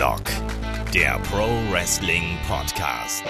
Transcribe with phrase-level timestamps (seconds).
[0.00, 0.24] Headlock,
[0.94, 3.22] der Pro Wrestling Podcast.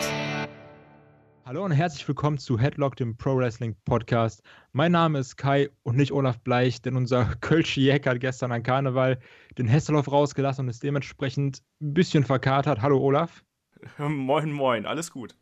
[1.45, 4.45] Hallo und herzlich willkommen zu Headlock, dem Pro Wrestling Podcast.
[4.71, 8.63] Mein Name ist Kai und nicht Olaf Bleich, denn unser Kölsche Jäck hat gestern an
[8.63, 9.19] Karneval
[9.59, 12.81] den Hesselhoff rausgelassen und ist dementsprechend ein bisschen verkatert.
[12.81, 13.43] Hallo Olaf.
[13.99, 15.35] Moin, moin, alles gut.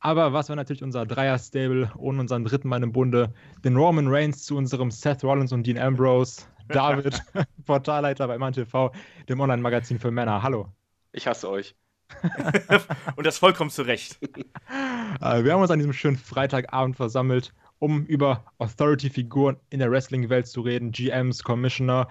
[0.00, 4.44] Aber was war natürlich unser Dreier-Stable ohne unseren dritten Mann im Bunde, den Roman Reigns
[4.44, 7.20] zu unserem Seth Rollins und Dean Ambrose, David,
[7.64, 8.92] Portalleiter bei MannTV,
[9.28, 10.42] dem Online-Magazin für Männer.
[10.42, 10.72] Hallo.
[11.12, 11.74] Ich hasse euch.
[13.16, 14.18] und das vollkommen zu Recht.
[15.20, 20.46] Äh, wir haben uns an diesem schönen Freitagabend versammelt, um über Authority-Figuren in der Wrestling-Welt
[20.46, 22.08] zu reden, GMs, Commissioner,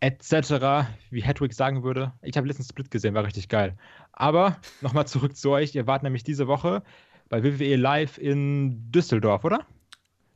[0.00, 2.12] etc., wie Hedwig sagen würde.
[2.22, 3.76] Ich habe letztens Split gesehen, war richtig geil.
[4.12, 5.74] Aber nochmal zurück zu euch.
[5.74, 6.82] Ihr wart nämlich diese Woche
[7.28, 9.66] bei WWE Live in Düsseldorf, oder?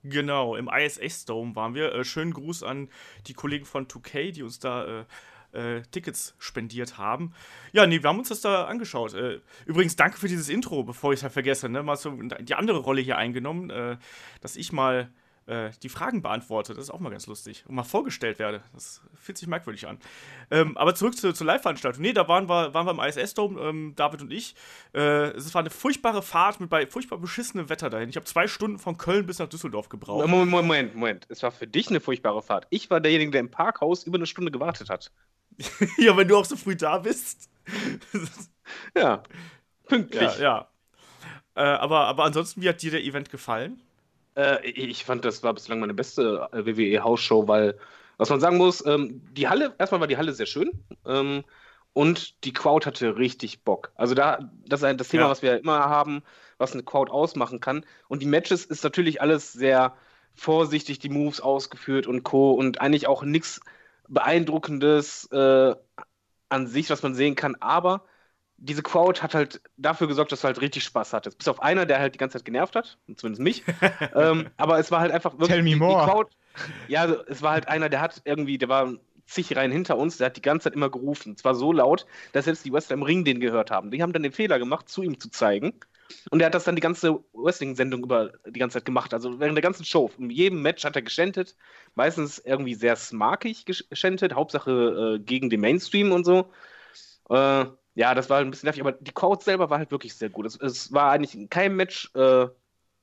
[0.05, 1.95] Genau, im ISS Dome waren wir.
[1.95, 2.89] Äh, schönen Gruß an
[3.27, 5.05] die Kollegen von 2K, die uns da äh,
[5.53, 7.33] äh, Tickets spendiert haben.
[7.73, 9.15] Ja, nee, wir haben uns das da angeschaut.
[9.15, 11.69] Äh, übrigens, danke für dieses Intro, bevor ich es halt vergesse.
[11.69, 11.83] Ne?
[11.83, 13.97] Mal so die andere Rolle hier eingenommen, äh,
[14.41, 15.11] dass ich mal
[15.47, 16.75] äh, die Fragen beantworte.
[16.75, 17.65] Das ist auch mal ganz lustig.
[17.67, 18.63] Und mal vorgestellt werde.
[18.73, 19.99] Das fühlt sich merkwürdig an.
[20.51, 22.03] Ähm, aber zurück zu, zur Live-Veranstaltung.
[22.03, 24.55] Nee, da waren wir, waren wir im ISS-Dome, ähm, David und ich.
[24.95, 28.09] Äh, es war eine furchtbare Fahrt mit bei furchtbar beschissenem Wetter dahin.
[28.09, 30.27] Ich habe zwei Stunden von Köln bis nach Düsseldorf gebraucht.
[30.29, 31.27] Moment, Moment, Moment.
[31.29, 32.67] Es war für dich eine furchtbare Fahrt.
[32.71, 35.11] Ich war derjenige, der im Parkhaus über eine Stunde gewartet hat.
[35.99, 37.51] ja, wenn du auch so früh da bist.
[38.97, 39.23] ja,
[39.87, 40.39] pünktlich.
[40.39, 40.69] Ja, ja.
[41.55, 43.83] Äh, aber, aber ansonsten, wie hat dir der Event gefallen?
[44.37, 47.79] Äh, ich fand, das war bislang meine beste äh, WWE-Hausshow, weil,
[48.17, 50.71] was man sagen muss, ähm, die Halle, erstmal war die Halle sehr schön
[51.07, 51.45] ähm,
[51.93, 53.93] und die Crowd hatte richtig Bock.
[53.95, 55.31] Also da, das ist das Thema, ja.
[55.31, 56.23] was wir immer haben,
[56.59, 57.85] was eine Crowd ausmachen kann.
[58.09, 59.95] Und die Matches ist natürlich alles sehr
[60.35, 62.53] vorsichtig, die Moves ausgeführt und Co.
[62.53, 63.61] Und eigentlich auch nichts
[64.09, 65.75] Beeindruckendes äh,
[66.49, 68.05] an sich, was man sehen kann, aber
[68.63, 71.37] diese Crowd hat halt dafür gesorgt, dass du halt richtig Spaß hattest.
[71.37, 73.65] Bis auf einer, der halt die ganze Zeit genervt hat, zumindest mich.
[74.15, 75.49] ähm, aber es war halt einfach wirklich.
[75.49, 76.05] Tell me more.
[76.05, 76.31] Die Crowd,
[76.87, 78.95] ja, also, es war halt einer, der hat irgendwie, der war
[79.27, 81.35] zig Reihen hinter uns, der hat die ganze Zeit immer gerufen.
[81.37, 83.91] Es war so laut, dass selbst die Wrestler im Ring den gehört haben.
[83.91, 85.73] Die haben dann den Fehler gemacht, zu ihm zu zeigen.
[86.31, 89.15] Und er hat das dann die ganze Wrestling-Sendung über die ganze Zeit gemacht.
[89.15, 90.11] Also während der ganzen Show.
[90.19, 91.57] In jedem Match hat er geschändet.
[91.95, 94.35] Meistens irgendwie sehr smarkig geschändet.
[94.35, 96.53] Hauptsache äh, gegen den Mainstream und so.
[97.31, 100.31] Äh, ja, das war ein bisschen nervig, aber die Crowd selber war halt wirklich sehr
[100.31, 100.47] gut.
[100.47, 102.49] Es, es war eigentlich in keinem Match äh,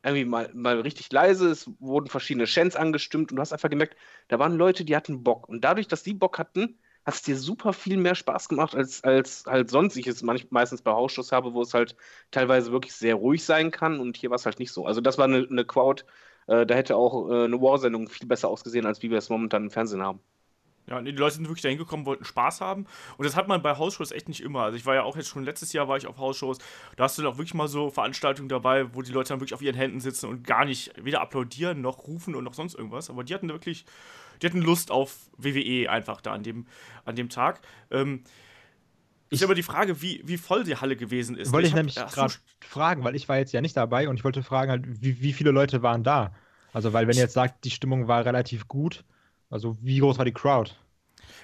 [0.04, 3.98] irgendwie mal, mal richtig leise, es wurden verschiedene Chants angestimmt und du hast einfach gemerkt,
[4.30, 5.48] da waren Leute, die hatten Bock.
[5.50, 9.04] Und dadurch, dass die Bock hatten, hat es dir super viel mehr Spaß gemacht, als,
[9.04, 11.96] als halt sonst ich es meistens bei Hausschuss habe, wo es halt
[12.32, 14.86] teilweise wirklich sehr ruhig sein kann und hier war es halt nicht so.
[14.86, 16.04] Also das war eine, eine Crowd,
[16.48, 19.64] äh, da hätte auch äh, eine War-Sendung viel besser ausgesehen, als wie wir es momentan
[19.66, 20.22] im Fernsehen haben.
[20.90, 22.86] Ja, die Leute sind wirklich da hingekommen, wollten Spaß haben.
[23.18, 24.64] Und das hat man bei Hausshows echt nicht immer.
[24.64, 26.58] Also ich war ja auch jetzt schon letztes Jahr war ich auf Hausshows.
[26.96, 29.54] Da hast du dann auch wirklich mal so Veranstaltungen dabei, wo die Leute dann wirklich
[29.54, 33.10] auf ihren Händen sitzen und gar nicht weder applaudieren noch rufen und noch sonst irgendwas.
[33.10, 33.86] Aber die hatten wirklich,
[34.42, 36.66] die hatten Lust auf WWE einfach da an dem,
[37.06, 37.62] an dem Tag.
[37.92, 38.24] Ähm,
[39.30, 41.54] ist aber die Frage, wie, wie voll die Halle gewesen ist.
[41.54, 44.24] Wollte ich, ich nämlich gerade fragen, weil ich war jetzt ja nicht dabei und ich
[44.24, 46.34] wollte fragen, halt, wie, wie viele Leute waren da?
[46.74, 49.04] Also, weil wenn ihr jetzt sagt, die Stimmung war relativ gut,
[49.50, 50.72] also wie groß war die Crowd?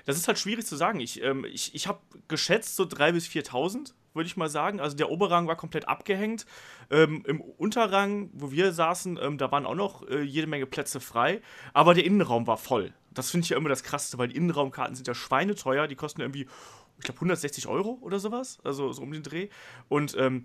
[0.06, 1.00] Das ist halt schwierig zu sagen.
[1.00, 4.80] Ich, ähm, ich, ich habe geschätzt so 3.000 bis 4.000, würde ich mal sagen.
[4.80, 6.46] Also der Oberrang war komplett abgehängt.
[6.90, 11.00] Ähm, Im Unterrang, wo wir saßen, ähm, da waren auch noch äh, jede Menge Plätze
[11.00, 11.42] frei.
[11.74, 12.94] Aber der Innenraum war voll.
[13.12, 15.88] Das finde ich ja immer das Krasseste, weil die Innenraumkarten sind ja schweineteuer.
[15.88, 16.48] Die kosten irgendwie,
[16.98, 18.60] ich glaube, 160 Euro oder sowas.
[18.64, 19.50] Also so um den Dreh.
[19.88, 20.44] Und ähm,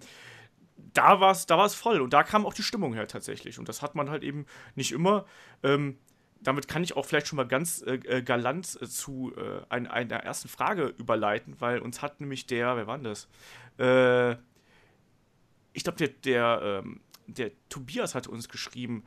[0.94, 3.58] da war es da voll und da kam auch die Stimmung her tatsächlich.
[3.58, 5.26] Und das hat man halt eben nicht immer.
[5.62, 5.98] Ähm,
[6.42, 9.86] damit kann ich auch vielleicht schon mal ganz äh, äh galant äh, zu äh, ein,
[9.86, 13.28] einer ersten Frage überleiten, weil uns hat nämlich der, wer war denn das?
[13.78, 14.36] Äh,
[15.72, 19.04] ich glaube, der, der, ähm, der Tobias hat uns geschrieben,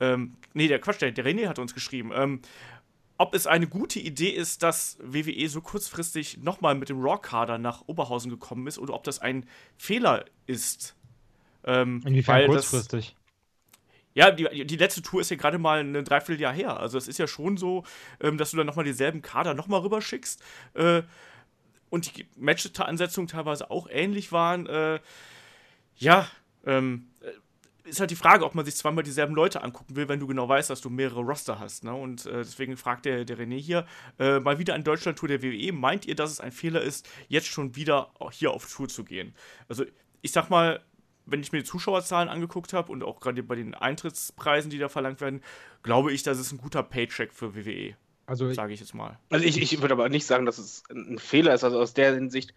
[0.00, 2.42] ähm, nee, der Quatsch, der, der René hat uns geschrieben, ähm,
[3.18, 7.82] ob es eine gute Idee ist, dass WWE so kurzfristig nochmal mit dem Raw-Kader nach
[7.86, 9.46] Oberhausen gekommen ist oder ob das ein
[9.76, 10.96] Fehler ist.
[11.64, 13.14] Ähm, Inwiefern kurzfristig?
[14.14, 16.78] Ja, die, die letzte Tour ist ja gerade mal ein Dreivierteljahr her.
[16.78, 17.84] Also es ist ja schon so,
[18.20, 20.42] ähm, dass du dann nochmal dieselben Kader nochmal rüberschickst.
[20.74, 21.02] Äh,
[21.90, 24.66] und die Match-Ansetzungen teilweise auch ähnlich waren.
[24.66, 25.00] Äh,
[25.96, 26.26] ja,
[26.64, 30.20] ähm, äh, ist halt die Frage, ob man sich zweimal dieselben Leute angucken will, wenn
[30.20, 31.84] du genau weißt, dass du mehrere Roster hast.
[31.84, 31.92] Ne?
[31.92, 33.86] Und äh, deswegen fragt der, der René hier,
[34.18, 37.48] äh, mal wieder an Deutschland-Tour der WWE, meint ihr, dass es ein Fehler ist, jetzt
[37.48, 39.34] schon wieder hier auf Tour zu gehen?
[39.68, 39.84] Also
[40.20, 40.80] ich sag mal,
[41.26, 44.88] wenn ich mir die Zuschauerzahlen angeguckt habe und auch gerade bei den Eintrittspreisen, die da
[44.88, 45.42] verlangt werden,
[45.82, 47.96] glaube ich, dass es ein guter Paycheck für WWE.
[48.26, 49.18] Also sage ich jetzt mal.
[49.30, 51.64] Also ich, ich würde aber nicht sagen, dass es ein Fehler ist.
[51.64, 52.54] Also aus der Hinsicht,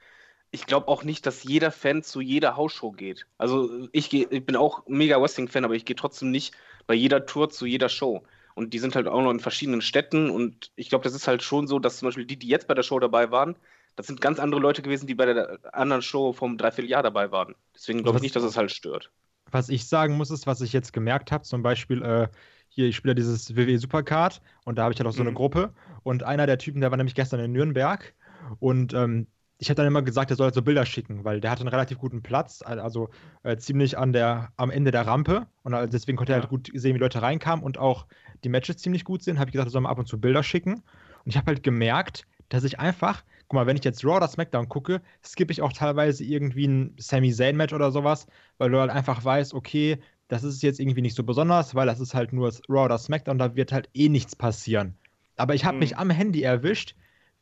[0.52, 3.26] ich glaube auch nicht, dass jeder Fan zu jeder Hausshow geht.
[3.38, 6.54] Also ich, geh, ich bin auch mega Wrestling-Fan, aber ich gehe trotzdem nicht
[6.88, 8.24] bei jeder Tour zu jeder Show.
[8.54, 10.30] Und die sind halt auch noch in verschiedenen Städten.
[10.30, 12.74] Und ich glaube, das ist halt schon so, dass zum Beispiel die, die jetzt bei
[12.74, 13.58] der Show dabei waren,
[13.96, 17.56] das sind ganz andere Leute gewesen, die bei der anderen Show vom Dreivierteljahr dabei waren.
[17.74, 19.12] Deswegen glaube ich nicht, dass es halt stört.
[19.52, 22.28] Was ich sagen muss, ist, was ich jetzt gemerkt habe, zum Beispiel, äh,
[22.68, 25.36] hier, ich spiele dieses WWE Supercard und da habe ich halt auch so eine mhm.
[25.36, 25.74] Gruppe.
[26.04, 28.14] Und einer der Typen, der war nämlich gestern in Nürnberg
[28.60, 29.28] und ähm,
[29.58, 31.70] ich habe dann immer gesagt, er soll halt so Bilder schicken, weil der hatte einen
[31.70, 33.10] relativ guten Platz, also
[33.44, 35.48] äh, ziemlich an der, am Ende der Rampe.
[35.64, 36.38] Und deswegen konnte ja.
[36.38, 38.06] er halt gut sehen, wie Leute reinkamen und auch
[38.44, 39.40] die Matches ziemlich gut sind.
[39.40, 40.74] Habe ich gesagt, er soll mal ab und zu Bilder schicken.
[40.74, 40.84] Und
[41.26, 44.70] ich habe halt gemerkt, dass ich einfach, guck mal, wenn ich jetzt Raw oder SmackDown
[44.70, 48.28] gucke, skippe ich auch teilweise irgendwie ein Sami Zayn-Match oder sowas,
[48.58, 52.00] weil du halt einfach weißt, okay, das ist jetzt irgendwie nicht so besonders, weil das
[52.00, 54.96] ist halt nur Raw oder SmackDown, da wird halt eh nichts passieren.
[55.38, 55.80] Aber ich habe mhm.
[55.80, 56.96] mich am Handy erwischt,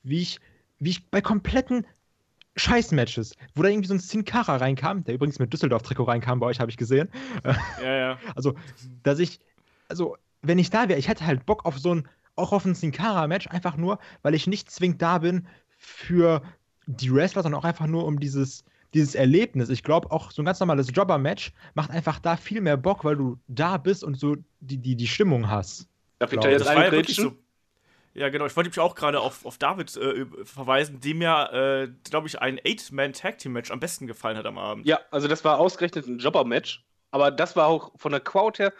[0.04, 0.40] wie ich,
[0.80, 1.86] wie ich bei kompletten
[2.56, 6.48] Scheißmatches, wo da irgendwie so ein Sin Cara reinkam, der übrigens mit Düsseldorf-Trikot reinkam bei
[6.48, 7.10] euch, habe ich gesehen.
[7.82, 8.18] Ja, ja.
[8.36, 8.54] Also,
[9.04, 9.40] dass ich,
[9.88, 12.76] also, wenn ich da wäre, ich hätte halt Bock auf so ein, auch auf ein
[12.76, 15.48] Sin Cara-Match, einfach nur, weil ich nicht zwingend da bin
[15.84, 16.42] für
[16.86, 18.64] die Wrestler, sondern auch einfach nur um dieses,
[18.94, 19.70] dieses Erlebnis.
[19.70, 23.16] Ich glaube, auch so ein ganz normales Jobber-Match macht einfach da viel mehr Bock, weil
[23.16, 25.88] du da bist und so die, die, die Stimmung hast.
[26.20, 27.26] Darf ich da jetzt eingrätschen?
[27.26, 27.38] So,
[28.14, 28.46] ja, genau.
[28.46, 32.40] Ich wollte mich auch gerade auf, auf David äh, verweisen, dem ja, äh, glaube ich,
[32.40, 34.86] ein Eight-Man-Tag-Team-Match am besten gefallen hat am Abend.
[34.86, 36.84] Ja, also das war ausgerechnet ein Jobber-Match.
[37.12, 38.74] Aber das war auch von der Crowd her,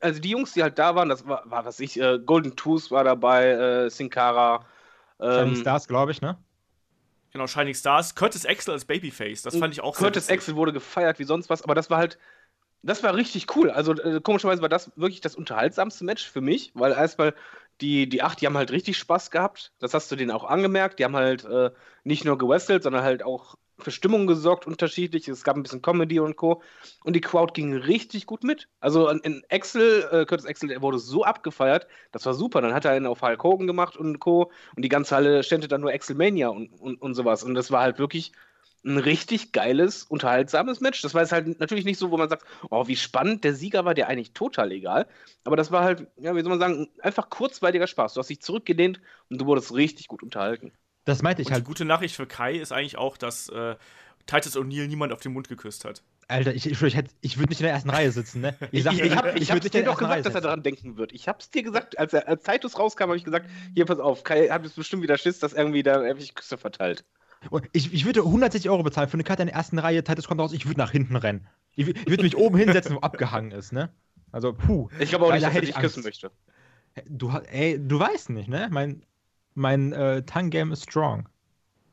[0.00, 2.90] also die Jungs, die halt da waren, das war, war was ich, äh, Golden Tooth
[2.90, 4.64] war dabei, äh, Sin Cara.
[5.18, 6.38] Ähm, Stars, glaube ich, ne?
[7.32, 8.14] Genau, Shining Stars.
[8.14, 11.48] Curtis Axel als Babyface, das fand ich auch Curtis sehr Axel wurde gefeiert wie sonst
[11.48, 12.18] was, aber das war halt,
[12.82, 13.70] das war richtig cool.
[13.70, 17.34] Also äh, komischerweise war das wirklich das unterhaltsamste Match für mich, weil erstmal
[17.80, 19.72] die, die acht, die haben halt richtig Spaß gehabt.
[19.78, 20.98] Das hast du denen auch angemerkt.
[20.98, 21.70] Die haben halt äh,
[22.04, 25.28] nicht nur gewestelt, sondern halt auch für Stimmung gesorgt, unterschiedlich.
[25.28, 26.62] Es gab ein bisschen Comedy und Co.
[27.04, 28.68] Und die Crowd ging richtig gut mit.
[28.80, 32.60] Also in Excel, äh, Curtis Excel, der wurde so abgefeiert, das war super.
[32.60, 34.50] Dann hat er einen auf Hulk Hogan gemacht und Co.
[34.76, 37.42] Und die ganze Halle ständte dann nur Excelmania und, und, und sowas.
[37.44, 38.32] Und das war halt wirklich
[38.84, 41.02] ein richtig geiles, unterhaltsames Match.
[41.02, 43.84] Das war jetzt halt natürlich nicht so, wo man sagt, oh, wie spannend, der Sieger
[43.84, 45.06] war dir eigentlich total egal.
[45.44, 48.14] Aber das war halt, ja, wie soll man sagen, einfach kurzweiliger Spaß.
[48.14, 50.72] Du hast dich zurückgelehnt und du wurdest richtig gut unterhalten.
[51.04, 51.62] Das meinte ich und halt.
[51.62, 53.76] Die gute Nachricht für Kai ist eigentlich auch, dass äh,
[54.26, 56.02] Titus O'Neill niemand auf den Mund geküsst hat.
[56.28, 58.54] Alter, ich, ich, ich, ich würde nicht in der ersten Reihe sitzen, ne?
[58.70, 61.12] Ich, ich, ich, hab, ich hab's dir doch gesagt, dass er daran denken wird.
[61.12, 64.22] Ich hab's dir gesagt, als, er, als Titus rauskam, habe ich gesagt, hier, pass auf,
[64.22, 67.04] Kai hat jetzt bestimmt wieder Schiss, dass irgendwie da irgendwelche Küsse verteilt.
[67.48, 70.28] Und ich, ich würde 160 Euro bezahlen für eine Karte in der ersten Reihe, Titus
[70.28, 71.48] kommt raus, ich würde nach hinten rennen.
[71.74, 73.90] Ich, ich würde mich oben hinsetzen, wo abgehangen ist, ne?
[74.30, 74.88] Also, puh.
[75.00, 76.30] Ich glaube auch nicht, dass er dich küssen möchte.
[77.08, 78.68] Du, ey, du weißt nicht, ne?
[78.70, 79.02] Mein,
[79.54, 81.28] mein äh, Tongue-Game ist strong.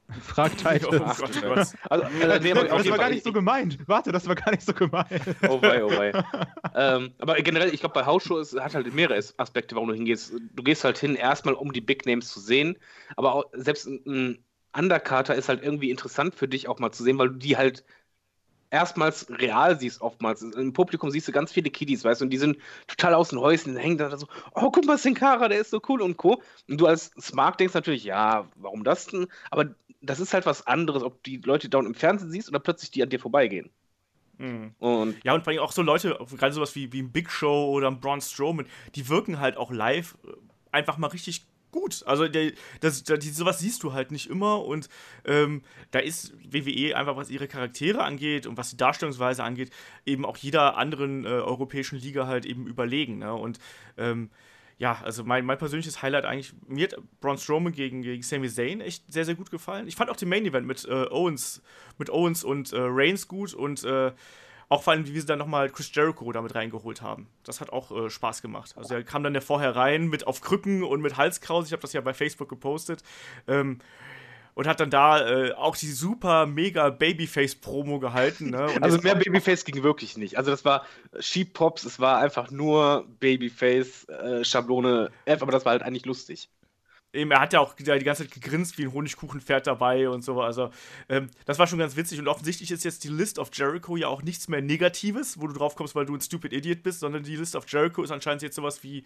[0.21, 0.93] Frag Titus.
[0.93, 1.57] Oh Gott, oh Gott.
[1.57, 3.77] Also, also, nee, das war gar nicht so gemeint.
[3.87, 5.21] Warte, das war gar nicht so gemeint.
[5.49, 6.11] Oh wei, oh wei.
[6.75, 10.33] ähm, aber generell, ich glaube, bei Hausshow ist, hat halt mehrere Aspekte, warum du hingehst.
[10.53, 12.77] Du gehst halt hin, erstmal um die Big Names zu sehen,
[13.17, 14.43] aber auch, selbst ein
[14.73, 17.83] Undercarter ist halt irgendwie interessant für dich auch mal zu sehen, weil du die halt
[18.69, 20.41] erstmals real siehst oftmals.
[20.41, 23.39] Im Publikum siehst du ganz viele Kiddies, weißt du, und die sind total aus den
[23.39, 26.41] Häuschen, hängen da so, oh, guck mal, Sinkara, der ist so cool und co.
[26.69, 29.27] Und du als Smart denkst natürlich, ja, warum das denn?
[29.51, 32.91] Aber das ist halt was anderes, ob die Leute da im Fernsehen siehst oder plötzlich
[32.91, 33.69] die an dir vorbeigehen.
[34.37, 34.75] Mhm.
[34.79, 37.71] Und ja, und vor allem auch so Leute, gerade sowas wie, wie ein Big Show
[37.71, 40.15] oder ein Braun Strowman, die wirken halt auch live
[40.71, 42.03] einfach mal richtig gut.
[42.05, 44.89] Also der, das, das, sowas siehst du halt nicht immer und
[45.25, 49.71] ähm, da ist WWE einfach, was ihre Charaktere angeht und was die Darstellungsweise angeht,
[50.05, 53.19] eben auch jeder anderen äh, europäischen Liga halt eben überlegen.
[53.19, 53.33] Ne?
[53.33, 53.59] Und
[53.97, 54.29] ähm,
[54.79, 58.79] ja, also mein, mein persönliches Highlight eigentlich, mir hat Braun Strowman gegen, gegen Sami Zayn
[58.79, 59.87] echt sehr, sehr gut gefallen.
[59.87, 61.63] Ich fand auch den Main Event mit äh, Owens,
[61.97, 64.11] mit Owens und äh, Reigns gut und äh,
[64.69, 67.27] auch vor allem, wie sie dann nochmal Chris Jericho damit reingeholt haben.
[67.43, 68.73] Das hat auch äh, Spaß gemacht.
[68.75, 71.67] Also er kam dann ja vorher rein mit auf Krücken und mit Halskrause.
[71.67, 73.01] Ich habe das ja bei Facebook gepostet.
[73.47, 73.79] Ähm,
[74.55, 78.49] und hat dann da äh, auch die super mega Babyface-Promo gehalten.
[78.49, 78.67] Ne?
[78.81, 80.39] also mehr Babyface ging wirklich nicht.
[80.39, 80.83] Also das war
[81.19, 86.49] Sheep Pops, es war einfach nur Babyface-Schablone äh, F, aber das war halt eigentlich lustig
[87.17, 90.41] eben, er hat ja auch die ganze Zeit gegrinst wie ein Honigkuchenpferd dabei und so.
[90.41, 90.69] Also,
[91.09, 92.19] ähm, das war schon ganz witzig.
[92.19, 95.53] Und offensichtlich ist jetzt die List of Jericho ja auch nichts mehr Negatives, wo du
[95.53, 98.41] drauf kommst, weil du ein Stupid Idiot bist, sondern die List of Jericho ist anscheinend
[98.41, 99.03] jetzt sowas wie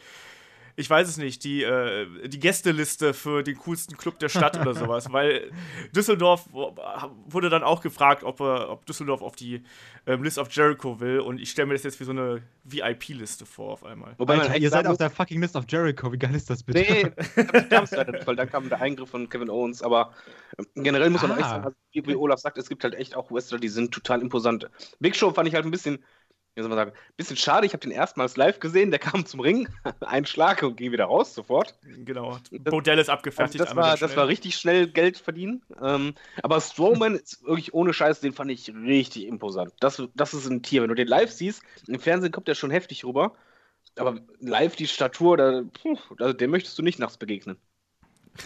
[0.82, 4.74] ich weiß es nicht, die, äh, die Gästeliste für den coolsten Club der Stadt oder
[4.76, 5.52] sowas, weil
[5.96, 9.64] Düsseldorf wurde dann auch gefragt, ob, äh, ob Düsseldorf auf die
[10.08, 13.46] ähm, List of Jericho will und ich stelle mir das jetzt wie so eine VIP-Liste
[13.46, 14.16] vor auf einmal.
[14.18, 16.80] Wobei Alter, ihr seid auf der fucking List of Jericho, wie geil ist das bitte?
[16.80, 20.14] Nee, das leider nicht, weil dann kam der Eingriff von Kevin Owens, aber
[20.58, 21.38] ähm, generell muss man ah.
[21.38, 24.22] echt sagen, also, wie Olaf sagt, es gibt halt echt auch Wrestler, die sind total
[24.22, 24.70] imposant.
[25.00, 26.04] Big Show fand ich halt ein bisschen
[26.56, 27.66] wie soll man sagen, bisschen schade.
[27.66, 28.92] Ich habe den erstmals live gesehen.
[28.92, 29.70] Der kam zum Ring,
[30.02, 31.76] ein Schlag und ging wieder raus sofort.
[31.82, 32.38] Genau.
[32.52, 33.62] Bordell ist abgefertigt.
[33.62, 35.64] Also das, war, das war richtig schnell Geld verdienen.
[35.82, 39.74] Ähm, aber Strowman ist wirklich ohne Scheiß, den fand ich richtig imposant.
[39.80, 40.82] Das, das ist ein Tier.
[40.82, 43.34] Wenn du den live siehst, im Fernsehen kommt der schon heftig rüber.
[43.98, 47.58] Aber live die Statur, da, puh, also dem möchtest du nicht nachts begegnen.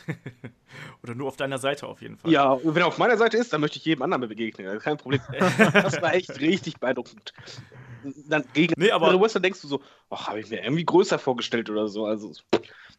[1.03, 2.31] Oder nur auf deiner Seite auf jeden Fall.
[2.31, 4.79] Ja, wenn er auf meiner Seite ist, dann möchte ich jedem anderen begegnen.
[4.79, 5.21] Kein Problem.
[5.29, 7.33] das war echt richtig beeindruckend
[8.27, 11.69] dann gegen nee, aber Wrestler denkst du so, ach, habe ich mir irgendwie größer vorgestellt
[11.69, 12.05] oder so.
[12.05, 12.33] Also,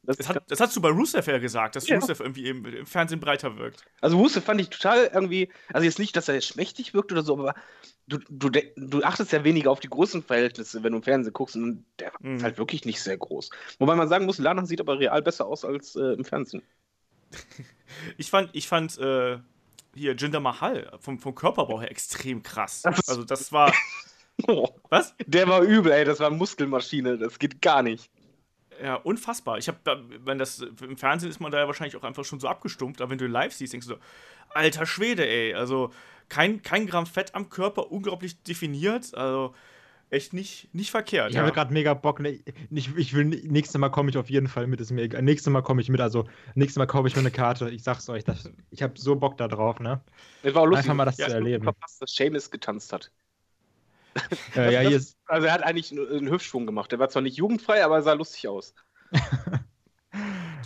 [0.03, 1.97] das, das, hat, das hast du bei Rusev ja gesagt, dass ja.
[1.97, 3.85] Rusev irgendwie im, im, Fernsehen breiter wirkt.
[4.01, 7.35] Also Rusev fand ich total irgendwie, also jetzt nicht, dass er schmächtig wirkt oder so,
[7.35, 7.55] aber
[8.07, 11.85] du, du, du achtest ja weniger auf die Größenverhältnisse, wenn du im Fernsehen guckst und
[11.99, 12.37] der mhm.
[12.37, 13.51] ist halt wirklich nicht sehr groß.
[13.79, 16.63] Wobei man sagen muss, Lana sieht aber real besser aus als äh, im Fernsehen.
[18.17, 19.39] ich fand, ich fand äh,
[19.95, 22.85] hier Jinder Mahal vom, vom Körperbau her extrem krass.
[22.85, 23.73] Also das war
[24.91, 25.15] Was?
[25.27, 26.05] Der war übel, ey.
[26.05, 27.19] Das war Muskelmaschine.
[27.19, 28.11] Das geht gar nicht.
[28.83, 29.59] Ja, unfassbar.
[29.59, 29.79] Ich habe,
[30.25, 33.11] wenn das im Fernsehen ist man da ja wahrscheinlich auch einfach schon so abgestumpft, aber
[33.11, 34.01] wenn du live siehst, denkst du so,
[34.51, 35.55] alter Schwede, ey.
[35.55, 35.93] Also
[36.29, 39.15] kein, kein Gramm Fett am Körper, unglaublich definiert.
[39.15, 39.55] Also
[40.11, 41.31] echt nicht, nicht verkehrt.
[41.31, 41.43] Ich ja.
[41.43, 42.21] habe gerade mega Bock.
[42.21, 42.41] Ne,
[42.71, 44.81] ich, ich will, nächstes Mal komme ich auf jeden Fall mit.
[44.81, 45.21] Ist mega.
[45.21, 46.01] Nächstes Mal komme ich mit.
[46.01, 47.71] Also, nächstes Mal kaufe ich mir eine Karte.
[47.71, 48.25] Ich sag's euch.
[48.25, 50.01] Das, ich habe so Bock da drauf, ne?
[50.43, 50.85] Das war auch lustig.
[50.85, 51.65] Einfach mal das ja, zu erleben.
[51.65, 53.11] Verpasst, dass Seamus getanzt hat.
[54.55, 56.91] Äh, ja, ist, also er hat eigentlich einen Hüftschwung gemacht.
[56.91, 58.75] Der war zwar nicht jugendfrei, aber er sah lustig aus.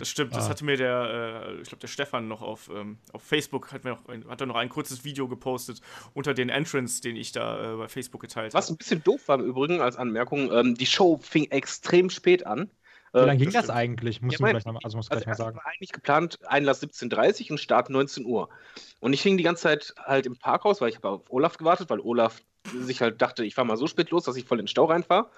[0.01, 0.49] Das stimmt, das ah.
[0.49, 3.91] hatte mir der, äh, ich glaube, der Stefan noch auf, ähm, auf Facebook, hat, mir
[3.91, 5.79] noch ein, hat er noch ein kurzes Video gepostet
[6.15, 8.53] unter den Entrance, den ich da äh, bei Facebook geteilt habe.
[8.55, 12.47] Was ein bisschen doof war im Übrigen als Anmerkung, ähm, die Show fing extrem spät
[12.47, 12.71] an.
[13.13, 14.23] Wie lange äh, ging das, das eigentlich?
[14.23, 15.57] Muss ja, mein, gleich noch, also muss also gleich mal sagen.
[15.57, 18.49] war eigentlich geplant Einlass 17.30 Uhr und Start 19 Uhr.
[19.01, 21.91] Und ich hing die ganze Zeit halt im Parkhaus, weil ich habe auf Olaf gewartet,
[21.91, 24.65] weil Olaf sich halt dachte, ich fahre mal so spät los, dass ich voll in
[24.65, 25.29] den Stau reinfahre.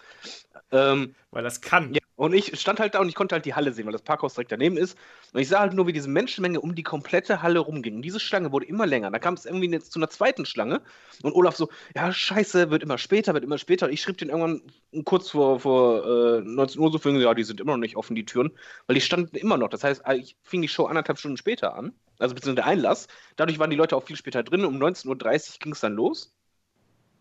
[0.72, 1.94] Ähm, weil das kann.
[1.94, 4.02] Ja, und ich stand halt da und ich konnte halt die Halle sehen, weil das
[4.02, 4.98] Parkhaus direkt daneben ist.
[5.34, 7.96] Und ich sah halt nur, wie diese Menschenmenge um die komplette Halle rumging.
[7.96, 9.10] Und diese Schlange wurde immer länger.
[9.12, 10.82] Da kam es irgendwie jetzt zu einer zweiten Schlange.
[11.24, 13.88] Und Olaf so, ja, scheiße, wird immer später, wird immer später.
[13.88, 14.62] Und ich schrieb den irgendwann
[15.06, 18.16] kurz vor, vor äh, 19 Uhr so für ja, die sind immer noch nicht offen,
[18.16, 18.52] die Türen.
[18.88, 19.70] Weil die standen immer noch.
[19.70, 21.94] Das heißt, ich fing die Show anderthalb Stunden später an.
[22.20, 23.08] Also beziehungsweise der Einlass.
[23.36, 24.66] Dadurch waren die Leute auch viel später drin.
[24.66, 26.32] Um 19.30 Uhr ging es dann los.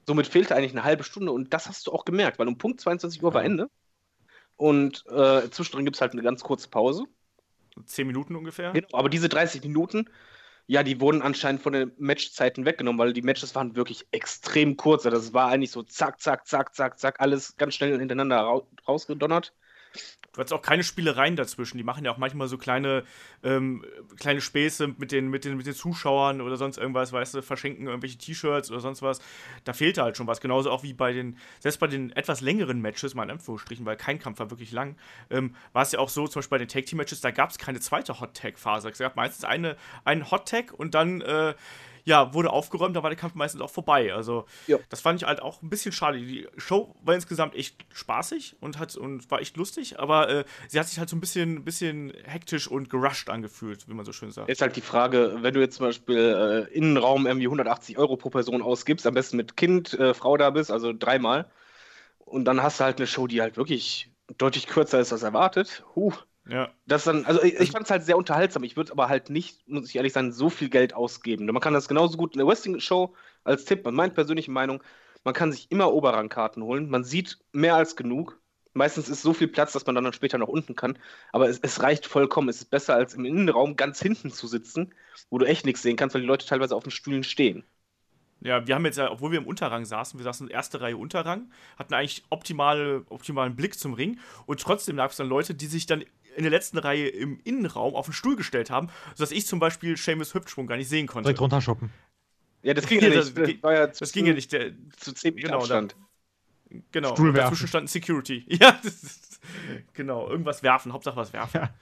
[0.07, 2.81] Somit fehlte eigentlich eine halbe Stunde und das hast du auch gemerkt, weil um Punkt
[2.81, 3.69] 22 Uhr war Ende.
[4.57, 7.05] Und äh, zwischendrin gibt es halt eine ganz kurze Pause.
[7.87, 8.73] Zehn Minuten ungefähr?
[8.73, 10.07] Genau, aber diese 30 Minuten,
[10.67, 15.05] ja, die wurden anscheinend von den Matchzeiten weggenommen, weil die Matches waren wirklich extrem kurz.
[15.05, 19.53] Also das war eigentlich so zack, zack, zack, zack, zack, alles ganz schnell hintereinander rausgedonnert.
[20.33, 21.77] Du hast auch keine Spielereien dazwischen.
[21.77, 23.05] Die machen ja auch manchmal so kleine,
[23.43, 23.85] ähm,
[24.19, 27.87] kleine Späße mit den, mit, den, mit den Zuschauern oder sonst irgendwas, weißt du, verschenken
[27.87, 29.21] irgendwelche T-Shirts oder sonst was.
[29.65, 30.41] Da fehlte halt schon was.
[30.41, 33.97] Genauso auch wie bei den, selbst bei den etwas längeren Matches, mal in Anführungsstrichen, weil
[33.97, 34.97] kein Kampf war wirklich lang,
[35.31, 37.81] ähm, war es ja auch so, zum Beispiel bei den Tag-Team-Matches, da gab es keine
[37.81, 38.89] zweite Hot-Tag-Phase.
[38.89, 41.55] Es gab meistens eine, einen Hot-Tag und dann, äh,
[42.05, 44.13] ja, wurde aufgeräumt, da war der Kampf meistens auch vorbei.
[44.13, 44.79] Also, ja.
[44.89, 46.19] das fand ich halt auch ein bisschen schade.
[46.19, 50.79] Die Show war insgesamt echt spaßig und, hat, und war echt lustig, aber äh, sie
[50.79, 54.31] hat sich halt so ein bisschen, bisschen hektisch und gerusht angefühlt, wie man so schön
[54.31, 54.49] sagt.
[54.49, 58.31] Ist halt die Frage, wenn du jetzt zum Beispiel äh, Innenraum irgendwie 180 Euro pro
[58.31, 61.51] Person ausgibst, am besten mit Kind, äh, Frau da bist, also dreimal,
[62.19, 65.85] und dann hast du halt eine Show, die halt wirklich deutlich kürzer ist als erwartet.
[65.95, 66.13] Huh.
[66.49, 66.71] Ja.
[66.87, 68.65] Das dann, also ich, ich fand es halt sehr unterhaltsam.
[68.65, 71.47] Ich würde aber halt nicht, muss ich ehrlich sagen, so viel Geld ausgeben.
[71.47, 74.83] Man kann das genauso gut in der Wrestling-Show als Tipp, meine persönliche Meinung,
[75.25, 76.89] man kann sich immer Oberrangkarten holen.
[76.89, 78.41] Man sieht mehr als genug.
[78.75, 80.99] Meistens ist so viel Platz, dass man dann später noch unten kann.
[81.31, 82.49] Aber es, es, reicht vollkommen.
[82.49, 84.95] Es ist besser, als im Innenraum ganz hinten zu sitzen,
[85.31, 87.65] wo du echt nichts sehen kannst, weil die Leute teilweise auf den Stühlen stehen.
[88.41, 90.97] Ja, wir haben jetzt ja, obwohl wir im Unterrang saßen, wir saßen in erste Reihe
[90.97, 95.67] Unterrang, hatten eigentlich optimale, optimalen Blick zum Ring und trotzdem gab es dann Leute, die
[95.67, 96.05] sich dann
[96.37, 99.97] in der letzten Reihe im Innenraum auf den Stuhl gestellt haben, sodass ich zum Beispiel
[99.97, 101.29] Seamus Hüftschwung gar nicht sehen konnte.
[101.29, 101.91] Direkt runterschoppen.
[102.63, 103.19] Ja, das ging ja nicht.
[103.19, 104.53] Das, das, war ja zu, das ging ja nicht.
[104.53, 105.97] Der, zu 10 Meter genau, Abstand.
[106.91, 108.47] Genau, dazwischen stand Security.
[108.49, 109.41] Ja, ist,
[109.93, 111.61] genau, irgendwas werfen, Hauptsache was werfen.
[111.61, 111.75] Ja.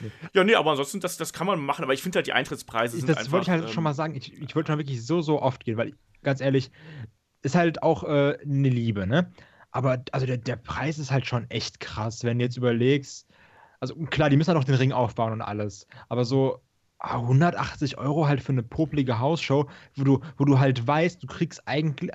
[0.00, 0.10] Nee.
[0.32, 2.96] Ja, nee, aber ansonsten, das, das kann man machen, aber ich finde halt die Eintrittspreise
[2.96, 5.04] sind Das einfach, wollte ich halt ähm, schon mal sagen, ich, ich wollte schon wirklich
[5.04, 6.70] so, so oft gehen, weil, ganz ehrlich,
[7.42, 9.30] ist halt auch äh, eine Liebe, ne?
[9.72, 13.28] Aber also der, der Preis ist halt schon echt krass, wenn du jetzt überlegst.
[13.78, 15.86] Also klar, die müssen halt noch den Ring aufbauen und alles.
[16.08, 16.60] Aber so
[17.00, 21.26] 180 ah, Euro halt für eine popelige Hausshow, wo du, wo du halt weißt, du
[21.26, 22.10] kriegst eigentlich,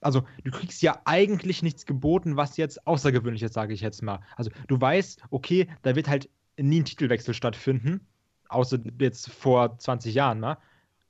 [0.00, 4.20] also du kriegst ja eigentlich nichts geboten, was jetzt außergewöhnlich ist, sage ich jetzt mal.
[4.36, 8.06] Also du weißt, okay, da wird halt nie ein Titelwechsel stattfinden,
[8.48, 10.58] außer jetzt vor 20 Jahren, ne?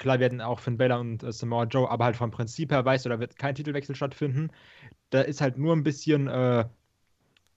[0.01, 3.05] Klar werden auch Finn Balor und äh, Samoa Joe, aber halt vom Prinzip her weißt
[3.05, 4.51] du, da wird kein Titelwechsel stattfinden.
[5.11, 6.65] Da ist halt nur ein bisschen äh,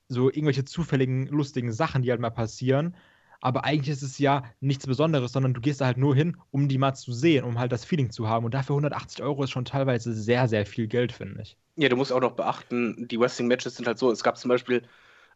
[0.10, 2.96] so irgendwelche zufälligen, lustigen Sachen, die halt mal passieren
[3.44, 6.70] aber eigentlich ist es ja nichts Besonderes, sondern du gehst da halt nur hin, um
[6.70, 8.46] die mal zu sehen, um halt das Feeling zu haben.
[8.46, 11.58] Und dafür 180 Euro ist schon teilweise sehr, sehr viel Geld, finde ich.
[11.76, 14.84] Ja, du musst auch noch beachten, die Wrestling-Matches sind halt so, es gab zum Beispiel,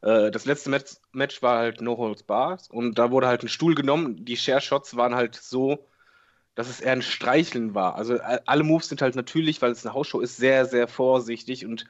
[0.03, 3.49] äh, das letzte Match, Match war halt No Holds Bars und da wurde halt ein
[3.49, 5.85] Stuhl genommen, die Share-Shots waren halt so,
[6.57, 7.95] dass es eher ein Streicheln war.
[7.95, 11.85] Also alle Moves sind halt natürlich, weil es eine Hausshow ist, sehr, sehr vorsichtig und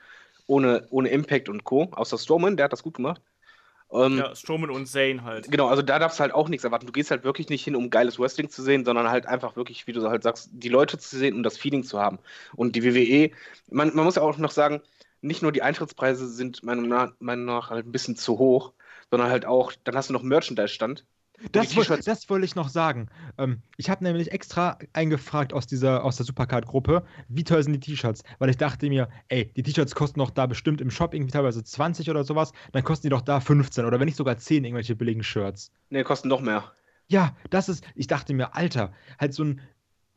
[0.45, 1.87] ohne, ohne Impact und Co.
[1.91, 3.21] Außer Strowman, der hat das gut gemacht.
[3.93, 5.49] Ähm, ja, Strowman und Zane halt.
[5.49, 6.85] Genau, also da darfst du halt auch nichts erwarten.
[6.85, 9.87] Du gehst halt wirklich nicht hin, um geiles Wrestling zu sehen, sondern halt einfach wirklich,
[9.87, 12.19] wie du halt sagst, die Leute zu sehen, um das Feeling zu haben.
[12.53, 13.31] Und die WWE,
[13.71, 14.81] man, man muss ja auch noch sagen,
[15.21, 18.73] nicht nur die Eintrittspreise sind meiner Meinung nach halt ein bisschen zu hoch,
[19.09, 21.05] sondern halt auch, dann hast du noch Merchandise-Stand.
[21.51, 23.09] Das, wollte, das wollte ich noch sagen.
[23.37, 27.79] Ähm, ich habe nämlich extra eingefragt aus, dieser, aus der Supercard-Gruppe, wie teuer sind die
[27.79, 28.23] T-Shirts?
[28.39, 31.63] Weil ich dachte mir, ey, die T-Shirts kosten doch da bestimmt im Shop irgendwie teilweise
[31.63, 34.95] 20 oder sowas, dann kosten die doch da 15 oder wenn nicht sogar 10 irgendwelche
[34.95, 35.71] billigen Shirts.
[35.89, 36.71] Nee, kosten noch mehr.
[37.07, 39.61] Ja, das ist, ich dachte mir, Alter, halt so ein,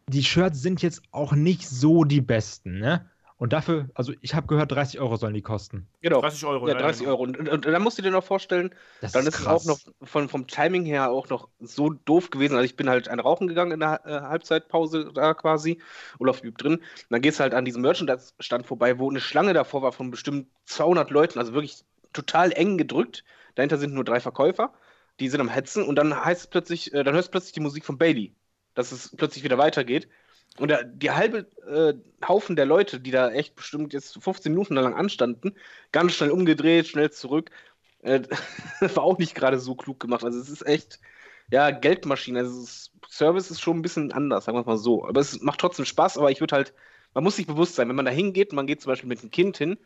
[0.09, 3.09] die Shirts sind jetzt auch nicht so die besten, ne?
[3.41, 5.89] Und dafür, also ich habe gehört, 30 Euro sollen die kosten.
[6.03, 6.21] Genau.
[6.21, 6.69] 30 Euro.
[6.69, 7.13] Ja, 30 genau.
[7.13, 7.23] Euro.
[7.23, 9.65] Und, und, und dann musst du dir noch vorstellen, das dann ist, ist es auch
[9.65, 12.53] noch von, vom Timing her auch noch so doof gewesen.
[12.57, 15.81] Also ich bin halt ein Rauchen gegangen in der äh, Halbzeitpause da quasi.
[16.19, 16.75] Olaf blieb drin.
[16.75, 20.11] Und dann gehst du halt an diesem Merchandise-Stand vorbei, wo eine Schlange davor war von
[20.11, 21.39] bestimmt 200 Leuten.
[21.39, 21.83] Also wirklich
[22.13, 23.25] total eng gedrückt.
[23.55, 24.75] Dahinter sind nur drei Verkäufer.
[25.19, 25.83] Die sind am Hetzen.
[25.85, 28.35] Und dann heißt es plötzlich, äh, dann hörst du plötzlich die Musik von Bailey.
[28.75, 30.11] Dass es plötzlich wieder weitergeht.
[30.61, 31.95] Und die halbe äh,
[32.27, 35.57] Haufen der Leute, die da echt bestimmt jetzt 15 Minuten lang anstanden,
[35.91, 37.51] ganz schnell umgedreht, schnell zurück,
[38.03, 38.21] äh,
[38.81, 40.23] war auch nicht gerade so klug gemacht.
[40.23, 41.01] Also es ist echt,
[41.51, 42.41] ja, Geldmaschine.
[42.41, 42.67] Also
[43.09, 45.07] Service ist schon ein bisschen anders, sagen wir mal so.
[45.07, 46.75] Aber es macht trotzdem Spaß, aber ich würde halt
[47.15, 49.31] man muss sich bewusst sein, wenn man da hingeht, man geht zum Beispiel mit einem
[49.31, 49.79] Kind hin,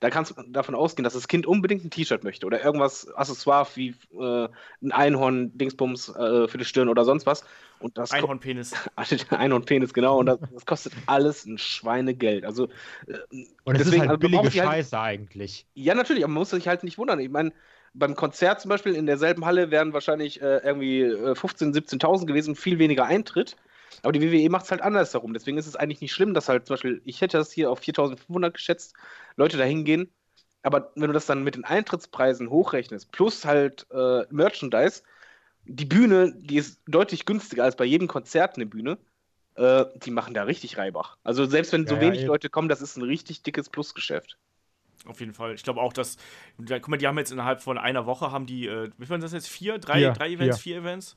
[0.00, 3.66] da kannst du davon ausgehen, dass das Kind unbedingt ein T-Shirt möchte oder irgendwas Accessoire
[3.74, 4.48] wie äh,
[4.82, 7.44] ein Einhorn-Dingsbums äh, für die Stirn oder sonst was.
[7.78, 8.72] Und das Einhornpenis.
[9.30, 10.18] Einhornpenis, genau.
[10.18, 12.44] Und das, das, kostet alles ein Schweinegeld.
[12.44, 12.68] Also,
[13.06, 15.66] äh, und es ist halt also, billige halt Scheiße halt, eigentlich.
[15.74, 17.20] Ja, natürlich, aber man muss sich halt nicht wundern.
[17.20, 17.52] Ich meine,
[17.94, 22.56] beim Konzert zum Beispiel in derselben Halle wären wahrscheinlich äh, irgendwie 15.000, äh, 17.000 gewesen,
[22.56, 23.56] viel weniger Eintritt.
[24.02, 25.32] Aber die WWE macht es halt andersherum.
[25.32, 27.80] Deswegen ist es eigentlich nicht schlimm, dass halt zum Beispiel, ich hätte das hier auf
[27.80, 28.94] 4500 geschätzt,
[29.36, 30.10] Leute da hingehen.
[30.62, 35.02] Aber wenn du das dann mit den Eintrittspreisen hochrechnest, plus halt äh, Merchandise,
[35.64, 38.98] die Bühne, die ist deutlich günstiger als bei jedem Konzert eine Bühne.
[39.56, 41.16] Äh, die machen da richtig Reibach.
[41.22, 44.36] Also selbst wenn so ja, wenig ja, Leute kommen, das ist ein richtig dickes Plusgeschäft.
[45.06, 45.54] Auf jeden Fall.
[45.54, 46.16] Ich glaube auch, dass,
[46.56, 49.22] guck mal, die haben jetzt innerhalb von einer Woche, haben die, äh, wie viel sind
[49.22, 49.48] das jetzt?
[49.48, 49.78] Vier?
[49.78, 50.58] Drei, ja, drei Events?
[50.58, 51.16] Vier Events?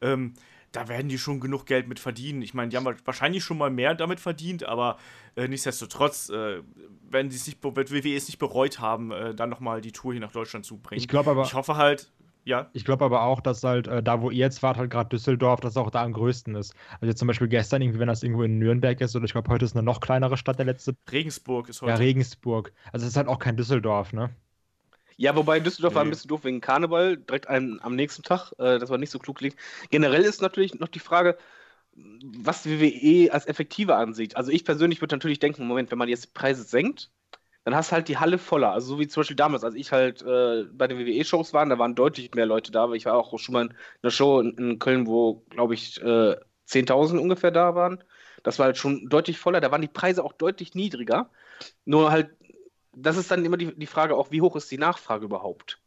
[0.00, 0.34] Ähm,
[0.72, 2.42] da werden die schon genug Geld mit verdienen.
[2.42, 4.98] Ich meine, die haben wahrscheinlich schon mal mehr damit verdient, aber
[5.34, 6.62] äh, nichtsdestotrotz, äh,
[7.08, 10.12] wenn sie es nicht, wird WWE es nicht bereut haben, äh, dann nochmal die Tour
[10.12, 11.00] hier nach Deutschland zu bringen.
[11.00, 11.42] Ich glaube aber.
[11.42, 12.10] Ich hoffe halt,
[12.46, 12.70] ja.
[12.74, 15.58] Ich glaube aber auch, dass halt äh, da, wo ihr jetzt wart, halt gerade Düsseldorf,
[15.60, 16.74] dass auch da am größten ist.
[17.00, 19.50] Also jetzt zum Beispiel gestern, irgendwie, wenn das irgendwo in Nürnberg ist, oder ich glaube,
[19.50, 20.94] heute ist eine noch kleinere Stadt, der letzte.
[21.10, 21.90] Regensburg ist heute.
[21.90, 22.72] Ja, Regensburg.
[22.92, 24.30] Also es ist halt auch kein Düsseldorf, ne?
[25.16, 25.96] Ja, wobei Düsseldorf nee.
[25.96, 28.52] war ein bisschen doof wegen Karneval, direkt am, am nächsten Tag.
[28.58, 29.58] Äh, das war nicht so klug liegt.
[29.90, 31.38] Generell ist natürlich noch die Frage,
[31.94, 34.36] was die WWE als effektiver ansieht.
[34.36, 37.10] Also ich persönlich würde natürlich denken, Moment, wenn man jetzt die Preise senkt,
[37.64, 38.72] dann hast du halt die Halle voller.
[38.72, 41.78] Also so wie zum Beispiel damals, als ich halt äh, bei den WWE-Shows war, da
[41.78, 44.56] waren deutlich mehr Leute da, weil ich war auch schon mal in einer Show in,
[44.56, 46.36] in Köln, wo, glaube ich, äh,
[46.68, 48.04] 10.000 ungefähr da waren.
[48.42, 49.60] Das war halt schon deutlich voller.
[49.60, 51.30] Da waren die Preise auch deutlich niedriger.
[51.84, 52.30] Nur halt
[52.96, 55.78] das ist dann immer die, die Frage auch, wie hoch ist die Nachfrage überhaupt?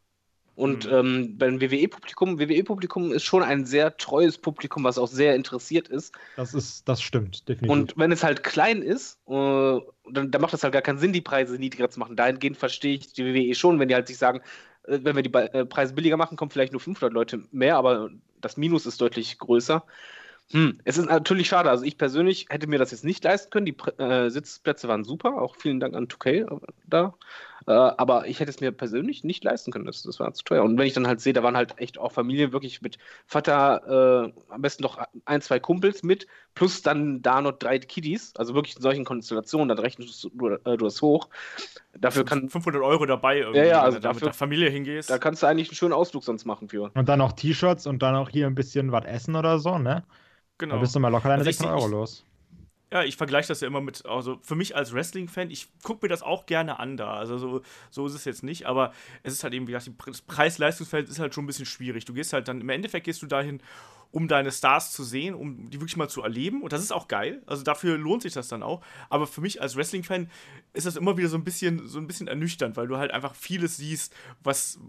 [0.54, 0.92] Und mhm.
[0.92, 6.14] ähm, beim WWE-Publikum, WWE-Publikum ist schon ein sehr treues Publikum, was auch sehr interessiert ist.
[6.36, 7.70] Das ist, das stimmt, definitiv.
[7.70, 11.12] Und wenn es halt klein ist, äh, dann, dann, macht es halt gar keinen Sinn,
[11.12, 12.16] die Preise niedriger zu machen.
[12.16, 14.40] Dahingehend verstehe ich die WWE schon, wenn die halt sich sagen,
[14.84, 18.10] äh, wenn wir die äh, Preise billiger machen, kommen vielleicht nur 500 Leute mehr, aber
[18.40, 19.84] das Minus ist deutlich größer.
[20.52, 21.70] Hm, es ist natürlich schade.
[21.70, 23.66] Also ich persönlich hätte mir das jetzt nicht leisten können.
[23.66, 25.40] Die äh, Sitzplätze waren super.
[25.40, 26.46] Auch vielen Dank an 2K äh,
[26.88, 27.14] da.
[27.68, 29.84] Äh, aber ich hätte es mir persönlich nicht leisten können.
[29.84, 30.64] Das, das war zu teuer.
[30.64, 34.32] Und wenn ich dann halt sehe, da waren halt echt auch Familien wirklich mit Vater,
[34.48, 38.54] äh, am besten noch ein, zwei Kumpels mit, plus dann da noch drei Kiddies, also
[38.54, 41.28] wirklich in solchen Konstellationen, dann rechnest du, äh, du das hoch.
[41.96, 44.34] Dafür kann 500 Euro dabei irgendwie, Ja, ja, also wenn du da mit dafür- der
[44.34, 45.10] Familie hingehst.
[45.10, 46.90] da kannst du eigentlich einen schönen Ausflug sonst machen für.
[46.94, 50.02] Und dann noch T-Shirts und dann auch hier ein bisschen was essen oder so, ne?
[50.60, 50.76] Genau.
[50.76, 52.24] Da bist du mal locker deine Also ich 600 seh- Euro los.
[52.92, 56.08] Ja, ich vergleiche das ja immer mit, also für mich als Wrestling-Fan, ich gucke mir
[56.08, 57.14] das auch gerne an da.
[57.14, 58.92] Also so, so ist es jetzt nicht, aber
[59.22, 62.04] es ist halt eben, wie gesagt, das Preis-Leistungsfeld ist halt schon ein bisschen schwierig.
[62.04, 63.62] Du gehst halt dann, im Endeffekt gehst du dahin,
[64.10, 66.62] um deine Stars zu sehen, um die wirklich mal zu erleben.
[66.62, 67.44] Und das ist auch geil.
[67.46, 68.80] Also dafür lohnt sich das dann auch.
[69.08, 70.28] Aber für mich als Wrestling-Fan
[70.72, 73.36] ist das immer wieder so ein bisschen, so ein bisschen ernüchternd, weil du halt einfach
[73.36, 74.80] vieles siehst, was.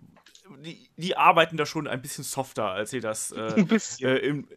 [0.65, 4.09] Die, die arbeiten da schon ein bisschen softer, als sie das äh, Ein bisschen.
[4.09, 4.47] äh, im,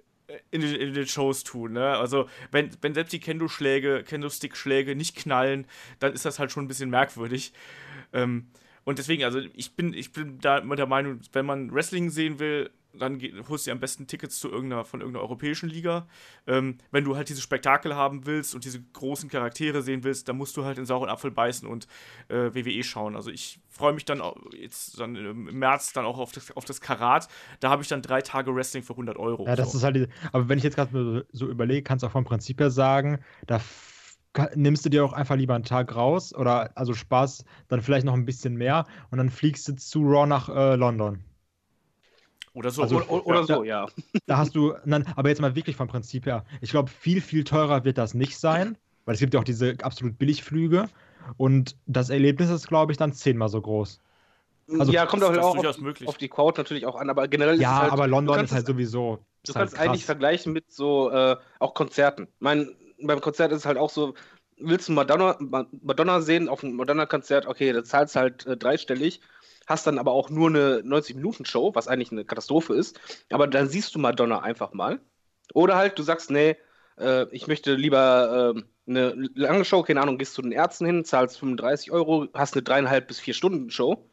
[0.51, 1.73] in, den, in den Shows tun.
[1.73, 1.97] Ne?
[1.97, 5.67] Also, wenn, wenn selbst die Kendo-Schläge, Kendo-Stick-Schläge nicht knallen,
[5.99, 7.53] dann ist das halt schon ein bisschen merkwürdig.
[8.13, 8.49] Ähm,
[8.85, 12.39] und deswegen, also ich bin, ich bin da immer der Meinung, wenn man Wrestling sehen
[12.39, 16.07] will, dann holst du dir am besten Tickets zu irgendeiner, von irgendeiner europäischen Liga.
[16.47, 20.37] Ähm, wenn du halt diese Spektakel haben willst und diese großen Charaktere sehen willst, dann
[20.37, 21.87] musst du halt in sauren Apfel beißen und
[22.29, 23.17] äh, WWE schauen.
[23.17, 26.65] Also ich freue mich dann auch jetzt dann im März dann auch auf das, auf
[26.65, 27.29] das Karat.
[27.61, 29.47] Da habe ich dann drei Tage Wrestling für 100 Euro.
[29.47, 29.79] Ja, das so.
[29.79, 32.61] ist halt, die, aber wenn ich jetzt gerade so überlege, kannst du auch vom Prinzip
[32.61, 33.61] her sagen, da
[34.55, 38.15] nimmst du dir auch einfach lieber einen Tag raus oder also Spaß, dann vielleicht noch
[38.15, 41.23] ein bisschen mehr und dann fliegst du zu Raw nach äh, London.
[42.55, 42.83] Oder so.
[42.83, 43.87] Also- Oder, oder, so, ja.
[44.27, 46.45] Da hast du, dann, aber jetzt mal wirklich vom Prinzip her.
[46.61, 49.77] Ich glaube, viel, viel teurer wird das nicht sein, weil es gibt ja auch diese
[49.83, 50.89] absolut Billigflüge
[51.37, 54.01] und das Erlebnis ist, glaube ich, dann zehnmal so groß.
[54.79, 56.09] Also, ja, kommt auch, ist auch durchaus auf, möglich.
[56.09, 58.45] auf die Crowd natürlich auch an, aber generell ist Ja, es halt, aber London du
[58.45, 59.19] ist halt es- sowieso.
[59.45, 60.07] Du ist halt kannst eigentlich krass.
[60.07, 62.29] vergleichen mit so äh, auch Konzerten.
[62.39, 64.15] Mein, beim Konzert ist es halt auch so,
[64.57, 69.21] willst du Madonna, Ma- Madonna sehen auf einem Madonna-Konzert, okay, da zahlst halt äh, dreistellig,
[69.67, 73.01] hast dann aber auch nur eine 90-Minuten-Show, was eigentlich eine Katastrophe ist,
[73.31, 75.01] aber dann siehst du Madonna einfach mal.
[75.53, 76.57] Oder halt, du sagst, nee,
[76.99, 81.05] äh, ich möchte lieber äh, eine lange Show, keine Ahnung, gehst zu den Ärzten hin,
[81.05, 84.11] zahlst 35 Euro, hast eine dreieinhalb bis vier Stunden Show.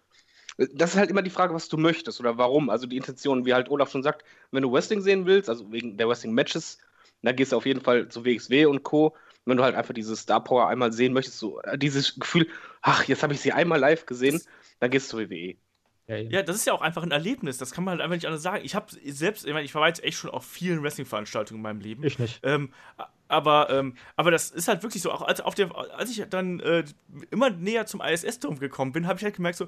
[0.57, 2.69] Das ist halt immer die Frage, was du möchtest oder warum.
[2.69, 5.97] Also die Intention, wie halt Olaf schon sagt, wenn du Wrestling sehen willst, also wegen
[5.97, 6.77] der Wrestling-Matches,
[7.23, 9.15] dann gehst du auf jeden Fall zu WXW und Co.
[9.45, 12.47] Wenn du halt einfach diese Star Power einmal sehen möchtest, so äh, dieses Gefühl,
[12.81, 14.41] ach, jetzt habe ich sie einmal live gesehen,
[14.81, 15.55] dann gehst du zu WWE.
[16.07, 16.15] Ja.
[16.17, 17.57] Ja, das ist ja auch einfach ein Erlebnis.
[17.57, 18.65] Das kann man halt einfach nicht anders sagen.
[18.65, 21.79] Ich habe selbst, ich, meine, ich war jetzt echt schon auf vielen Wrestling-Veranstaltungen in meinem
[21.79, 22.03] Leben.
[22.03, 22.41] Ich nicht.
[22.43, 26.11] Ähm, a- aber, ähm, aber das ist halt wirklich so, auch als, auf der, als
[26.11, 26.83] ich dann äh,
[27.29, 29.67] immer näher zum ISS-Turm gekommen bin, habe ich halt gemerkt, so,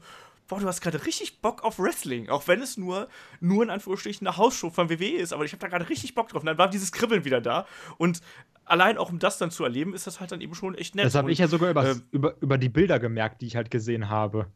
[0.49, 2.27] boah, du hast gerade richtig Bock auf Wrestling.
[2.27, 3.07] Auch wenn es nur,
[3.39, 6.27] nur in Anführungsstrichen eine Hausshow von WWE ist, aber ich habe da gerade richtig Bock
[6.27, 6.41] drauf.
[6.41, 7.65] Und dann war dieses Kribbeln wieder da.
[7.97, 8.19] Und
[8.65, 11.05] allein auch um das dann zu erleben, ist das halt dann eben schon echt nett.
[11.05, 13.71] Das habe ich ja sogar über, ähm, über, über die Bilder gemerkt, die ich halt
[13.71, 14.47] gesehen habe.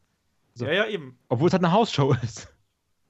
[0.58, 0.66] So.
[0.66, 1.18] Ja, ja, eben.
[1.28, 2.48] Obwohl es halt eine Hausshow ist.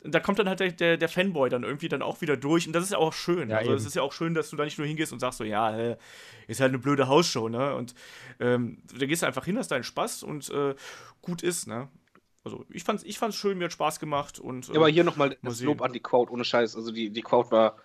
[0.02, 2.72] da kommt dann halt der, der, der Fanboy dann irgendwie dann auch wieder durch und
[2.72, 3.50] das ist ja auch schön.
[3.50, 5.38] Ja, also es ist ja auch schön, dass du da nicht nur hingehst und sagst
[5.38, 5.96] so, ja, äh,
[6.46, 7.74] ist halt eine blöde Hausshow, ne?
[7.74, 7.94] Und
[8.40, 10.74] ähm, da gehst du einfach hin, hast deinen Spaß und äh,
[11.20, 11.88] gut ist, ne?
[12.44, 15.04] Also ich fand's, ich fand's schön, mir hat Spaß gemacht und äh, Ja, aber hier
[15.04, 15.60] nochmal mal das.
[15.60, 16.76] Lob an die Crowd, ohne Scheiß.
[16.76, 17.76] Also die, die Crowd war.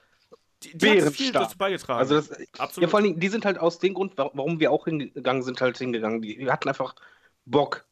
[0.61, 1.99] die, die hat viel dazu beigetragen.
[1.99, 2.83] Also das, Absolut.
[2.83, 5.41] ja, vor allen Dingen, die sind halt aus dem Grund, wa- warum wir auch hingegangen
[5.43, 6.21] sind, halt hingegangen.
[6.21, 6.95] Die, die hatten einfach
[7.45, 7.85] Bock.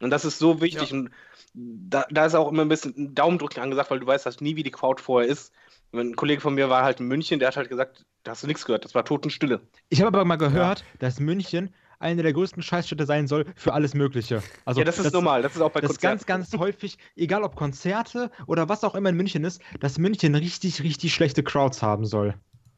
[0.00, 0.92] Und das ist so wichtig.
[0.92, 1.10] Und
[1.54, 4.56] da, da ist auch immer ein bisschen ein Daumendrücken angesagt, weil du weißt halt nie,
[4.56, 5.52] wie die Crowd vorher ist.
[5.92, 8.42] Wenn ein Kollege von mir war halt in München, der hat halt gesagt, da hast
[8.42, 9.60] du nichts gehört, das war Totenstille.
[9.90, 13.94] Ich habe aber mal gehört, dass München eine der größten Scheißstädte sein soll für alles
[13.94, 14.42] Mögliche.
[14.64, 16.50] Also ja, das ist normal, das ist auch bei Das ist ganz, Konzerten.
[16.50, 20.82] ganz häufig, egal ob Konzerte oder was auch immer in München ist, dass München richtig,
[20.82, 22.34] richtig schlechte Crowds haben soll.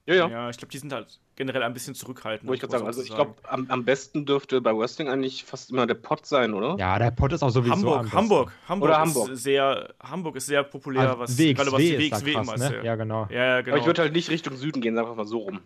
[0.07, 0.29] Ja, ja.
[0.29, 2.49] ja, ich glaube, die sind halt generell ein bisschen zurückhaltend.
[2.49, 5.71] Wollte ich gerade sagen, also ich glaube, am, am besten dürfte bei Wrestling eigentlich fast
[5.71, 6.77] immer der Pot sein, oder?
[6.79, 8.13] Ja, der Pott ist auch sowieso am Hamburg.
[8.13, 9.31] Hamburg, Hamburg, Oder ist Hamburg.
[9.37, 12.55] sehr, Hamburg ist sehr populär, Also was WXW gerade was die ist WXW krass, immer
[12.55, 12.71] ist.
[12.71, 12.85] ne?
[12.85, 13.27] Ja, genau.
[13.31, 13.73] Ja, ja, genau.
[13.75, 15.61] Aber ich würde halt nicht Richtung Süden gehen, sagen wir mal so rum.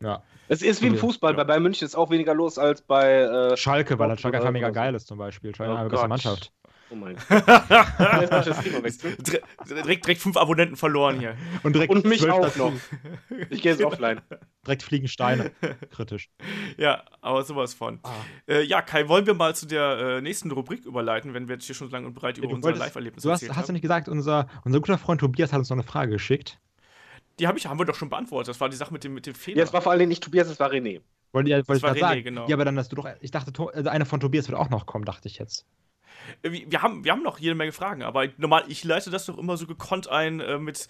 [0.00, 0.22] Ja.
[0.48, 1.00] Es ist wie im Ja.
[1.00, 3.14] Fußball, bei Bayern München ist auch weniger los als bei.
[3.20, 5.54] Äh, Schalke, weil Schalke einfach mega geil ist zum Beispiel.
[5.54, 6.08] Schalke Oh ist eine.
[6.08, 6.52] Mannschaft.
[6.90, 8.46] Oh mein Gott.
[8.46, 11.36] Jetzt direkt, direkt fünf Abonnenten verloren hier.
[11.62, 12.72] Und, direkt Und mich 12 auch noch.
[13.50, 14.20] Ich gehe jetzt offline.
[14.66, 15.50] Direkt fliegen Steine.
[15.90, 16.30] Kritisch.
[16.76, 18.00] Ja, aber sowas von.
[18.02, 18.12] Ah.
[18.46, 21.64] Äh, ja, Kai, wollen wir mal zu der äh, nächsten Rubrik überleiten, wenn wir jetzt
[21.66, 24.08] hier schon lang und breit über Du, unser Live-Erlebnis du hast, hast du nicht gesagt,
[24.08, 26.58] unser, unser guter Freund Tobias hat uns noch eine Frage geschickt.
[27.38, 28.48] Die hab ich, haben wir doch schon beantwortet.
[28.48, 29.58] Das war die Sache mit dem, mit dem Fehler.
[29.58, 31.00] Ja, es war vor allen Dingen nicht Tobias, es war René.
[31.32, 32.24] Wollte, ja, wollte ich war gerade René, sagen.
[32.24, 32.48] genau.
[32.48, 33.06] Ja, aber dann hast du doch.
[33.20, 35.66] Ich dachte, To- also einer von Tobias wird auch noch kommen, dachte ich jetzt.
[36.42, 39.38] Äh, wir, haben, wir haben noch jede Menge Fragen, aber normal, ich leite das doch
[39.38, 40.88] immer so gekonnt ein äh, mit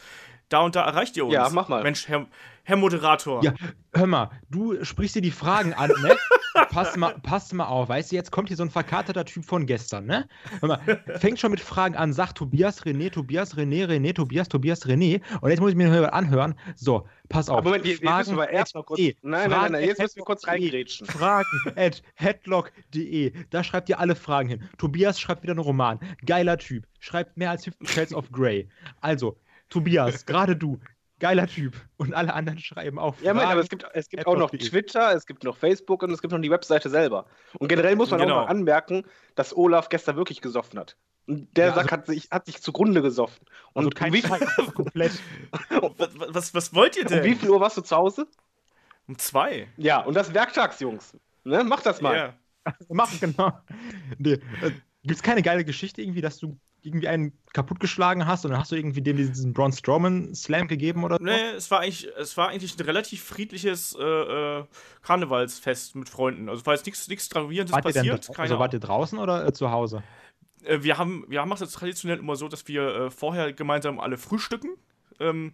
[0.49, 1.35] da und da erreicht ihr uns.
[1.35, 1.83] Ja, mach mal.
[1.83, 2.27] Mensch, Herr,
[2.65, 3.43] Herr Moderator.
[3.43, 3.55] Ja,
[3.95, 6.17] hör mal, du sprichst dir die Fragen an, ne?
[6.71, 9.67] pass mal, pass mal auf, weißt du, jetzt kommt hier so ein verkaterter Typ von
[9.67, 10.29] gestern, ne?
[10.61, 10.81] Hör mal,
[11.19, 15.21] fängt schon mit Fragen an, sagt Tobias René, Tobias René, René, Tobias, Tobias René.
[15.41, 16.55] Und jetzt muss ich mir noch anhören.
[16.77, 17.59] So, pass auf.
[17.59, 19.01] Aber Moment, jetzt müssen wir erst mal kurz.
[19.01, 21.07] Nein, nein, nein, nein, jetzt müssen wir kurz Fragen reingrätschen.
[21.07, 23.33] Fragen at headlock.de.
[23.51, 24.69] Da schreibt ihr alle Fragen hin.
[24.79, 26.01] Tobias schreibt wieder einen Roman.
[26.25, 26.87] Geiler Typ.
[27.01, 28.69] Schreibt mehr als 50 Shades of Grey.
[29.01, 30.79] Also, Tobias, gerade du.
[31.21, 31.75] Geiler Typ.
[31.97, 33.61] Und alle anderen schreiben auch Ja, Moment, aber Fragen.
[33.61, 34.51] es gibt, es gibt auch noch.
[34.51, 37.27] Twitter, es gibt noch Facebook und es gibt noch die Webseite selber.
[37.59, 38.37] Und generell muss man Genau.
[38.43, 39.03] auch mal anmerken,
[39.35, 40.97] dass Olaf gestern wirklich gesoffen hat.
[41.27, 43.45] Und der Ja, also- Sack hat, sich, hat sich zugrunde gesoffen.
[43.73, 44.41] Und Also kein um, wie viel, Scheiß,
[44.75, 45.13] komplett.
[45.99, 47.25] Was, was, was wollt ihr um denn?
[47.25, 48.29] wie viel Uhr warst du zu Hause?
[49.09, 49.67] Um zwei.
[49.77, 51.17] Ja, und das werktags, Jungs.
[51.43, 51.65] Ne?
[51.65, 52.17] Mach das mal.
[52.17, 52.75] Ja.
[52.91, 53.53] Machen, genau.
[54.19, 54.71] Nee, äh,
[55.03, 58.77] gibt's keine geile Geschichte irgendwie, dass du irgendwie einen kaputtgeschlagen hast und dann hast du
[58.77, 61.25] irgendwie dem diesen Braun Strowman Slam gegeben oder so?
[61.25, 64.65] Nee, es war eigentlich, es war eigentlich ein relativ friedliches äh, äh,
[65.03, 66.49] Karnevalsfest mit Freunden.
[66.49, 68.25] Also war jetzt nichts nichts Gravierendes Wart ihr denn passiert.
[68.25, 70.03] dra- Keine also wart ihr draußen oder äh, zu Hause?
[70.65, 74.17] äh, wir haben, wir machen es traditionell immer so, dass wir äh, vorher gemeinsam alle
[74.19, 74.71] frühstücken.
[75.21, 75.53] Ähm,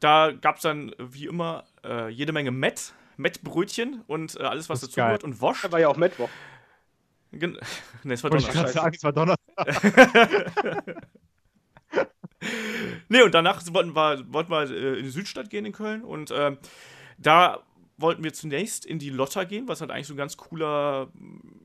[0.00, 4.80] da gab es dann, wie immer, äh, jede Menge Met, Mettbrötchen und äh, alles, was
[4.80, 5.62] Das dazu gehört und Wosch.
[5.62, 6.28] Das war ja auch Mittwoch.
[7.38, 7.58] Gen
[8.04, 8.54] nee, es war Wollte ich Donnerstag.
[8.54, 10.96] gerade sagen, es war Donnerstag.
[13.08, 16.30] Nee, und danach wollten wir, wollten wir äh, in die Südstadt gehen in Köln und
[16.36, 16.58] ähm,
[17.18, 17.62] da
[17.98, 21.08] wollten wir zunächst in die Lotta gehen, was halt eigentlich so ein ganz cooler,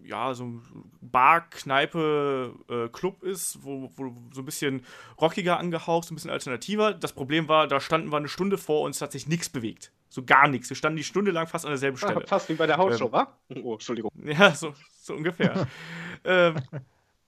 [0.04, 0.62] ja, so ein
[1.02, 4.86] Bar, Kneipe, äh, Club ist, wo, wo so ein bisschen
[5.20, 6.94] rockiger angehaucht, so ein bisschen alternativer.
[6.94, 9.92] Das Problem war, da standen wir eine Stunde vor uns, hat sich nichts bewegt.
[10.08, 10.70] So gar nichts.
[10.70, 12.26] Wir standen die Stunde lang fast an derselben Stelle.
[12.28, 13.12] Fast wie bei der Hausshow, Ähm.
[13.12, 13.38] wa?
[13.64, 14.12] Oh, Entschuldigung.
[14.24, 14.74] Ja, so,
[15.06, 15.68] so ungefähr.
[16.24, 16.56] ähm,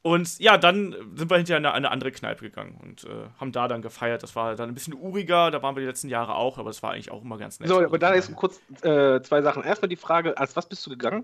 [0.01, 3.53] und ja, dann sind wir hinterher in eine, eine andere Kneipe gegangen und äh, haben
[3.53, 4.21] da dann gefeiert.
[4.21, 6.83] Das war dann ein bisschen uriger, da waren wir die letzten Jahre auch, aber es
[6.83, 7.69] war eigentlich auch immer ganz nett.
[7.69, 9.63] So, aber da ist kurz äh, zwei Sachen.
[9.63, 11.23] Erstmal die Frage, als was bist du gegangen?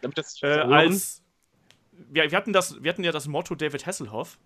[0.00, 1.22] Damit das äh, als
[1.92, 4.38] wir, wir, hatten das, wir hatten ja das Motto David Hasselhoff.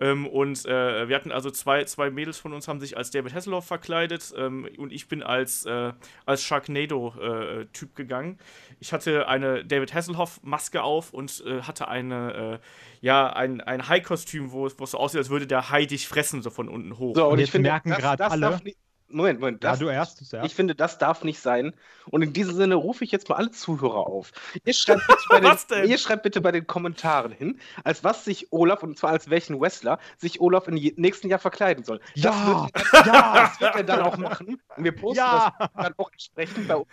[0.00, 3.32] Ähm, und äh, wir hatten also zwei, zwei Mädels von uns haben sich als David
[3.34, 5.92] Hasselhoff verkleidet ähm, und ich bin als, äh,
[6.26, 8.38] als Sharknado-Typ gegangen.
[8.80, 12.66] Ich hatte eine David Hasselhoff-Maske auf und äh, hatte eine, äh,
[13.06, 16.08] ja, ein, ein Hai-Kostüm, wo, es- wo es so aussieht, als würde der Hai dich
[16.08, 17.14] fressen, so von unten hoch.
[17.16, 19.62] So, und, Und ich jetzt finde, merken das alle- darf nicht, Moment, Moment.
[19.62, 20.46] Ja, Das, du erst, zuerst.
[20.46, 21.74] Ich finde, das darf nicht sein.
[22.06, 24.32] Und in diesem Sinne rufe ich jetzt mal alle Zuhörer auf.
[24.64, 28.24] Ihr schreibt bitte bei, Was den, ihr schreibt bitte bei den Kommentaren hin, als was
[28.24, 32.00] sich Olaf, und zwar als welchen Wrestler, sich Olaf im nächsten Jahr verkleiden soll.
[32.16, 34.60] Das Ja, wird, ja, das wird er dann auch machen.
[34.76, 35.54] Und wir posten Ja.
[35.58, 36.88] das dann auch entsprechend bei uns.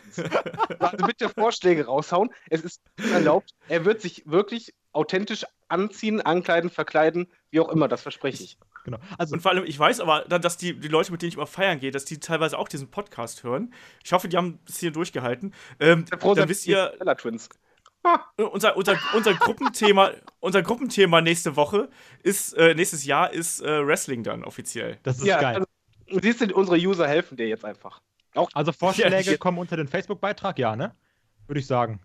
[0.80, 2.30] Also bitte Vorschläge raushauen.
[2.50, 2.82] Es ist
[3.13, 3.52] erlaubt.
[3.67, 8.58] Er wird sich wirklich authentisch anziehen, ankleiden, verkleiden, wie auch immer, das verspreche ich.
[8.84, 8.98] Genau.
[9.17, 11.36] Also, Und vor allem, ich weiß aber, da- dass die, die Leute, mit denen ich
[11.36, 13.74] immer feiern gehe, dass die teilweise auch diesen Podcast hören.
[14.04, 15.54] Ich hoffe, die haben bis hier durchgehalten.
[15.80, 17.50] Ähm, sein, dann wisst ihr, Twins.
[18.38, 21.89] Äh, unser, unser, unser Gruppenthema, unser Gruppenthema nächste Woche
[22.24, 24.98] ist, äh, nächstes Jahr ist äh, Wrestling dann offiziell.
[25.04, 25.56] das ist Ja, geil.
[25.58, 28.02] also, siehst du, unsere User helfen dir jetzt einfach.
[28.34, 30.96] Auch Also Vorschläge Ja, kommen unter den Facebook-Beitrag, ja, ne?
[31.48, 32.00] Würde ich sagen.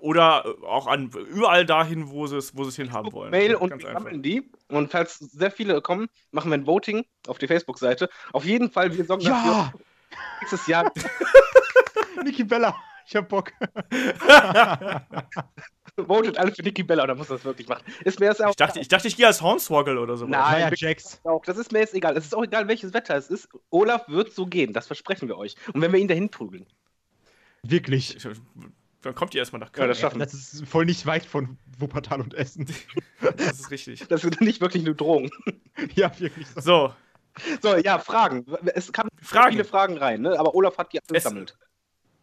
[0.00, 3.30] Oder äh, auch an überall dahin, wo sie es, wo sie es hinhaben wollen.
[3.30, 4.50] Mail und wir sammeln die.
[4.68, 8.08] Und falls sehr viele kommen, machen wir ein Voting auf die Facebook-Seite.
[8.32, 9.30] Auf jeden Fall, wir sorgen Ja!
[9.32, 9.80] dafür,
[10.40, 10.92] nächstes Jahr
[12.24, 12.74] Niki Bella,
[13.06, 13.52] ich hab Bock.
[16.06, 17.84] votet alle für Niki Bella, oder muss das wirklich machen.
[18.04, 20.26] Ist mir das auch Ich dachte, ich, dachte, ich gehe als Hornswoggle oder so.
[20.26, 20.40] Nein.
[20.40, 21.20] Naja, wirklich Jax.
[21.24, 21.44] auch.
[21.44, 22.16] Das ist mir jetzt egal.
[22.16, 23.48] Es ist auch egal, welches Wetter es ist.
[23.70, 25.56] Olaf wird so gehen, das versprechen wir euch.
[25.72, 26.66] Und wenn wir ihn dahin prügeln.
[27.62, 28.16] Wirklich.
[29.02, 29.88] Dann kommt ihr erstmal nach Ja, Köln.
[29.88, 30.18] das schaffen.
[30.18, 32.66] Das ist voll nicht weit von Wuppertal und Essen.
[33.36, 34.06] das ist richtig.
[34.08, 35.30] Das ist nicht wirklich eine Drohung.
[35.94, 36.46] ja, wirklich.
[36.56, 36.92] so.
[37.62, 38.44] So, So, ja, Fragen.
[38.74, 39.52] Es kamen Fragen.
[39.52, 40.38] viele Fragen rein, ne?
[40.38, 41.56] aber Olaf hat die Es- gesammelt.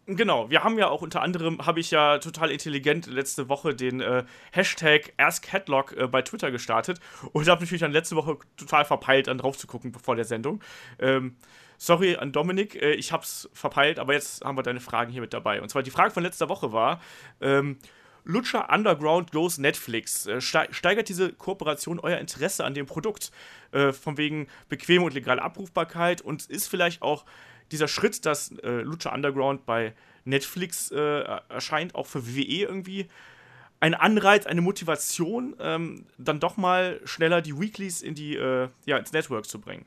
[0.08, 4.02] Genau, wir haben ja auch unter anderem, habe ich ja total intelligent letzte Woche den
[4.02, 7.00] äh, Hashtag AskHeadlock äh, bei Twitter gestartet
[7.34, 10.62] und habe natürlich dann letzte Woche total verpeilt, dann drauf zu gucken bevor der Sendung.
[11.00, 11.38] Ähm,
[11.80, 15.34] sorry an Dominik, äh, ich hab's verpeilt, aber jetzt haben wir deine Fragen hier mit
[15.34, 15.60] dabei.
[15.60, 17.02] Und zwar die Frage von letzter Woche war,
[17.42, 17.80] ähm,
[18.26, 20.28] Lucha Underground goes Netflix.
[20.28, 23.32] Äh, stei- steigert diese Kooperation euer Interesse an dem Produkt?
[23.72, 27.26] Äh, von wegen bequeme und legale Abrufbarkeit und ist vielleicht auch
[27.72, 33.08] dieser Schritt, dass äh, Lucha Underground bei Netflix äh, erscheint, auch für WWE irgendwie
[33.80, 38.98] ein Anreiz, eine Motivation, ähm, dann doch mal schneller die Weeklies in die, äh, ja,
[38.98, 39.86] ins Network zu bringen.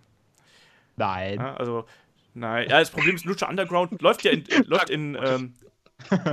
[0.96, 1.38] Nein.
[1.38, 1.86] Ja, also,
[2.34, 5.54] nein, ja, das Problem ist, Lucha Underground läuft ja in, äh, läuft in, ähm,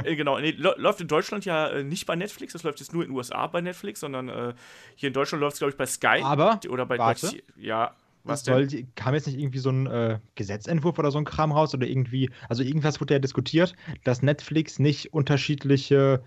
[0.03, 2.93] äh, genau, nee, lä- läuft in Deutschland ja äh, nicht bei Netflix, das läuft jetzt
[2.93, 4.53] nur in den USA bei Netflix, sondern äh,
[4.95, 6.21] hier in Deutschland läuft es, glaube ich, bei Sky.
[6.21, 7.27] Aber, oder bei warte.
[7.27, 11.25] Deutsch, ja, Was soll, kam jetzt nicht irgendwie so ein äh, Gesetzentwurf oder so ein
[11.25, 16.23] Kram raus oder irgendwie, also irgendwas wurde ja diskutiert, dass Netflix nicht unterschiedliche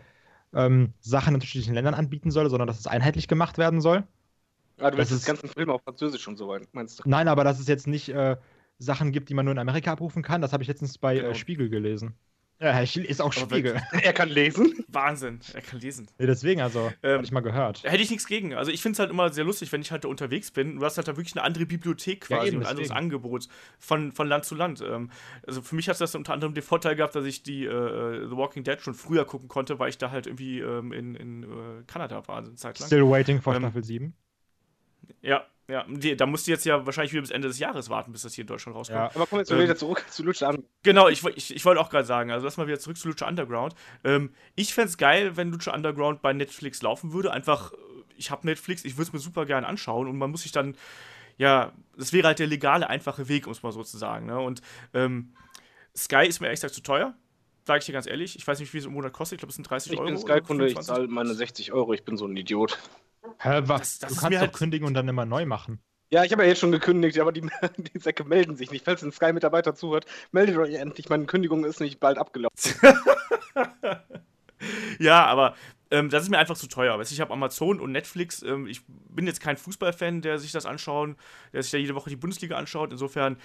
[0.54, 4.04] ähm, Sachen in unterschiedlichen Ländern anbieten soll, sondern dass es einheitlich gemacht werden soll.
[4.80, 7.02] Ah, du willst Das das ist- ganzen Film auf Französisch und so weiter, meinst du?
[7.08, 8.37] Nein, aber dass es jetzt nicht äh,
[8.78, 11.30] Sachen gibt, die man nur in Amerika abrufen kann, das habe ich letztens bei Genau.
[11.30, 12.14] äh, Spiegel gelesen.
[12.60, 13.80] Ja, ich ist auch Aber Spiegel.
[14.02, 14.84] Er kann lesen.
[14.88, 16.08] Wahnsinn, er kann lesen.
[16.18, 17.84] Nee, deswegen, also, Ähm, hatte ich mal gehört.
[17.84, 18.54] Hätte ich nichts gegen.
[18.54, 20.76] Also ich finde es halt immer sehr lustig, wenn ich halt da unterwegs bin.
[20.76, 22.90] Du hast halt da wirklich eine andere Bibliothek Ja, quasi eben, und ein anderes.
[22.90, 24.80] Angebot von, von Land zu Land.
[24.80, 25.10] Ähm,
[25.46, 28.36] also für mich hat das unter anderem den Vorteil gehabt, dass ich die äh, The
[28.36, 31.46] Walking Dead schon früher gucken konnte, weil ich da halt irgendwie ähm, in, in äh,
[31.86, 32.88] Kanada war, eine Zeit lang.
[32.88, 34.14] Still waiting for ähm, Staffel 7.
[35.22, 35.85] Ja, ja.
[35.88, 38.35] Die, da musst du jetzt ja wahrscheinlich wieder bis Ende des Jahres warten, bis das
[38.35, 38.98] hier in Deutschland rauskommt.
[38.98, 39.07] Ja.
[39.14, 40.64] Aber kommen wir jetzt Ähm, wieder zurück zu Lucha an.
[40.83, 43.28] Genau, ich, ich, ich wollte auch gerade sagen, also lass mal wieder zurück zu Lucha
[43.28, 43.74] Underground.
[44.04, 47.33] Ähm, ich fände es geil, wenn Lucha Underground bei Netflix laufen würde.
[47.33, 47.76] Einfach, äh,
[48.16, 50.74] ich habe Netflix, ich würde es mir super gern anschauen und man muss sich dann,
[51.37, 54.26] ja, das wäre halt der legale, einfache Weg, um es mal so zu sagen.
[54.26, 54.40] Ne?
[54.40, 54.62] Und
[54.94, 55.35] ähm,
[55.96, 57.14] Sky ist mir ehrlich gesagt zu teuer,
[57.66, 58.37] sage ich dir ganz ehrlich.
[58.37, 60.07] Ich weiß nicht, wie es im Monat kostet, ich glaube, es sind 30 Ich Euro.
[60.07, 60.87] bin oder Sky-Kunde, ich 25.
[60.94, 62.78] zahle meine 60 Euro, ich bin so ein Idiot.
[63.38, 63.98] Hä, was?
[63.98, 65.81] das- das du kannst doch halt- kündigen und dann immer neu machen.
[66.11, 67.42] Ja, ich habe ja jetzt schon gekündigt, aber die,
[67.76, 68.85] die Säcke melden sich nicht.
[68.85, 71.09] Falls ein Sky-Mitarbeiter zuhört, meldet euch endlich.
[71.11, 72.50] Meine Kündigung ist nicht bald abgelaufen.
[74.98, 75.54] Ja, aber
[75.92, 77.00] ähm, das ist mir einfach zu teuer.
[77.00, 78.42] Ich habe Amazon und Netflix.
[78.42, 81.14] Ähm, ich bin jetzt kein Fußballfan, der sich das anschaut,
[81.52, 82.90] der sich da jede Woche die Bundesliga anschaut.
[82.90, 83.37] Insofern,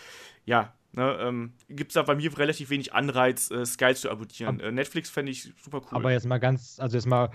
[0.46, 4.60] ja, ne, ähm, gibt es da bei mir relativ wenig Anreiz, äh, Sky zu abonnieren.
[4.60, 5.98] Äh, Netflix fände ich super cool.
[5.98, 7.30] Aber jetzt mal ganz, also jetzt mal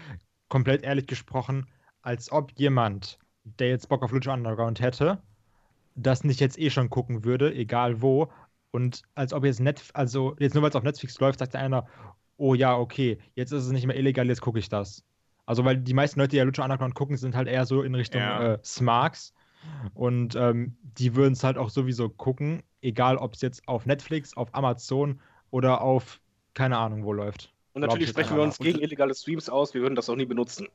[0.48, 1.68] komplett ehrlich gesprochen,
[2.02, 5.22] als ob jemand, der jetzt Bock auf Lucha Underground hätte,
[5.94, 8.30] das nicht jetzt eh schon gucken würde, egal wo.
[8.70, 11.86] Und als ob jetzt Netf also jetzt nur weil es auf Netflix läuft, sagt einer,
[12.36, 15.04] oh ja, okay, jetzt ist es nicht mehr illegal, jetzt gucke ich das.
[15.46, 17.94] Also weil die meisten Leute, die ja Lucha Underground gucken, sind halt eher so in
[17.94, 18.54] Richtung Ja.
[18.54, 19.32] äh, Smarks.
[19.94, 24.36] Und ähm, die würden es halt auch sowieso gucken, egal ob es jetzt auf Netflix,
[24.36, 26.20] auf Amazon oder auf
[26.54, 27.52] keine Ahnung wo läuft.
[27.72, 30.68] Und natürlich sprechen wir uns gegen illegale Streams aus, wir würden das auch nie benutzen.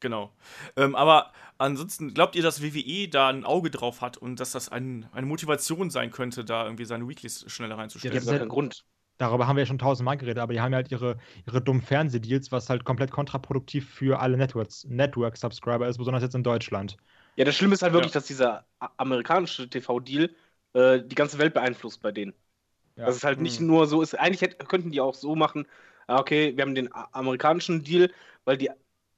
[0.00, 0.32] Genau.
[0.76, 4.68] Ähm, aber ansonsten, glaubt ihr, dass WWE da ein Auge drauf hat und dass das
[4.68, 8.14] ein, eine Motivation sein könnte, da irgendwie seine Weeklies schneller reinzustellen?
[8.14, 8.84] das haben ist halt- keinen Grund.
[9.20, 11.82] Darüber haben wir ja schon tausendmal geredet, aber die haben ja halt ihre, ihre dummen
[11.82, 16.96] Fernsehdeals, was halt komplett kontraproduktiv für alle Networks, Network-Subscriber ist, besonders jetzt in Deutschland.
[17.34, 18.20] Ja, das Schlimme ist halt wirklich, Ja.
[18.20, 20.30] dass dieser amerikanische TV-Deal
[20.74, 22.32] äh, die ganze Welt beeinflusst bei denen.
[22.94, 23.06] Ja.
[23.06, 23.66] Dass es halt nicht Mhm.
[23.66, 24.14] nur so ist.
[24.16, 25.66] Eigentlich hätt, könnten die auch so machen,
[26.06, 28.12] ah, okay, wir haben den amerikanischen Deal,
[28.44, 28.70] weil die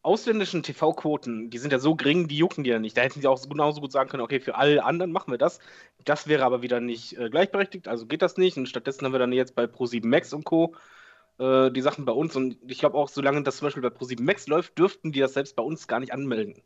[0.02, 2.96] ausländischen TV-Quoten, die sind ja so gering, die jucken die ja nicht.
[2.96, 5.58] Da hätten sie auch genauso gut sagen können, okay, für alle anderen machen wir das.
[6.04, 8.56] Das wäre aber wieder nicht äh, gleichberechtigt, also geht das nicht.
[8.56, 10.74] Und stattdessen haben wir dann jetzt bei Pro7 Max und Co.
[11.38, 12.34] äh, die Sachen bei uns.
[12.36, 15.34] Und ich glaube auch, solange das zum Beispiel bei Pro7 Max läuft, dürften die das
[15.34, 16.62] selbst bei uns gar nicht anmelden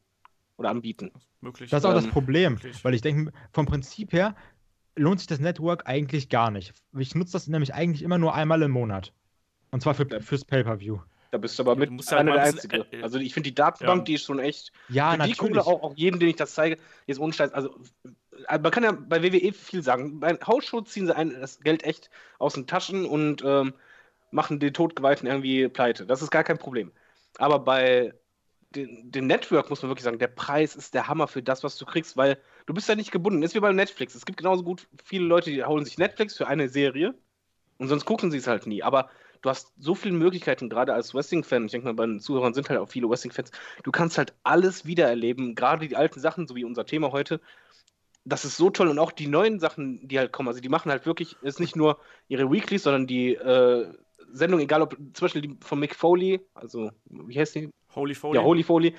[0.57, 1.11] oder anbieten.
[1.41, 1.71] Möglich.
[1.71, 2.85] Das ist auch das Ähm, Problem, wirklich.
[2.85, 4.37] weil ich denke, vom Prinzip her
[4.97, 6.73] lohnt sich das Network eigentlich gar nicht.
[6.97, 9.13] Ich nutze das nämlich eigentlich immer nur einmal im Monat.
[9.73, 11.01] Und zwar für, fürs Pay-Per-view.
[11.35, 12.87] Da bist du aber Ja, mit du musst halt einer der Einzige.
[12.93, 14.05] äh, Also ich finde die Datenbank, ja.
[14.05, 14.73] die ist schon echt.
[14.89, 15.37] Ja, Für die natürlich.
[15.37, 17.53] Kohle auch, auch jedem, den ich das zeige, jetzt ohne Scheiß.
[17.53, 17.77] Also,
[18.49, 20.21] äh, man kann ja bei WWE viel sagen.
[20.21, 23.75] Bei Hausshow ziehen sie ein, das Geld echt aus den Taschen und ähm,
[24.31, 26.07] machen den Todgeweihten irgendwie pleite.
[26.07, 26.93] Das ist gar kein Problem.
[27.39, 28.15] Aber bei
[28.75, 31.79] den, dem Network muss man wirklich sagen, der Preis ist der Hammer für das, was
[31.79, 33.41] du kriegst, weil du bist ja nicht gebunden.
[33.41, 34.15] Das ist wie bei Netflix.
[34.15, 37.15] Es gibt genauso gut viele Leute, die holen sich Netflix für eine Serie
[37.79, 38.83] und sonst gucken sie es halt nie.
[38.83, 39.11] Aber
[39.45, 41.67] du hast so viele Möglichkeiten, gerade als Wrestling-Fan.
[41.67, 43.51] Ich denke mal, bei den Zuhörern sind halt auch viele Wrestling-Fans.
[43.83, 47.41] Du kannst halt alles wiedererleben, gerade die alten Sachen, so wie unser Thema heute.
[48.25, 50.49] Das ist so toll und auch die neuen Sachen, die halt kommen.
[50.49, 53.93] Also, die machen halt wirklich, ist nicht nur ihre Weeklies, sondern die äh,
[54.33, 57.69] Sendung, egal ob zum Beispiel die von Mick Foley, also, wie heißt die?
[57.95, 58.37] Holy Foley.
[58.37, 58.95] Ja, Holy Foley.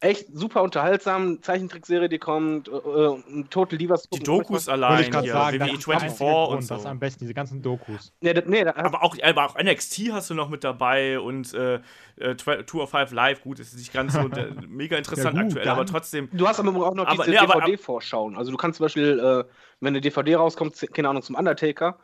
[0.00, 1.42] Echt super unterhaltsam.
[1.42, 2.68] Zeichentrickserie, die kommt.
[2.68, 4.02] Äh, äh, Total Divas.
[4.10, 6.74] die Dokus allein ich gerade hier, sagen, das WWE ist der einzige 24 und so.
[6.74, 8.12] Das ist am besten, diese ganzen Dokus.
[8.20, 11.54] Nee, da, nee, da, Aber auch, aber auch NXT hast du noch mit dabei und
[11.54, 11.80] äh,
[12.16, 15.50] äh, Tour of Five Live, gut, ist nicht ganz so der, mega interessant Ja, gut,
[15.52, 16.28] aktuell, dann- aber trotzdem.
[16.32, 18.36] Du hast aber auch noch Aber- diese nee, DVD-Vorschauen.
[18.36, 19.44] Also du kannst zum Beispiel, äh,
[19.80, 21.98] wenn eine DVD rauskommt, keine Ahnung, zum Undertaker,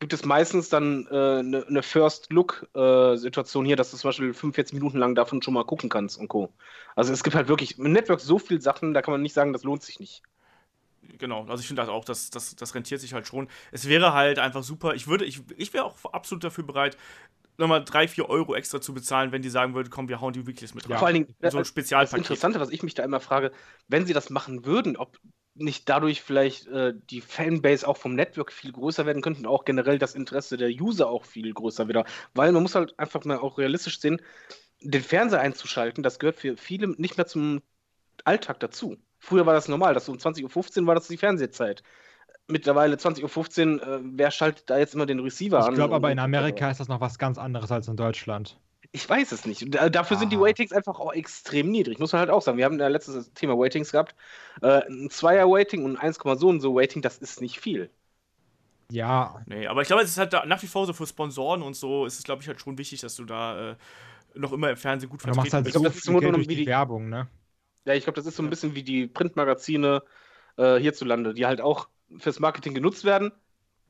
[0.00, 4.74] gibt es meistens dann eine äh, ne- ne First-Look-Situation hier, dass du zum Beispiel 45
[4.74, 6.52] Minuten lang davon schon mal gucken kannst und Co.
[6.94, 9.52] Also es gibt halt wirklich im Network so viele Sachen, da kann man nicht sagen,
[9.52, 10.22] das lohnt sich nicht.
[11.18, 13.48] Genau, also ich finde das auch, das, das, das rentiert sich halt schon.
[13.70, 14.94] Es wäre halt einfach super.
[14.94, 16.96] Ich würde, ich, ich wäre auch absolut dafür bereit,
[17.58, 20.46] nochmal 3, 4 Euro extra zu bezahlen, wenn die sagen würden, komm, wir hauen die
[20.46, 20.98] Weeklies mit rein.
[20.98, 22.18] Vor allen Dingen, so ein äh, Das Spezialpaket.
[22.18, 23.52] Interessante, was ich mich da immer frage,
[23.88, 25.18] wenn sie das machen würden, ob
[25.56, 29.64] nicht dadurch vielleicht äh, die Fanbase auch vom Network viel größer werden könnte und auch
[29.64, 32.04] generell das Interesse der User auch viel größer wieder.
[32.34, 34.20] Weil man muss halt einfach mal auch realistisch sehen,
[34.80, 37.62] den Fernseher einzuschalten, das gehört für viele nicht mehr zum
[38.24, 38.96] Alltag dazu.
[39.18, 41.82] Früher war das normal, dass um 20.15 Uhr war das die Fernsehzeit.
[42.48, 45.74] Mittlerweile 20.15 Uhr, äh, wer schaltet da jetzt immer den Receiver Ich an?
[45.74, 48.60] glaube aber in Amerika ist das noch was ganz anderes als in Deutschland.
[48.96, 49.66] Ich weiß es nicht.
[49.94, 50.40] Dafür sind die Ah.
[50.40, 51.98] Watings einfach auch extrem niedrig.
[51.98, 52.56] Muss man halt auch sagen.
[52.56, 54.14] Wir haben ja letztes Thema Watings gehabt.
[54.62, 57.90] Äh, ein Zweier-Wating und ein 1, so und so Wating, das ist nicht viel.
[58.90, 61.60] Ja, Nee, aber ich glaube, es ist halt da nach wie vor so für Sponsoren
[61.62, 63.76] und so, ist es, glaube ich, halt schon wichtig, dass du da äh,
[64.34, 65.74] noch immer im Fernsehen gut du machst halt bist.
[65.74, 67.28] so glaub, das ist viel nur durch die die- Werbung, ne?
[67.84, 70.02] Ja, ich glaube, das ist so ein bisschen wie die Printmagazine
[70.56, 71.88] äh, hierzulande, die halt auch
[72.18, 73.30] fürs Marketing genutzt werden.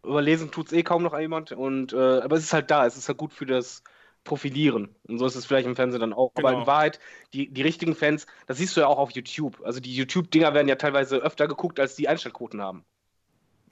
[0.03, 1.53] Überlesen tut es eh kaum noch jemand.
[1.53, 3.83] Und, äh, aber es ist halt da, es ist halt gut für das
[4.27, 4.95] Profilieren.
[5.09, 6.33] Und so ist es vielleicht im Fernsehen dann auch.
[6.35, 6.61] Aber Genau.
[6.61, 7.01] in Wahrheit,
[7.33, 9.63] die, die richtigen Fans, das siehst du ja auch auf YouTube.
[9.65, 12.85] Also die YouTube-Dinger werden ja teilweise öfter geguckt, als die Einstellquoten haben.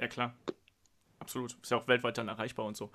[0.01, 0.35] Ja, klar.
[1.19, 1.57] Absolut.
[1.63, 2.91] Ist ja auch weltweit dann erreichbar und so.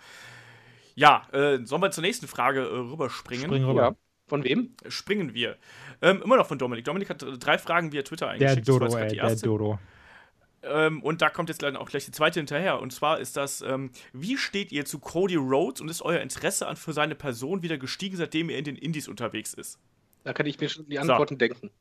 [0.96, 3.46] Ja, äh, sollen wir zur nächsten Frage äh, rüberspringen?
[3.46, 3.82] Spring rüber.
[3.82, 3.96] Ja.
[4.28, 4.76] Von wem?
[4.88, 5.58] Springen wir.
[6.02, 6.86] Ähm, immer noch von Dominik.
[6.86, 8.68] Dominik hat drei Fragen via Twitter Der eingeschickt.
[8.68, 9.48] Das war Dodo, ey, die der erste.
[9.48, 9.80] Dodo.
[10.64, 12.82] Ähm, und da kommt jetzt leider auch gleich die zweite hinterher.
[12.82, 16.68] Und zwar ist das, ähm, wie steht ihr zu Cody Rhodes und ist euer Interesse
[16.68, 19.80] an für seine Person wieder gestiegen, seitdem er in den Indies unterwegs ist?
[20.24, 21.02] Da kann ich mir schon die So.
[21.02, 21.72] Antworten denken.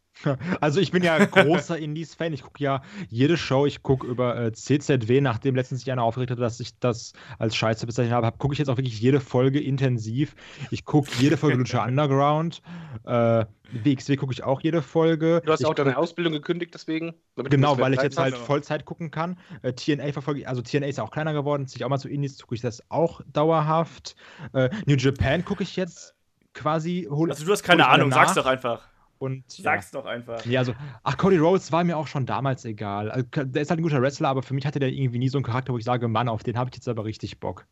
[0.60, 2.32] Also ich bin ja großer Indies-Fan.
[2.32, 3.66] Ich gucke ja jede Show.
[3.66, 7.54] Ich gucke über äh, CZW, nachdem letztens sich einer aufgeregt hat, dass ich das als
[7.54, 10.34] Scheiße bezeichnet habe, gucke ich jetzt auch wirklich jede Folge intensiv.
[10.72, 12.62] Ich gucke jede Folge Lucha Underground.
[13.04, 15.42] Äh, WXW gucke ich auch jede Folge.
[15.44, 17.14] Du hast ich auch deine Ausbildung gekündigt, deswegen.
[17.36, 18.34] Genau, weil ich jetzt halt.
[18.34, 19.38] Vollzeit gucken kann.
[19.62, 22.08] Äh, TNA verfolge ich, also TNA ist ja auch kleiner geworden, sich auch mal zu
[22.08, 24.16] Indies gucke ich das auch dauerhaft.
[24.52, 26.14] Äh, New Japan gucke ich jetzt
[26.54, 27.06] quasi.
[27.10, 28.86] Hol, Also du hast keine Ahnung, sag's doch einfach.
[29.18, 30.44] Und, Sag's doch einfach.
[30.44, 30.52] Ja.
[30.52, 33.10] ja, also, ach, Cody Rhodes war mir auch schon damals egal.
[33.10, 35.38] Also, Der ist halt ein guter Wrestler, aber für mich hatte der irgendwie nie so
[35.38, 37.66] einen Charakter, wo ich sage, Mann, auf den habe ich jetzt aber richtig Bock.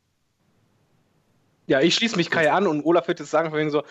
[1.68, 3.84] Ja, ich schließe mich Kai an und Olaf wird jetzt sagen, von wegen so,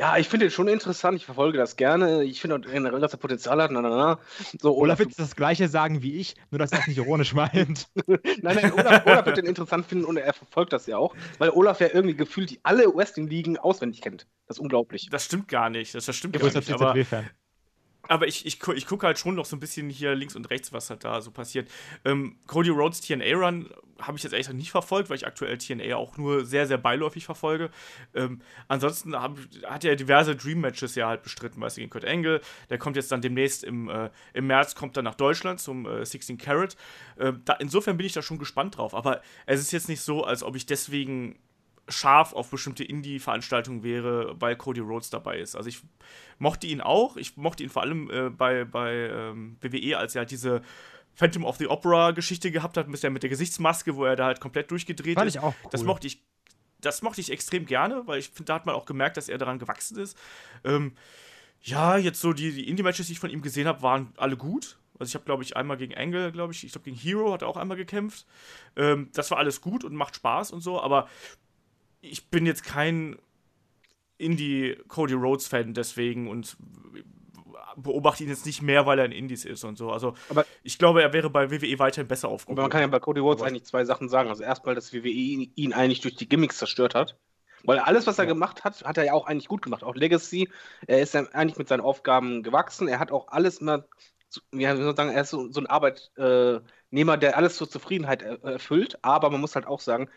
[0.00, 3.12] ja, ich finde den schon interessant, ich verfolge das gerne, ich finde auch generell, dass
[3.12, 4.18] er Potenzial hat, na, na, na.
[4.58, 7.34] So, Olaf wird jetzt das gleiche sagen wie ich, nur dass er es nicht ironisch
[7.34, 7.86] meint.
[8.06, 11.50] nein, nein, Olaf, Olaf wird den interessant finden und er verfolgt das ja auch, weil
[11.50, 14.26] Olaf ja irgendwie gefühlt die alle Wrestling-Ligen auswendig kennt.
[14.46, 15.10] Das ist unglaublich.
[15.10, 15.94] Das stimmt gar nicht.
[15.94, 16.72] Das, das stimmt gar Größter nicht.
[16.72, 16.94] Aber.
[18.10, 20.72] Aber ich, ich, ich gucke halt schon noch so ein bisschen hier links und rechts,
[20.72, 21.70] was halt da so passiert.
[22.04, 25.94] Ähm, Cody Rhodes TNA-Run habe ich jetzt ehrlich gesagt nicht verfolgt, weil ich aktuell TNA
[25.94, 27.70] auch nur sehr, sehr beiläufig verfolge.
[28.12, 32.40] Ähm, ansonsten hab, hat er diverse Dream-Matches ja halt bestritten, weißt du, gegen Kurt Angle.
[32.68, 36.04] Der kommt jetzt dann demnächst im, äh, im März, kommt dann nach Deutschland zum äh,
[36.04, 36.76] 16 Carat.
[37.16, 38.92] Ähm, da, insofern bin ich da schon gespannt drauf.
[38.92, 41.38] Aber es ist jetzt nicht so, als ob ich deswegen
[41.90, 45.56] scharf auf bestimmte Indie-Veranstaltungen wäre, weil Cody Rhodes dabei ist.
[45.56, 45.82] Also ich
[46.38, 47.16] mochte ihn auch.
[47.16, 50.62] Ich mochte ihn vor allem äh, bei, bei ähm, WWE, als er halt diese
[51.14, 54.40] Phantom of the Opera-Geschichte gehabt hat, mit der, mit der Gesichtsmaske, wo er da halt
[54.40, 55.36] komplett durchgedreht Fand ist.
[55.36, 55.70] ich auch cool.
[55.70, 56.22] Das mochte ich,
[56.80, 59.38] das mochte ich extrem gerne, weil ich finde, da hat man auch gemerkt, dass er
[59.38, 60.16] daran gewachsen ist.
[60.64, 60.92] Ähm,
[61.62, 64.78] ja, jetzt so die, die Indie-Matches, die ich von ihm gesehen habe, waren alle gut.
[64.98, 67.42] Also ich habe, glaube ich, einmal gegen Angle, glaube ich, ich glaube gegen Hero hat
[67.42, 68.26] er auch einmal gekämpft.
[68.76, 71.08] Ähm, das war alles gut und macht Spaß und so, aber
[72.00, 73.18] ich bin jetzt kein
[74.18, 76.56] Indie-Cody Rhodes-Fan deswegen und
[77.76, 79.90] beobachte ihn jetzt nicht mehr, weil er in Indies ist und so.
[79.90, 82.58] Also Aber- ich glaube, er wäre bei WWE weiterhin besser aufgehoben.
[82.58, 84.28] Aber man kann ja bei Cody Rhodes eigentlich zwei Sachen sagen.
[84.28, 87.16] Also erstmal, dass WWE ihn, eigentlich durch die Gimmicks zerstört hat.
[87.62, 89.84] Weil alles, was er gemacht hat, hat er ja auch eigentlich gut gemacht.
[89.84, 90.48] Auch Legacy,
[90.86, 92.88] er ist ja eigentlich mit seinen Aufgaben gewachsen.
[92.88, 93.84] Er hat auch alles immer,
[94.52, 98.22] ja, wie soll man sagen, er ist so, so ein Arbeitnehmer, der alles zur Zufriedenheit
[98.22, 98.98] er, erfüllt.
[99.04, 100.08] Aber man muss halt auch sagen,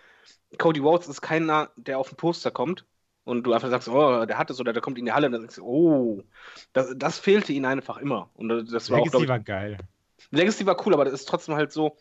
[0.57, 2.85] Cody Rhodes ist keiner, der auf ein Poster kommt
[3.23, 5.33] und du einfach sagst, oh, der hat es oder der kommt in die Halle und
[5.33, 6.23] dann sagst du, oh,
[6.73, 8.29] das, das fehlte ihnen einfach immer.
[8.35, 9.77] Und das war auch, Legacy ich, war geil.
[10.31, 11.97] Legacy war cool, aber das ist trotzdem halt so.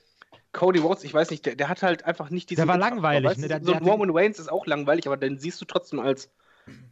[0.52, 2.60] Cody Rhodes, ich weiß nicht, der, der hat halt einfach nicht diesen.
[2.60, 3.42] Der war langweilig, weißt du?
[3.42, 3.48] ne?
[3.48, 6.30] Der- so der Roman Reigns ist auch langweilig, aber den siehst du trotzdem als,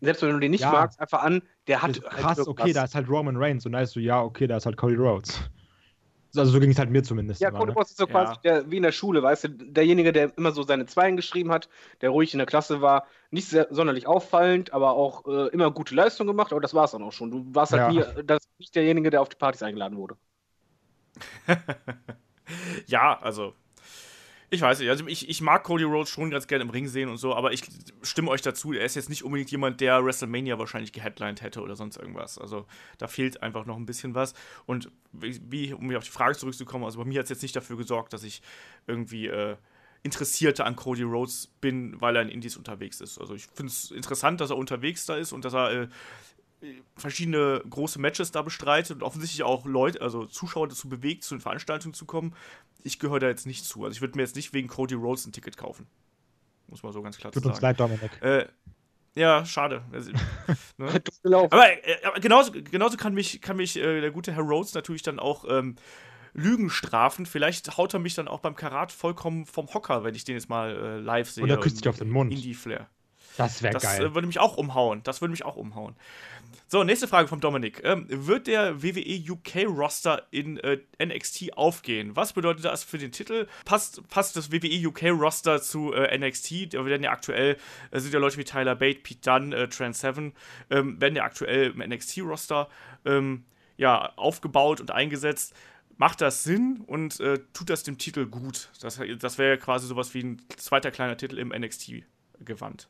[0.01, 0.73] selbst wenn du den nicht Ja.
[0.73, 1.91] magst, einfach an, der hat.
[1.91, 2.65] Halt krass, irgendwas.
[2.65, 4.79] okay, da ist halt Roman Reigns und da ist so, ja, okay, da ist halt
[4.79, 5.41] Cody Rhodes.
[6.37, 7.41] Also so ging es halt mir zumindest.
[7.41, 7.81] Ja, immer, Cody ne?
[7.81, 8.11] Ist so Ja.
[8.11, 11.51] quasi der, wie in der Schule, weißt du, derjenige, der immer so seine Zweien geschrieben
[11.51, 11.69] hat,
[12.01, 15.95] der ruhig in der Klasse war, nicht sehr, sonderlich auffallend, aber auch äh, immer gute
[15.95, 17.31] Leistung gemacht, aber das war es dann auch schon.
[17.31, 17.89] Du warst halt Ja.
[17.91, 20.17] nie, das, nicht derjenige, der auf die Partys eingeladen wurde.
[22.87, 23.55] Ja, also.
[24.53, 27.09] Ich weiß nicht, also ich, ich mag Cody Rhodes schon ganz gerne im Ring sehen
[27.09, 27.63] und so, aber ich
[28.03, 31.77] stimme euch dazu, er ist jetzt nicht unbedingt jemand, der WrestleMania wahrscheinlich geheadlined hätte oder
[31.77, 32.37] sonst irgendwas.
[32.37, 32.67] Also
[32.99, 34.35] da fehlt einfach noch ein bisschen was.
[34.67, 37.77] Und wie, um auf die Frage zurückzukommen, also bei mir hat es jetzt nicht dafür
[37.77, 38.43] gesorgt, dass ich
[38.89, 39.57] irgendwie äh,
[40.03, 43.21] Interessierte an Cody Rhodes bin, weil er in Indies unterwegs ist.
[43.21, 45.89] Also ich finde es interessant, dass er unterwegs da ist und dass er äh,
[46.97, 51.41] verschiedene große Matches da bestreitet und offensichtlich auch Leute, also Zuschauer dazu bewegt, zu den
[51.41, 52.35] Veranstaltungen zu kommen.
[52.85, 53.85] Ich gehöre da jetzt nicht zu.
[53.85, 55.87] Also ich würde mir jetzt nicht wegen Cody Rhodes ein Ticket kaufen.
[56.69, 57.67] Muss man so ganz klar Tut zu uns sagen.
[57.67, 58.23] leid, Dominik.
[58.23, 58.47] Äh,
[59.15, 59.83] Ja, schade.
[59.93, 60.13] Also,
[60.77, 61.03] ne?
[61.25, 65.03] aber, äh, aber, genauso, genauso kann mich, kann mich äh, der gute Herr Rhodes natürlich
[65.03, 65.77] dann auch ähm,
[66.33, 67.27] Lügen strafen.
[67.27, 70.49] Vielleicht haut er mich dann auch beim Karat vollkommen vom Hocker, wenn ich den jetzt
[70.49, 71.45] mal äh, live sehe.
[71.45, 72.33] Oder küsst dich auf den Mund.
[72.33, 72.89] Indie Flair.
[73.37, 73.81] Das wäre geil.
[73.81, 75.03] Das äh, würde mich auch umhauen.
[75.05, 75.95] Das würde mich auch umhauen.
[76.73, 77.81] So, nächste Frage vom Dominik.
[77.83, 82.15] Ähm, wird der WWE UK Roster in äh, NXT aufgehen?
[82.15, 83.49] Was bedeutet das für den Titel?
[83.65, 86.75] Passt, passt das WWE UK Roster zu äh, NXT?
[86.75, 87.57] Da werden ja aktuell,
[87.91, 90.33] äh, sind ja Leute wie Tyler Bate, Pete Dunne, äh, Trent Seven,
[90.71, 92.69] ähm, werden ja aktuell im NXT Roster
[93.05, 93.45] ähm,
[93.77, 95.55] ja, aufgebaut und eingesetzt.
[95.97, 98.71] Macht das Sinn und äh, tut das dem Titel gut?
[98.81, 102.89] Das, das wäre ja quasi sowas wie ein zweiter kleiner Titel im NXT-Gewand.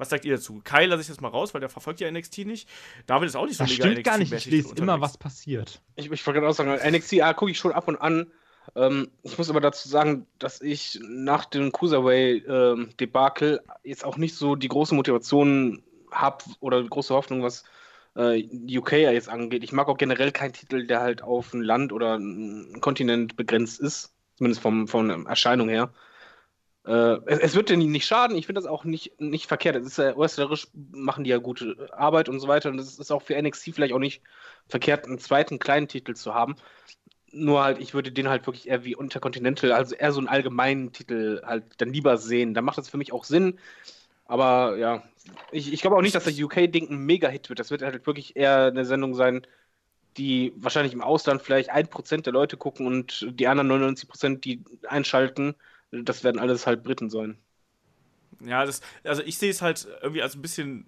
[0.00, 0.62] Was sagt ihr dazu?
[0.64, 2.66] Kai lasse ich das mal raus, weil der verfolgt ja NXT nicht.
[3.06, 4.32] David ist auch nicht so das mega stimmt gar nicht.
[4.32, 5.82] Ich lese immer, was passiert.
[5.94, 8.28] Ich, ich wollte gerade auch sagen, NXT ja, gucke ich schon ab und an.
[8.74, 14.36] Ähm, ich muss aber dazu sagen, dass ich nach dem Cruiserweight-Debakel ähm, jetzt auch nicht
[14.36, 17.64] so die große Motivation habe oder die große Hoffnung, was
[18.16, 18.42] äh,
[18.78, 19.64] UK jetzt angeht.
[19.64, 23.80] Ich mag auch generell keinen Titel, der halt auf ein Land oder ein Kontinent begrenzt
[23.80, 24.14] ist.
[24.36, 25.92] Zumindest vom, von Erscheinung her.
[26.90, 28.36] Äh, es, es, wird denen nicht schaden.
[28.36, 29.76] Ich finde das auch nicht, nicht verkehrt.
[29.76, 32.68] Es ist ja wrestlerisch, machen die ja gute Arbeit und so weiter.
[32.70, 34.22] Und es ist auch für NXT vielleicht auch nicht
[34.66, 36.56] verkehrt, einen zweiten kleinen Titel zu haben.
[37.30, 40.92] Nur halt, ich würde den halt wirklich eher wie Intercontinental, also eher so einen allgemeinen
[40.92, 42.54] Titel halt dann lieber sehen.
[42.54, 43.60] Dann macht das für mich auch Sinn.
[44.24, 45.04] Aber ja,
[45.52, 47.60] ich, ich glaube auch nicht, dass das UK-Ding ein Mega-Hit wird.
[47.60, 49.46] Das wird halt wirklich eher eine Sendung sein,
[50.16, 55.54] die wahrscheinlich im Ausland vielleicht 1% der Leute gucken und die anderen 99%, die einschalten,
[55.90, 57.38] das werden alles halt Briten sein.
[58.44, 60.86] Ja, das, also ich sehe es halt irgendwie als ein bisschen.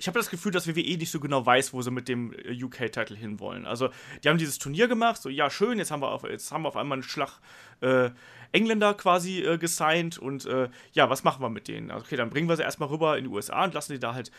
[0.00, 2.62] Ich habe das Gefühl, dass WWE nicht so genau weiß, wo sie mit dem äh,
[2.62, 3.66] UK-Titel hinwollen.
[3.66, 3.88] Also,
[4.22, 6.68] die haben dieses Turnier gemacht, so, ja, schön, jetzt haben wir auf, jetzt haben wir
[6.68, 7.40] auf einmal einen Schlag
[7.80, 8.10] äh,
[8.52, 11.90] Engländer quasi äh, gesigned und äh, ja, was machen wir mit denen?
[11.90, 14.14] Also, okay, dann bringen wir sie erstmal rüber in die USA und lassen die da
[14.14, 14.30] halt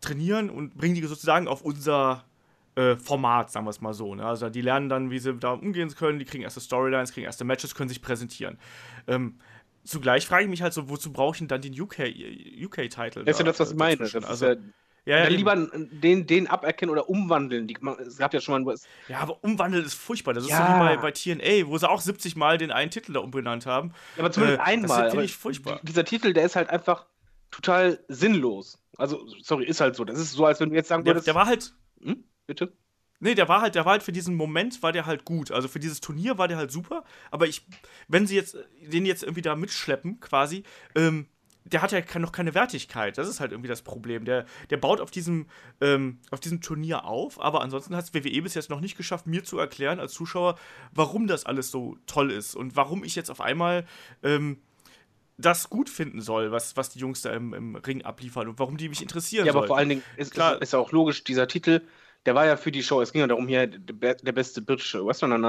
[0.00, 2.24] trainieren und bringen die sozusagen auf unser
[2.76, 4.14] äh, Format, sagen wir es mal so.
[4.14, 4.24] Ne?
[4.24, 7.44] Also, die lernen dann, wie sie da umgehen können, die kriegen erste Storylines, kriegen erste
[7.44, 8.56] Matches, können sich präsentieren.
[9.08, 9.40] Ähm,
[9.88, 12.62] zugleich frage ich mich halt so, wozu brauche ich denn dann den UK-Title?
[12.64, 12.76] UK
[13.26, 13.96] das ist ja das, was ich meine.
[13.96, 14.54] Das also, ja,
[15.16, 17.66] ja, ja, lieber den, den aberkennen oder umwandeln.
[17.66, 18.76] Die, es gab ja schon mal.
[19.08, 20.34] Ja, aber umwandeln ist furchtbar.
[20.34, 20.66] Das ist ja.
[20.66, 23.64] so wie bei, bei TNA, wo sie auch 70 Mal den einen Titel da umbenannt
[23.64, 23.94] haben.
[24.16, 25.04] Ja, aber zumindest äh, einmal.
[25.04, 25.80] Das finde ich furchtbar.
[25.82, 27.06] Dieser Titel, der ist halt einfach
[27.50, 28.78] total sinnlos.
[28.98, 30.04] Also, sorry, ist halt so.
[30.04, 31.26] Das ist so, als wenn du jetzt sagen würdest.
[31.26, 31.72] Der, der war halt.
[32.02, 32.24] Hm?
[32.46, 32.72] Bitte?
[33.20, 35.50] Nee, der war halt, der war halt für diesen Moment war der halt gut.
[35.50, 37.04] Also für dieses Turnier war der halt super.
[37.30, 37.66] Aber ich,
[38.06, 40.62] wenn sie jetzt den jetzt irgendwie da mitschleppen, quasi,
[40.94, 41.26] ähm,
[41.64, 43.18] der hat ja noch keine Wertigkeit.
[43.18, 44.24] Das ist halt irgendwie das Problem.
[44.24, 45.46] Der, der baut auf diesem,
[45.80, 49.26] ähm, auf diesem Turnier auf, aber ansonsten hat es WWE bis jetzt noch nicht geschafft,
[49.26, 50.58] mir zu erklären als Zuschauer,
[50.92, 53.84] warum das alles so toll ist und warum ich jetzt auf einmal
[54.22, 54.58] ähm,
[55.36, 58.76] das gut finden soll, was, was die Jungs da im, im Ring abliefern und warum
[58.76, 59.46] die mich interessieren.
[59.46, 59.68] Ja, aber soll.
[59.68, 61.82] vor allen Dingen ist, Klar, ist, ist auch logisch, dieser Titel
[62.26, 63.00] der war ja für die Show.
[63.00, 65.44] Es ging ja darum, hier der, der beste britische Western.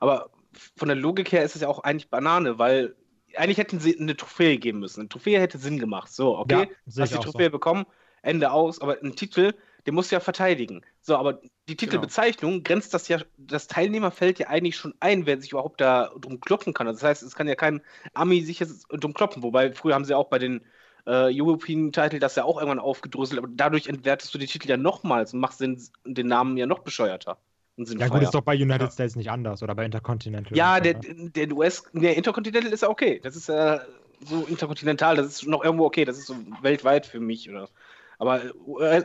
[0.00, 0.30] Aber
[0.76, 2.94] von der Logik her ist es ja auch eigentlich Banane, weil
[3.36, 5.00] eigentlich hätten sie eine Trophäe geben müssen.
[5.00, 6.12] Eine Trophäe hätte Sinn gemacht.
[6.12, 7.50] So, okay, ja, hast die Trophäe so.
[7.50, 7.84] bekommen,
[8.22, 9.54] Ende aus, aber ein Titel,
[9.86, 10.82] den musst du ja verteidigen.
[11.00, 12.62] So, aber die Titelbezeichnung genau.
[12.64, 16.72] grenzt das ja, das Teilnehmerfeld ja eigentlich schon ein, wer sich überhaupt da drum kloppen
[16.72, 16.86] kann.
[16.86, 17.82] Also das heißt, es kann ja kein
[18.14, 20.64] Ami sich jetzt drum kloppen, wobei früher haben sie auch bei den
[21.06, 24.76] äh, European Title das ja auch irgendwann aufgedröselt, aber dadurch entwertest du die Titel ja
[24.76, 27.38] nochmals und machst den, den Namen ja noch bescheuerter.
[27.76, 28.90] Ja gut, ist doch bei United ja.
[28.90, 30.56] States nicht anders oder bei Intercontinental.
[30.56, 33.20] Ja, der, der US, der Intercontinental ist ja okay.
[33.22, 33.80] Das ist ja
[34.20, 37.68] so interkontinental, das ist noch irgendwo okay, das ist so weltweit für mich oder.
[38.18, 38.42] Aber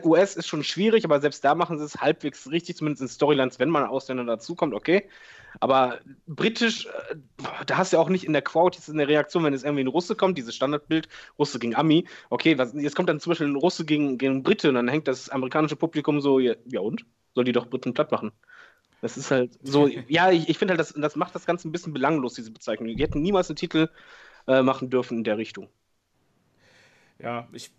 [0.04, 3.58] US ist schon schwierig, aber selbst da machen sie es halbwegs richtig, zumindest in Storylines,
[3.58, 5.08] wenn man Ausländer dazukommt, okay.
[5.58, 7.16] Aber britisch, äh,
[7.66, 9.82] da hast du ja auch nicht in der Crowd jetzt eine Reaktion, wenn es irgendwie
[9.84, 12.06] ein Russe kommt, dieses Standardbild, Russe gegen Ami.
[12.30, 15.08] Okay, was, jetzt kommt dann zum Beispiel ein Russe gegen, gegen Brite und dann hängt
[15.08, 17.04] das amerikanische Publikum so, ja, ja und?
[17.34, 18.32] Soll die doch Briten platt machen?
[19.00, 21.72] Das ist halt so, ja, ich, ich finde halt, das, das macht das Ganze ein
[21.72, 22.94] bisschen belanglos, diese Bezeichnung.
[22.94, 23.88] Die hätten niemals einen Titel
[24.46, 25.68] äh, machen dürfen in der Richtung.
[27.18, 27.70] Ja, ich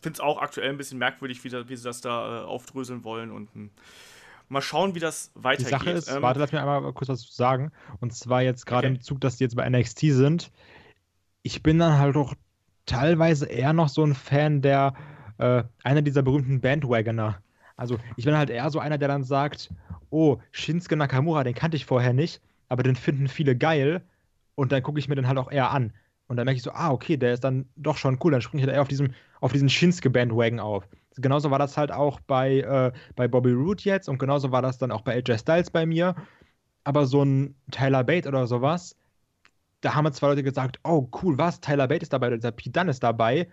[0.00, 3.30] finde es auch aktuell ein bisschen merkwürdig, wie, wie sie das da äh, aufdröseln wollen
[3.30, 3.70] und hm,
[4.50, 5.66] mal schauen, wie das weitergeht.
[5.66, 7.70] Die Sache ist, ähm, warte, lass mir einmal kurz was sagen.
[8.00, 8.96] Und zwar jetzt gerade okay.
[8.96, 10.50] im Zug, dass die jetzt bei NXT sind.
[11.42, 12.34] Ich bin dann halt auch
[12.84, 14.94] teilweise eher noch so ein Fan der,
[15.38, 17.40] äh, einer dieser berühmten Bandwagoner.
[17.76, 19.72] Also ich bin halt eher so einer, der dann sagt,
[20.10, 24.02] oh, Shinsuke Nakamura, den kannte ich vorher nicht, aber den finden viele geil
[24.56, 25.92] und dann gucke ich mir den halt auch eher an.
[26.30, 28.30] Und dann merke ich so, ah, okay, der ist dann doch schon cool.
[28.30, 30.86] Dann springe ich halt eher auf, diesem, auf diesen Shinsuke-Bandwagon auf.
[31.16, 34.78] Genauso war das halt auch bei, äh, bei Bobby Roode jetzt und genauso war das
[34.78, 36.14] dann auch bei AJ Styles bei mir.
[36.84, 38.94] Aber so ein Tyler Bate oder sowas,
[39.80, 42.52] da haben mir zwei Leute gesagt, oh cool, was, Tyler Bate ist dabei oder dieser
[42.52, 43.48] Pete Dunne ist dabei.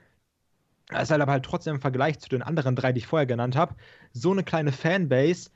[0.89, 3.25] Das ist halt aber halt trotzdem im Vergleich zu den anderen drei, die ich vorher
[3.25, 3.73] genannt habe,
[4.13, 5.49] so eine kleine Fanbase,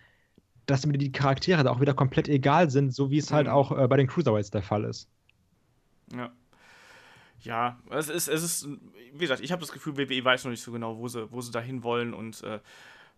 [0.66, 3.54] dass mir die Charaktere da auch wieder komplett egal sind, so wie es halt Mhm.
[3.54, 5.08] auch äh, bei den Cruiserweights der Fall ist.
[6.14, 6.32] Ja.
[7.42, 8.68] Ja, es ist, es ist,
[9.14, 11.42] wie gesagt, ich habe das Gefühl, WWE weiß noch nicht so genau, wo sie, wo
[11.42, 12.60] sie dahin wollen und äh,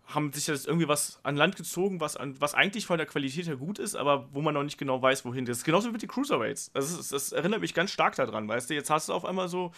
[0.06, 3.46] haben sich jetzt irgendwie was an Land gezogen, was, an, was eigentlich von der Qualität
[3.46, 5.44] her gut ist, aber wo man noch nicht genau weiß, wohin.
[5.46, 6.72] Das ist genauso wie mit den Cruiserweights.
[6.72, 8.74] Das, ist, das erinnert mich ganz stark daran, weißt du?
[8.74, 9.72] Jetzt hast du auf einmal so,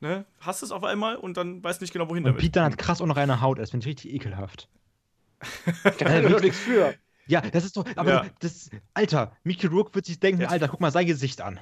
[0.00, 2.40] ne, hast es auf einmal und dann weißt nicht genau, wohin Und damit.
[2.40, 4.68] Pete dann hat krass unreine Haut, das finde ich richtig ekelhaft.
[5.84, 6.94] Da kann er doch nichts für.
[7.26, 8.26] Ja, das ist doch, aber Ja.
[8.40, 11.58] das, Alter, Mickey Rourke wird sich denken, Jetzt- Alter, guck mal sein Gesicht an.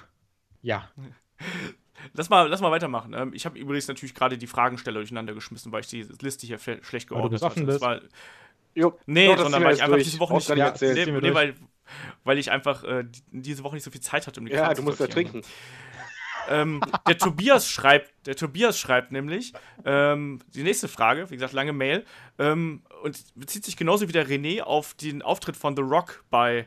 [0.62, 0.90] Ja,
[2.14, 3.14] Lass mal, lass mal weitermachen.
[3.14, 6.58] Ähm, ich habe übrigens natürlich gerade die Fragensteller durcheinander geschmissen, weil ich die Liste hier
[6.58, 7.64] schlecht geordnet hatte.
[7.64, 8.00] Das war,
[8.74, 10.04] Jo, Nee, doch, das sondern weil ich einfach durch.
[10.06, 11.34] diese Woche nicht gar nicht nee, nee, durch.
[11.34, 11.54] weil,
[12.24, 14.68] weil ich einfach äh, die- diese Woche nicht so viel Zeit hatte, um die Ja,
[14.70, 15.42] du zu musst ja trinken.
[16.48, 19.52] Ähm, der Tobias schreibt, der Tobias schreibt nämlich
[19.84, 22.04] ähm, die nächste Frage, wie gesagt, lange Mail,
[22.38, 26.66] ähm, und bezieht sich genauso wie der René auf den Auftritt von The Rock bei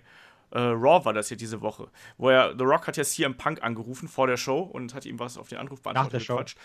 [0.55, 3.61] äh, Raw war das hier diese Woche, wo er The Rock hat ja CM Punk
[3.61, 6.13] angerufen vor der Show und hat ihm was auf den Anruf beantwortet.
[6.13, 6.35] der Show.
[6.37, 6.55] Quatsch.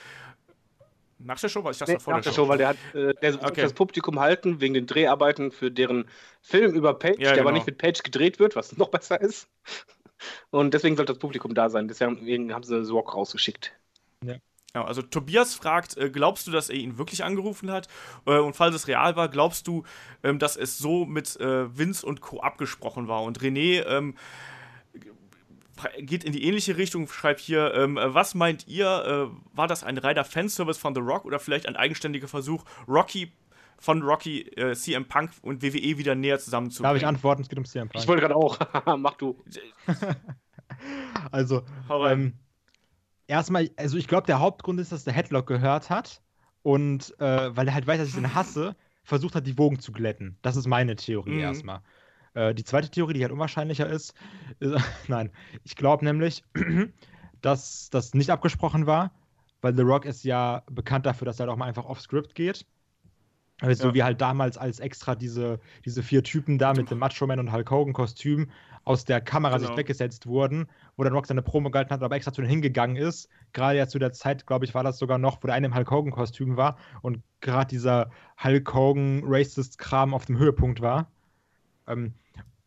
[1.18, 2.68] Nach der Show war ich dachte Nee, das war vor nach der Show, weil der
[2.68, 3.60] hat äh, der Okay.
[3.62, 6.06] das Publikum halten wegen den Dreharbeiten für deren
[6.40, 7.52] Film über Page, Ja, der aber genau.
[7.52, 9.48] nicht mit Page gedreht wird, was noch besser ist.
[10.50, 11.88] Und deswegen sollte das Publikum da sein.
[11.88, 13.72] Deswegen haben sie Sorg rausgeschickt.
[14.24, 14.36] Ja,
[14.74, 17.88] also Tobias fragt, äh, glaubst du, dass er ihn wirklich angerufen hat?
[18.26, 19.84] Äh, und falls es real war, glaubst du,
[20.22, 22.40] ähm, dass es so mit äh, Vince und Co.
[22.40, 23.22] abgesprochen war?
[23.22, 24.14] Und René ähm,
[25.98, 29.82] geht in die ähnliche Richtung, schreibt hier, ähm, äh, was meint ihr, äh, war das
[29.82, 33.32] ein reiner Fanservice von The Rock oder vielleicht ein eigenständiger Versuch, Rocky
[33.78, 36.94] von Rocky, äh, CM Punk und WWE wieder näher zusammenzubringen?
[36.94, 37.42] darf ich antworten?
[37.42, 38.02] Es geht um CM Punk.
[38.02, 38.58] Ich wollte gerade auch.
[38.98, 39.42] Mach du.
[41.30, 42.20] Also, Hau rein.
[42.20, 42.32] ähm,
[43.30, 46.20] erstmal, also ich glaube, der Hauptgrund ist, dass der Headlock gehört hat
[46.62, 49.92] und äh, weil er halt weiß, dass ich den hasse, versucht hat, die Wogen zu
[49.92, 50.36] glätten.
[50.42, 51.38] Das ist meine Theorie Mhm.
[51.40, 51.80] erstmal.
[52.34, 54.14] Äh, die zweite Theorie, die halt unwahrscheinlicher ist,
[54.58, 54.74] ist
[55.08, 55.30] nein,
[55.64, 56.44] ich glaube nämlich,
[57.40, 59.12] dass das nicht abgesprochen war,
[59.62, 62.66] weil The Rock ist ja bekannt dafür, dass er halt auch mal einfach off-Script geht.
[63.60, 63.90] Also Ja.
[63.90, 67.38] So wie halt damals als extra diese, diese vier Typen da mit dem Macho Man
[67.40, 68.50] und Hulk Hogan Kostüm
[68.84, 69.68] aus der Kamera Genau.
[69.68, 70.66] sich weggesetzt wurden,
[70.96, 73.28] wo dann Rock seine Promo gehalten hat, aber extra zu denen hingegangen ist.
[73.52, 75.74] Gerade ja zu der Zeit, glaube ich, war das sogar noch, wo der eine im
[75.74, 78.10] Hulk Hogan Kostüm war und gerade dieser
[78.42, 81.10] Hulk Hogan Racist Kram auf dem Höhepunkt war.
[81.86, 82.14] Ähm,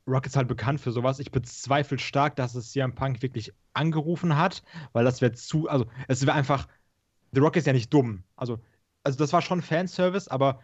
[0.07, 1.20] Rock ist halt bekannt für sowas.
[1.20, 5.86] Ich bezweifle stark, dass es CM Punk wirklich angerufen hat, weil das wäre zu, also
[6.07, 6.68] es wäre einfach,
[7.32, 8.24] The Rock ist ja nicht dumm.
[8.36, 8.59] Also,
[9.03, 10.59] also das war schon Fanservice, aber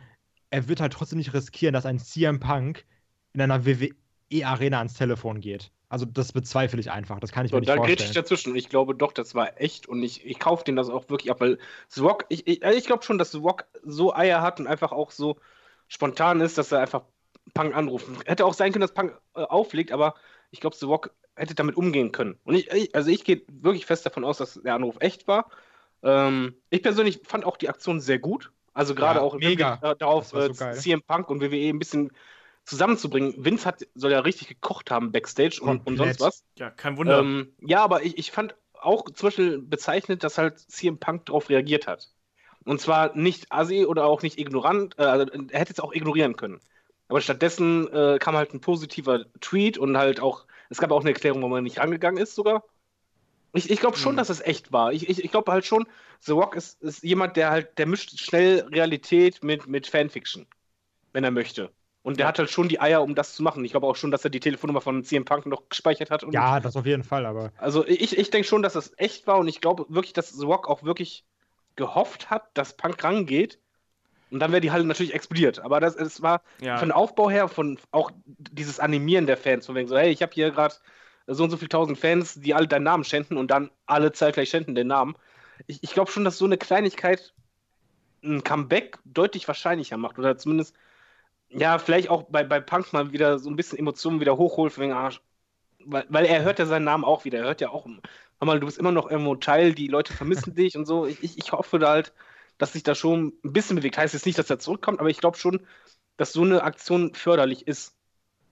[0.50, 2.86] er wird halt trotzdem nicht riskieren, dass ein CM Punk
[3.34, 3.66] in einer
[4.32, 5.72] WWE-Arena ans Telefon geht.
[5.90, 7.20] Also das bezweifle ich einfach.
[7.20, 8.14] Das kann ich So, mir nicht da grätsch ich vorstellen.
[8.14, 11.10] dazwischen und ich glaube doch, das war echt und ich, ich kaufe den das auch
[11.10, 11.58] wirklich ab, weil
[11.88, 15.38] Zwok, ich, ich, ich glaube schon, dass Zwok so Eier hat und einfach auch so
[15.88, 17.04] spontan ist, dass er einfach
[17.56, 18.08] Punk anruft.
[18.28, 20.14] Hätte auch sein können, dass Punk äh, auflegt, aber
[20.52, 22.38] ich glaube, Zwok hätte damit umgehen können.
[22.44, 25.50] Und ich, ich also ich gehe wirklich fest davon aus, dass der Anruf echt war.
[26.04, 28.52] Ähm, ich persönlich fand auch die Aktion sehr gut.
[28.74, 29.44] Also gerade Ja, auch im mega.
[29.44, 30.54] Hinblick, äh, darauf, so äh.
[30.70, 32.12] CM Punk und WWE ein bisschen
[32.70, 33.34] zusammenzubringen.
[33.44, 36.44] Vince hat, soll ja richtig gekocht haben backstage und, und sonst was.
[36.58, 37.20] Ja, kein Wunder.
[37.20, 41.50] Ähm, ja, aber ich, ich fand auch zum Beispiel bezeichnet, dass halt CM Punk darauf
[41.50, 42.10] reagiert hat.
[42.66, 46.36] Und zwar nicht assi oder auch nicht ignorant, äh, also er hätte es auch ignorieren
[46.36, 46.60] können.
[47.08, 51.10] Aber stattdessen äh, kam halt ein positiver Tweet und halt auch, es gab auch eine
[51.10, 52.64] Erklärung, warum er nicht rangegangen ist sogar.
[53.54, 54.18] Ich, ich glaube schon, Mhm.
[54.18, 54.94] dass es echt war.
[54.94, 55.88] Ich, ich, ich glaube halt schon,
[56.20, 60.46] The Rock ist, ist jemand, der halt, der mischt schnell Realität mit, mit Fanfiction,
[61.14, 61.72] wenn er möchte.
[62.02, 62.30] Und der Ja.
[62.30, 63.64] hat halt schon die Eier, um das zu machen.
[63.66, 66.26] Ich glaube auch schon, dass er die Telefonnummer von CM Punk noch gespeichert hat.
[66.32, 69.38] Ja, das auf jeden Fall, aber also ich, ich denke schon, dass das echt war
[69.38, 71.26] und ich glaube wirklich, dass The Rock auch wirklich
[71.76, 73.60] gehofft hat, dass Punk rangeht.
[74.32, 75.60] Und dann wäre die Halle natürlich explodiert.
[75.60, 76.78] Aber das, es war ja.
[76.78, 80.32] von Aufbau her, von auch dieses Animieren der Fans, von wegen so, hey, ich habe
[80.34, 80.76] hier gerade
[81.26, 84.50] so und so viele tausend Fans, die alle deinen Namen schänden und dann alle zeitgleich
[84.50, 85.16] schänden den Namen.
[85.68, 87.34] Ich, ich glaube schon, dass so eine Kleinigkeit
[88.24, 90.20] ein Comeback deutlich wahrscheinlicher macht.
[90.20, 90.76] Oder zumindest,
[91.50, 94.94] ja, vielleicht auch bei, bei Punk mal wieder so ein bisschen Emotionen wieder hochholt, wegen,
[94.94, 95.12] ah,
[95.86, 97.40] weil, weil er hört ja seinen Namen auch wieder.
[97.40, 100.56] Er hört ja auch, hör mal, du bist immer noch irgendwo Teil, die Leute vermissen
[100.56, 101.06] dich und so.
[101.08, 102.14] Ich, ich, ich hoffe da halt,
[102.58, 103.98] dass sich da schon ein bisschen bewegt.
[103.98, 105.66] Heißt jetzt nicht, dass er zurückkommt, aber ich glaube schon,
[106.18, 107.96] dass so eine Aktion förderlich ist.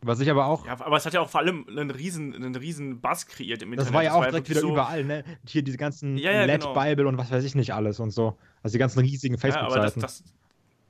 [0.01, 2.55] was ich aber auch ja, aber es hat ja auch vor allem einen riesen, einen
[2.55, 3.87] riesen Buzz kreiert im Internet.
[3.89, 5.23] Das war ja auch direkt wirklich wieder so- überall, ne?
[5.45, 6.73] Hier diese ganzen Ja, ja, Led genau.
[6.73, 8.37] Bible und was weiß ich nicht alles und so.
[8.63, 9.99] Also die ganzen riesigen Ja, aber das, Facebook-Seiten.
[10.01, 10.23] das,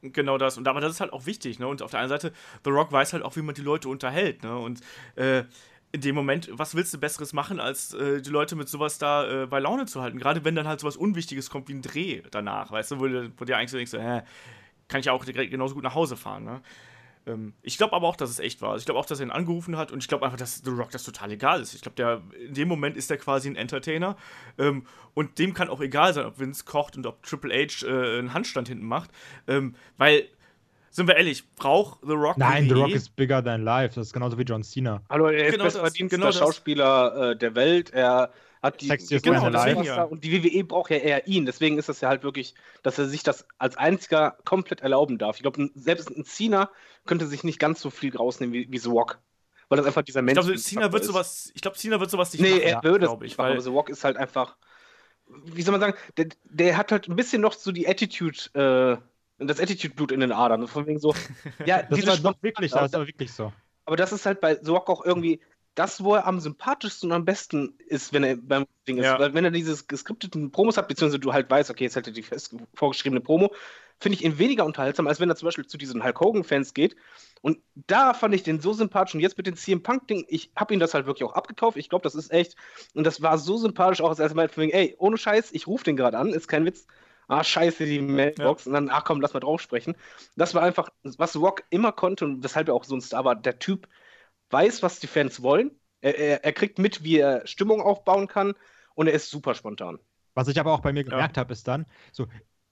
[0.02, 0.58] genau das.
[0.58, 1.68] Und aber das ist halt auch wichtig, ne?
[1.68, 2.34] Und auf der einen Seite,
[2.64, 4.58] The Rock weiß halt auch, wie man die Leute unterhält, ne?
[4.58, 4.82] Und
[5.16, 5.44] äh,
[5.92, 9.44] in dem Moment, was willst du Besseres machen, als äh, die Leute mit sowas da
[9.44, 10.20] äh, bei Laune zu halten?
[10.20, 13.04] Gerade wenn dann halt sowas Unwichtiges kommt wie ein Dreh danach, weißt du, wo,
[13.38, 14.22] wo dir eigentlich so denkst, hä,
[14.88, 16.62] kann ich auch genauso gut nach Hause fahren, ne?
[17.28, 18.72] Ähm, ich glaube aber auch, dass es echt war.
[18.72, 20.70] Also ich glaube auch, dass er ihn angerufen hat und ich glaube einfach, dass The
[20.72, 21.74] Rock das total egal ist.
[21.74, 24.16] Ich glaube, der in dem Moment ist er quasi ein Entertainer
[24.58, 28.20] ähm, und dem kann auch egal sein, ob Vince kocht und ob Triple H äh,
[28.20, 29.12] einen Handstand hinten macht,
[29.48, 30.28] ähm, weil
[30.90, 32.80] sind wir ehrlich, braucht The Rock Nein, The WWE?
[32.80, 33.94] Rock ist bigger than life.
[33.94, 35.04] Das ist genauso wie John Cena.
[35.10, 36.32] Hallo, er ist Genau bestverdienster genau.
[36.32, 37.92] Schauspieler äh, der Welt.
[37.92, 38.32] Er
[38.62, 40.04] hat die man genau, deswegen, ja.
[40.04, 41.46] und die WWE braucht ja eher ihn.
[41.46, 45.38] Deswegen ist das ja halt wirklich, dass er sich das als einziger komplett erlauben darf.
[45.38, 46.72] Ich glaube, selbst ein Cena
[47.06, 49.20] könnte sich nicht ganz so viel rausnehmen wie, wie The Rock.
[49.70, 52.32] Weil das einfach dieser Ich Mensch glaube, Cena wird sowas, ich glaube, Cena wird sowas
[52.34, 54.04] nicht Nee, machen, er würde es glaube nicht ich, machen, weil aber The Rock ist
[54.04, 54.58] halt einfach,
[55.28, 58.98] wie soll man sagen, der, der hat halt ein bisschen noch so die Attitude, äh,
[59.46, 60.68] das Attitude-Blut in den Adern.
[60.68, 61.14] Von wegen so,
[61.66, 62.80] ja, Das ist aber wirklich so.
[62.80, 63.54] Ja, Das ist aber wirklich so.
[63.86, 65.42] aber das ist halt bei The Rock auch irgendwie
[65.78, 69.06] das, wo er am sympathischsten und am besten ist, wenn er beim Ding ist.
[69.06, 69.20] Ja.
[69.20, 72.14] Weil wenn er diese geskripteten Promos hat, beziehungsweise du halt weißt, okay, jetzt hat er
[72.14, 72.26] die
[72.74, 73.54] vorgeschriebene Promo,
[74.00, 76.96] finde ich ihn weniger unterhaltsam, als wenn er zum Beispiel zu diesen Hulk Hogan-Fans geht.
[77.42, 79.14] Und da fand ich den so sympathisch.
[79.14, 81.78] Und jetzt mit dem CM Punk-Ding, ich habe ihn das halt wirklich auch abgekauft.
[81.78, 82.56] Ich glaube, das ist echt.
[82.96, 85.96] Und das war so sympathisch auch, als er meinte, ey, ohne Scheiß, ich rufe den
[85.96, 86.88] gerade an, ist kein Witz.
[87.28, 88.66] Ah, scheiße, die Mailbox.
[88.66, 89.96] Und dann, ach komm, lass mal drauf sprechen.
[90.36, 93.36] Das war einfach, was Rock immer konnte und weshalb er auch so ein Star war.
[93.36, 93.88] Der Typ
[94.50, 95.72] weiß, was die Fans wollen.
[96.02, 98.54] Er, er, er kriegt mit, wie er Stimmung aufbauen kann.
[98.96, 100.00] Und er ist super spontan.
[100.34, 102.28] Was ich aber auch bei mir gemerkt habe, ist dann, so,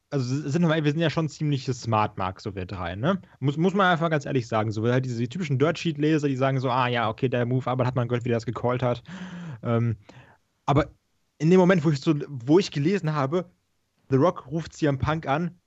[0.10, 3.22] also sind wir, wir sind ja schon ziemlich smart, Mark, so wir drei, ne?
[3.40, 6.36] Muss, muss man einfach ganz ehrlich sagen, so, weil halt diese die typischen Dirt-Sheet-Leser, die
[6.36, 8.84] sagen so, ah ja, okay, der Move, aber hat man gehört, wie der das gecallt
[8.84, 9.04] hat.
[9.64, 9.98] Ähm,
[10.66, 10.92] aber
[11.38, 13.50] in dem Moment, wo ich so, wo ich gelesen habe,
[14.10, 15.60] The Rock ruft CM Punk an,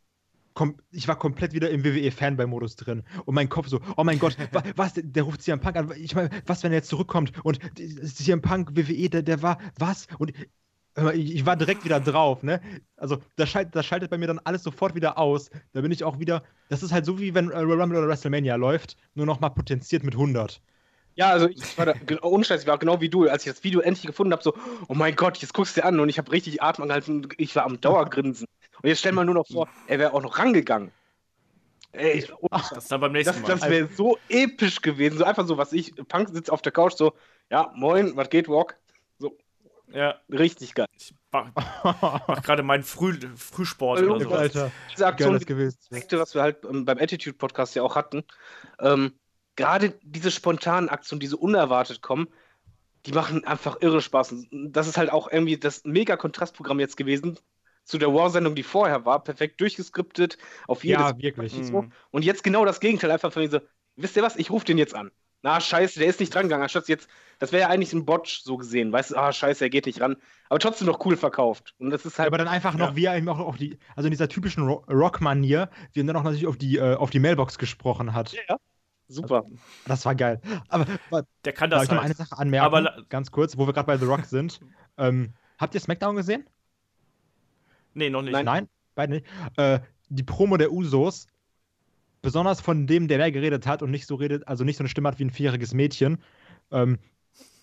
[0.91, 3.05] ich war komplett wieder im WWE-Fanboy-Modus drin.
[3.25, 5.93] Und mein Kopf so, oh mein Gott, wa was, der, der ruft CM Punk an.
[5.97, 10.07] Ich meine, was, wenn er jetzt zurückkommt und CM Punk, WWE, der, der war, was?
[10.19, 10.33] Und
[11.15, 12.61] ich, war direkt wieder drauf, ne?
[12.97, 15.51] Also, das, schalt, das schaltet bei mir dann alles sofort wieder aus.
[15.73, 18.57] Da bin ich auch wieder, das ist halt so wie wenn äh, Rumble oder WrestleMania
[18.57, 20.61] läuft, nur noch mal potenziert mit 100.
[21.19, 23.53] Ja, also ich war da, ge- ohne Scheiß, ich war genau wie du, als ich
[23.53, 24.55] das Video endlich gefunden habe, so,
[24.87, 27.35] oh mein Gott, jetzt guckst du dir an und ich habe richtig Atem angehalten und
[27.39, 28.47] ich war am Dauergrinsen.
[28.81, 30.93] Und jetzt stell mal nur noch vor, er wäre auch noch rangegangen.
[31.91, 32.69] Ey, ohne Scheiß.
[32.71, 33.57] das ist dann beim nächsten das, Mal.
[33.59, 36.93] das wäre so episch gewesen, so einfach so, was ich, Punk sitzt auf der Couch,
[36.95, 37.15] so,
[37.51, 38.77] ja, moin, was geht, Rock?
[39.91, 40.87] ja, Richtig geil.
[40.93, 41.51] ich mach,
[42.29, 44.31] mach gerade meinen Früh, Frühsport oder so.
[44.31, 45.79] Alter, Diese Aktion, geiles gewesen.
[45.91, 48.23] Was wir halt ähm, beim Attitude-Podcast ja auch hatten,
[48.81, 49.15] ähm,
[49.59, 52.29] gerade diese spontanen Aktionen, die so unerwartet kommen,
[53.07, 54.33] die machen einfach irre Spaß.
[54.33, 57.39] Und Das ist halt auch irgendwie das mega Kontrastprogramm jetzt gewesen
[57.85, 61.57] zu der War-Sendung, die vorher war, perfekt durchgeskriptet, auf jedes Ja, wirklich.
[61.57, 61.87] und so.
[62.11, 63.61] Und jetzt genau das Gegenteil, einfach von mir so,
[63.97, 65.11] wisst ihr was, ich rufe den jetzt an.
[65.43, 66.65] Na, scheiße, der ist nicht dran gegangen.
[66.65, 69.71] Anstatt jetzt, das wäre ja eigentlich ein Botch so gesehen, weißt du, ah, scheiße, er
[69.71, 70.17] geht nicht ran.
[70.51, 71.75] Aber trotzdem noch cool verkauft.
[71.79, 72.27] Und das ist halt.
[72.29, 72.97] aber dann einfach noch, Ja.
[72.97, 76.17] wie er eben auch auf die, also in dieser typischen Ro- Rock-Manier, wie er dann
[76.17, 78.35] auch natürlich auf die, äh, auf die Mailbox gesprochen hat.
[79.09, 79.45] Super.
[79.87, 80.41] Das war geil.
[80.69, 80.87] Aber
[81.45, 82.17] Der kann darf das ich noch eine halt.
[82.17, 82.67] Sache anmerken?
[82.67, 84.61] Aber ganz kurz, wo wir gerade bei The Rock sind.
[84.99, 86.45] ähm, habt ihr SmackDown gesehen?
[87.95, 88.33] Nee, noch nicht.
[88.33, 88.45] Nein.
[88.45, 89.27] Nein, beide nicht.
[89.57, 91.27] Äh, die Promo der Usos,
[92.23, 94.89] besonders von dem, der da geredet hat und nicht so redet, also nicht so eine
[94.89, 96.19] Stimme hat wie ein vierjähriges Mädchen,
[96.71, 96.99] ähm,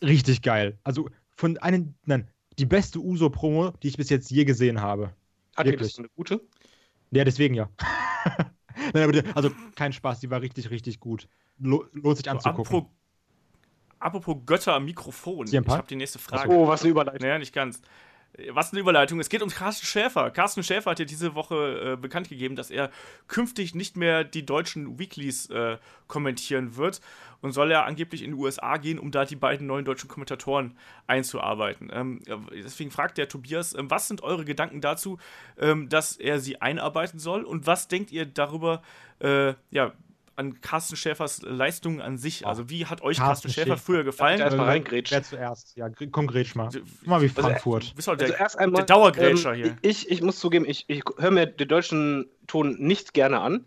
[0.02, 0.78] richtig geil.
[0.84, 2.28] Also von einem, nein,
[2.58, 5.14] die beste Uso-Promo, die ich bis jetzt je gesehen habe.
[5.56, 5.92] Hat wirklich.
[5.92, 6.42] das eine gute?
[7.12, 7.70] Ja, deswegen ja.
[8.94, 11.28] nein, aber die, also kein Spaß, die war richtig, richtig gut.
[11.60, 12.66] Lo lohnt sich So, anzugucken.
[12.66, 12.90] apropos,
[14.00, 15.48] apropos Götter am Mikrofon.
[15.48, 16.50] Ich habe die nächste Frage.
[16.52, 17.22] Oh, was eine Überleitung.
[17.22, 17.82] Naja, nicht ganz.
[18.50, 19.20] Was eine Überleitung.
[19.20, 20.30] Es geht um Carsten Schäfer.
[20.32, 22.92] Carsten Schäfer hat ja diese Woche äh, bekannt gegeben, dass er
[23.28, 25.78] künftig nicht mehr die deutschen Weeklies äh,
[26.08, 27.02] kommentieren wird
[27.42, 30.78] und soll er angeblich in die USA gehen, um da die beiden neuen deutschen Kommentatoren
[31.08, 31.90] einzuarbeiten.
[31.94, 35.18] Ähm, ja, deswegen fragt der Tobias, ähm, was sind eure Gedanken dazu,
[35.60, 38.82] ähm, dass er sie einarbeiten soll und was denkt ihr darüber,
[39.20, 39.94] äh, ja,
[40.36, 42.46] an Carsten Schäfers Leistungen an sich?
[42.46, 43.78] Also wie hat euch Carsten, Carsten Schäfer Schäfer.
[43.78, 44.40] früher gefallen?
[44.40, 45.16] Ja, erstmal reingrätschen.
[45.16, 45.76] Wer zuerst?
[45.76, 46.70] Ja, komm, grätsch mal.
[47.04, 47.92] Mal wie Also, Frankfurt.
[47.92, 49.78] Du bist halt der, Also erst einmal, der Dauergrätscher ähm, hier.
[49.82, 53.66] Ich, ich muss zugeben, ich, ich höre mir den deutschen Ton nicht gerne an,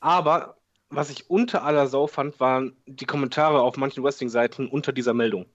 [0.00, 0.56] aber
[0.88, 5.46] was ich unter aller Sau fand, waren die Kommentare auf manchen Wrestling-Seiten unter dieser Meldung.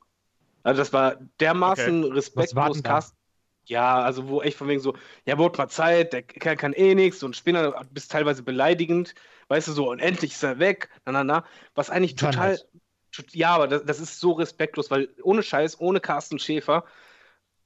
[0.63, 2.83] Also das war dermaßen war respektlos?
[2.83, 3.15] Cast.
[3.65, 6.95] Ja, also wo echt von wegen so, ja, wurde mal Zeit, der Kerl kann eh
[6.95, 9.13] nichts, ein Spinner, bist teilweise beleidigend,
[9.51, 11.45] weißt du so, und endlich ist er weg, na, na, na,
[11.75, 12.59] was eigentlich Total total,
[13.11, 16.85] tot- ja, aber das, das ist so respektlos, weil ohne Scheiß, ohne Carsten Schäfer,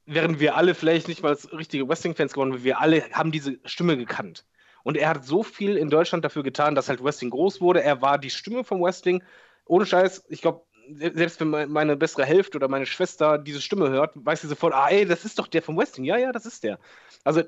[0.05, 3.59] wären wir alle vielleicht nicht mal als richtige Wrestling-Fans geworden, weil wir alle haben diese
[3.65, 4.45] Stimme gekannt.
[4.83, 7.81] Und er hat so viel in Deutschland dafür getan, dass halt Wrestling groß wurde.
[7.83, 9.23] Er war die Stimme vom Wrestling.
[9.65, 10.61] Ohne Scheiß, ich glaube,
[10.93, 14.89] selbst wenn meine bessere Hälfte oder meine Schwester diese Stimme hört, weiß sie sofort, ah,
[14.89, 16.05] ey, das ist doch der vom Wrestling.
[16.05, 16.79] Ja, ja, das ist der.
[17.23, 17.41] Also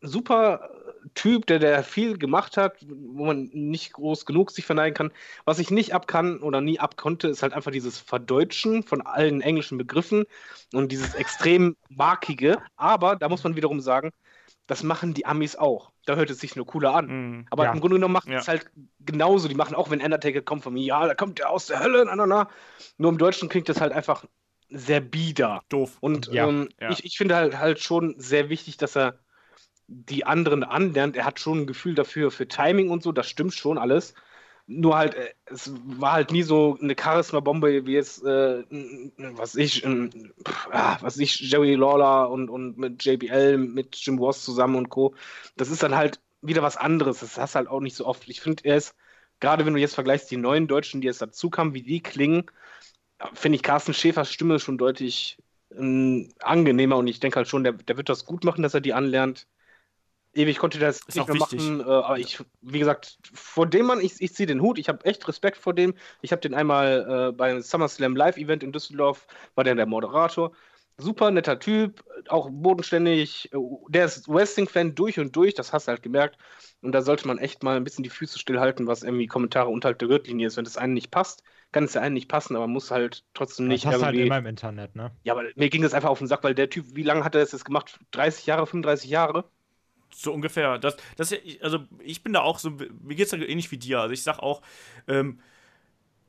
[0.00, 0.70] super
[1.14, 5.12] Typ, der, der viel gemacht hat, wo man nicht groß genug sich verneigen kann.
[5.44, 9.02] Was ich nicht ab kann oder nie ab konnte, ist halt einfach dieses Verdeutschen von
[9.02, 10.24] allen englischen Begriffen
[10.72, 12.58] und dieses extrem markige.
[12.76, 14.10] Aber da muss man wiederum sagen,
[14.66, 15.90] das machen die Amis auch.
[16.06, 17.06] Da hört es sich nur cooler an.
[17.06, 17.72] Mm, Aber ja.
[17.72, 18.38] im Grunde genommen machen ja.
[18.38, 18.70] es halt
[19.00, 19.48] genauso.
[19.48, 22.04] Die machen auch, wenn Undertaker kommt von mir, ja, da kommt der aus der Hölle,
[22.04, 22.48] na, na, na.
[22.96, 24.24] Nur im Deutschen klingt das halt einfach
[24.68, 25.62] sehr bieder.
[25.68, 25.98] Doof.
[26.00, 26.48] Und ja.
[26.48, 29.18] Ähm, ich, ich finde halt, halt schon sehr wichtig, dass er
[29.90, 31.16] die anderen anlernt.
[31.16, 34.14] Er hat schon ein Gefühl dafür, für Timing und so, das stimmt schon alles.
[34.66, 38.62] Nur halt, äh, es war halt nie so eine Charisma-Bombe, wie es, äh,
[39.34, 40.08] was ich, äh,
[41.00, 45.14] was ich, Jerry Lawler und, und mit JBL, mit Jim Ross zusammen und Co.
[45.56, 47.20] Das ist dann halt wieder was anderes.
[47.20, 48.28] Das hast halt auch nicht so oft.
[48.28, 48.94] Ich finde, er ist,
[49.40, 52.44] gerade wenn du jetzt vergleichst, die neuen Deutschen, die jetzt dazu kamen, wie die klingen,
[53.34, 55.38] finde ich Carsten Schäfers Stimme schon deutlich
[55.72, 58.80] äh, angenehmer und ich denke halt schon, der, der wird das gut machen, dass er
[58.80, 59.46] die anlernt.
[60.32, 61.60] Ewig konnte das ist nicht mehr wichtig.
[61.60, 64.88] machen, äh, aber ich, wie gesagt, vor dem Mann, ich, ich ziehe den Hut, ich
[64.88, 65.94] habe echt Respekt vor dem.
[66.22, 70.52] Ich habe den einmal äh, beim SummerSlam Live-Event in Düsseldorf, war der der Moderator.
[70.98, 73.52] Super netter Typ, auch bodenständig.
[73.52, 73.58] Äh,
[73.88, 76.38] der ist Wrestling-Fan durch und durch, das hast du halt gemerkt.
[76.80, 79.98] Und da sollte man echt mal ein bisschen die Füße stillhalten, was irgendwie Kommentare unterhalb
[79.98, 80.56] der Gürtellinie ist.
[80.56, 83.66] Wenn das einen nicht passt, kann es ja einen nicht passen, aber muss halt trotzdem
[83.66, 83.84] nicht.
[83.84, 85.10] Das hast halt immer im Internet, ne?
[85.24, 87.34] Ja, aber mir ging das einfach auf den Sack, weil der Typ, wie lange hat
[87.34, 87.98] er das jetzt gemacht?
[88.12, 89.44] 30 Jahre, 35 Jahre?
[90.14, 90.78] So ungefähr.
[90.78, 94.00] Das, das, also ich bin da auch so, mir geht es ähnlich wie dir.
[94.00, 94.62] Also ich sag auch,
[95.08, 95.40] ähm,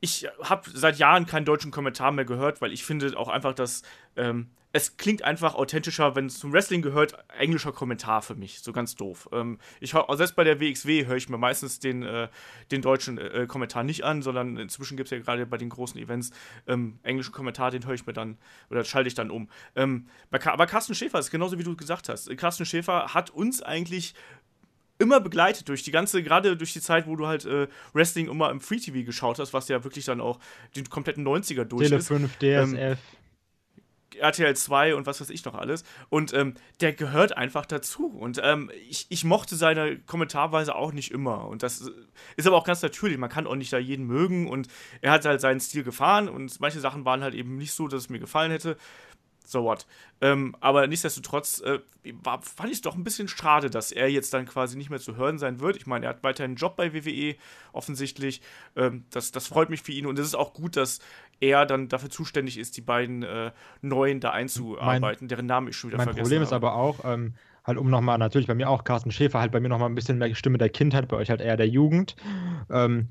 [0.02, 3.82] ich habe seit Jahren keinen deutschen Kommentar mehr gehört, weil ich finde auch einfach, dass
[4.16, 8.72] ähm, es klingt einfach authentischer, wenn es zum Wrestling gehört, englischer Kommentar für mich, so
[8.72, 9.28] ganz doof.
[9.30, 12.28] Ähm, ich hör, selbst bei der WXW höre ich mir meistens den, äh,
[12.72, 16.00] den deutschen äh, Kommentar nicht an, sondern inzwischen gibt es ja gerade bei den großen
[16.00, 16.32] Events
[16.66, 18.38] ähm, englischen Kommentar, den höre ich mir dann
[18.70, 19.48] oder schalte ich dann um.
[19.76, 22.36] Ähm, aber Carsten Schäfer ist genauso wie du gesagt hast.
[22.36, 24.14] Carsten Schäfer hat uns eigentlich
[25.02, 28.50] immer begleitet durch die ganze, gerade durch die Zeit, wo du halt äh, Wrestling immer
[28.50, 30.38] im Free TV geschaut hast, was ja wirklich dann auch
[30.74, 32.08] die kompletten 90er durch Tele ist.
[32.08, 32.42] 5, DSF.
[32.44, 32.96] Ähm,
[34.18, 35.84] RTL 2 und was weiß ich noch alles.
[36.08, 38.06] Und ähm, der gehört einfach dazu.
[38.06, 41.48] Und ähm, ich, ich mochte seine Kommentarweise auch nicht immer.
[41.48, 41.90] Und das
[42.36, 43.18] ist aber auch ganz natürlich.
[43.18, 44.48] Man kann auch nicht da jeden mögen.
[44.48, 44.68] Und
[45.00, 46.28] er hat halt seinen Stil gefahren.
[46.28, 48.76] Und manche Sachen waren halt eben nicht so, dass es mir gefallen hätte
[49.52, 49.86] so what.
[50.20, 51.78] Ähm, aber nichtsdestotrotz äh,
[52.22, 54.98] war, fand ich es doch ein bisschen schade, dass er jetzt dann quasi nicht mehr
[54.98, 55.76] zu hören sein wird.
[55.76, 57.36] Ich meine, er hat weiterhin einen Job bei WWE,
[57.72, 58.40] offensichtlich.
[58.74, 60.98] Ähm, das, das freut mich für ihn und es ist auch gut, dass
[61.40, 65.76] er dann dafür zuständig ist, die beiden äh, Neuen da einzuarbeiten, mein, deren Namen ich
[65.76, 66.46] schon wieder mein vergessen Problem habe.
[66.46, 67.34] ist aber auch, ähm,
[67.64, 70.18] halt um nochmal, natürlich bei mir auch Carsten Schäfer, halt bei mir nochmal ein bisschen
[70.18, 72.16] mehr Stimme der Kindheit, bei euch halt eher der Jugend.
[72.70, 73.08] Ähm,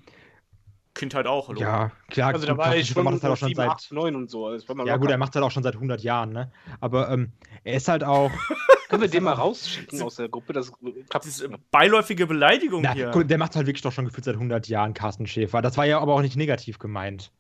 [1.01, 1.59] Kindheit auch, hallo.
[1.59, 2.31] Ja, klar.
[2.31, 4.45] Also da war ich schon, macht halt auch schon 7, seit 8, 9 und so.
[4.45, 6.51] Also ja gut, er macht halt auch schon seit 100 Jahren, ne?
[6.79, 7.31] Aber ähm,
[7.63, 8.29] er ist halt auch...
[8.89, 10.53] Können wir den mal rausschicken aus der Gruppe?
[10.53, 10.71] Das,
[11.09, 13.09] das ist beiläufige Beleidigung Na, hier.
[13.09, 15.63] Der macht halt wirklich doch schon gefühlt seit 100 Jahren, Carsten Schäfer.
[15.63, 17.31] Das war ja aber auch nicht negativ gemeint.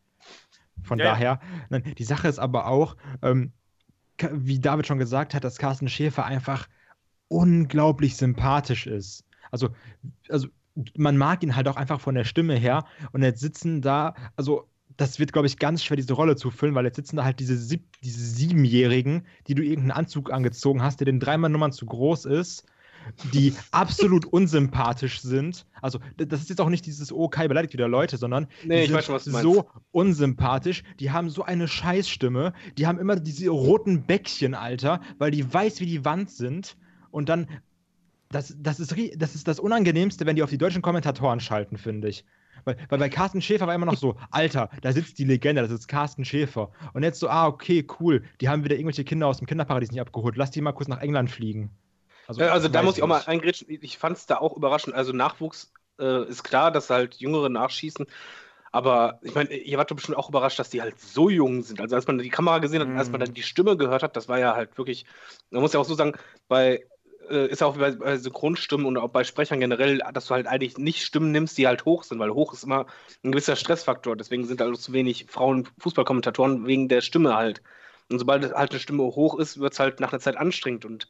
[0.81, 1.39] Von ja, daher,
[1.69, 1.79] ja.
[1.79, 3.51] die Sache ist aber auch, ähm,
[4.31, 6.67] wie David schon gesagt hat, dass Carsten Schäfer einfach
[7.27, 9.23] unglaublich sympathisch ist.
[9.51, 9.69] Also,
[10.29, 10.47] also
[10.97, 12.85] man mag ihn halt auch einfach von der Stimme her.
[13.11, 14.67] Und jetzt sitzen da, also
[14.97, 17.39] das wird, glaube ich, ganz schwer, diese Rolle zu füllen, weil jetzt sitzen da halt
[17.39, 21.85] diese, Sieb diese Siebenjährigen, die du irgendeinen Anzug angezogen hast, der den dreimal Nummern zu
[21.85, 22.65] groß ist,
[23.33, 25.65] die absolut unsympathisch sind.
[25.81, 28.91] Also, das ist jetzt auch nicht dieses, oh, Kai beleidigt wieder Leute, sondern nee, die
[28.91, 34.53] sind schon, so unsympathisch, die haben so eine Scheißstimme, die haben immer diese roten Bäckchen,
[34.53, 36.77] Alter, weil die weiß wie die Wand sind.
[37.09, 37.47] Und dann
[38.31, 42.09] das, das, ist, das ist das Unangenehmste, wenn die auf die deutschen Kommentatoren schalten, finde
[42.09, 42.25] ich.
[42.63, 45.67] Weil, weil bei Carsten Schäfer war immer noch so, Alter, da sitzt die Legende, da
[45.67, 46.71] sitzt Carsten Schäfer.
[46.93, 50.01] Und jetzt so, ah, okay, cool, die haben wieder irgendwelche Kinder aus dem Kinderparadies nicht
[50.01, 50.35] abgeholt.
[50.37, 51.71] Lass die mal kurz nach England fliegen.
[52.27, 53.67] Also, also da muss ich auch mal eingrätschen.
[53.69, 54.95] Ich fand es da auch überraschend.
[54.95, 58.05] Also Nachwuchs äh, ist klar, dass halt Jüngere nachschießen.
[58.71, 61.81] Aber ich meine, ihr wart doch bestimmt auch überrascht, dass die halt so jung sind.
[61.81, 63.25] Also als man die Kamera gesehen hat und als man mhm.
[63.25, 65.05] dann die Stimme gehört hat, das war ja halt wirklich,
[65.49, 66.13] man muss ja auch so sagen,
[66.47, 66.85] bei
[67.29, 70.47] äh, ist auch wie bei, bei Synchronstimmen und auch bei Sprechern generell, dass du halt
[70.47, 72.85] eigentlich nicht Stimmen nimmst, die halt hoch sind, weil hoch ist immer
[73.23, 74.15] ein gewisser Stressfaktor.
[74.15, 77.61] Deswegen sind halt zu wenig Frauen Fußballkommentatoren wegen der Stimme halt.
[78.09, 81.07] Und sobald halt eine Stimme hoch ist, wird es halt nach einer Zeit anstrengend und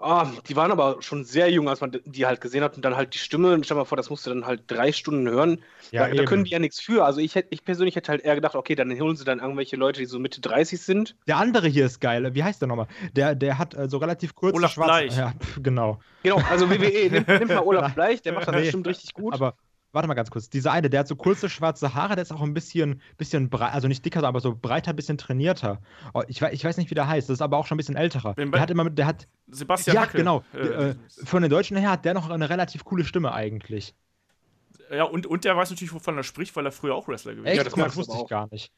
[0.00, 2.96] Oh, die waren aber schon sehr jung, als man die halt gesehen hat und dann
[2.96, 3.58] halt die Stimme.
[3.64, 5.60] Stell mal vor, das musst du dann halt drei Stunden hören.
[5.90, 7.04] Ja, da, da, können die ja nichts für.
[7.04, 9.74] Also ich, hätte, ich persönlich hätte halt eher gedacht, okay, dann holen sie dann irgendwelche
[9.74, 11.16] Leute, die so Mitte 30 sind.
[11.26, 12.32] Der andere hier ist geil.
[12.32, 12.86] Wie heißt der nochmal?
[13.16, 14.54] Der, der hat äh, so relativ kurz.
[14.54, 15.16] Olaf schwarz, Bleich.
[15.16, 15.98] Ja, genau.
[16.22, 19.34] Genau, also WWE, nimm, nimm mal Olaf Bleich, der macht das nee, bestimmt richtig gut.
[19.34, 19.54] Aber
[19.92, 20.48] warte mal ganz kurz.
[20.50, 23.72] Dieser eine, der hat so kurze schwarze Haare, der ist auch ein bisschen, bisschen breit,
[23.72, 25.80] also nicht dicker, aber so breiter, bisschen trainierter.
[26.14, 27.78] Oh, ich, weiß, ich weiß nicht, wie der heißt, das ist aber auch schon ein
[27.78, 28.34] bisschen älterer.
[28.36, 30.18] Wen- Der hat immer, der hat, Sebastian ja, Hackel.
[30.20, 30.42] genau.
[30.54, 33.94] Äh, äh, von den Deutschen her hat der noch eine relativ coole Stimme eigentlich.
[34.90, 37.58] ja, und, und der weiß natürlich, wovon er spricht, weil er früher auch Wrestler gewesen
[37.58, 37.66] ist.
[37.66, 38.28] das merkst das du wusste ich auch.
[38.28, 38.72] gar nicht.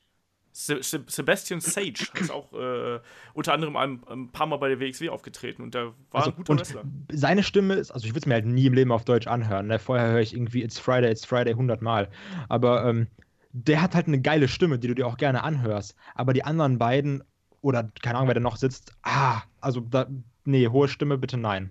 [0.53, 2.98] Se Se Sebastian Sage ist auch äh,
[3.34, 6.36] unter anderem ein, ein paar Mal bei der WXW aufgetreten und der war Also, ein
[6.36, 6.84] guter und Wrestler.
[7.12, 9.68] seine Stimme ist, also ich würde es mir halt nie im Leben auf Deutsch anhören.
[9.68, 9.78] Ne?
[9.78, 12.09] Vorher höre ich irgendwie It's Friday, It's Friday 100 Mal.
[12.48, 13.07] Aber ähm,
[13.53, 15.94] der hat halt eine geile Stimme, die du dir auch gerne anhörst.
[16.14, 17.22] Aber die anderen beiden,
[17.62, 20.09] oder keine Ahnung, wer da noch sitzt, ah, also da,
[20.44, 21.70] nee, hohe Stimme bitte nein.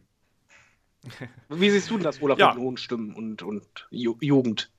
[1.49, 2.53] Wie siehst du denn das, Olaf, Ja.
[2.53, 4.69] mit hohen Stimmen und, und Ju Jugend?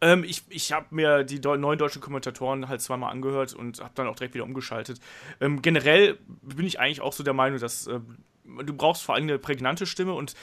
[0.00, 4.06] Ähm, ich ich habe mir die neuen deutschen Kommentatoren halt zweimal angehört und habe dann
[4.06, 5.00] auch direkt wieder umgeschaltet.
[5.40, 9.24] Ähm, generell bin ich eigentlich auch so der Meinung, dass ähm, du brauchst vor allem
[9.24, 10.34] eine prägnante Stimme und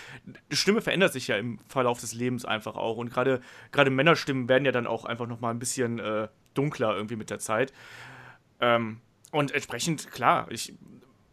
[0.51, 3.41] die Stimme verändert sich ja im Verlauf des Lebens einfach auch und gerade
[3.89, 7.39] Männerstimmen werden ja dann auch einfach noch mal ein bisschen äh, dunkler irgendwie mit der
[7.39, 7.74] Zeit.
[8.60, 9.01] Ähm,
[9.32, 10.74] und entsprechend klar, ich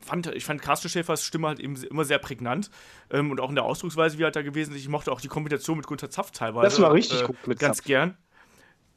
[0.05, 2.70] fand, ich fand Carsten Schäfers Stimme halt eben immer sehr prägnant
[3.11, 4.80] ähm, und auch in der Ausdrucksweise, wie er halt da gewesen ist.
[4.80, 6.64] Ich mochte auch die Kombination mit Gunther Zapf teilweise.
[6.64, 7.86] Das war richtig äh, gut mit Ganz Zapf.
[7.86, 8.16] gern.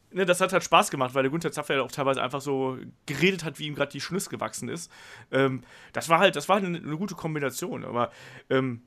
[0.10, 2.78] Ne, das hat halt Spaß gemacht, weil der Gunther Zapf ja auch teilweise einfach so
[3.06, 4.90] geredet hat, wie ihm gerade die Schnüss gewachsen ist.
[5.32, 7.84] Ähm, das war halt, das war eine, eine gute Kombination.
[7.84, 8.12] Aber
[8.50, 8.84] ähm,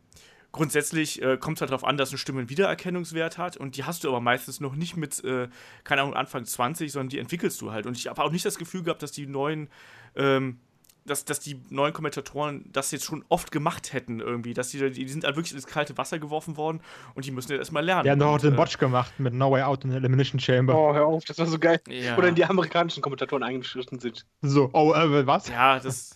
[0.52, 3.84] grundsätzlich äh, kommt es halt darauf an, dass eine Stimme einen Wiedererkennungswert hat und die
[3.84, 5.48] hast du aber meistens noch nicht mit, äh,
[5.84, 7.86] keine Ahnung, Anfang 20, sondern die entwickelst du halt.
[7.86, 9.68] Und ich habe auch nicht das Gefühl gehabt, dass die neuen,
[10.16, 10.58] ähm,
[11.04, 15.08] dass, dass die neuen Kommentatoren das jetzt schon oft gemacht hätten irgendwie, dass die, die
[15.08, 16.80] sind halt wirklich ins kalte Wasser geworfen worden
[17.14, 18.04] und die müssen jetzt erstmal lernen.
[18.04, 20.40] Die haben doch auch Und, den äh, Botch gemacht mit No Way Out in Elimination
[20.40, 20.74] Chamber.
[20.74, 21.80] Oh, hör auf, das war so geil.
[21.88, 22.16] Ja.
[22.16, 24.26] Oder die amerikanischen Kommentatoren eingeschritten sind.
[24.42, 25.48] So, oh, äh, was?
[25.48, 26.14] Ja, das.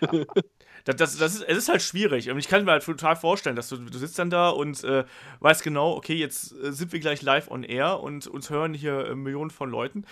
[0.84, 2.30] Das, das, das ist, es ist halt schwierig.
[2.30, 5.04] Und ich kann mir halt total vorstellen, dass du, du sitzt dann da und äh,
[5.40, 9.06] weißt genau, okay, jetzt äh, sind wir gleich live on air und uns hören hier
[9.06, 10.04] äh, Millionen von Leuten.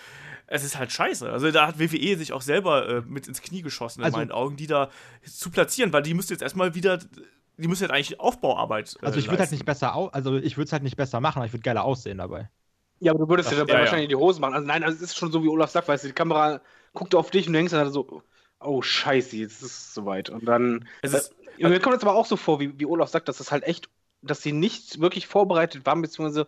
[0.47, 1.31] Es ist halt scheiße.
[1.31, 4.31] Also da hat WWE sich auch selber äh, mit ins Knie geschossen, in Also- meinen
[4.31, 4.89] Augen, die da
[5.23, 6.97] zu platzieren, weil die müsste jetzt erstmal wieder,
[7.57, 8.95] die müsste jetzt eigentlich Aufbauarbeit.
[9.01, 11.19] Äh, Also ich würde halt nicht besser au also ich würde es halt nicht besser
[11.21, 12.49] machen, aber ich würde geiler aussehen dabei.
[12.99, 13.83] Ja, aber du würdest Das- dir dabei ja, ja.
[13.85, 14.55] wahrscheinlich die Hose machen.
[14.55, 16.61] Also nein, also es ist schon so, wie Olaf sagt, weißt du, die Kamera
[16.93, 18.23] guckt auf dich und du denkst dann so,
[18.65, 20.29] oh scheiße, jetzt ist es soweit.
[20.29, 20.87] Und dann.
[21.01, 23.37] Es ist, Äh, mir kommt es aber auch so vor, wie, wie Olaf sagt, dass
[23.37, 23.89] das halt echt,
[24.21, 26.47] dass sie nicht wirklich vorbereitet waren, beziehungsweise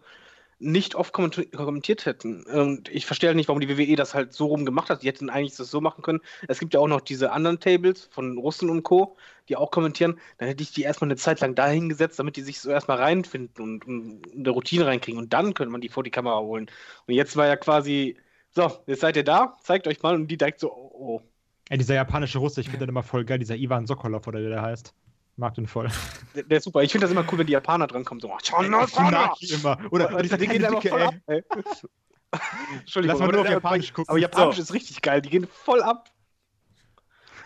[0.59, 2.43] nicht oft kommenti- kommentiert hätten.
[2.45, 5.03] Und ich verstehe halt nicht, warum die WWE das halt so rum gemacht hat.
[5.03, 6.22] Die hätten eigentlich das so machen können.
[6.47, 9.18] Es gibt ja auch noch diese anderen Tables von Russen und Co.,
[9.49, 10.20] die auch kommentieren.
[10.38, 12.97] Dann hätte ich die erstmal eine Zeit lang da hingesetzt, damit die sich so erstmal
[12.97, 15.20] reinfinden und, und eine Routine reinkriegen.
[15.20, 16.70] Und dann könnte man die vor die Kamera holen.
[17.07, 18.18] Und jetzt war ja quasi,
[18.51, 20.16] so, jetzt seid ihr da, zeigt euch mal.
[20.16, 21.22] Und die direkt so, oh, oh.
[21.70, 24.49] Ey, dieser japanische Russe, ich finde den immer voll geil, dieser Ivan Sokolov oder wie
[24.49, 24.93] der heißt.
[25.38, 25.89] Mag den voll.
[26.36, 26.82] Der, der ist super.
[26.84, 28.22] Ich finde das immer cool, wenn die Japaner drankommen.
[28.22, 29.78] So, oh, Ich mag die immer.
[29.91, 31.07] Oder, oder dieser die gehen kleine Dicke, voll ey.
[31.07, 31.43] ab, ey.
[32.80, 34.09] Entschuldigung, Lass mal aber nur auf Japanisch gucken.
[34.09, 34.61] Aber Japanisch So.
[34.61, 35.22] ist richtig geil.
[35.22, 36.09] Die gehen voll ab.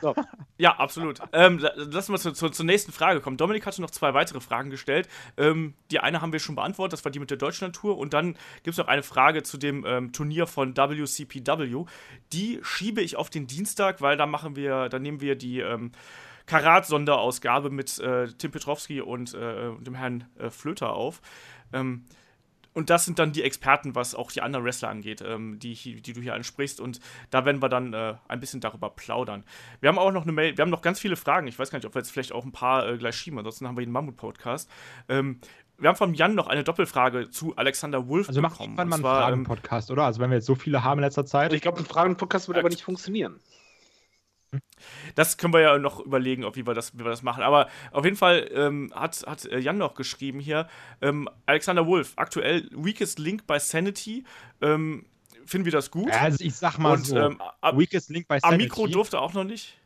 [0.01, 0.15] So.
[0.61, 1.19] Ja, absolut.
[1.31, 3.37] ähm, la- lass mal zu, zu, zur nächsten Frage kommen.
[3.37, 5.07] Dominik hatte noch zwei weitere Fragen gestellt.
[5.37, 7.97] Ähm, die eine haben wir schon beantwortet, das war die mit der Deutschland-Tour.
[7.97, 8.33] Und dann
[8.63, 11.85] gibt es noch eine Frage zu dem ähm, Turnier von WCPW.
[12.33, 15.93] Die schiebe ich auf den Dienstag, weil da machen wir, da nehmen wir die ähm,
[16.45, 21.21] Karat-Sonderausgabe mit äh, Tim Petrowski und äh, dem Herrn äh, Flöter auf.
[21.73, 22.03] Ähm,
[22.74, 26.13] und das sind dann die Experten, was auch die anderen Wrestler angeht, ähm, die, die
[26.13, 26.80] du hier ansprichst.
[26.80, 26.99] Und
[27.30, 29.43] da werden wir dann äh, ein bisschen darüber plaudern.
[29.82, 31.47] Wir haben auch noch eine Mail, wir haben noch ganz viele Fragen.
[31.47, 33.39] Ich weiß gar nicht, ob wir jetzt vielleicht auch ein paar äh, gleich schieben.
[33.39, 34.70] Ansonsten haben wir den Mammut-Podcast.
[35.07, 35.39] Ähm,
[35.78, 38.78] wir haben von Jan noch eine Doppelfrage zu Alexander Wolf Also wir machen bekommen.
[38.78, 40.03] irgendwann mal einen ähm, Fragen-Podcast, oder?
[40.03, 41.45] Also wenn wir jetzt so viele haben in letzter Zeit.
[41.45, 43.39] Also ich glaube, ein Fragen-Podcast würde aber nicht funktionieren.
[45.15, 47.43] Das können wir ja noch überlegen, ob wie wir das, wie wir das machen.
[47.43, 50.67] Aber auf jeden Fall ähm, hat, hat äh, Jan noch geschrieben hier:
[51.01, 54.23] ähm, Alexander Wolf, aktuell Weakest Link bei Sanity.
[54.61, 55.05] Ähm,
[55.45, 56.11] finden wir das gut?
[56.11, 57.39] Also ich sag mal Und so, ähm,
[57.73, 58.93] Weakest Link bei am Mikro Sanity.
[58.93, 59.77] durfte auch noch nicht.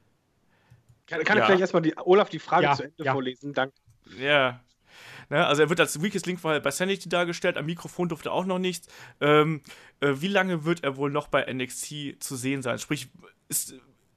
[1.07, 1.43] Kann, kann Ja.
[1.43, 3.13] ich vielleicht erstmal die, Olaf die Frage Ja, zu Ende ja.
[3.13, 3.53] vorlesen?
[3.53, 3.75] Danke.
[4.17, 4.61] Ja.
[5.29, 8.45] Ne, also er wird als Weakest Link bei bei Sanity dargestellt, am Mikrofon durfte auch
[8.45, 8.87] noch nichts.
[9.19, 9.61] Ähm,
[10.01, 12.77] äh, wie lange wird er wohl noch bei NXT zu sehen sein?
[12.77, 13.09] Sprich,
[13.49, 13.73] ist,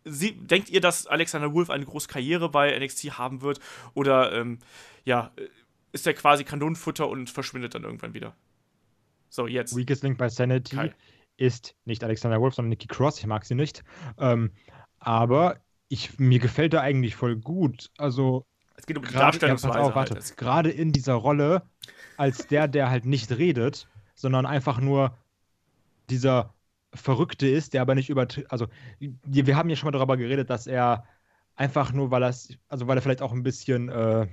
[0.06, 3.60] sie, denkt ihr, dass Alexander Wolf eine große Karriere bei NXT haben wird?
[3.94, 4.58] Oder ähm,
[5.04, 5.48] ja, äh,
[5.92, 8.34] ist er quasi Kanonenfutter und verschwindet dann irgendwann wieder?
[9.28, 9.76] So, jetzt.
[9.76, 10.94] Weakest Link bei Sanity Kai.
[11.36, 13.18] ist nicht Alexander Wolf, sondern Nikki Cross.
[13.18, 13.82] Ich mag sie nicht.
[14.18, 14.52] Ähm,
[14.98, 17.90] aber ich, mir gefällt er eigentlich voll gut.
[17.98, 18.46] Also
[18.76, 19.80] Es geht um die gerade, ja, pass Darstellungsweise.
[19.80, 20.14] auf, warte.
[20.14, 20.36] halt.
[20.36, 21.62] Gerade in dieser Rolle
[22.16, 25.16] als der, der halt nicht redet, sondern einfach nur
[26.08, 26.54] dieser
[26.96, 28.50] Verrückte ist, der aber nicht übertritt.
[28.50, 28.66] Also
[28.98, 31.04] wir haben ja schon mal darüber geredet, dass er
[31.54, 32.34] einfach nur, weil er
[32.68, 34.26] also weil er vielleicht auch ein bisschen, äh,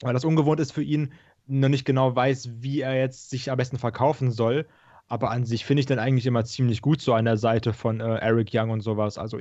[0.00, 1.12] weil das ungewohnt ist für ihn,
[1.46, 4.66] noch nicht genau weiß, wie er jetzt sich am besten verkaufen soll.
[5.06, 8.00] Aber an sich finde ich den eigentlich immer ziemlich gut so an der Seite von
[8.00, 9.16] äh, Eric Young und sowas.
[9.16, 9.38] Also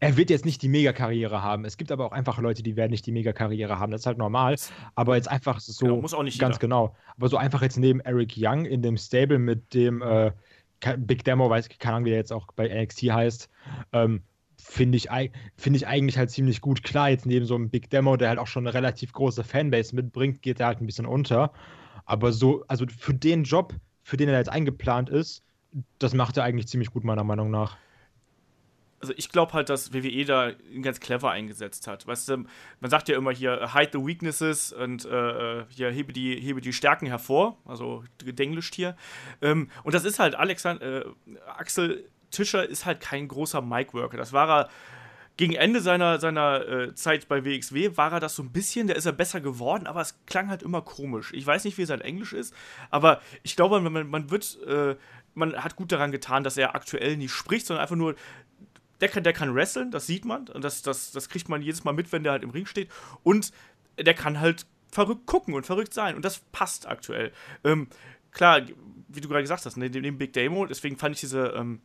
[0.00, 1.64] er wird jetzt nicht die Mega-Karriere haben.
[1.64, 3.92] Es gibt aber auch einfach Leute, die werden nicht die Mega-Karriere haben.
[3.92, 4.56] Das ist halt normal.
[4.94, 5.86] Aber jetzt einfach so.
[5.86, 6.60] Genau, muss auch nicht Ganz jeder.
[6.60, 6.96] genau.
[7.16, 10.32] Aber so einfach jetzt neben Eric Young in dem Stable mit dem äh,
[10.98, 13.50] Big Demo, weiß keine Ahnung, wie der jetzt auch bei NXT heißt,
[13.92, 14.22] ähm,
[14.58, 15.08] finde ich,
[15.56, 16.82] finde ich eigentlich halt ziemlich gut.
[16.82, 19.94] Klar, jetzt neben so einem Big Demo, der halt auch schon eine relativ große Fanbase
[19.94, 21.52] mitbringt, geht er halt ein bisschen unter.
[22.06, 25.42] Aber so, also für den Job, für den er jetzt eingeplant ist,
[25.98, 27.76] das macht er eigentlich ziemlich gut, meiner Meinung nach.
[29.04, 32.06] Also ich glaube halt, dass WWE da ihn ganz clever eingesetzt hat.
[32.06, 32.38] Weißt du,
[32.80, 36.40] man sagt ja immer hier, äh, hide the weaknesses und äh, äh, hier hebe die,
[36.40, 38.96] hebe die Stärken hervor, also gedenglischt hier.
[39.42, 41.04] Ähm, und das ist halt, Alexander, äh,
[41.58, 44.16] Axel Tischer ist halt kein großer Mic-Worker.
[44.16, 44.70] Das war er
[45.36, 48.94] gegen Ende seiner, seiner äh, Zeit bei WXW war er das so ein bisschen, da
[48.94, 51.32] ist er besser geworden, aber es klang halt immer komisch.
[51.34, 52.54] Ich weiß nicht, wie sein Englisch ist,
[52.90, 54.96] aber ich glaube, man, man wird, äh,
[55.34, 58.14] man hat gut daran getan, dass er aktuell nicht spricht, sondern einfach nur,
[59.00, 61.84] der kann, der kann wresteln, das sieht man, und das, das, das kriegt man jedes
[61.84, 62.90] Mal mit, wenn der halt im Ring steht,
[63.22, 63.52] und
[63.98, 67.32] der kann halt verrückt gucken und verrückt sein, und das passt aktuell.
[67.64, 67.88] Ähm,
[68.30, 68.62] klar,
[69.08, 71.80] wie du gerade gesagt hast, neben dem Big Demo, deswegen fand ich diese, ähm,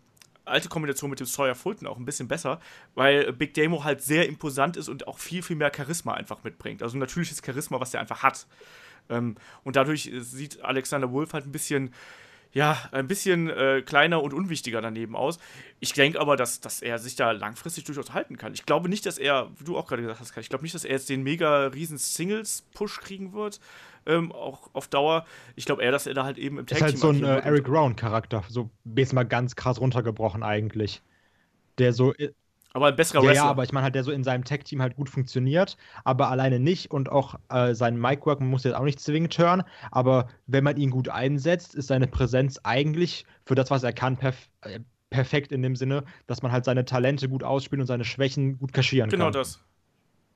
[0.49, 2.59] alte Kombination mit dem Sawyer Fulton auch ein bisschen besser,
[2.95, 6.83] weil Big Demo halt sehr imposant ist und auch viel, viel mehr Charisma einfach mitbringt.
[6.83, 8.47] Also natürliches Charisma, was der einfach hat.
[9.09, 11.93] Ähm, und dadurch sieht Alexander Wolf halt ein bisschen,
[12.51, 15.37] ja, ein bisschen äh, kleiner und unwichtiger daneben aus.
[15.79, 18.53] Ich denke aber, dass, dass er sich da langfristig durchaus halten kann.
[18.53, 20.83] Ich glaube nicht, dass er, wie du auch gerade gesagt hast, ich glaube nicht, dass
[20.83, 23.59] er jetzt den mega riesen Singles-Push kriegen wird.
[24.05, 25.25] Ähm, auch auf Dauer.
[25.55, 27.39] Ich glaube eher, dass er da halt eben im Ist halt so ein äh.
[27.39, 31.03] Eric Rowan-Charakter, so jetzt mal ganz krass runtergebrochen eigentlich.
[31.77, 32.29] Der so, ja,
[32.73, 33.45] aber ein besserer ja, Wrestler.
[33.45, 36.91] aber ich meine halt, der so in seinem Tech-Team halt gut funktioniert, aber alleine nicht
[36.91, 40.77] und auch äh, sein Mic-Work, man muss jetzt auch nicht zwingend hören, aber wenn man
[40.77, 45.51] ihn gut einsetzt, ist seine Präsenz eigentlich für das, was er kann, perf äh, perfekt
[45.51, 49.09] in dem Sinne, dass man halt seine Talente gut ausspielt und seine Schwächen gut kaschieren
[49.09, 49.33] Genau kann.
[49.33, 49.59] das.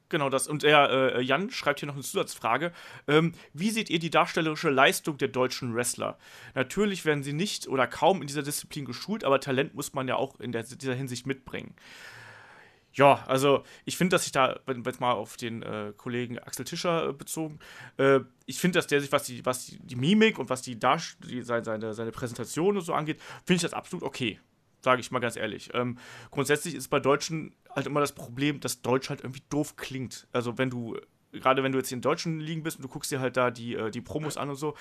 [0.10, 0.48] Genau das.
[0.48, 2.72] Und er, äh, Jan schreibt hier noch eine Zusatzfrage.
[3.08, 6.20] Ähm, wie seht ihr die darstellerische Leistung der deutschen Wrestler?
[6.54, 10.16] Natürlich werden sie nicht oder kaum in dieser Disziplin geschult, aber Talent muss man ja
[10.16, 11.74] auch in der, dieser Hinsicht mitbringen.
[12.94, 16.64] Ja, also ich finde, dass sich da, wenn jetzt mal auf den äh, Kollegen Axel
[16.64, 17.60] Tischer äh, bezogen,
[17.98, 20.78] äh, ich finde, dass der sich, was die, was die, die Mimik und was die,
[20.78, 24.40] Darst die seine, seine, seine Präsentation und so angeht, finde ich das absolut okay.
[24.82, 25.70] Sage ich mal ganz ehrlich.
[25.74, 25.98] Ähm,
[26.30, 30.28] grundsätzlich ist bei Deutschen halt immer das Problem, dass Deutsch halt irgendwie doof klingt.
[30.32, 30.98] Also wenn du,
[31.32, 33.76] gerade wenn du jetzt in deutschen Ligen bist und du guckst dir halt da die,
[33.76, 34.76] äh, die Promos an und so,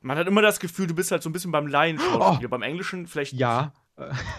[0.00, 2.48] man hat immer das Gefühl, du bist halt so ein bisschen beim Laien-Schauspiel.
[2.48, 3.34] Beim Englischen vielleicht.
[3.34, 3.72] Ja,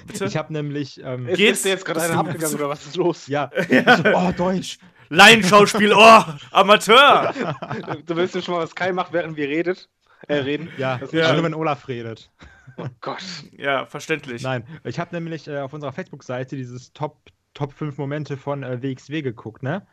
[0.07, 0.25] Bitte?
[0.25, 1.59] ich habe nämlich, ähm, Ist, Geht's?
[1.59, 3.27] ist dir jetzt gerade einer abgegangen oder was ist los?
[3.27, 4.79] ja, so, oh, Deutsch.
[5.09, 7.33] Laienschauspiel, oh, Amateur!
[8.05, 9.89] Du willst mir schon mal, was Kai macht, während wir redet,
[10.27, 10.69] äh, reden?
[10.77, 11.27] Ja, Das ist ja.
[11.27, 11.33] Ja.
[11.33, 12.31] nur wenn Olaf redet.
[12.77, 13.23] Oh Gott.
[13.55, 14.41] Ja, verständlich.
[14.41, 17.17] Nein, ich habe nämlich äh, auf unserer Facebook-Seite dieses Top,
[17.53, 19.85] Top 5 Momente von äh, WXW geguckt, ne?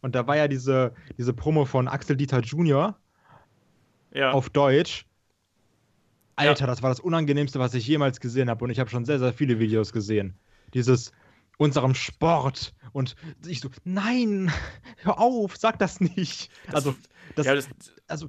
[0.00, 2.96] Und da war ja diese, diese Promo von Axel Dieter Jr.
[4.12, 4.30] Ja.
[4.30, 5.06] auf Deutsch.
[6.38, 8.64] Alter, das war das Unangenehmste, was ich jemals gesehen habe.
[8.64, 10.38] Und ich habe schon sehr, sehr viele Videos gesehen.
[10.74, 11.12] Dieses
[11.56, 12.74] unserem Sport.
[12.92, 13.16] Und
[13.46, 14.52] ich so, nein,
[15.02, 16.50] hör auf, sag das nicht.
[16.72, 16.94] Also,
[17.34, 17.68] das, ja, das,
[18.06, 18.28] also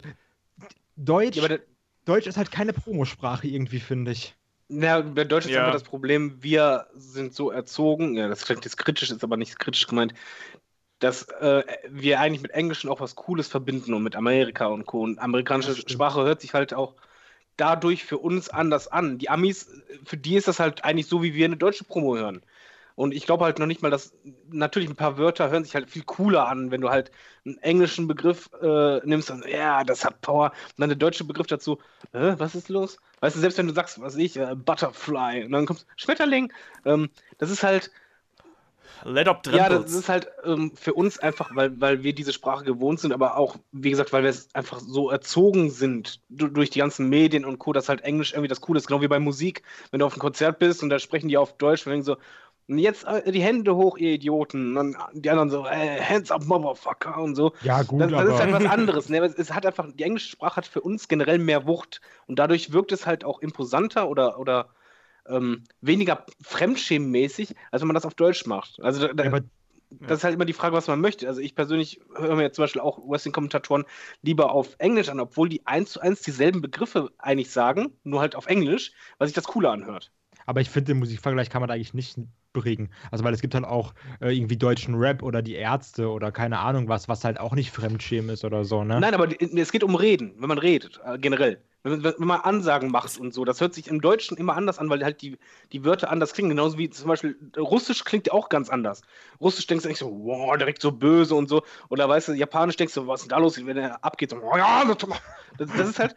[0.95, 1.59] Deutsch, Ja, der,
[2.05, 4.35] Deutsch ist halt keine Promosprache irgendwie, finde ich.
[4.67, 5.59] na, bei Deutsch ist Ja.
[5.61, 9.57] einfach das Problem, wir sind so erzogen, ja, das klingt jetzt kritisch, ist aber nicht
[9.59, 10.13] kritisch gemeint,
[10.99, 15.01] dass äh, wir eigentlich mit Englischen auch was Cooles verbinden und mit Amerika und Co.
[15.03, 15.91] Und amerikanische Das.
[15.91, 16.95] Sprache hört sich halt auch
[17.59, 19.17] dadurch für uns anders an.
[19.17, 19.69] Die Amis,
[20.03, 22.41] für die ist das halt eigentlich so, wie wir eine deutsche Promo hören.
[22.99, 24.13] Und ich glaube halt noch nicht mal, dass
[24.49, 27.11] natürlich ein paar Wörter hören sich halt viel cooler an, wenn du halt
[27.45, 30.51] einen englischen Begriff äh, nimmst und ja, das hat Power.
[30.51, 31.77] Und dann der deutsche Begriff dazu,
[32.11, 32.97] äh, was ist los?
[33.21, 36.51] Weißt du, selbst wenn du sagst, was ich, äh, Butterfly, und dann kommt Schmetterling,
[36.83, 37.89] ähm, das ist halt,
[39.03, 42.63] Let up ja, das ist halt ähm, für uns einfach, weil, weil wir diese Sprache
[42.65, 46.69] gewohnt sind, aber auch, wie gesagt, weil wir es einfach so erzogen sind du, durch
[46.69, 48.87] die ganzen Medien und Co., dass halt Englisch irgendwie das Coole ist.
[48.87, 51.57] Genau wie bei Musik, wenn du auf einem Konzert bist und da sprechen die auf
[51.57, 52.17] Deutsch und denken so,
[52.67, 54.75] "Und jetzt äh, die Hände hoch, ihr Idioten.
[54.77, 57.53] Und dann die anderen so, äh, hands up, Motherfucker und so.
[57.61, 58.29] Ja, gut, Das, das aber.
[58.33, 59.09] ist halt was anderes.
[59.09, 59.19] Ne?
[59.19, 62.71] Es es hat einfach, die englische Sprache hat für uns generell mehr Wucht und dadurch
[62.73, 64.69] wirkt es halt auch imposanter oder, oder
[65.29, 68.79] ähm, weniger fremdschämenmäßig, als wenn man das auf Deutsch macht.
[68.81, 69.41] Also da, Ja, aber
[69.91, 71.27] das ist halt immer die Frage, was man möchte.
[71.27, 73.85] Also ich persönlich höre mir jetzt zum Beispiel auch Wrestling-Kommentatoren
[74.21, 78.35] lieber auf Englisch an, obwohl die eins zu eins dieselben Begriffe eigentlich sagen, nur halt
[78.35, 80.11] auf Englisch, weil sich das cooler anhört.
[80.45, 82.17] Aber ich finde, den Musikvergleich kann man da eigentlich nicht
[82.53, 82.89] bringen.
[83.11, 86.59] Also, weil es gibt halt auch äh, irgendwie deutschen Rap oder die Ärzte oder keine
[86.59, 88.99] Ahnung was, was halt auch nicht Fremdschämen ist oder so, ne?
[88.99, 91.61] Nein, aber es geht um Reden, wenn man redet, äh, generell.
[91.83, 94.89] Wenn, wenn man Ansagen macht und so, das hört sich im Deutschen immer anders an,
[94.89, 95.37] weil halt die,
[95.71, 96.49] die Wörter anders klingen.
[96.49, 99.01] Genauso wie zum Beispiel Russisch klingt ja auch ganz anders.
[99.39, 101.63] Russisch denkst du eigentlich so, wow, direkt so böse und so.
[101.89, 104.41] Oder weißt du, Japanisch denkst du, was ist denn da los, wenn er abgeht, so,
[104.57, 106.15] ja, das, das ist halt.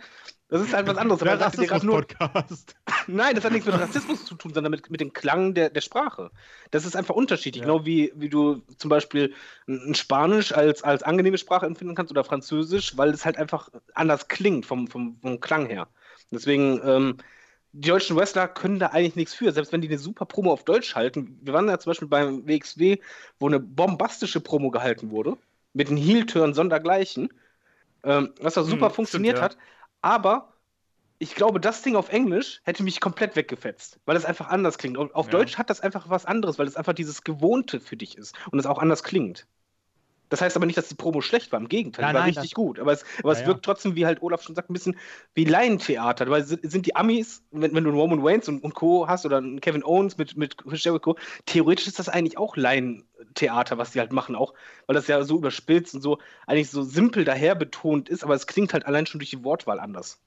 [0.52, 1.22] Das ist halt was anderes.
[1.22, 2.76] Aber er dir gerade nur, Rassismus-Podcast.
[3.06, 5.80] Nein, das hat nichts mit Rassismus zu tun, sondern mit, mit dem Klang der, der
[5.80, 6.30] Sprache.
[6.70, 7.62] Das ist einfach unterschiedlich.
[7.62, 7.68] Ja.
[7.68, 9.34] Genau wie, wie du zum Beispiel
[9.66, 13.70] ein ein Spanisch als, als angenehme Sprache empfinden kannst oder Französisch, weil es halt einfach
[13.94, 15.88] anders klingt vom, vom, vom Klang her.
[16.30, 17.16] Deswegen, ähm,
[17.72, 20.64] die deutschen Wrestler können da eigentlich nichts für, selbst wenn die eine super Promo auf
[20.64, 21.38] Deutsch halten.
[21.40, 22.98] Wir waren ja zum Beispiel beim WXW,
[23.38, 25.38] wo eine bombastische Promo gehalten wurde,
[25.72, 27.30] mit den Heel-Turn sondergleichen,
[28.04, 29.56] ähm, was da super Hm, funktioniert stimmt, ja.
[29.56, 29.56] hat.
[30.02, 30.52] Aber
[31.18, 34.98] ich glaube, das Ding auf Englisch hätte mich komplett weggefetzt, weil es einfach anders klingt.
[34.98, 35.32] Auf, auf Ja.
[35.32, 38.58] Deutsch hat das einfach was anderes, weil es einfach dieses Gewohnte für dich ist und
[38.58, 39.46] es auch anders klingt.
[40.32, 42.34] Das heißt aber nicht, dass die Promo schlecht war, im Gegenteil, Nein, die war nein,
[42.34, 42.78] richtig gut.
[42.80, 43.60] Aber es, aber es Ja, ja.
[43.60, 44.96] wirkt trotzdem, wie halt Olaf schon sagt, ein bisschen
[45.34, 46.30] wie Laientheater.
[46.30, 49.06] Weil sind, sind die Amis, wenn, wenn du einen Roman Waynes und, und Co.
[49.08, 53.90] hast oder einen Kevin Owens mit, mit Jericho, theoretisch ist das eigentlich auch Laientheater, was
[53.92, 54.54] die halt machen, auch
[54.86, 58.46] weil das ja so überspitzt und so eigentlich so simpel daher betont ist, aber es
[58.46, 60.20] klingt halt allein schon durch die Wortwahl anders.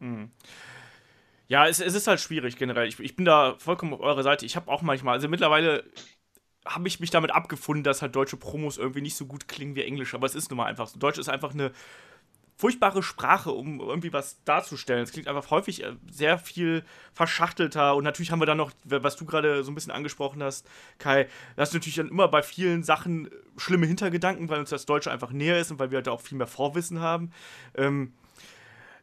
[0.00, 0.30] Mhm.
[1.48, 2.86] Ja, es, es ist halt schwierig generell.
[2.88, 4.44] Ich, ich bin da vollkommen auf eurer Seite.
[4.44, 5.84] Ich habe auch manchmal, also mittlerweile
[6.66, 9.84] habe ich mich damit abgefunden, dass halt deutsche Promos irgendwie nicht so gut klingen wie
[9.84, 10.14] Englisch.
[10.14, 10.98] Aber es ist nun mal einfach so.
[10.98, 11.72] Deutsch ist einfach eine
[12.58, 15.04] furchtbare Sprache, um irgendwie was darzustellen.
[15.04, 17.94] Es klingt einfach häufig äh, sehr viel verschachtelter.
[17.94, 20.68] Und natürlich haben wir dann noch, was du gerade so ein bisschen angesprochen hast,
[20.98, 24.86] Kai, das ist natürlich dann immer bei vielen Sachen äh, schlimme Hintergedanken, weil uns das
[24.86, 27.30] Deutsche einfach näher ist und weil wir da auch viel mehr Vorwissen haben.
[27.76, 28.12] Ähm,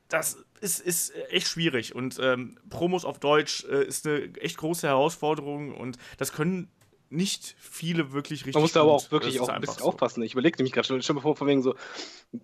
[0.09, 4.85] das ist, ist echt schwierig und ähm, Promos auf Deutsch äh, ist eine echt große
[4.85, 6.69] Herausforderung und das können
[7.09, 9.85] nicht viele wirklich richtig Man muss da aber auch wirklich auch ein bisschen so.
[9.85, 10.23] aufpassen.
[10.23, 11.75] Ich überlege nämlich gerade schon, schon mal vor, von wegen so,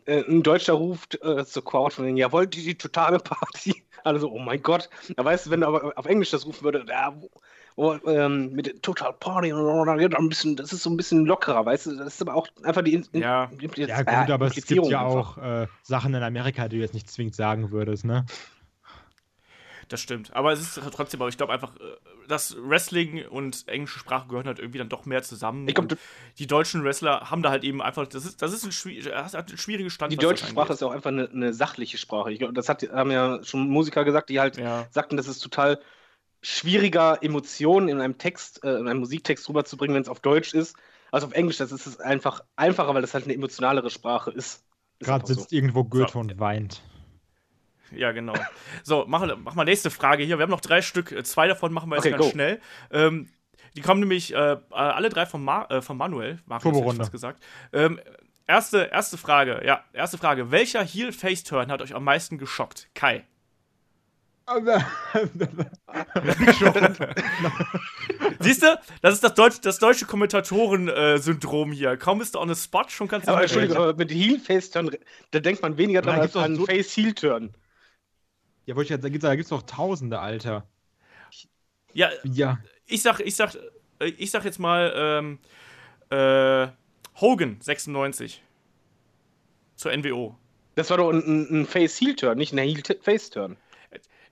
[0.05, 3.83] äh, ein Deutscher ruft äh, zur Crowd von wegen, ja, wollt ihr die totale Party?
[4.03, 4.89] Alle so, oh mein Gott.
[5.15, 7.29] Da weißt du, wenn du aber auf Englisch das rufen würde, ja, wo,
[7.75, 11.25] wo, ähm, mit der Total Party, dann geht ein bisschen, das ist so ein bisschen
[11.25, 11.95] lockerer, weißt du?
[11.97, 13.51] Das ist aber auch einfach die, In- Ja.
[13.59, 15.37] Impli- Ja, äh, gut, aber es gibt ja einfach.
[15.37, 18.25] auch äh, Sachen in Amerika, die du jetzt nicht zwingend sagen würdest, ne?
[19.91, 20.33] Das stimmt.
[20.33, 21.79] Aber es ist trotzdem, aber ich glaube einfach, äh,
[22.29, 25.67] das Wrestling und englische Sprache gehören halt irgendwie dann doch mehr zusammen.
[25.67, 25.93] Ich glaub,
[26.39, 29.33] die deutschen Wrestler haben da halt eben einfach, das ist, das ist ein, schwi- das
[29.33, 30.13] hat ein schwieriges Stand.
[30.13, 32.31] Die deutsche Sprache ist ja auch einfach eine, eine sachliche Sprache.
[32.31, 34.87] Ich, glaub, das hat, haben ja schon Musiker gesagt, die halt Ja.
[34.91, 35.81] sagten, das ist total
[36.41, 40.77] schwieriger, Emotionen in einem Text, äh, in einem Musiktext rüberzubringen, wenn es auf Deutsch ist.
[41.11, 44.63] Also auf Englisch, das ist es einfach einfacher, weil das halt eine emotionalere Sprache ist.
[44.99, 46.19] ist Gerade sitzt irgendwo Goethe So.
[46.19, 46.81] und weint.
[47.95, 48.33] Ja, genau.
[48.83, 50.37] So, mach, mach mal nächste Frage hier.
[50.37, 51.11] Wir haben noch drei Stück.
[51.11, 52.29] Äh, Zwei davon machen wir jetzt Okay, ganz go.
[52.31, 52.59] schnell.
[52.91, 53.29] Ähm,
[53.75, 56.39] die kommen nämlich äh, alle drei von, Ma äh, von Manuel.
[56.45, 57.41] Marius gesagt.
[57.73, 57.99] Ähm,
[58.47, 59.61] erste, erste Frage.
[59.65, 60.51] Ja, erste Frage.
[60.51, 62.89] Welcher Heel-Face-Turn hat euch am meisten geschockt?
[62.93, 63.25] Kai.
[68.39, 68.79] Siehst du?
[69.01, 71.95] Das ist das, Deutsch, das deutsche Kommentatoren-Syndrom hier.
[71.97, 73.41] Kaum bist du on the spot, schon kannst du Aber.
[73.43, 74.91] Entschuldigung, aber mit Heel-Face-Turn,
[75.31, 77.53] da denkt man weniger dran als an so- Face-Heel-Turn.
[78.65, 80.67] Ja, wollte ich jetzt, da gibt's, da gibt's noch Tausende, Alter.
[81.93, 82.59] Ja, Ja.
[82.85, 83.57] ich sag, ich sag,
[83.99, 85.39] ich sag jetzt mal, ähm,
[86.09, 86.67] äh,
[87.19, 88.41] Hogan 96
[89.75, 90.37] zur NWO.
[90.75, 93.57] Das war doch ein, ein, ein Face-Heel-Turn, nicht ein Heel-Face-Turn.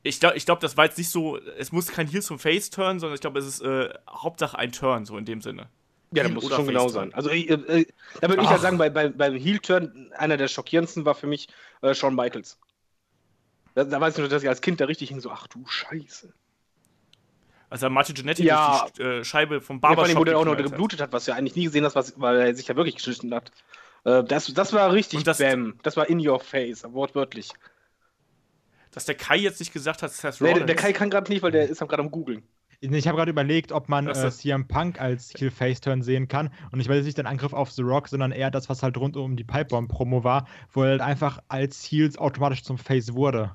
[0.01, 2.99] Ich glaube, ich glaub, das war jetzt nicht so, es muss kein Heel zum Face-Turn,
[2.99, 5.68] sondern ich glaube, es ist äh, Hauptsache ein Turn, so in dem Sinne.
[6.11, 7.14] Ja, da muss oder schon genau sein.
[7.14, 7.85] Also, äh, äh,
[8.22, 8.61] da würde ich ja Ach.
[8.61, 11.49] sagen, bei, bei, beim Heel-Turn, einer der schockierendsten war für mich
[11.81, 12.57] äh, Shawn Michaels.
[13.80, 15.65] Da, da weiß ich nur, dass ich als Kind da richtig hing, so, ach du
[15.65, 16.34] Scheiße.
[17.69, 18.80] Also Martin Genetti Ja.
[18.81, 21.14] durch die äh, Scheibe vom Ja, vor allem, Barbershop wo der auch noch geblutet hat,
[21.14, 23.51] was du ja eigentlich nie gesehen hast, was, weil er sich ja wirklich geschnitten hat.
[24.06, 25.76] Äh, das, das war richtig das- Bam.
[25.84, 27.51] Das war in your face, wortwörtlich.
[28.91, 30.57] Dass der Kai jetzt nicht gesagt hat, Seth Nee, Rollins.
[30.65, 32.43] der, der Kai kann gerade nicht, weil der ist gerade am googeln.
[32.81, 36.49] Ich habe gerade überlegt, ob man Das äh, CM Punk als Heel Face-Turn sehen kann.
[36.72, 38.95] Und ich weiß jetzt nicht den Angriff auf The Rock, sondern eher das, was halt
[38.97, 43.53] rund um die Pipebomb-Promo war, wo er halt einfach als Heels automatisch zum Face wurde.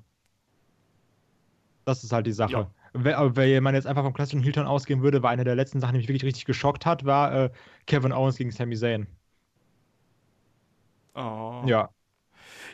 [1.84, 2.52] Das ist halt die Sache.
[2.52, 2.70] Ja.
[2.92, 5.80] Wenn, aber wenn man jetzt einfach vom klassischen Heel-Turn ausgehen würde, war eine der letzten
[5.80, 7.50] Sachen, die mich wirklich richtig geschockt hat, war äh,
[7.86, 9.06] Kevin Owens gegen Sami Zayn.
[11.14, 11.62] Oh.
[11.66, 11.90] Ja.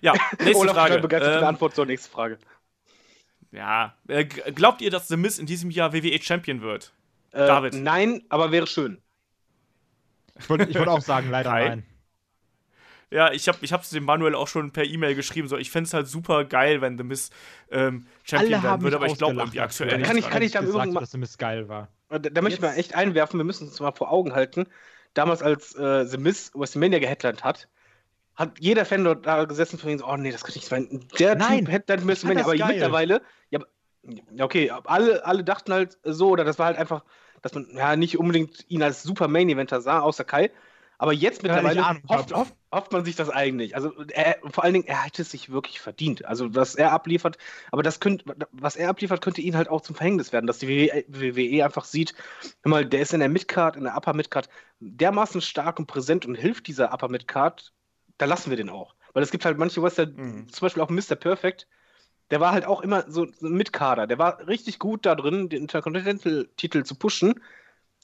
[0.02, 0.88] Ja, nächste Olaf Frage.
[0.94, 2.38] total begeistert für die Ähm, Antwort zur nächsten Frage.
[3.52, 6.92] ja, äh, glaubt ihr, dass The Miz in diesem Jahr WWE Champion wird?
[7.32, 7.74] Äh, David.
[7.74, 9.02] Nein, aber wäre schön.
[10.38, 11.68] Ich wollte wollt auch sagen, leider Kai?
[11.68, 11.86] nein.
[13.10, 15.48] Ja, ich habe ich hab's dem Manuel auch schon per E-Mail geschrieben.
[15.48, 17.30] So, ich fände es halt super geil, wenn The Miss
[17.70, 20.06] ähm, Champion werden würde, aber ich glaube irgendwie aktuell nicht.
[20.06, 21.88] Kann ich, kann ich da gesagt, dass The Miss geil war.
[22.08, 24.66] Da, da möchte ich mal echt einwerfen, wir müssen uns mal vor Augen halten.
[25.14, 27.68] Damals, als äh, The Miss WrestleMania geheadlined hat,
[28.36, 31.04] hat jeder Fan dort da gesessen von so, oh nee, das kann nicht sein.
[31.18, 32.68] Der Nein, Typ headlined WrestleMania, aber geil.
[32.68, 33.60] mittlerweile, ja,
[34.40, 37.04] okay, alle, alle dachten halt so, oder das war halt einfach,
[37.42, 40.50] dass man ja nicht unbedingt ihn als Super Main Eventer sah, außer Kai.
[41.00, 43.74] Aber jetzt mittlerweile hofft, hofft, hofft, man sich das eigentlich.
[43.74, 46.26] Also er, vor allen Dingen, er hätte es sich wirklich verdient.
[46.26, 47.38] Also was er abliefert,
[47.72, 50.90] aber das könnte, was er abliefert, könnte ihn halt auch zum Verhängnis werden, dass die
[51.08, 52.12] WWE einfach sieht,
[52.64, 54.50] mal, der ist in der Midcard, in der Upper Midcard
[54.80, 57.72] dermaßen stark und präsent und hilft dieser Upper Midcard,
[58.18, 58.94] da lassen wir den auch.
[59.14, 60.50] Weil es gibt halt manche Wrestler, mhm.
[60.50, 61.14] zum Beispiel auch Mr.
[61.14, 61.66] Perfect,
[62.30, 64.06] der war halt auch immer so mit Kader.
[64.06, 67.40] Der war richtig gut da drin, den Intercontinental-Titel zu pushen,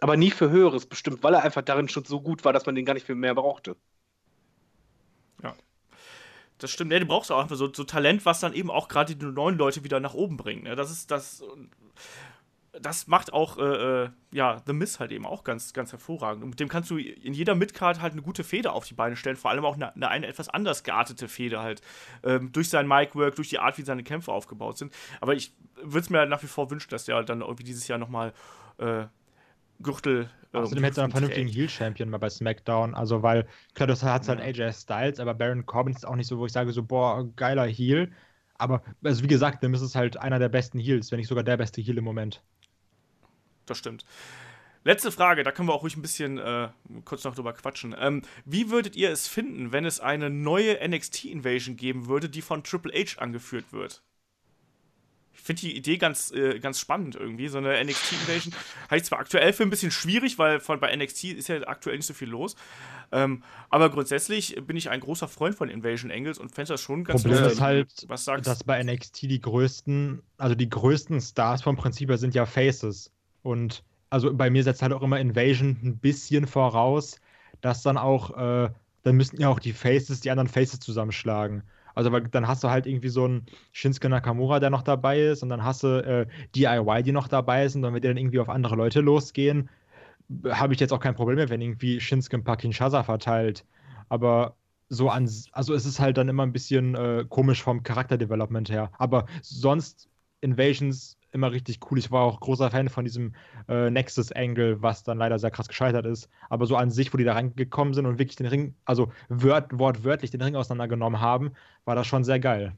[0.01, 2.74] aber nie für Höheres bestimmt, weil er einfach darin schon so gut war, dass man
[2.74, 3.77] den gar nicht mehr brauchte.
[5.43, 5.55] Ja.
[6.59, 6.93] Das stimmt.
[6.93, 9.59] Ja, du brauchst auch einfach so, so Talent, was dann eben auch gerade die neuen
[9.59, 10.64] Leute wieder nach oben bringt.
[10.64, 10.77] Ne?
[10.77, 11.43] Das ist das
[12.81, 16.43] das macht auch äh, äh, ja, The Miss halt eben auch ganz, ganz hervorragend.
[16.43, 19.16] Und mit dem kannst du in jeder Midcard halt eine gute Feder auf die Beine
[19.16, 21.81] stellen, vor allem auch eine, eine, eine etwas anders geartete Feder halt.
[22.23, 24.93] Ähm, durch sein Mic-Work, durch die Art, wie seine Kämpfe aufgebaut sind.
[25.20, 27.64] Aber ich würde es mir halt nach wie vor wünschen, dass der halt dann irgendwie
[27.64, 28.32] dieses Jahr nochmal
[28.78, 29.05] äh,
[29.81, 30.31] Gürtel.
[30.53, 32.94] Äh, Außerdem hätte er einen vernünftigen Heel-Champion mal bei SmackDown.
[32.94, 34.40] Also, weil, klar, das hat halt.
[34.40, 37.66] AJ Styles, aber Baron Corbin ist auch nicht so, wo ich sage, so, boah, geiler
[37.66, 38.12] Heel.
[38.59, 41.44] Aber, also wie gesagt, dann ist es halt einer der besten Heels, wenn nicht sogar
[41.44, 42.43] der beste Heel im Moment
[43.66, 44.05] das stimmt.
[44.85, 46.69] Letzte Frage, da können wir auch ruhig ein bisschen äh,
[47.05, 47.94] kurz noch drüber quatschen.
[47.98, 52.62] Ähm, wie würdet ihr es finden, wenn es eine neue NXT-Invasion geben würde, die von
[52.62, 54.05] Triple H angeführt wird?
[55.37, 57.49] Ich finde die Idee ganz, äh, ganz spannend irgendwie.
[57.49, 58.55] So eine NXT-Invasion
[58.91, 61.97] halte ich zwar aktuell für ein bisschen schwierig, weil von, bei NXT ist ja aktuell
[61.97, 62.57] nicht so viel los.
[63.13, 67.05] Ähm, aber grundsätzlich bin ich ein großer Freund von Invasion Angles und fände das schon
[67.05, 67.53] ganz Problem lustig.
[67.53, 68.47] ist halt, Was sagst?
[68.47, 73.13] dass bei NXT die größten, also die größten Stars vom Prinzip her sind ja Faces.
[73.43, 77.21] Und also bei mir setzt halt auch immer Invasion ein bisschen voraus,
[77.61, 78.71] dass dann auch, äh,
[79.03, 81.63] dann müssten ja auch die Faces, die anderen Faces zusammenschlagen.
[81.97, 85.43] Also weil dann hast du halt irgendwie so einen Shinsuke Nakamura, der noch dabei ist,
[85.43, 88.39] und dann hast du äh, DIY, die noch dabei sind, und wenn die dann irgendwie
[88.39, 89.68] auf andere Leute losgehen,
[90.51, 93.64] habe ich jetzt auch kein Problem mehr, wenn irgendwie Shinsuke ein paar Kinshasa verteilt.
[94.09, 94.56] Aber
[94.89, 98.90] so an, also es ist halt dann immer ein bisschen äh, komisch vom Charakterdevelopment her.
[98.98, 100.09] Aber sonst
[100.40, 101.99] Invasions immer richtig cool.
[101.99, 103.35] Ich war auch großer Fan von diesem
[103.69, 106.29] äh, Nexus-Angle, was dann leider sehr krass gescheitert ist.
[106.51, 109.79] Aber so an sich, wo die da reingekommen sind und wirklich den Ring, also wört,
[109.79, 111.53] wortwörtlich den Ring auseinandergenommen haben,
[111.85, 112.77] war das schon sehr geil.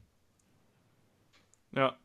[1.73, 1.97] Ja.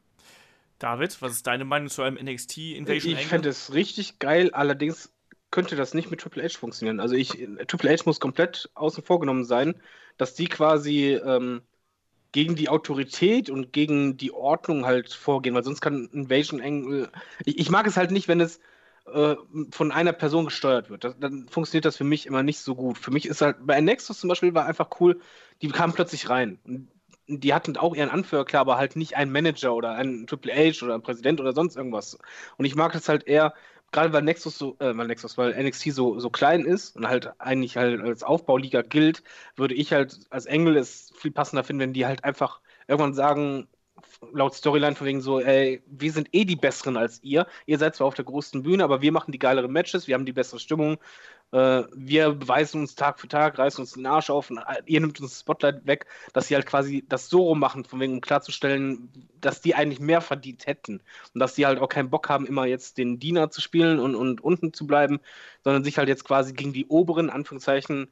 [0.80, 5.14] David, was ist deine Meinung zu einem NXT Invasion Ich fände es richtig geil, allerdings
[5.50, 7.00] könnte das nicht mit Triple H funktionieren.
[7.00, 7.30] Also ich,
[7.68, 9.76] Triple H muss komplett außen vor genommen sein,
[10.18, 11.62] dass die quasi ähm,
[12.34, 17.10] gegen die Autorität und gegen die Ordnung halt vorgehen, weil sonst kann Invasion Angle.
[17.46, 18.60] Ich, ich mag es halt nicht, wenn es
[19.06, 19.36] äh,
[19.72, 21.04] von einer Person gesteuert wird.
[21.06, 22.98] Das, dann funktioniert das für mich immer nicht so gut.
[22.98, 25.22] Für mich ist halt, bei Nexus zum Beispiel war einfach cool,
[25.62, 26.60] die kamen plötzlich rein.
[26.66, 26.90] Und
[27.28, 30.84] die hatten auch ihren Anführer, klar, aber halt nicht einen Manager oder einen Triple H
[30.84, 32.18] oder einen Präsident oder sonst irgendwas.
[32.58, 33.54] Und ich mag das halt eher,
[33.94, 37.32] gerade weil Nexus so, äh, weil Nexus, weil NXT so, so klein ist und halt
[37.40, 39.24] eigentlich halt als Aufbauliga gilt,
[39.56, 43.68] würde ich halt als Engel es viel passender finden, wenn die halt einfach irgendwann sagen,
[44.32, 47.48] laut Storyline von wegen so, ey, wir sind eh die Besseren als ihr.
[47.66, 50.26] Ihr seid zwar auf der größten Bühne, aber wir machen die geileren Matches, wir haben
[50.26, 50.98] die bessere Stimmung,
[51.54, 55.00] äh, wir beweisen uns Tag für Tag, reißen uns den Arsch auf und äh, ihr
[55.00, 58.14] nimmt uns das Spotlight weg, dass sie halt quasi das so rum machen, von wegen,
[58.14, 61.02] um klarzustellen, dass die eigentlich mehr verdient hätten
[61.34, 64.16] und dass die halt auch keinen Bock haben, immer jetzt den Diener zu spielen und,
[64.16, 65.20] und unten zu bleiben,
[65.64, 68.12] sondern sich halt jetzt quasi gegen die oberen, Anführungszeichen,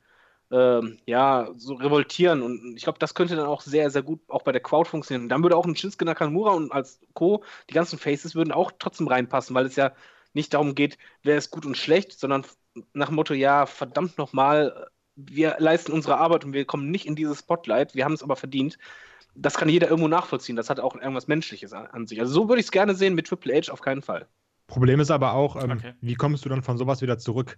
[0.52, 2.44] äh, ja, so revoltieren.
[2.44, 5.24] Und ich glaube, das könnte dann auch sehr, sehr gut auch bei der Crowd funktionieren.
[5.24, 7.44] Und dann würde auch ein Shinsuke Nakamura und als Co.
[7.70, 9.94] die ganzen Faces würden auch trotzdem reinpassen, weil es ja
[10.34, 12.46] nicht darum geht, wer ist gut und schlecht, sondern
[12.94, 17.16] nach dem Motto, ja, verdammt nochmal, wir leisten unsere Arbeit und wir kommen nicht in
[17.16, 18.78] dieses Spotlight, wir haben es aber verdient.
[19.36, 20.58] Das kann jeder irgendwo nachvollziehen.
[20.58, 22.20] Das hat auch irgendwas Menschliches an, sich.
[22.20, 24.28] Also so würde ich es gerne sehen mit Triple H auf keinen Fall.
[24.68, 25.94] Problem ist aber auch, ähm, okay.
[26.02, 27.58] wie kommst du dann von sowas wieder zurück?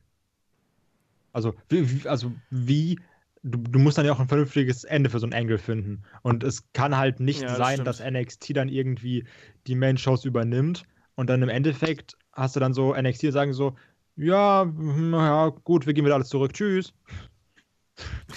[1.31, 2.99] Also, wie, also wie
[3.44, 6.03] du, du, musst dann ja auch ein vernünftiges Ende für so ein Angle finden.
[6.22, 7.88] Und es kann halt nicht ja, das sein, stimmt.
[7.88, 9.26] dass NXT dann irgendwie
[9.68, 10.85] die Main-Shows übernimmt
[11.15, 13.76] und dann im Endeffekt hast du dann so NXT sagen so,
[14.15, 16.94] ja, hm, ja, gut, wir gehen wieder alles zurück, tschüss.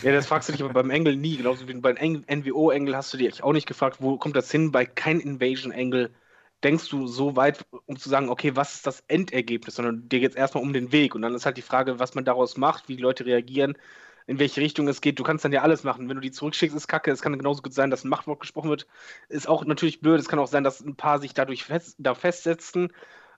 [0.02, 1.36] Ja, das fragst du dich aber beim Angle nie.
[1.36, 4.70] Genauso wie beim NWO-Angle hast du dich auch nicht gefragt, wo kommt das hin?
[4.70, 6.14] Bei kein Invasion-Angle
[6.62, 10.30] denkst du so weit, um zu sagen, okay, was ist das Endergebnis, sondern dir geht
[10.32, 11.14] es erstmal um den Weg.
[11.14, 13.76] Und dann ist halt die Frage, was man daraus macht, wie die Leute reagieren.
[14.28, 15.18] in welche Richtung es geht.
[15.20, 16.08] Du kannst dann ja alles machen.
[16.08, 17.12] Wenn du die zurückschickst, ist kacke.
[17.12, 18.86] Es kann genauso gut sein, dass ein Machtwort gesprochen wird.
[19.28, 20.20] Ist auch natürlich blöd.
[20.20, 22.92] Es kann auch sein, dass ein paar sich dadurch fest, da festsetzen.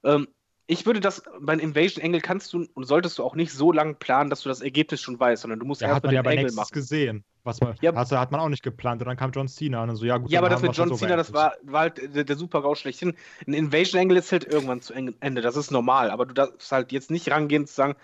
[0.05, 0.29] Ähm,
[0.69, 3.95] ich würde das, beim Invasion Angle kannst du und solltest du auch nicht so lange
[3.95, 6.15] planen, dass du das Ergebnis schon weißt, sondern du musst ja, erst hat mal man
[6.17, 6.73] ja den bei Angle Nexus machen.
[6.75, 7.25] gesehen.
[7.43, 7.95] Was man, Ja.
[7.95, 9.01] hat, hat man auch nicht geplant.
[9.01, 10.31] Und dann kam John Cena und dann so, ja gut.
[10.31, 12.81] Ja, aber das mit John so Cena, das war, war halt der, der super Rausch
[12.81, 13.15] schlechthin.
[13.47, 16.93] Ein Invasion Angle ist halt irgendwann zu Ende, das ist normal, aber du darfst halt
[16.93, 17.97] jetzt nicht rangehen und sagen,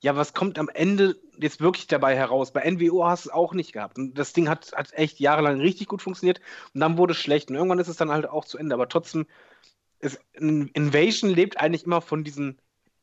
[0.00, 2.52] ja, was kommt am Ende jetzt wirklich dabei heraus?
[2.52, 3.98] Bei NWO hast du es auch nicht gehabt.
[3.98, 6.40] Und das Ding hat, hat echt jahrelang richtig gut funktioniert
[6.74, 7.50] und dann wurde es schlecht.
[7.50, 8.74] Und irgendwann ist es dann halt auch zu Ende.
[8.74, 9.26] Aber trotzdem,
[10.40, 12.56] ein Invasion lebt eigentlich immer von diesem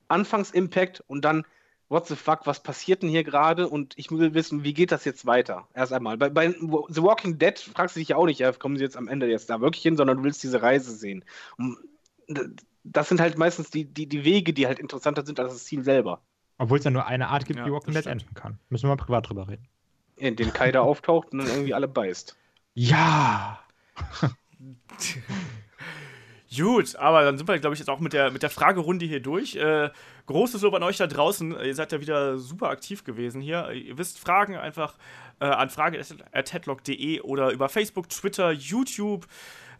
[0.08, 1.46] Anfangsimpact und dann,
[1.90, 3.68] what the fuck, was passiert denn hier gerade?
[3.68, 5.68] Und ich will wissen, wie geht das jetzt weiter?
[5.74, 6.18] Erst einmal.
[6.18, 8.98] Bei, bei The Walking Dead fragst du dich ja auch nicht, ja, kommen sie jetzt
[8.98, 11.26] am Ende jetzt da wirklich hin, sondern du willst diese Reise sehen.
[11.58, 11.78] Und
[12.84, 15.84] das sind halt meistens die, die, die Wege, die halt interessanter sind als das Ziel
[15.84, 16.22] selber.
[16.58, 18.60] Obwohl es ja nur eine Art gibt, Ja, wie Walking das Dead enden kann.
[18.70, 19.68] Müssen wir mal privat drüber reden.
[20.16, 22.38] In den Kai da auftaucht und dann irgendwie alle beißt.
[22.76, 23.60] Ja!
[26.56, 29.22] Gut, aber dann sind wir, glaube ich, jetzt auch mit der, mit der Fragerunde hier
[29.22, 29.56] durch.
[29.56, 29.90] Äh,
[30.26, 31.56] großes Lob an euch da draußen.
[31.64, 33.70] Ihr seid ja wieder super aktiv gewesen hier.
[33.72, 34.96] Ihr wisst, Fragen einfach
[35.40, 39.28] äh, an frage.headlock.de oder über Facebook, Twitter, YouTube,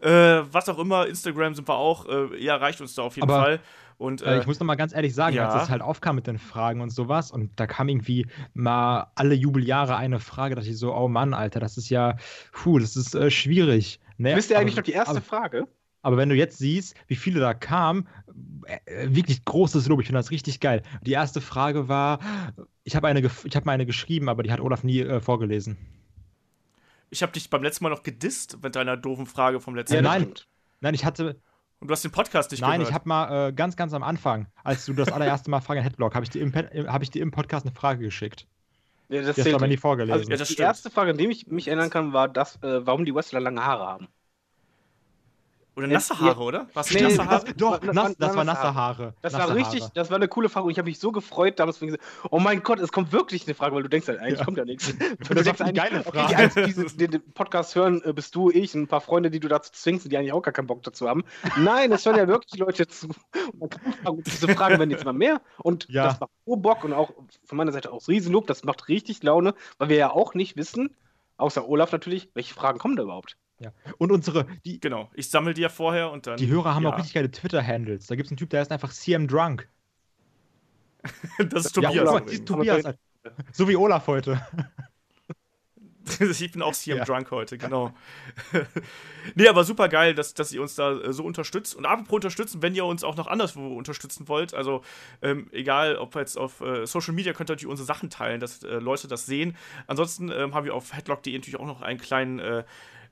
[0.00, 2.06] äh, was auch immer, Instagram sind wir auch.
[2.06, 3.60] Äh, ihr erreicht uns da auf jeden Aber, Fall.
[3.98, 5.44] Und, Äh, äh, ich muss noch mal ganz ehrlich sagen, ja.
[5.44, 9.34] als das halt aufkam mit den Fragen und sowas und da kam irgendwie mal alle
[9.34, 12.16] Jubeljahre eine Frage, dachte ich so, oh Mann, Alter, das ist ja,
[12.50, 14.00] puh, das ist äh, schwierig.
[14.16, 14.34] Ne?
[14.34, 15.68] Wisst ihr eigentlich aber, noch die erste aber, Frage?
[16.02, 18.08] Aber wenn du jetzt siehst, wie viele da kamen,
[18.66, 20.82] äh, äh, wirklich großes Lob, ich finde das richtig geil.
[21.02, 22.18] Die erste Frage war,
[22.84, 25.76] ich habe eine, ich hab mal eine geschrieben, aber die hat Olaf nie äh, vorgelesen.
[27.10, 30.02] ich habe dich beim letzten Mal noch gedisst mit deiner doofen Frage vom letzten Ja,
[30.02, 30.20] Mal.
[30.20, 30.34] nein.
[30.80, 31.40] Nein, ich hatte,
[31.78, 32.88] Und du hast den Podcast nicht nein, gehört.
[32.88, 35.84] ich habe mal äh, ganz, ganz am Anfang, als du das allererste Mal Frage in
[35.84, 38.46] Headlock, habe ich, dir im äh, hab ich dir im Podcast eine Frage geschickt.
[39.08, 39.80] Ja, das Die hast du aber nie nicht.
[39.80, 40.12] vorgelesen.
[40.12, 40.66] Also, Ja, das die stimmt.
[40.68, 43.62] erste Frage, an die ich mich erinnern kann, war das, äh, warum die Wrestler lange
[43.64, 44.08] Haare haben.
[45.74, 46.20] Oder nasse Ja.
[46.20, 46.66] Haare, oder?
[46.74, 47.54] Was Nee, nasse das- Haare?
[47.56, 49.14] Doch, Das nass, waren- das war nasse Haare.
[49.22, 49.92] Das nasse war richtig, Haare.
[49.94, 52.28] das war eine coole Frage und ich habe mich so gefreut damals, wenn ich gesagt,
[52.30, 54.44] oh mein Gott, es kommt wirklich eine Frage, weil du denkst halt, eigentlich Ja.
[54.44, 54.92] kommt ja nichts.
[55.18, 56.28] Das Du denkst eine geile okay, Frage.
[56.28, 59.30] die Einzigen, die diese- den, Podcast hören, äh, bist du, ich und ein paar Freunde,
[59.30, 61.24] die du dazu zwingst, die eigentlich auch gar keinen Bock dazu haben.
[61.56, 63.08] Nein, es hören ja wirklich Leute zu.
[64.04, 66.04] Und diese Fragen werden jetzt mal mehr und Ja.
[66.08, 67.12] das macht so Bock und auch
[67.44, 70.94] von meiner Seite aus Riesenlob, das macht richtig Laune, weil wir ja auch nicht wissen,
[71.38, 73.36] außer Olaf natürlich, welche Fragen kommen da überhaupt.
[73.62, 73.72] Ja.
[73.98, 75.10] Und unsere, die, Genau.
[75.14, 76.36] Ich sammle die ja vorher und dann.
[76.36, 76.90] die Hörer haben ja.
[76.90, 78.06] auch richtig geile Twitter-Handles.
[78.06, 79.68] Da gibt es einen Typ, der heißt einfach CM Drunk.
[81.38, 82.04] Das ist Ja, Tobias.
[82.04, 82.32] mal, übrigens.
[82.32, 82.84] ist Tobias.
[83.52, 84.44] So wie Olaf heute.
[86.18, 87.04] ich bin auch CM Ja.
[87.04, 87.94] Drunk heute, genau.
[89.34, 91.74] nee, aber super geil, dass, dass ihr uns da äh, so unterstützt.
[91.76, 94.82] Und apropos unterstützen, wenn ihr uns auch noch anderswo unterstützen wollt, also
[95.22, 98.62] ähm, egal, ob jetzt auf äh, Social Media könnt ihr natürlich unsere Sachen teilen, dass
[98.64, 99.56] äh, Leute das sehen.
[99.86, 102.64] Ansonsten ähm, haben wir auf headlock.de natürlich auch noch einen kleinen, äh,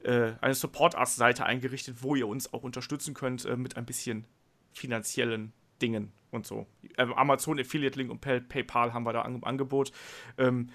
[0.09, 4.27] eine Support-Us-Seite eingerichtet, wo ihr uns auch unterstützen könnt äh, mit ein bisschen
[4.73, 5.53] finanziellen
[5.83, 6.67] Dingen und so.
[6.99, 9.93] Ähm, Amazon Affiliate Link und Pay PayPal haben wir da im Angebot.
[10.39, 10.71] Ähm,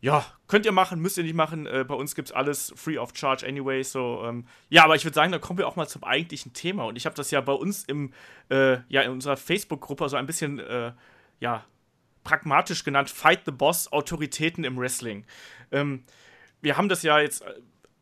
[0.00, 1.66] ja, könnt ihr machen, müsst ihr nicht machen.
[1.66, 3.82] Äh, bei uns gibt's alles free of charge anyway.
[3.82, 6.84] So, ähm, ja, aber ich würde sagen, da kommen wir auch mal zum eigentlichen Thema.
[6.84, 8.12] Und ich habe das ja bei uns im,
[8.48, 10.92] äh, ja, in unserer Facebook-Gruppe so ein bisschen, äh,
[11.40, 11.64] ja,
[12.22, 15.24] pragmatisch genannt, Fight the Boss, Autoritäten im Wrestling.
[15.72, 16.04] Ähm,
[16.60, 17.54] wir haben das ja jetzt äh,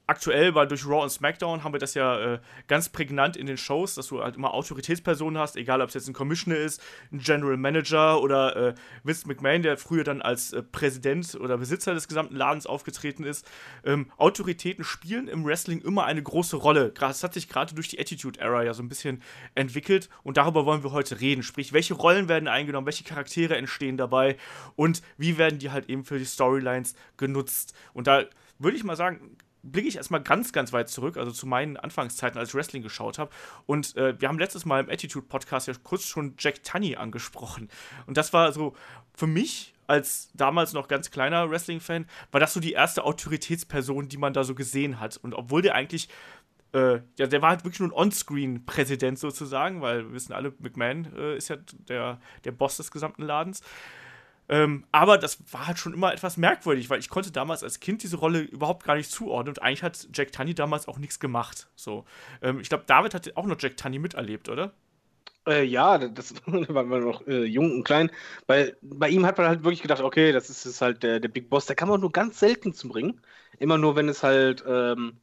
[0.06, 2.38] aktuell, weil durch Raw und SmackDown haben wir das ja äh,
[2.68, 6.08] ganz prägnant in den Shows, dass du halt immer Autoritätspersonen hast, egal ob es jetzt
[6.08, 10.62] ein Commissioner ist, ein General Manager oder äh, Vince McMahon, der früher dann als äh,
[10.62, 13.48] Präsident oder Besitzer des gesamten Ladens aufgetreten ist.
[13.84, 16.90] Ähm, Autoritäten spielen im Wrestling immer eine große Rolle.
[16.90, 19.22] Das hat sich gerade durch die Attitude Era ja so ein bisschen
[19.54, 21.42] entwickelt und darüber wollen wir heute reden.
[21.42, 24.36] Sprich, welche Rollen werden eingenommen, welche Charaktere entstehen dabei
[24.76, 27.74] und wie werden die halt eben für die Storylines genutzt.
[27.92, 28.24] Und da
[28.58, 29.36] würde ich mal sagen,
[29.72, 33.18] blicke ich erstmal ganz, ganz weit zurück, also zu meinen Anfangszeiten, als ich Wrestling geschaut
[33.18, 33.30] habe.
[33.66, 37.68] Und äh, wir haben letztes Mal im Attitude-Podcast ja kurz schon Jack Tunney angesprochen.
[38.06, 38.74] Und das war so
[39.14, 44.16] für mich als damals noch ganz kleiner Wrestling-Fan, war das so die erste Autoritätsperson, die
[44.16, 45.16] man da so gesehen hat.
[45.16, 46.08] Und obwohl der eigentlich
[46.72, 51.06] äh, ja, der war halt wirklich nur ein On-Screen-Präsident sozusagen, weil wir wissen alle, McMahon
[51.16, 51.56] äh, ist ja
[51.88, 53.62] der, der Boss des gesamten Ladens.
[54.48, 58.02] Ähm, aber das war halt schon immer etwas merkwürdig, weil ich konnte damals als Kind
[58.02, 61.68] diese Rolle überhaupt gar nicht zuordnen und eigentlich hat Jack Tunney damals auch nichts gemacht.
[61.76, 62.04] So,
[62.42, 64.72] ähm, ich glaube, David hat auch noch Jack Tunney miterlebt, oder?
[65.46, 68.10] Äh, ja, das da waren wir noch äh, jung und klein.
[68.46, 71.28] Bei, bei ihm hat man halt wirklich gedacht, okay, das ist, ist halt der, der
[71.28, 71.66] Big Boss.
[71.66, 73.20] Der kann man nur ganz selten zum Ring.
[73.58, 75.20] Immer nur, wenn es halt ähm,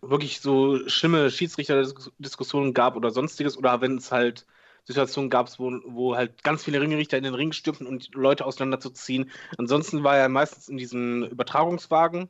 [0.00, 4.46] wirklich so schlimme Schiedsrichterdiskussionen gab oder sonstiges oder wenn es halt
[4.86, 8.44] Situationen gab es, wo, wo halt ganz viele Ringrichter in den Ring stürmten und Leute
[8.46, 9.30] auseinanderzuziehen.
[9.58, 12.28] Ansonsten war er meistens in diesem Übertragungswagen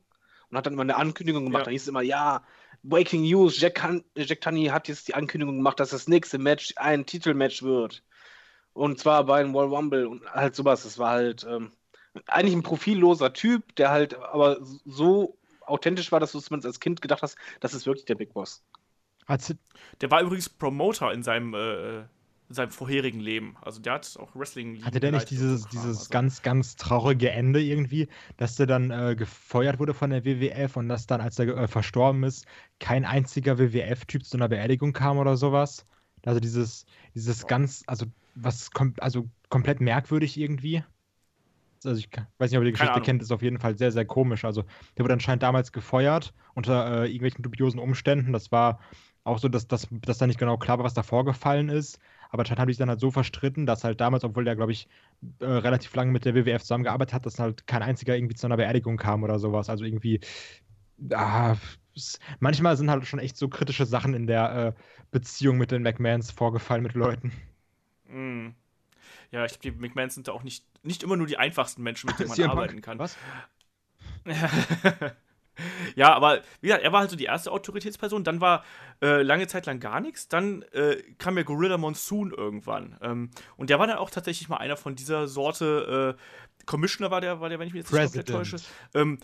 [0.50, 1.62] und hat dann immer eine Ankündigung gemacht.
[1.62, 1.64] Ja.
[1.66, 2.42] Da hieß es immer, ja,
[2.82, 6.72] Breaking News, Jack, Han Jack Tunney hat jetzt die Ankündigung gemacht, dass das nächste Match
[6.76, 8.02] ein Titelmatch wird.
[8.72, 10.84] Und zwar bei einem Royal Rumble und halt sowas.
[10.84, 11.72] Das war halt ähm,
[12.26, 16.80] eigentlich ein profilloser Typ, der halt aber so authentisch war, dass du es zumindest als
[16.80, 18.64] Kind gedacht hast, das ist wirklich der Big Boss.
[20.00, 22.15] Der war übrigens Promoter in seinem, äh, in
[22.48, 23.56] seinem vorherigen Leben.
[23.62, 24.84] Also der hat auch Wrestling.
[24.84, 25.70] hatte der nicht dieses, Kram.
[25.72, 30.24] dieses Also- ganz, ganz traurige Ende irgendwie, dass der dann äh, gefeuert wurde von der
[30.24, 32.46] WWF und dass dann, als er äh, verstorben ist,
[32.78, 35.86] kein einziger WWF-Typ zu einer Beerdigung kam oder sowas?
[36.24, 40.84] Also dieses, dieses ganz, also was kom also komplett merkwürdig irgendwie.
[41.84, 42.08] Also ich
[42.38, 44.44] weiß nicht, ob ihr die Geschichte kennt, ist auf jeden Fall sehr, sehr komisch.
[44.44, 44.64] Also
[44.96, 48.32] der wurde anscheinend damals gefeuert unter äh, irgendwelchen dubiosen Umständen.
[48.32, 48.80] Das war
[49.24, 51.98] auch so, dass, dass, dass da nicht genau klar war, was da vorgefallen ist.
[52.30, 54.72] Aber anscheinend haben die sich dann halt so verstritten, dass halt damals, obwohl der, glaube
[54.72, 54.88] ich,
[55.40, 58.56] äh, relativ lange mit der WWF zusammengearbeitet hat, dass halt kein einziger irgendwie zu einer
[58.56, 59.68] Beerdigung kam oder sowas.
[59.70, 60.20] Also irgendwie,
[61.12, 61.56] ah,
[62.40, 64.80] manchmal sind halt schon echt so kritische Sachen in der äh,
[65.10, 67.32] Beziehung mit den McMahons vorgefallen mit Leuten.
[68.08, 68.48] Mm.
[69.30, 72.08] Ja, ich glaube, die McMahons sind da auch nicht, nicht immer nur die einfachsten Menschen,
[72.08, 72.98] mit denen man arbeiten kann.
[72.98, 73.16] Was?
[75.96, 78.24] ja, aber wie gesagt, er war halt so die erste Autoritätsperson.
[78.24, 78.64] Dann war
[79.02, 80.28] äh, lange Zeit lang gar nichts.
[80.28, 82.96] Dann äh, kam ja Gorilla Monsoon irgendwann.
[83.02, 86.16] Ähm, und der war dann auch tatsächlich mal einer von dieser Sorte.
[86.16, 88.50] Äh, Commissioner war der, war der, wenn ich mich jetzt nicht komplett President.
[88.50, 88.66] täusche.
[88.94, 89.18] Ähm,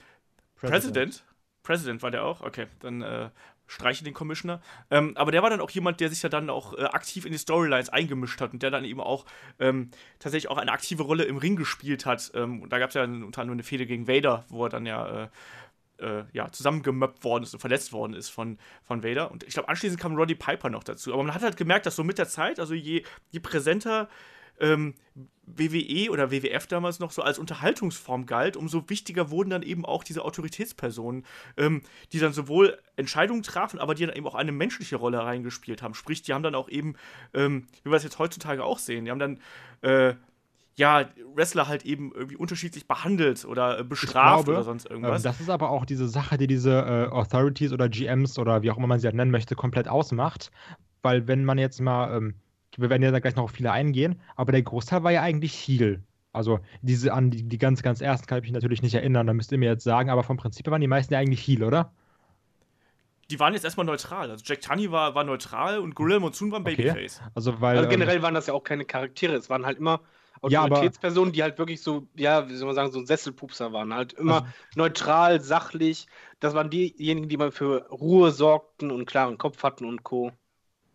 [0.57, 1.25] President.
[1.63, 2.41] President war der auch?
[2.41, 3.31] Okay, dann äh,
[3.67, 4.61] streiche den Commissioner.
[4.91, 7.33] Ähm, aber der war dann auch jemand, der sich ja dann auch äh, aktiv in
[7.33, 9.25] die Storylines eingemischt hat und der dann eben auch
[9.59, 12.31] ähm, tatsächlich auch eine aktive Rolle im Ring gespielt hat.
[12.35, 14.87] Ähm, und da gab es ja unter anderem eine Fehde gegen Vader, wo er dann
[14.87, 15.29] ja, äh,
[16.03, 19.31] äh, ja zusammengemöppt worden ist und verletzt worden ist von, von Vader.
[19.31, 21.13] Und ich glaube, anschließend kam Roddy Piper noch dazu.
[21.13, 24.09] Aber man hat halt gemerkt, dass so mit der Zeit, also je, je präsenter
[24.61, 24.95] ähm,
[25.45, 30.05] WWE oder WWF damals noch so als Unterhaltungsform galt, umso wichtiger wurden dann eben auch
[30.05, 31.25] diese Autoritätspersonen,
[31.57, 35.83] ähm, die dann sowohl Entscheidungen trafen, aber die dann eben auch eine menschliche Rolle reingespielt
[35.83, 35.95] haben.
[35.95, 36.95] Sprich, die haben dann auch eben,
[37.35, 39.41] ähm, wie wir es jetzt heutzutage auch sehen, die haben dann
[39.83, 40.15] äh,
[40.75, 45.23] ja, Wrestler halt eben irgendwie unterschiedlich behandelt oder äh, bestraft glaube, oder sonst irgendwas.
[45.23, 48.71] Ähm, das ist aber auch diese Sache, die diese äh, Authorities oder GMs oder wie
[48.71, 50.51] auch immer man sie halt nennen möchte, komplett ausmacht.
[51.03, 52.35] Weil wenn man jetzt mal, ähm,
[52.77, 55.53] wir werden ja da gleich noch auf viele eingehen, aber der Großteil war ja eigentlich
[55.53, 56.03] Heel.
[56.33, 59.35] Also diese an die, die ganz, ganz ersten kann ich mich natürlich nicht erinnern, da
[59.35, 61.65] müsst ihr mir jetzt sagen, aber vom Prinzip her waren die meisten ja eigentlich Heel,
[61.65, 61.93] oder?
[63.31, 64.31] die waren jetzt erstmal neutral.
[64.31, 66.77] Also Jack Tunney war, war neutral und Gorilla Monsoon war ein Okay.
[66.77, 67.23] Babyface.
[67.35, 67.79] Also weil.
[67.79, 70.01] Also ähm, generell waren das ja auch keine Charaktere, es waren halt immer
[70.49, 73.95] Ja, Autoritätspersonen, die halt wirklich so, ja, wie soll man sagen, so ein Sesselpupser waren.
[73.95, 74.47] Halt immer Also-
[74.77, 76.07] neutral, sachlich.
[76.41, 80.33] Das waren diejenigen, die mal für Ruhe sorgten und klaren Kopf hatten und Co.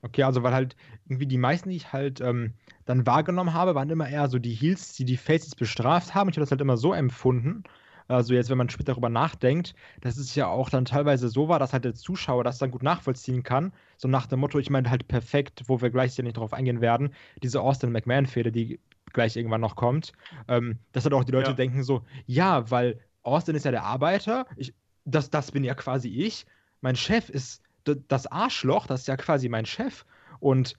[0.03, 0.75] Okay, also weil halt
[1.05, 2.53] irgendwie die meisten, die ich halt ähm,
[2.85, 6.29] dann wahrgenommen habe, waren immer eher so die Heels, die die Faces bestraft haben.
[6.29, 7.63] Ich habe das halt immer so empfunden.
[8.07, 11.59] Also jetzt, wenn man später darüber nachdenkt, dass es ja auch dann teilweise so war,
[11.59, 13.73] dass halt der Zuschauer das dann gut nachvollziehen kann.
[13.97, 16.79] So nach dem Motto, ich meine halt perfekt, wo wir gleich ja nicht drauf eingehen
[16.79, 17.13] werden,
[17.43, 18.79] diese Austin McMahon-Fehde, die
[19.17, 20.13] gleich irgendwann noch kommt,
[20.47, 21.55] ähm, dass halt auch die Leute Ja.
[21.55, 24.73] denken so, ja, weil Austin ist ja der Arbeiter, ich,
[25.05, 26.45] das, das bin ja quasi ich,
[26.81, 30.05] mein Chef ist das Arschloch, das ist ja quasi mein Chef
[30.39, 30.75] und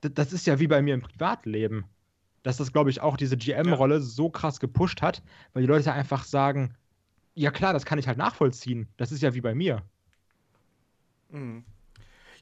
[0.00, 1.84] das ist ja wie bei mir im Privatleben.
[2.42, 5.22] Dass das, glaube ich, auch diese GM-Rolle so krass gepusht hat,
[5.52, 6.74] weil die Leute einfach sagen,
[7.34, 8.88] ja klar, das kann ich halt nachvollziehen.
[8.96, 9.82] Das ist ja wie bei mir.
[11.30, 11.64] Mhm.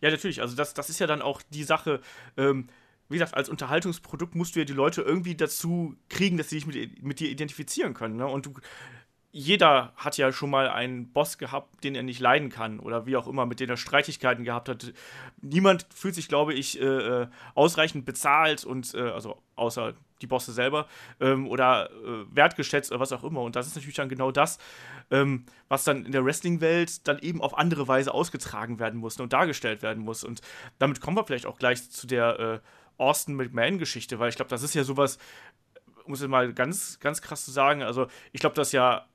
[0.01, 0.41] Ja, natürlich.
[0.43, 2.01] Also das, das ist ja dann auch die Sache.
[2.37, 2.69] Ähm,
[3.09, 6.67] wie gesagt, als Unterhaltungsprodukt musst du ja die Leute irgendwie dazu kriegen, dass sie sich
[6.67, 8.17] mit, mit dir identifizieren können.
[8.17, 8.27] Ne?
[8.27, 8.55] Und du,
[9.37, 13.17] jeder hat ja schon mal einen Boss gehabt, den er nicht leiden kann oder wie
[13.17, 14.93] auch immer, mit dem er Streitigkeiten gehabt hat.
[15.43, 17.27] Niemand fühlt sich, glaube ich, äh, äh,
[17.57, 20.87] ausreichend bezahlt und äh, also außer die Bosse selber
[21.19, 23.41] ähm, oder äh, wertgeschätzt oder was auch immer.
[23.41, 24.59] Und das ist natürlich dann genau das,
[25.11, 29.33] ähm, was dann in der Wrestling-Welt dann eben auf andere Weise ausgetragen werden muss und
[29.33, 30.23] dargestellt werden muss.
[30.23, 30.43] Und
[30.79, 32.59] damit kommen wir vielleicht auch gleich zu der äh,
[32.99, 35.19] Austin McMahon-Geschichte, weil ich glaube, das ist ja sowas,
[36.05, 39.07] um es mal ganz, ganz krass zu sagen, also ich glaube, dass ja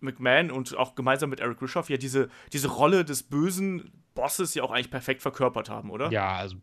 [0.00, 4.62] McMahon und auch gemeinsam mit Eric Bischoff ja diese, diese Rolle des bösen Bosses ja
[4.62, 6.10] auch eigentlich perfekt verkörpert haben, oder?
[6.10, 6.56] Ja, also.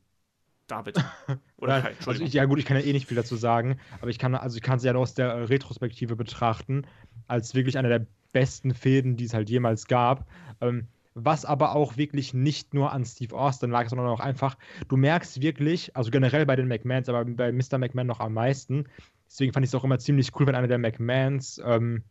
[0.68, 0.98] David.
[1.58, 3.80] Oder Nein, Kai, also ich, ja gut, ich kann ja eh nicht viel dazu sagen,
[4.00, 6.88] aber ich kann, also ich kann es ja nur aus der äh, Retrospektive betrachten,
[7.28, 10.26] als wirklich eine der besten Fäden, die es halt jemals gab.
[10.62, 14.57] Ähm, was aber auch wirklich nicht nur an Steve Austin lag, sondern auch einfach,
[14.88, 17.77] du merkst wirklich, also generell bei den McMahons, aber bei Mr.
[17.77, 18.85] McMahon noch am meisten.
[19.27, 22.03] Deswegen fand ich es auch immer ziemlich cool, wenn einer der McMahons, ähm,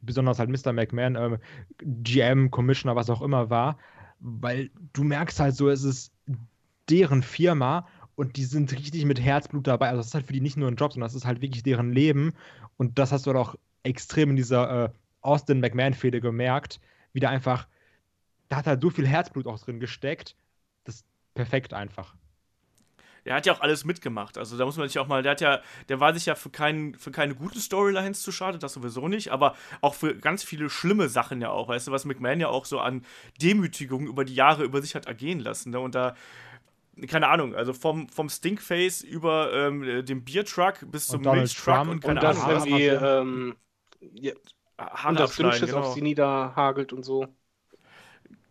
[0.00, 0.72] besonders halt Mr.
[0.72, 1.38] McMahon, ähm,
[1.78, 3.78] GM, Commissioner, was auch immer war,
[4.20, 6.12] weil du merkst halt so, es ist
[6.88, 7.86] deren Firma
[8.16, 9.88] und die sind richtig mit Herzblut dabei.
[9.88, 11.62] Also das ist halt für die nicht nur ein Job, sondern das ist halt wirklich
[11.62, 12.32] deren Leben.
[12.76, 13.54] Und das hast du halt auch
[13.84, 14.90] extrem in dieser äh,
[15.20, 16.80] Austin McMahon-Fehde gemerkt,
[17.12, 17.68] wie da einfach,
[18.48, 20.34] da hat halt so viel Herzblut auch drin gesteckt.
[20.84, 22.14] Das ist perfekt einfach.
[23.24, 24.38] Der hat ja auch alles mitgemacht.
[24.38, 25.60] Also da muss man sich auch mal, der hat ja,
[25.90, 29.32] der war sich ja für, kein, für keine guten Storylines zu schade, das sowieso nicht,
[29.32, 31.68] aber auch für ganz viele schlimme Sachen ja auch.
[31.68, 33.04] Weißt du, was McMahon ja auch so an
[33.42, 35.70] Demütigung über die Jahre über sich hat ergehen lassen.
[35.70, 35.80] Ne?
[35.80, 36.14] Und da,
[37.06, 42.20] keine Ahnung, also vom, vom Stinkface über ähm, den Biertruck bis zum Milchtruck und keine
[42.20, 42.66] und das Ahnung.
[42.66, 43.56] Irgendwie, ähm,
[44.14, 44.32] ja,
[45.06, 45.80] und das Dünnschiss genau.
[45.80, 47.26] auf sie niederhagelt und so.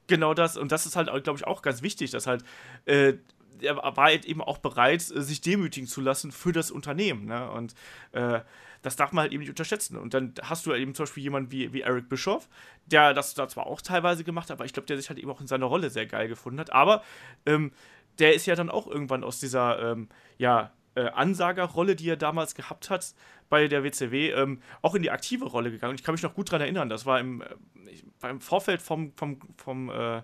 [0.07, 2.43] Genau das, und das ist halt, glaube ich, auch ganz wichtig, dass halt
[2.85, 3.13] äh,
[3.61, 7.25] er war halt eben auch bereit, äh, sich demütigen zu lassen für das Unternehmen.
[7.25, 7.49] Ne?
[7.51, 7.73] Und
[8.11, 8.41] äh,
[8.81, 9.97] das darf man halt eben nicht unterschätzen.
[9.97, 12.47] Und dann hast du eben zum Beispiel jemanden wie, wie Eric Bischoff,
[12.85, 15.31] der das da zwar auch teilweise gemacht hat, aber ich glaube, der sich halt eben
[15.31, 16.71] auch in seiner Rolle sehr geil gefunden hat.
[16.71, 17.03] Aber
[17.45, 17.71] ähm,
[18.19, 22.55] der ist ja dann auch irgendwann aus dieser, ähm, ja, äh, Ansagerrolle, die er damals
[22.55, 23.13] gehabt hat
[23.49, 25.91] bei der WCW, ähm, auch in die aktive Rolle gegangen.
[25.91, 29.13] Und ich kann mich noch gut daran erinnern, das war im, äh, im Vorfeld vom,
[29.15, 30.21] vom, vom äh,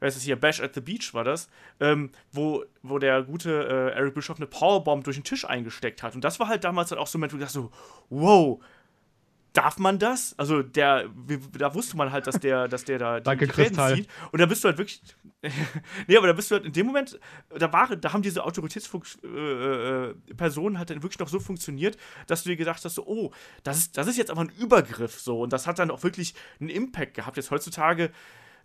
[0.00, 1.48] wer ist es hier, Bash at the Beach war das,
[1.80, 6.14] ähm, wo, wo der gute äh, Eric Bischoff eine Powerbomb durch den Tisch eingesteckt hat.
[6.14, 7.70] Und das war halt damals halt auch so ein Moment, wo ich dachte so,
[8.08, 8.60] wow,
[9.58, 10.38] darf man das?
[10.38, 11.06] Also der,
[11.58, 14.08] da wusste man halt, dass der, dass der da die, Danke, die Fäden zieht.
[14.30, 15.02] Und da bist du halt wirklich,
[16.06, 17.18] nee, aber da bist du halt in dem Moment,
[17.58, 21.96] da war, da haben diese Autoritätspersonen äh, äh, halt dann wirklich noch so funktioniert,
[22.28, 23.32] dass du dir gedacht hast, so, oh,
[23.64, 26.34] das ist, das ist jetzt aber ein Übergriff so und das hat dann auch wirklich
[26.60, 27.36] einen Impact gehabt.
[27.36, 28.12] Jetzt heutzutage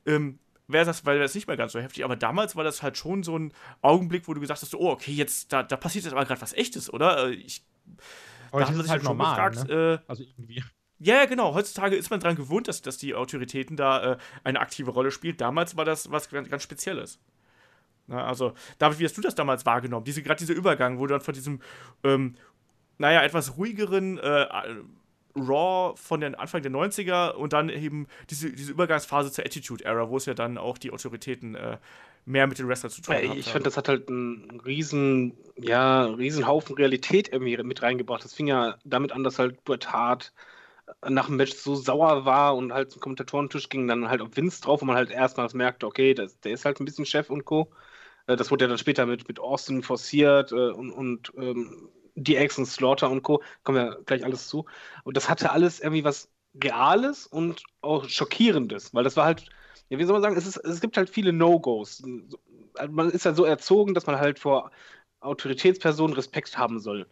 [0.06, 0.38] ähm,
[0.68, 2.06] wäre das, weil das nicht mehr ganz so heftig.
[2.06, 3.52] Aber damals war das halt schon so ein
[3.82, 6.53] Augenblick, wo du gesagt hast, oh, okay, jetzt, da, da passiert jetzt aber gerade was
[6.53, 7.30] Echtes, oder?
[7.30, 7.65] Äh, ich,
[8.52, 10.02] da haben sich halt normal, gefragt, ne?
[10.03, 10.64] äh, also irgendwie.
[11.03, 11.53] Ja, ja, genau.
[11.53, 15.35] Heutzutage ist man daran gewohnt, dass, dass die Autoritäten da äh, eine aktive Rolle spielen.
[15.35, 17.19] Damals war das was ganz, ganz Spezielles.
[18.07, 20.05] Na, also, David, wie hast du das damals wahrgenommen?
[20.05, 21.61] Diese, Gerade dieser Übergang, wo du dann von diesem,
[22.05, 22.35] ähm,
[22.97, 24.47] naja, etwas ruhigeren äh,
[25.35, 30.09] Raw von den Anfang der 90er und dann eben diese, diese Übergangsphase zur Attitude Era,
[30.09, 31.77] wo es ja dann auch die Autoritäten äh,
[32.25, 33.38] mehr mit den Wrestlern zu tun haben.
[33.38, 38.23] Ich finde, das hat halt einen riesen, ja, riesen Haufen Realität irgendwie mit reingebracht.
[38.23, 40.34] Das fing ja damit an, dass halt Bret Hart
[41.07, 44.61] nach dem Match so sauer war und halt zum Kommentatorentisch ging dann halt auf Vince
[44.61, 47.45] drauf, wo man halt erstmals merkte, okay, das, der ist halt ein bisschen Chef und
[47.45, 47.72] Co.
[48.28, 52.57] Äh, das wurde ja dann später mit, mit Austin forciert äh, und, und ähm, DX
[52.60, 53.41] und Slaughter und Co.
[53.64, 54.65] Kommen wir gleich alles zu.
[55.03, 56.30] Und das hatte alles irgendwie was
[56.64, 59.45] Reales und auch Schockierendes, weil das war halt,
[59.90, 62.03] ja, wie soll man sagen, es, ist, es gibt halt viele No-Gos.
[62.90, 64.72] Man ist ja so erzogen, dass man halt vor
[65.22, 67.07] Autoritätspersonen Respekt haben soll.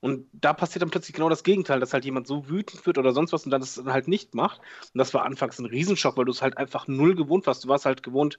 [0.00, 3.12] Und da passiert dann plötzlich genau das Gegenteil, dass halt jemand so wütend wird oder
[3.12, 4.60] sonst was und dann das dann halt nicht macht.
[4.92, 7.64] Und das war anfangs ein Riesenschock, weil du es halt einfach null gewohnt warst.
[7.64, 8.38] Du warst halt gewohnt,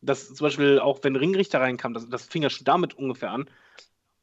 [0.00, 3.48] dass zum Beispiel auch wenn Ringrichter reinkam, das, das fing ja schon damit ungefähr an,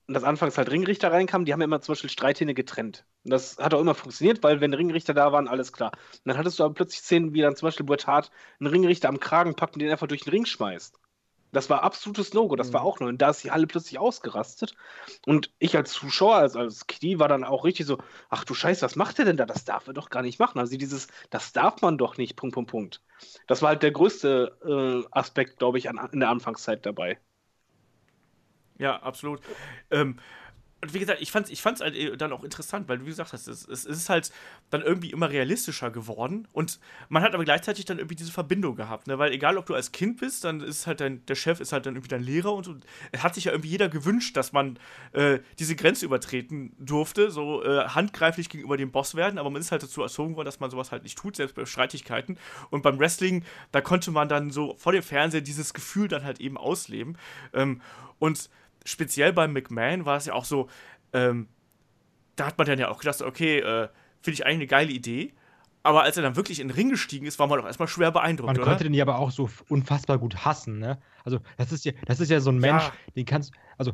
[0.07, 3.06] und dass anfangs halt Ringrichter reinkamen, die haben ja immer zum Beispiel Streithähne getrennt.
[3.23, 5.91] Und das hat auch immer funktioniert, weil wenn Ringrichter da waren, alles klar.
[5.93, 8.27] Und dann hattest du aber plötzlich Szenen, wie dann zum Beispiel Bret einen
[8.68, 10.99] Ringrichter am Kragen packt und den einfach durch den Ring schmeißt.
[11.52, 12.74] Das war absolutes No-Go, das mhm.
[12.74, 13.08] war auch neu.
[13.08, 14.76] Und da ist die Halle plötzlich ausgerastet.
[15.26, 17.98] Und ich als Zuschauer, als, als Knie, war dann auch richtig so:
[18.30, 19.46] Ach du Scheiße, was macht der denn da?
[19.46, 20.60] Das darf er doch gar nicht machen.
[20.60, 23.02] Also dieses, das darf man doch nicht, Punkt, Punkt, Punkt.
[23.48, 27.20] Das war halt der größte äh, Aspekt, glaube ich, an, in der Anfangszeit dabei.
[28.78, 29.42] Ja, absolut.
[29.90, 30.20] Ähm,
[30.81, 33.06] und wie gesagt, ich fand es ich fand's halt äh, dann auch interessant, weil du
[33.06, 34.31] wie gesagt hast, es, es ist halt
[34.69, 36.47] dann irgendwie immer realistischer geworden.
[36.53, 36.80] Und
[37.10, 39.18] man hat aber gleichzeitig dann irgendwie diese Verbindung gehabt, ne?
[39.18, 41.85] weil egal ob du als Kind bist, dann ist halt dein, der Chef ist halt
[41.85, 44.77] dann irgendwie dein Lehrer und, und es hat sich ja irgendwie jeder gewünscht, dass man
[45.14, 49.72] äh, diese Grenze übertreten durfte, so äh, handgreiflich gegenüber dem Boss werden, aber man ist
[49.72, 52.38] halt dazu erzogen worden, dass man sowas halt nicht tut, selbst bei Streitigkeiten.
[52.69, 56.39] Und beim Wrestling, da konnte man dann so vor dem Fernseher dieses Gefühl dann halt
[56.39, 57.18] eben ausleben.
[57.53, 57.81] Ähm,
[58.19, 58.49] und
[58.86, 60.70] speziell bei McMahon war es ja auch so,
[61.12, 61.49] ähm,
[62.36, 63.90] da hat man dann ja auch gedacht, okay, äh,
[64.22, 65.34] finde ich eigentlich eine geile Idee.
[65.84, 68.12] Aber als er dann wirklich in den Ring gestiegen ist, war man doch erstmal schwer
[68.12, 68.66] beeindruckt, man oder?
[68.66, 70.99] konnte den ja aber auch so unfassbar gut hassen, ne?
[71.24, 72.94] Also, das ist ja, das ist ja so ein Mensch, ja.
[73.16, 73.91] den kannst also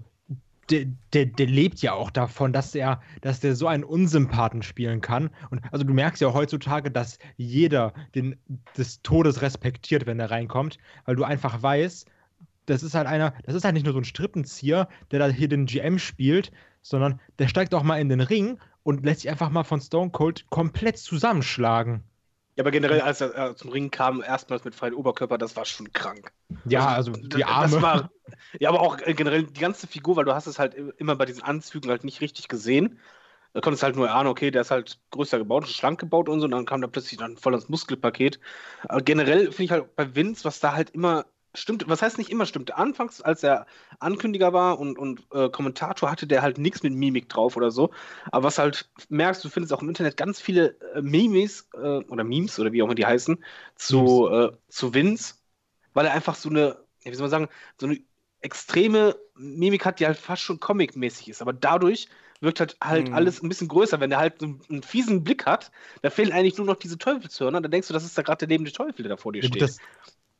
[0.70, 5.02] der, der, der, lebt ja auch davon, dass er, dass der so einen Unsympathen spielen
[5.02, 5.30] kann.
[5.50, 8.38] Und also du merkst ja heutzutage, dass jeder den
[8.78, 12.10] des Todes respektiert, wenn er reinkommt, weil du einfach weißt,
[12.72, 15.48] das ist halt einer, das ist halt nicht nur so ein Strippenzieher, der da hier
[15.48, 19.50] den GM spielt, sondern der steigt auch mal in den Ring und lässt sich einfach
[19.50, 22.04] mal von Stone Cold komplett zusammenschlagen.
[22.56, 25.92] Ja, aber generell, als er zum Ring kam, erstmals mit freiem Oberkörper, das war schon
[25.94, 26.32] krank.
[26.66, 27.82] Ja, also, also die Arme.
[27.82, 28.12] War,
[28.60, 31.26] ja, aber auch äh, generell die ganze Figur, weil du hast es halt immer bei
[31.26, 33.00] diesen Anzügen halt nicht richtig gesehen.
[33.54, 36.46] Da konntest halt nur ahnen, okay, der ist halt größer gebaut, schlank gebaut und so,
[36.46, 38.40] und dann kam da plötzlich dann voll das Muskelpaket.
[38.88, 42.30] Aber generell finde ich halt bei Vince, was da halt immer stimmt, was heißt nicht
[42.30, 42.76] immer stimmt.
[42.76, 43.66] Anfangs, als er
[44.00, 47.92] Ankündiger war und, und äh, Kommentator, hatte der halt nichts mit Mimik drauf oder so.
[48.32, 52.24] Aber was halt merkst, du findest auch im Internet ganz viele äh, Memes äh, oder
[52.24, 53.44] Memes oder wie auch immer die heißen,
[53.76, 55.36] zu, äh, zu Vince,
[55.94, 57.50] weil er einfach so eine, wie soll man sagen,
[57.80, 58.00] so eine
[58.42, 61.42] extreme Mimik hat, die halt fast schon comic-mäßig ist.
[61.42, 62.08] Aber dadurch
[62.40, 63.14] wirkt halt, halt Mhm.
[63.14, 64.00] alles ein bisschen größer.
[64.00, 65.72] Wenn er halt so einen, fiesen Blick hat,
[66.02, 67.62] da fehlen eigentlich nur noch diese Teufelshörner.
[67.62, 69.50] Dann denkst du, das ist da gerade der lebende Teufel, der da vor dir Ja,
[69.52, 69.58] steht.
[69.58, 69.82] das,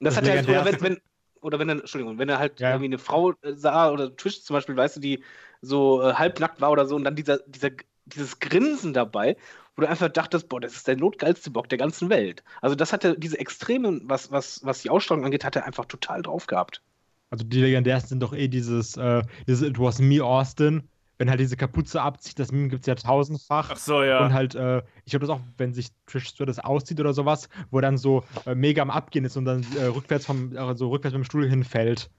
[0.06, 1.02] das Das hat er halt, oder wenn, wenn,
[1.42, 2.70] oder wenn er, Entschuldigung, wenn er halt Ja.
[2.72, 5.24] irgendwie eine Frau äh, sah oder Twitch zum Beispiel, weißt du, die
[5.62, 7.70] so äh, halbnackt war oder so und dann dieser, dieser,
[8.06, 9.38] dieses Grinsen dabei,
[9.76, 12.44] wo du einfach dachtest, boah, das ist der notgeilste Bock der ganzen Welt.
[12.62, 16.22] Also das hatte diese Extremen, was, was, was die Ausstrahlung angeht, hat er einfach total
[16.22, 16.82] drauf gehabt.
[17.30, 20.90] also die legendärsten sind doch eh dieses, äh, dieses It was me, Austin.
[21.22, 23.70] Wenn halt diese Kapuze abzieht, das Meme gibt es ja tausendfach.
[23.70, 24.26] Ach so, ja.
[24.26, 27.78] Und halt, äh, ich glaube das auch, wenn sich Trish Stratus auszieht oder sowas, wo
[27.78, 30.90] er dann so äh, mega am Abgehen ist und dann äh, rückwärts vom, äh, so
[30.90, 32.10] rückwärts mit dem Stuhl hinfällt.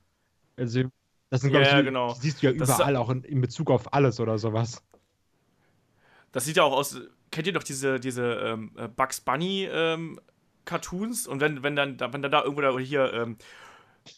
[0.57, 0.85] Also,
[1.31, 2.15] das sind, glaub Ja, ich, genau.
[2.15, 4.85] siehst du ja Das überall, auch in, in Bezug auf alles oder sowas.
[6.31, 7.01] Das sieht ja auch aus.
[7.33, 10.21] Kennt ihr doch diese, diese ähm, äh, Bugs Bunny ähm,
[10.65, 11.27] Cartoons?
[11.27, 13.72] Und wenn, wenn dann, wenn dann da irgendwo da hier ähm, äh,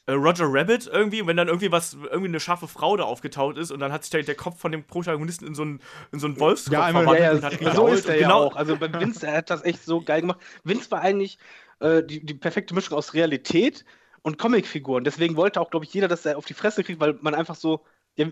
[0.08, 3.70] Roger Rabbit irgendwie, und wenn dann irgendwie was, irgendwie eine scharfe Frau da aufgetaucht ist
[3.70, 5.80] und dann hat sich der, der Kopf von dem Protagonisten in so einen,
[6.12, 8.26] in so einen Wolfskopf Ja, verwandelt Ja, ja, und hat so ist er Und ja
[8.28, 8.56] genau, auch.
[8.56, 10.40] Also bei Vince, er hat das echt so geil gemacht.
[10.62, 11.38] Vince war eigentlich
[11.80, 13.84] äh, die, die perfekte Mischung aus Realität
[14.22, 15.04] und Comicfiguren.
[15.04, 17.54] Deswegen wollte auch, glaube ich, jeder, dass er auf die Fresse kriegt, weil man einfach
[17.54, 17.84] so,
[18.16, 18.26] ja,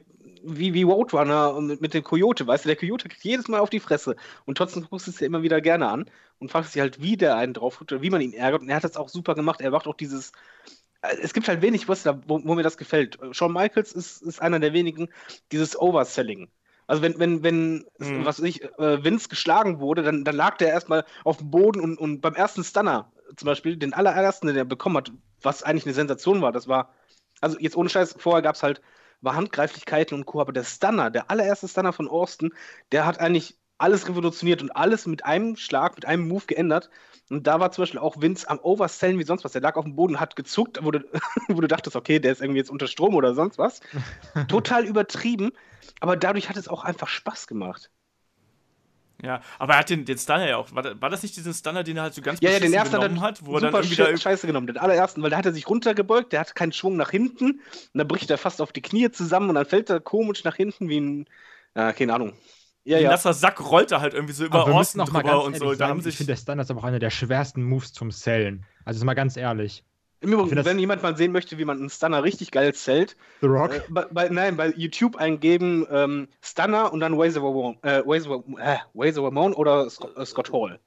[0.44, 3.70] wie, wie Roadrunner mit, mit dem Coyote, weißt du, der Coyote kriegt jedes Mal auf
[3.70, 4.16] die Fresse.
[4.44, 7.16] Und trotzdem guckst du es ja immer wieder gerne an und fragst dich halt, wie
[7.16, 8.62] der einen drauf tut oder wie man ihn ärgert.
[8.62, 9.60] Und er hat das auch super gemacht.
[9.60, 10.32] Er macht auch dieses.
[11.02, 13.18] Äh, Es gibt halt wenig Wrestler, wo, wo mir das gefällt.
[13.32, 15.08] Shawn Michaels ist, ist einer der wenigen,
[15.52, 16.50] dieses Overselling.
[16.86, 18.24] Also wenn, wenn, wenn, Mhm.
[18.24, 21.98] was ich, äh, Vince geschlagen wurde, dann, dann lag der erstmal auf dem Boden und,
[21.98, 25.94] und beim ersten Stunner zum Beispiel, den allerersten, den er bekommen hat, was eigentlich eine
[25.94, 26.92] Sensation war, das war,
[27.40, 28.82] also jetzt ohne Scheiß, vorher gab es halt,
[29.20, 32.52] war Handgreiflichkeiten und Co., aber der Stunner, der allererste Stunner von Austin,
[32.90, 36.90] der hat eigentlich alles revolutioniert und alles mit einem Schlag, mit einem Move geändert.
[37.30, 39.52] Und da war zum Beispiel auch Vince am Oversellen wie sonst was.
[39.52, 41.00] Der lag auf dem Boden, hat gezuckt, wo du,
[41.48, 43.80] wo du dachtest, okay, der ist irgendwie jetzt unter Strom oder sonst was.
[44.48, 45.52] Total übertrieben,
[46.00, 47.90] aber dadurch hat es auch einfach Spaß gemacht.
[49.22, 50.72] ja, aber er hat den, den Stunner ja auch.
[50.74, 52.72] War, da- war das nicht diesen Stunner, den er halt so ganz Ja, ja, den
[52.72, 55.22] ersten hat genommen hat, wo er dann super irgendwie da sche- scheiße genommen, den allerersten,
[55.22, 57.60] weil da hat er sich runtergebeugt, der hat keinen Schwung nach hinten und
[57.94, 60.88] dann bricht er fast auf die Knie zusammen und dann fällt er komisch nach hinten
[60.88, 61.26] wie ein,
[61.76, 62.32] ja, keine Ahnung.
[62.84, 63.10] Ja, ein ja.
[63.10, 65.74] nasser Sack rollt er halt irgendwie so über Austin auch mal drüber ganz und so.
[65.74, 68.66] Da haben ich finde, der Stunner ist aber auch einer der schwersten Moves zum Sellen.
[68.84, 69.84] Also ist mal ganz ehrlich.
[70.20, 73.16] Im Übrigen, das- wenn jemand mal sehen möchte, wie man einen Stunner richtig geil zählt,
[73.40, 73.74] The Rock.
[73.74, 79.54] äh, bei, bei, nein, bei YouTube eingeben ähm, Stunner und dann Razor Ramon, äh, äh,
[79.54, 80.78] oder Scott, äh, Scott Hall.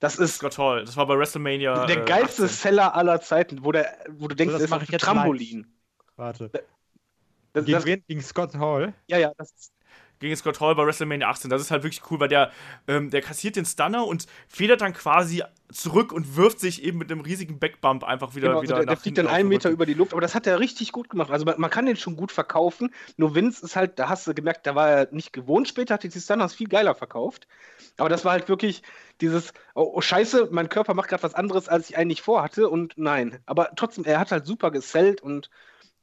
[0.00, 0.84] Das ist Scott Hall.
[0.84, 1.86] Das war bei WrestleMania.
[1.86, 2.48] der äh, geilste 18.
[2.48, 5.66] Seller aller Zeiten, wo, der, wo du denkst, das der ist jetzt Trampolin.
[6.16, 6.50] Warte.
[7.52, 8.04] Das, Gegen das, wen?
[8.08, 8.94] Gegen Scott Hall.
[9.08, 9.72] ja, ja, das ist
[10.20, 11.50] gegen Scott Hall bei WrestleMania 18.
[11.50, 12.52] Das ist halt wirklich cool, weil der,
[12.86, 15.42] ähm, der kassiert den Stunner und federt dann quasi
[15.72, 18.94] zurück und wirft sich eben mit einem riesigen Backbump einfach wieder, Genau, wieder also der,
[18.94, 21.30] der fliegt dann einen Meter über die Luft, aber das hat er richtig gut gemacht.
[21.30, 22.92] Also man, man kann den schon gut verkaufen.
[23.16, 25.68] Nur Vince ist halt, da hast du gemerkt, da war er nicht gewohnt.
[25.68, 27.46] Später hat er die Stunners viel geiler verkauft.
[27.96, 28.82] Aber das war halt wirklich
[29.20, 32.68] dieses, oh, oh Scheiße, mein Körper macht gerade was anderes, als ich eigentlich vorhatte.
[32.68, 35.50] Und nein, aber trotzdem, er hat halt super gesellt und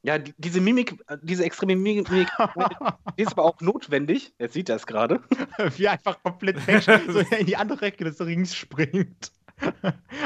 [0.02, 2.28] ja, die, diese Mimik, äh, diese extreme Mimik, Mimik
[3.18, 4.32] die ist aber auch notwendig.
[4.38, 5.20] Jetzt sieht er es gerade.
[5.76, 9.32] Wie er einfach komplett weg, so in die andere Ecke des Rings springt.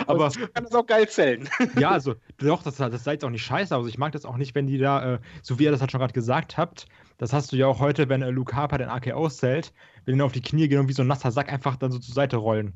[0.07, 1.49] aber Man kann das auch geil zählen.
[1.78, 3.74] ja, also doch, das, das sei jetzt auch nicht scheiße.
[3.74, 5.90] Also ich mag das auch nicht, wenn die da, äh, so wie ihr das halt
[5.90, 6.86] schon gerade gesagt habt,
[7.16, 9.73] das hast du ja auch heute, wenn äh, Luke Harper den AKO zählt,
[10.05, 11.99] wenn die auf die Knie gehen und wie so ein nasser Sack einfach dann so
[11.99, 12.74] zur Seite rollen.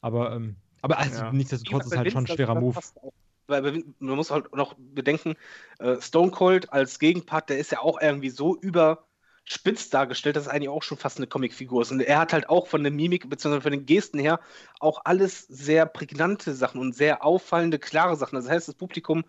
[0.00, 1.32] Aber, ähm, aber also, Ja.
[1.32, 3.08] nichtsdestotrotz ist halt schon ein schwerer das- das Move.
[3.08, 3.12] auch.
[3.46, 5.34] Weil man muss halt noch bedenken,
[5.78, 10.48] äh, Stone Cold als Gegenpart, der ist ja auch irgendwie so überspitzt dargestellt, dass es
[10.48, 11.92] eigentlich auch schon fast eine Comicfigur ist.
[11.92, 13.60] Und er hat halt auch von der Mimik bzw.
[13.60, 14.40] von den Gesten her
[14.80, 18.36] auch alles sehr prägnante Sachen und sehr auffallende, klare Sachen.
[18.36, 19.24] Das heißt, das Publikum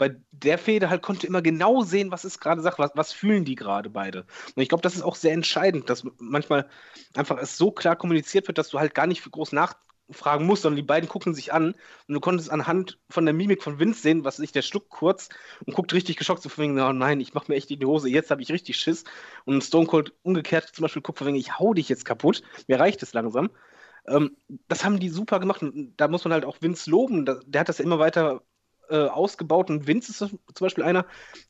[0.00, 3.44] bei der Fehde halt konnte immer genau sehen, was ist gerade Sache, was, was fühlen
[3.44, 4.20] die gerade beide.
[4.56, 6.68] Und ich glaube, das ist auch sehr entscheidend, dass manchmal
[7.14, 9.52] einfach es so klar kommuniziert wird, dass du halt gar nicht für groß
[10.10, 11.74] nachfragen musst, sondern die beiden gucken sich an
[12.08, 15.28] und du konntest anhand von der Mimik von Vince sehen, was sich der schluckt kurz
[15.64, 18.08] und guckt richtig geschockt, so von oh nein, ich mach mir echt in die Hose,
[18.08, 19.04] jetzt habe ich richtig Schiss.
[19.44, 22.78] Und Stone Cold umgekehrt zum Beispiel guckt von wegen, ich hau dich jetzt kaputt, mir
[22.78, 23.50] reicht es langsam.
[24.06, 24.36] Ähm,
[24.68, 27.68] das haben die super gemacht und da muss man halt auch Vince loben, der hat
[27.68, 28.42] das ja immer weiter
[28.88, 31.06] äh, ausgebaut und Vince ist zum Beispiel einer,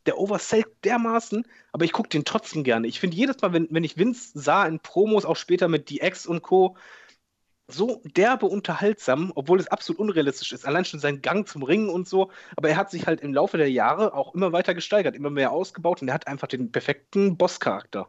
[0.06, 2.86] der oversellt dermaßen, aber ich gucke den trotzdem gerne.
[2.86, 6.26] Ich finde jedes Mal, wenn, wenn ich Vince sah in Promos, auch später mit DX
[6.26, 6.76] und Co.,
[7.72, 10.66] so derbe unterhaltsam, obwohl es absolut unrealistisch ist.
[10.66, 12.30] Allein schon sein Gang zum Ringen und so.
[12.56, 15.52] Aber er hat sich halt im Laufe der Jahre auch immer weiter gesteigert, immer mehr
[15.52, 18.08] ausgebaut und er hat einfach den perfekten Bosscharakter.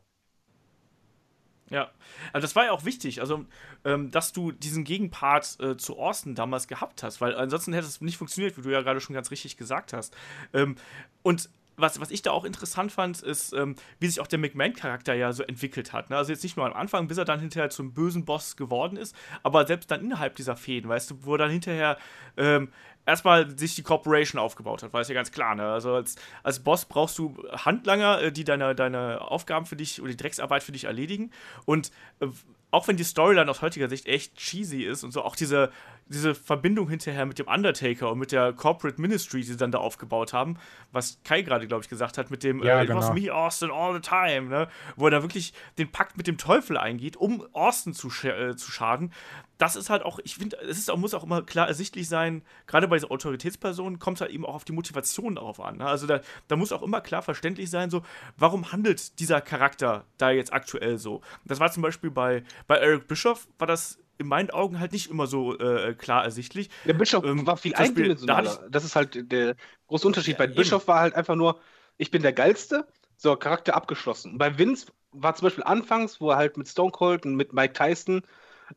[1.72, 1.90] Ja,
[2.34, 3.46] also das war ja auch wichtig, also
[3.86, 8.02] ähm, dass du diesen Gegenpart äh, zu Austin damals gehabt hast, weil ansonsten hätte es
[8.02, 10.14] nicht funktioniert, wie du ja gerade schon ganz richtig gesagt hast.
[10.54, 10.76] Ähm,
[11.24, 11.50] und
[11.82, 15.34] was, was ich da auch interessant fand, ist, ähm, wie sich auch der McMahon-Charakter ja
[15.34, 16.10] so entwickelt hat.
[16.10, 16.18] Ne?
[16.18, 19.16] Also jetzt nicht nur am Anfang, bis er dann hinterher zum bösen Boss geworden ist,
[19.44, 21.98] aber selbst dann innerhalb dieser Fäden, weißt du, wo er dann hinterher
[22.38, 22.70] ähm,
[23.06, 25.56] erstmal sich die Corporation aufgebaut hat, war es ja ganz klar.
[25.56, 25.68] Ne?
[25.72, 30.12] Also als, als Boss brauchst du Handlanger, äh, die deine, deine Aufgaben für dich oder
[30.12, 31.32] die Drecksarbeit für dich erledigen.
[31.66, 32.28] Und äh,
[32.72, 35.72] auch wenn die Storyline aus heutiger Sicht echt cheesy ist und so, auch diese,
[36.07, 39.80] diese Verbindung hinterher mit dem Undertaker und mit der Corporate Ministry, die sie dann da
[39.80, 40.57] aufgebaut haben,
[40.91, 42.99] was Kai gerade, glaube ich, gesagt hat, mit dem ja, äh, It genau.
[42.99, 44.68] was me, Austin, all the time, ne?
[44.95, 48.56] wo er da wirklich den Pakt mit dem Teufel eingeht, um Austin zu, sch äh,
[48.56, 49.14] zu schaden.
[49.57, 52.41] Das ist halt auch, ich finde, es ist auch, muss auch immer klar ersichtlich sein,
[52.65, 55.78] gerade bei diesen Autoritätspersonen kommt es halt eben auch auf die Motivation darauf an.
[55.78, 55.86] Ne?
[55.86, 58.02] Also da, da muss auch immer klar verständlich sein, so,
[58.38, 61.22] warum handelt dieser Charakter da jetzt aktuell so?
[61.45, 65.10] Das war zum Beispiel bei, bei Eric Bischoff, war das in meinen Augen halt nicht
[65.10, 66.69] immer so äh, klar ersichtlich.
[66.85, 68.60] Der Bischof Ähm, war viel Beispiel, eindimensionaler.
[68.60, 69.56] da das ist halt der
[69.88, 70.38] große Unterschied.
[70.38, 70.48] Ja, bei eben.
[70.48, 71.60] Bischof war halt einfach nur,
[71.98, 72.88] ich bin der Geilste,
[73.18, 74.38] so, Charakter abgeschlossen.
[74.38, 77.73] Bei Vince war zum Beispiel anfangs, wo er halt mit Stone Cold und mit Mike
[77.73, 78.23] Tyson,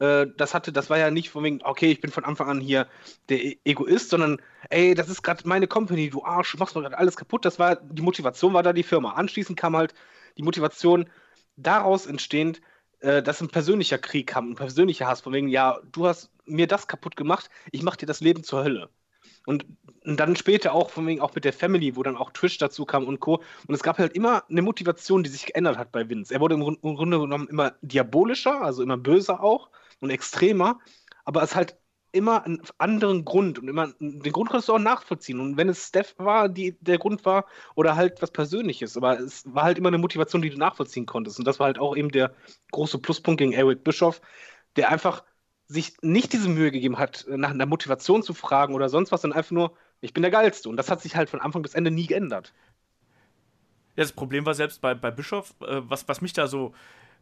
[0.01, 2.61] äh, das hatte, das war ja nicht von wegen, okay, ich bin von Anfang an
[2.61, 2.89] hier
[3.31, 4.39] der E- Egoist, sondern,
[4.71, 7.45] ey, das ist gerade meine Company, du Arsch, machst mir gerade alles kaputt.
[7.45, 9.13] Das war, die Motivation war da die Firma.
[9.15, 9.95] Anschließend kam halt
[10.37, 11.09] die Motivation
[11.57, 12.61] daraus entstehend,
[13.05, 16.67] äh, dass ein persönlicher Krieg kam, ein persönlicher Hass, von wegen, ja, du hast mir
[16.67, 18.89] das kaputt gemacht, ich mach dir das Leben zur Hölle.
[19.47, 19.67] Und,
[20.05, 22.87] und dann später auch, von wegen auch mit der Family, wo dann auch Trish dazu
[22.87, 23.43] kam und Co.
[23.67, 26.33] Und es gab halt immer eine Motivation, die sich geändert hat bei Vince.
[26.33, 29.69] Er wurde im Grunde genommen immer diabolischer, also immer böser auch
[30.01, 30.79] und extremer,
[31.27, 31.77] aber es halt
[32.15, 35.41] immer einen anderen Grund und immer den Grund konntest du auch nachvollziehen.
[35.41, 39.45] Und wenn es Steph war, die der Grund war, oder halt was Persönliches, aber es
[39.53, 41.39] war halt immer eine Motivation, die du nachvollziehen konntest.
[41.39, 42.33] Und das war halt auch eben der
[42.71, 44.21] große Pluspunkt gegen Eric Bischoff,
[44.77, 45.25] der einfach
[45.67, 49.39] sich nicht diese Mühe gegeben hat, nach einer Motivation zu fragen oder sonst was, sondern
[49.39, 50.69] einfach nur, ich bin der Geilste.
[50.69, 52.55] Und das hat sich halt von Anfang bis Ende nie geändert.
[53.97, 56.75] Ja, das Problem war selbst bei, bei Bischof, äh, was, was mich da so,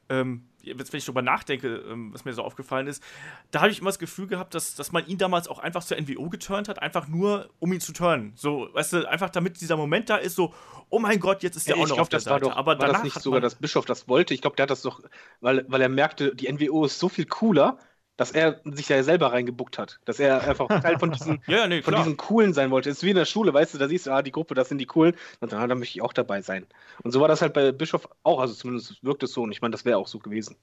[0.09, 3.03] ähm, jetzt wenn ich drüber nachdenke, ähm, was mir so aufgefallen ist,
[3.51, 6.01] da habe ich immer das Gefühl gehabt, dass, dass man ihn damals auch einfach zur
[6.01, 8.33] NWO geturnt hat, einfach nur, um ihn zu turnen.
[8.37, 10.55] So, weißt du, einfach damit dieser Moment da ist, so,
[10.89, 12.45] oh mein Gott, jetzt ist der auch ich noch glaube, auf der Seite.
[12.45, 14.35] doch, Aber war danach das nicht sogar, dass Bischof das wollte.
[14.35, 15.01] Ich glaube, der hat das doch,
[15.41, 17.79] weil, weil er merkte, die NWO ist so viel cooler,
[18.23, 19.99] dass er sich ja selber reingebuckt hat.
[20.05, 22.89] Dass er einfach Teil von diesen, Ja, nee, von diesen Coolen sein wollte.
[22.89, 24.69] Es ist wie in der Schule, weißt du, da siehst du, ah, die Gruppe, das
[24.69, 25.17] sind die Coolen.
[25.41, 26.65] Und dann, ah, da möchte ich auch dabei sein.
[27.03, 29.43] Und so war das halt bei Bischof auch, also zumindest wirkt es so.
[29.43, 30.55] Und ich meine, das wäre auch so gewesen.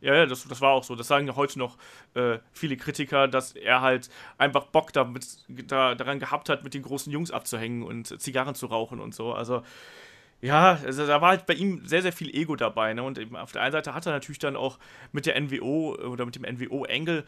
[0.00, 0.94] Ja, ja, das, das war auch so.
[0.94, 1.78] Das sagen ja heute noch
[2.14, 4.08] äh, viele Kritiker, dass er halt
[4.38, 8.66] einfach Bock damit, da, daran gehabt hat, mit den großen Jungs abzuhängen und Zigarren zu
[8.66, 9.32] rauchen und so.
[9.32, 9.62] Also,
[10.40, 12.92] ja, also da war halt bei ihm sehr, sehr viel Ego dabei.
[12.94, 13.02] Ne?
[13.02, 14.78] Und auf der einen Seite hat er natürlich dann auch
[15.12, 17.24] mit der NWO oder mit dem NWO-Engel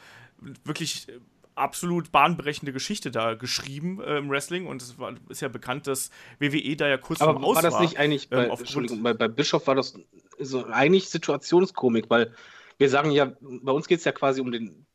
[0.64, 1.18] wirklich äh,
[1.54, 4.66] absolut bahnbrechende Geschichte da geschrieben äh, im Wrestling.
[4.66, 7.98] Und es war, ist ja bekannt, dass WWE da ja kurz Aber war das nicht
[7.98, 9.98] eigentlich, bei, ähm, Entschuldigung, bei, bei Bischof war das
[10.38, 12.32] so eigentlich Situationskomik, weil
[12.76, 14.86] wir sagen ja, bei uns geht es ja quasi um den,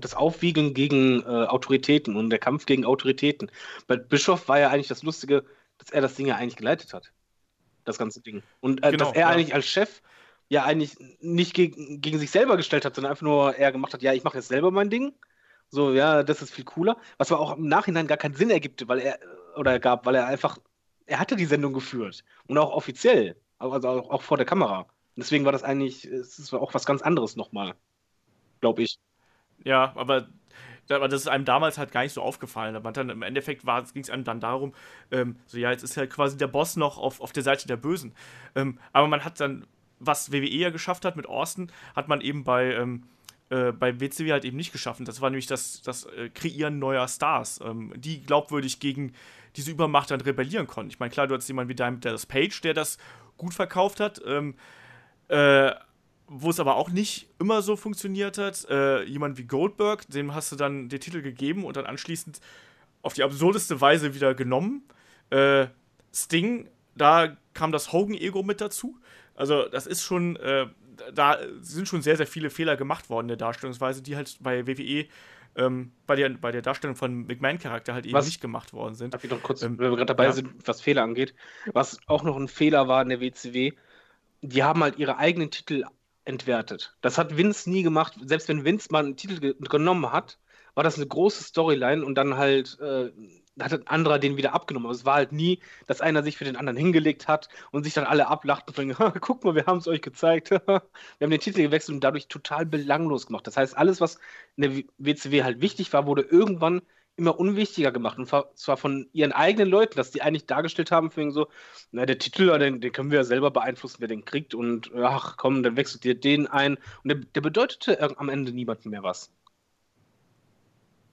[0.00, 3.50] das Aufwiegeln gegen äh, Autoritäten und der Kampf gegen Autoritäten.
[3.86, 5.44] Bei Bischof war ja eigentlich das Lustige,
[5.76, 7.12] dass er das Ding ja eigentlich geleitet hat.
[7.88, 8.42] Das ganze Ding.
[8.60, 9.28] Und äh, Genau, dass er ja.
[9.28, 10.02] eigentlich als Chef
[10.48, 14.02] ja eigentlich nicht gegen, gegen sich selber gestellt hat, sondern einfach nur er gemacht hat,
[14.02, 15.14] ja, ich mache jetzt selber mein Ding.
[15.70, 16.96] So, ja, das ist viel cooler.
[17.18, 19.18] Was aber auch im Nachhinein gar keinen Sinn ergibt, weil er,
[19.56, 20.58] oder gab, weil er einfach,
[21.06, 22.24] er hatte die Sendung geführt.
[22.46, 23.36] Und auch offiziell.
[23.58, 24.80] Also auch, auch vor der Kamera.
[24.80, 27.74] Und deswegen war das eigentlich, es ist auch was ganz anderes nochmal.
[28.60, 28.98] Glaube ich.
[29.64, 30.28] Ja, aber,
[30.90, 32.76] aber das ist einem damals halt gar nicht so aufgefallen.
[32.76, 34.74] Aber dann im Endeffekt ging es einem dann darum,
[35.10, 37.76] ähm, so ja, jetzt ist halt quasi der Boss noch auf, auf der Seite der
[37.76, 38.14] Bösen.
[38.54, 39.66] Ähm, aber man hat dann,
[39.98, 43.04] was WWE ja geschafft hat mit Austin, hat man eben bei, ähm,
[43.50, 45.04] äh, bei WCW halt eben nicht geschaffen.
[45.04, 49.12] Das war nämlich das, das äh, Kreieren neuer Stars, ähm, die glaubwürdig gegen
[49.56, 50.90] diese Übermacht dann rebellieren konnten.
[50.90, 52.98] Ich meine, klar, du hast jemanden wie Diamond Dallas Page, der das
[53.36, 54.20] gut verkauft hat.
[54.26, 54.54] Ähm,
[55.28, 55.72] äh,
[56.28, 58.66] wo es aber auch nicht immer so funktioniert hat.
[58.70, 62.40] Äh, jemand wie Goldberg, dem hast du dann den Titel gegeben und dann anschließend
[63.02, 64.82] auf die absurdeste Weise wieder genommen.
[65.30, 65.66] Äh,
[66.12, 68.98] Sting, da kam das Hogan-Ego mit dazu.
[69.34, 70.66] Also, das ist schon, äh,
[71.14, 74.66] da sind schon sehr, sehr viele Fehler gemacht worden in der Darstellungsweise, die halt bei
[74.66, 75.06] WWE
[75.56, 79.14] ähm, bei, der, bei der Darstellung von McMahon-Charakter halt eben Was- nicht gemacht worden sind.
[79.14, 80.32] Darf ich noch kurz, Ähm, wenn wir gerade dabei ja.
[80.32, 81.34] sind, was Fehler angeht.
[81.72, 83.72] Was auch noch ein Fehler war in der WCW,
[84.42, 85.84] die haben halt ihre eigenen Titel
[86.28, 86.94] entwertet.
[87.00, 88.14] Das hat Vince nie gemacht.
[88.22, 90.38] Selbst wenn Vince mal einen Titel ge genommen hat,
[90.74, 93.10] war das eine große Storyline und dann halt äh,
[93.60, 94.86] hat ein anderer den wieder abgenommen.
[94.86, 97.94] Aber es war halt nie, dass einer sich für den anderen hingelegt hat und sich
[97.94, 100.50] dann alle ablachten und sagen, guck mal, wir haben es euch gezeigt.
[100.66, 100.82] wir
[101.20, 103.46] haben den Titel gewechselt und dadurch total belanglos gemacht.
[103.46, 104.18] Das heißt, alles, was
[104.56, 106.82] in der WCW halt wichtig war, wurde irgendwann
[107.18, 108.18] immer unwichtiger gemacht.
[108.18, 111.48] Und zwar von ihren eigenen Leuten, dass die eigentlich dargestellt haben, für so,
[111.90, 114.54] na, der Titel, den, den können wir ja selber beeinflussen, wer den kriegt.
[114.54, 116.76] Und ach komm, dann wechselt ihr den ein.
[117.02, 119.32] Und der, der bedeutete am Ende niemandem mehr was.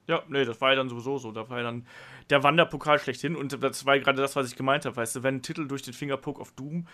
[0.07, 1.31] Ja, nee, das war ja dann sowieso so.
[1.31, 1.87] Da war ja dann
[2.29, 3.35] der Wanderpokal schlechthin.
[3.35, 4.95] Und das war gerade das, was ich gemeint habe.
[4.95, 6.87] Weißt du, wenn ein Titel durch den Fingerpoke of Doom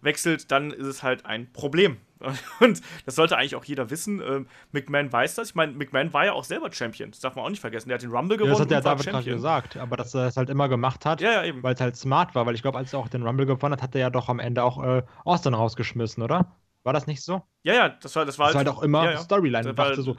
[0.00, 1.98] wechselt, dann ist es halt ein Problem.
[2.60, 4.20] Und das sollte eigentlich auch jeder wissen.
[4.20, 5.50] Ähm, McMahon weiß das.
[5.50, 7.10] Ich meine, McMahon war ja auch selber Champion.
[7.10, 7.88] Das darf man auch nicht vergessen.
[7.88, 8.52] Der hat den Rumble gewonnen.
[8.52, 9.76] Ja, das hat der David gerade gesagt.
[9.76, 12.46] Aber dass er das halt immer gemacht hat, ja, ja, weil es halt smart war.
[12.46, 14.40] Weil ich glaube, als er auch den Rumble gewonnen hat, hat er ja doch am
[14.40, 16.56] Ende auch äh, Austin rausgeschmissen, oder?
[16.82, 17.42] War das nicht so?
[17.62, 19.68] Ja, ja, das war, das war, das war halt auch immer ja, Storyline.
[19.68, 20.16] Und dachte so,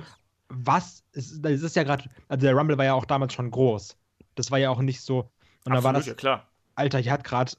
[0.50, 1.04] was?
[1.12, 2.06] Ist, das ist ja gerade.
[2.28, 3.98] Also der Rumble war ja auch damals schon groß.
[4.36, 5.32] Das war ja auch nicht so.
[5.66, 6.06] Und dann war das.
[6.06, 6.48] Ja, klar.
[6.76, 7.52] Alter, hier hat gerade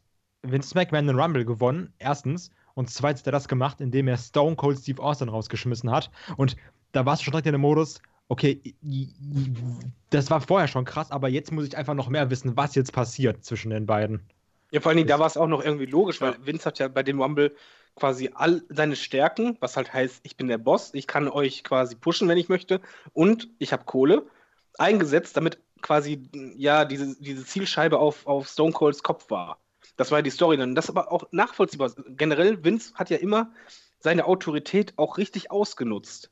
[0.42, 2.50] Vince McMahon den Rumble gewonnen, erstens.
[2.74, 6.10] Und zweitens hat er das gemacht, indem er Stone Cold Steve Austin rausgeschmissen hat.
[6.36, 6.56] Und
[6.92, 8.60] da warst du schon direkt in dem Modus, okay,
[10.10, 12.92] das war vorher schon krass, aber jetzt muss ich einfach noch mehr wissen, was jetzt
[12.92, 14.20] passiert zwischen den beiden.
[14.70, 16.86] Ja, vor allen Dingen, da war es auch noch irgendwie logisch, weil Vince hat ja
[16.86, 17.54] bei dem Rumble
[17.96, 21.96] quasi all seine Stärken, was halt heißt, ich bin der Boss, ich kann euch quasi
[21.96, 22.80] pushen, wenn ich möchte,
[23.12, 24.26] und ich habe Kohle,
[24.78, 26.22] eingesetzt, damit quasi
[26.54, 29.58] ja diese, diese Zielscheibe auf, auf Stone Colds Kopf war.
[30.00, 30.74] Das war ja die Story dann.
[30.74, 31.92] Das ist aber auch nachvollziehbar.
[32.08, 33.52] Generell, Vince hat ja immer
[33.98, 36.30] seine Autorität auch richtig ausgenutzt.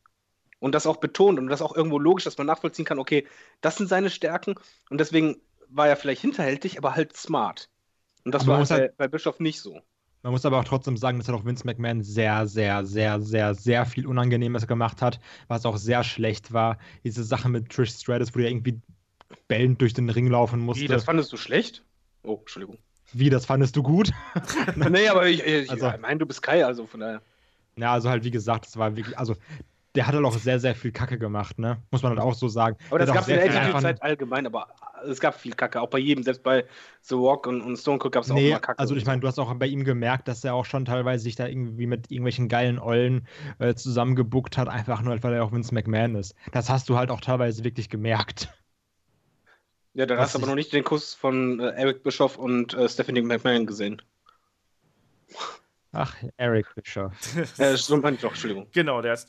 [0.59, 3.27] Und das auch betont und das auch irgendwo logisch, dass man nachvollziehen kann, okay,
[3.61, 4.55] das sind seine Stärken
[4.89, 5.37] und deswegen
[5.69, 7.69] war er vielleicht hinterhältig, aber halt smart.
[8.25, 9.79] Und das aber war halt bei, bei Bischof nicht so.
[10.23, 13.55] Man muss aber auch trotzdem sagen, dass er auch Vince McMahon sehr, sehr, sehr, sehr,
[13.55, 16.79] sehr viel Unangenehmes gemacht hat, was auch sehr schlecht war.
[17.05, 18.81] Diese Sache mit Trish Stratus, wo er irgendwie
[19.47, 20.85] bellend durch den Ring laufen musste.
[20.85, 21.85] Wie, das fandest du schlecht?
[22.23, 22.79] Oh, Entschuldigung.
[23.13, 24.11] Wie, das fandest du gut?
[24.77, 27.23] nee, aber ich, ich, also, ich meine, du bist Kai, also von daher.
[27.77, 29.37] Ja, also halt, wie gesagt, es war wirklich, also
[29.95, 31.79] der hat halt auch sehr, sehr viel Kacke gemacht, ne?
[31.91, 32.77] Muss man halt auch so sagen.
[32.91, 34.69] Aber das gab es in der Attitude-Zeit allgemein, aber
[35.07, 36.65] es gab viel Kacke, auch bei jedem, selbst bei
[37.03, 38.79] The Rock und, und Stone Cold gab es auch nee, immer Kacke.
[38.79, 41.37] Also ich meine, du hast auch bei ihm gemerkt, dass er auch schon teilweise sich
[41.37, 43.27] da irgendwie mit irgendwelchen geilen Ollen
[43.59, 46.35] äh, zusammengebuckt hat, einfach nur, weil er auch Vince McMahon ist.
[46.53, 48.51] Das hast du halt auch teilweise wirklich gemerkt.
[49.99, 52.89] Ja, dann hast du aber noch nicht den Kuss von äh, Eric Bischoff und äh,
[52.89, 54.01] Stephanie McMahon gesehen.
[55.91, 57.13] Ach, Eric Bischoff.
[57.59, 58.69] äh, so meine ich doch, Entschuldigung.
[58.73, 59.29] Genau, der ist.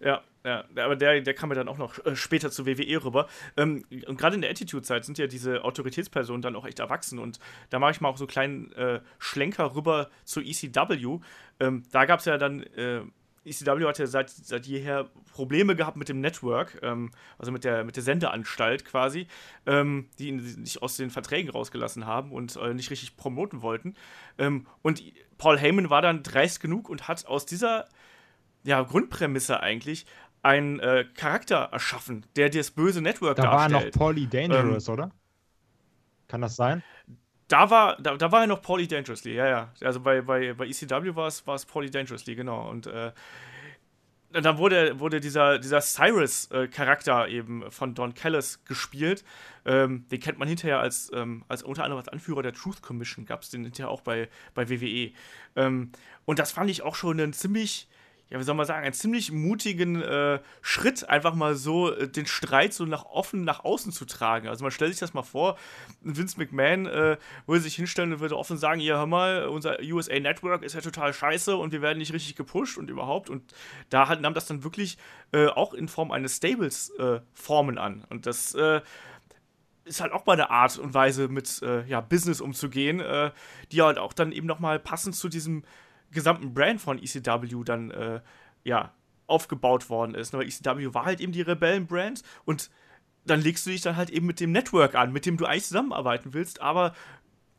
[0.00, 3.28] Ja, ja, aber der, der kam ja dann auch noch äh, später zu WWE rüber.
[3.58, 7.18] Ähm, und gerade in der Attitude-Zeit sind ja diese Autoritätspersonen dann auch echt erwachsen.
[7.18, 7.38] Und
[7.68, 11.18] da mache ich mal auch so einen kleinen äh, Schlenker rüber zu ECW.
[11.60, 13.02] Ähm, da gab es ja dann äh,
[13.48, 17.84] ECW hat ja seit, seit jeher Probleme gehabt mit dem Network, ähm, also mit der,
[17.84, 19.26] mit der Sendeanstalt quasi,
[19.66, 23.94] ähm, die ihn nicht aus den Verträgen rausgelassen haben und äh, nicht richtig promoten wollten.
[24.38, 25.02] Ähm, und
[25.38, 27.88] Paul Heyman war dann dreist genug und hat aus dieser
[28.64, 30.06] ja, Grundprämisse eigentlich
[30.42, 33.72] einen äh, Charakter erschaffen, der das böse Network da darstellt.
[33.72, 35.10] Da war noch Paulie Dangerous, ähm, oder?
[36.28, 36.82] Kann das sein?
[37.48, 39.72] Da war, da, da war er noch Paulie Dangerously, ja, ja.
[39.80, 41.58] Also bei, bei, bei ECW war es, war
[41.90, 42.68] Dangerously, genau.
[42.68, 43.12] Und äh,
[44.30, 49.24] dann wurde, wurde dieser, dieser Cyrus-Charakter äh, eben von Don Callis gespielt.
[49.64, 53.24] Ähm, den kennt man hinterher als, ähm, als unter anderem als Anführer der Truth Commission,
[53.24, 55.12] gab es den hinterher auch bei, bei WWE.
[55.56, 55.92] Ähm,
[56.26, 57.88] und das fand ich auch schon einen ziemlich
[58.30, 62.26] ja, wie soll man sagen, einen ziemlich mutigen äh, Schritt, einfach mal so äh, den
[62.26, 64.48] Streit so nach offen nach außen zu tragen.
[64.48, 65.56] Also man stellt sich das mal vor,
[66.02, 70.18] Vince McMahon äh, würde sich hinstellen und würde offen sagen, ja, hör mal, unser USA
[70.20, 73.30] Network ist ja total scheiße und wir werden nicht richtig gepusht und überhaupt.
[73.30, 73.54] Und
[73.88, 74.98] da halt, nahm das dann wirklich
[75.32, 78.04] äh, auch in Form eines Stables äh, Formen an.
[78.10, 78.82] Und das äh,
[79.84, 83.02] ist halt auch mal eine Art und Weise, mit ja, Business umzugehen,
[83.72, 85.64] die halt auch dann eben nochmal passend zu diesem
[86.10, 88.20] gesamten Brand von ECW dann äh,
[88.64, 88.92] ja
[89.26, 90.34] aufgebaut worden ist.
[90.34, 92.70] Aber ECW war halt eben die Rebellen-Brand und
[93.26, 95.66] dann legst du dich dann halt eben mit dem Network an, mit dem du eigentlich
[95.66, 96.94] zusammenarbeiten willst, aber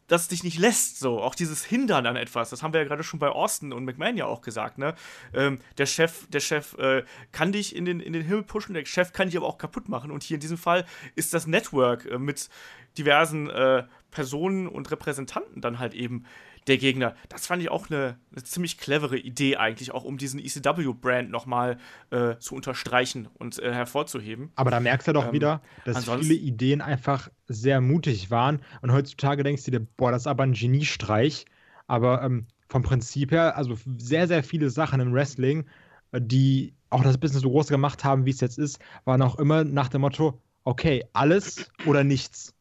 [0.10, 1.22] das dich nicht lässt, so.
[1.22, 4.18] Auch dieses Hindern an etwas, das haben wir ja gerade schon bei Austin und McMahon
[4.18, 4.96] ja auch gesagt, ne?
[5.34, 8.86] Ähm, der Chef, der Chef äh, kann dich in den, in den Himmel pushen, der
[8.86, 10.10] Chef kann dich aber auch kaputt machen.
[10.10, 10.86] Und hier in diesem Fall
[11.16, 12.50] ist das Network äh, mit
[12.98, 16.26] diversen äh, Personen und Repräsentanten dann halt eben
[16.70, 17.16] der Gegner.
[17.28, 21.78] Das fand ich auch eine, eine ziemlich clevere Idee eigentlich, auch um diesen ECW-Brand nochmal
[22.12, 24.52] äh, zu unterstreichen und äh, hervorzuheben.
[24.56, 28.92] Aber da merkst du doch ähm, wieder, dass viele Ideen einfach sehr mutig waren und
[28.92, 31.46] heutzutage denkst du dir, boah, das ist aber ein Geniestreich.
[31.88, 35.66] Aber ähm, vom Prinzip her, also sehr, sehr viele Sachen im Wrestling,
[36.14, 39.64] die auch das Business so groß gemacht haben, wie es jetzt ist, waren auch immer
[39.64, 42.54] nach dem Motto, okay, alles oder nichts.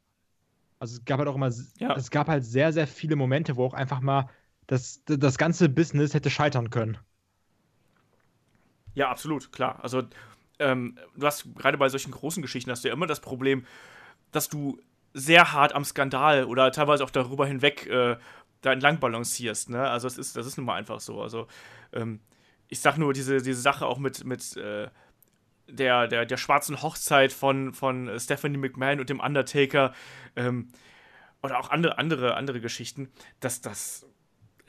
[0.78, 1.94] Also es gab halt auch immer, ja.
[1.96, 4.28] es gab halt sehr, sehr viele Momente, wo auch einfach mal
[4.66, 6.98] das, das ganze Business hätte scheitern können.
[8.94, 9.82] Ja, absolut, klar.
[9.82, 10.02] Also
[10.58, 13.64] ähm, du hast gerade bei solchen großen Geschichten hast du ja immer das Problem,
[14.32, 14.80] dass du
[15.14, 18.16] sehr hart am Skandal oder teilweise auch darüber hinweg äh,
[18.60, 19.70] da entlang balancierst.
[19.70, 19.88] Ne?
[19.88, 21.22] Also das ist, das ist nun mal einfach so.
[21.22, 21.46] Also
[21.92, 22.20] ähm,
[22.68, 24.88] ich sag nur diese, diese Sache auch mit, mit äh,
[25.68, 29.92] der, der, der schwarzen Hochzeit von, von Stephanie McMahon und dem Undertaker
[30.36, 30.68] ähm,
[31.42, 34.06] oder auch andere, andere, andere Geschichten, dass das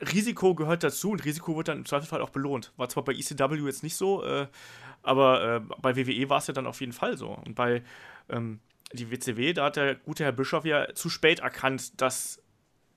[0.00, 2.72] Risiko gehört dazu und Risiko wird dann im Zweifelsfall auch belohnt.
[2.76, 4.46] War zwar bei ECW jetzt nicht so, äh,
[5.02, 7.30] aber äh, bei WWE war es ja dann auf jeden Fall so.
[7.30, 7.82] Und bei
[8.28, 8.60] ähm,
[8.92, 12.42] die WCW, da hat der gute Herr Bischof ja zu spät erkannt, dass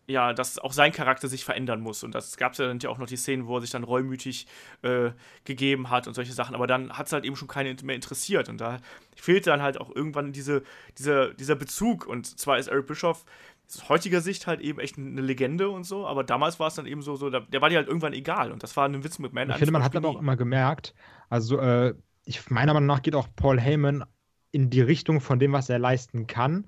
[0.07, 2.03] ja, dass auch sein Charakter sich verändern muss.
[2.03, 3.83] Und das gab es ja dann ja auch noch die Szenen, wo er sich dann
[3.83, 4.47] reumütig
[4.81, 5.11] äh,
[5.45, 6.55] gegeben hat und solche Sachen.
[6.55, 8.49] Aber dann hat es halt eben schon keinen mehr interessiert.
[8.49, 8.79] Und da
[9.15, 10.63] fehlt dann halt auch irgendwann diese,
[10.97, 12.05] diese, dieser Bezug.
[12.05, 13.25] Und zwar ist Eric Bischoff
[13.67, 16.85] aus heutiger Sicht halt eben echt eine Legende und so, aber damals war es dann
[16.85, 19.33] eben so, so der war dir halt irgendwann egal und das war ein Witz mit
[19.33, 19.49] Man.
[19.49, 20.93] Ich finde, man hat aber auch immer gemerkt,
[21.29, 24.03] also äh, ich meiner Meinung nach geht auch Paul Heyman
[24.51, 26.67] in die Richtung von dem, was er leisten kann,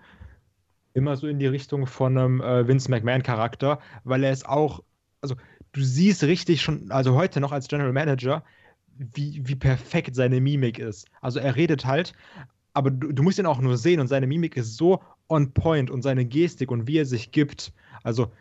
[0.96, 4.82] immer so in die Richtung von einem äh, Vince McMahon-Charakter, weil er es auch,
[5.22, 5.36] also
[5.74, 8.44] du siehst richtig schon, also heute noch als General Manager,
[8.98, 11.08] wie, wie perfekt seine Mimik ist.
[11.22, 12.14] Also er redet halt,
[12.74, 15.92] aber du, du musst ihn auch nur sehen und seine Mimik ist so on point
[15.92, 17.74] und seine Gestik und wie er sich gibt.
[18.04, 18.32] Also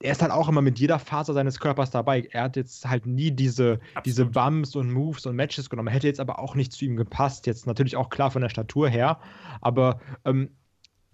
[0.00, 2.28] er ist halt auch immer mit jeder Faser seines Körpers dabei.
[2.32, 5.88] Er hat jetzt halt nie diese, diese Bumps und Moves und Matches genommen.
[5.88, 7.46] Hätte jetzt aber auch nicht zu ihm gepasst.
[7.46, 9.20] Jetzt natürlich auch klar von der Statur her.
[9.60, 10.50] Aber ähm,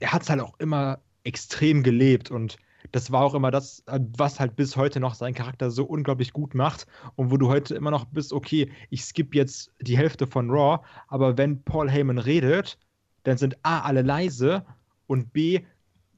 [0.01, 2.56] er hat es halt auch immer extrem gelebt und
[2.93, 3.85] das war auch immer das,
[4.16, 7.74] was halt bis heute noch seinen Charakter so unglaublich gut macht und wo du heute
[7.74, 12.18] immer noch bist, okay, ich skippe jetzt die Hälfte von Raw, aber wenn Paul Heyman
[12.18, 12.78] redet,
[13.24, 14.64] dann sind A, alle leise
[15.06, 15.60] und B,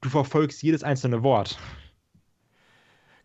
[0.01, 1.57] du verfolgst jedes einzelne Wort.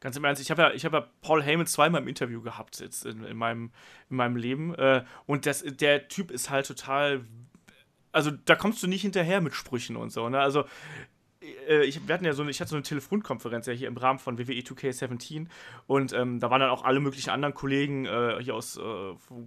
[0.00, 3.04] Ganz im Ernst, ich habe ja, hab ja Paul Heyman zweimal im Interview gehabt jetzt
[3.04, 3.72] in, in, meinem,
[4.10, 4.74] in meinem Leben.
[4.74, 7.24] Äh, und das, der Typ ist halt total
[8.12, 10.40] also da kommst du nicht hinterher mit Sprüchen und so, ne?
[10.40, 10.64] Also
[11.68, 14.18] äh, ich, wir hatten ja so ich hatte so eine Telefonkonferenz ja hier im Rahmen
[14.18, 15.46] von WWE 2K17
[15.86, 18.80] und ähm, da waren dann auch alle möglichen anderen Kollegen äh, hier aus äh,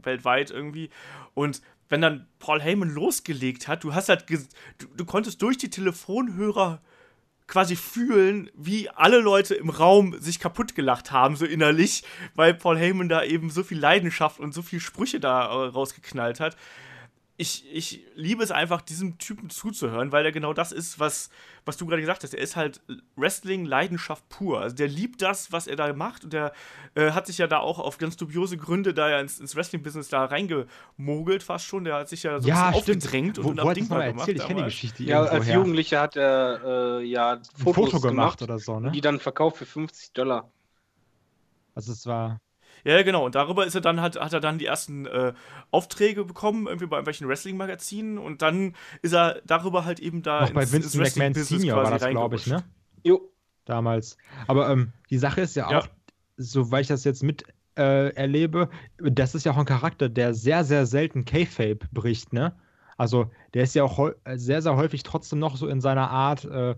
[0.04, 0.90] weltweit irgendwie
[1.34, 4.38] und wenn dann Paul Heyman losgelegt hat, du hast halt, du,
[4.96, 6.82] du konntest durch die Telefonhörer
[7.48, 12.78] quasi fühlen, wie alle Leute im Raum sich kaputt gelacht haben, so innerlich, weil Paul
[12.78, 16.56] Heyman da eben so viel Leidenschaft und so viel Sprüche da äh, rausgeknallt hat
[17.42, 21.32] ich, ich liebe es einfach, diesem Typen zuzuhören, weil er genau das ist, was,
[21.66, 22.36] was du gerade gesagt hast.
[22.36, 22.82] Er ist halt
[23.16, 24.62] Wrestling-Leidenschaft pur.
[24.62, 26.54] Also der liebt das, was er da macht und der
[26.94, 30.10] äh, hat sich ja da auch auf ganz dubiose Gründe da ja ins, ins Wrestling-Business
[30.10, 31.84] da reingemogelt fast schon.
[31.84, 34.28] Der hat sich ja so ja, ein bisschen aufgedrängt wo, und wo unabdingbar gemacht.
[34.28, 38.42] Ich kenne die Geschichte Ja, als Jugendlicher hat er äh, ja Fotos Foto gemacht, gemacht,
[38.44, 38.92] oder so, ne?
[38.92, 40.52] Die dann verkauft für 50 Dollar.
[41.74, 42.40] Also es war
[42.84, 43.26] ja, genau.
[43.26, 45.34] Und darüber ist er dann, hat, hat er dann die ersten äh,
[45.72, 48.18] Aufträge bekommen, irgendwie bei irgendwelchen Wrestling-Magazinen.
[48.18, 50.42] Und dann ist er darüber halt eben da.
[50.42, 52.64] Ins, bei Vincent McMahon Senior war das, glaube ich, ne?
[53.04, 53.30] Jo.
[53.66, 54.18] Damals.
[54.48, 55.80] Aber ähm, die Sache ist ja, ja.
[55.80, 55.88] auch,
[56.38, 57.46] soweit ich das jetzt mit
[57.78, 62.56] äh, erlebe, das ist ja auch ein Charakter, der sehr, sehr selten K-Fape bricht, ne?
[62.98, 66.76] Also, der ist ja auch sehr, sehr häufig trotzdem noch so in seiner Art äh,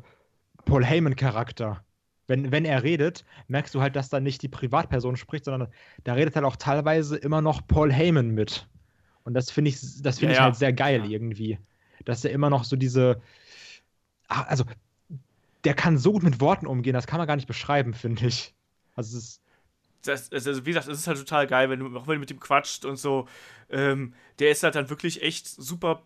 [0.65, 1.83] Paul Heyman-Charakter
[2.27, 5.69] wenn, wenn er redet, merkst du halt, dass da nicht die Privatperson spricht, sondern
[6.03, 8.67] da redet halt auch teilweise immer noch Paul Heyman mit.
[9.23, 11.59] Und das finde ich, das finde ja, ich halt sehr geil irgendwie.
[12.05, 13.21] Dass er immer noch so diese.
[14.27, 14.65] Ah, also,
[15.63, 18.53] der kann so gut mit Worten umgehen, das kann man gar nicht beschreiben, finde ich.
[18.95, 19.39] Also, es ist.
[20.05, 22.31] Das, also wie gesagt, es ist halt total geil, wenn du, auch wenn du mit
[22.31, 23.25] ihm quatscht und so.
[23.69, 26.03] Ähm, der ist halt dann wirklich echt super.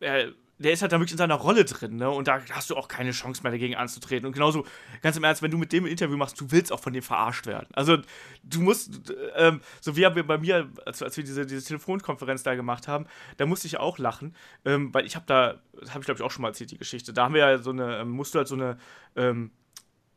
[0.00, 2.08] Äh, der ist halt dann wirklich in seiner Rolle drin, ne?
[2.10, 4.26] Und da hast du auch keine Chance mehr dagegen anzutreten.
[4.26, 4.64] Und genauso,
[5.02, 7.02] ganz im Ernst, wenn du mit dem ein Interview machst, du willst auch von dem
[7.02, 7.68] verarscht werden.
[7.74, 7.98] Also,
[8.42, 12.42] du musst, ähm, so wie haben wir bei mir, als, als wir diese, diese Telefonkonferenz
[12.42, 13.06] da gemacht haben,
[13.36, 14.34] da musste ich auch lachen,
[14.64, 16.78] ähm, weil ich habe da, das habe ich glaube ich auch schon mal erzählt, die
[16.78, 17.12] Geschichte.
[17.12, 18.78] Da haben wir ja so eine, ähm, musst du halt so eine,
[19.14, 19.50] ähm,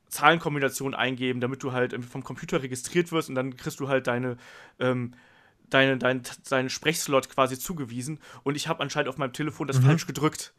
[0.07, 4.37] Zahlenkombination eingeben, damit du halt vom Computer registriert wirst und dann kriegst du halt deine,
[4.79, 5.13] ähm,
[5.69, 9.85] deine, dein, deinen Sprechslot quasi zugewiesen und ich habe anscheinend auf meinem Telefon das mhm.
[9.85, 10.53] falsch gedrückt.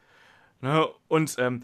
[0.60, 0.86] Ne?
[1.08, 1.62] Und ähm,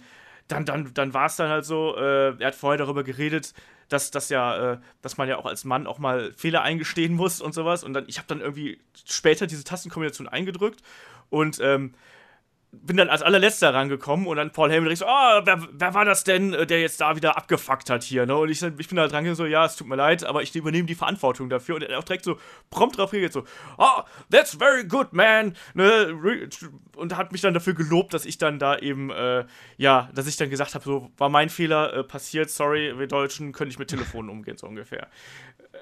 [0.49, 3.53] dann, dann, dann war es dann halt so, äh, er hat vorher darüber geredet,
[3.89, 7.41] dass, dass ja, äh, dass man ja auch als Mann auch mal Fehler eingestehen muss
[7.41, 7.85] und sowas.
[7.85, 10.83] Und dann, ich habe dann irgendwie später diese Tastenkombination eingedrückt
[11.31, 11.95] und ähm,
[12.83, 16.25] bin dann als allerletzter rangekommen und dann Paul Heyman so, oh, wer, wer war das
[16.25, 18.37] denn, äh, der jetzt da wieder abgefuckt hat hier, ne?
[18.37, 20.87] Und ich, ich bin da dran so, ja, es tut mir leid, aber ich übernehme
[20.87, 21.77] die Verantwortung dafür.
[21.77, 22.39] Und er auch direkt so
[22.71, 23.45] prompt drauf reagiert so,
[23.79, 26.17] oh, that's very good, man, ne?
[26.97, 29.45] Und hat mich dann dafür gelobt, dass ich dann da eben, äh,
[29.77, 33.53] ja, dass ich dann gesagt habe, so, war mein Fehler, äh, passiert, sorry, wir Deutschen
[33.53, 35.09] können nicht mit Telefonen umgehen, so ungefähr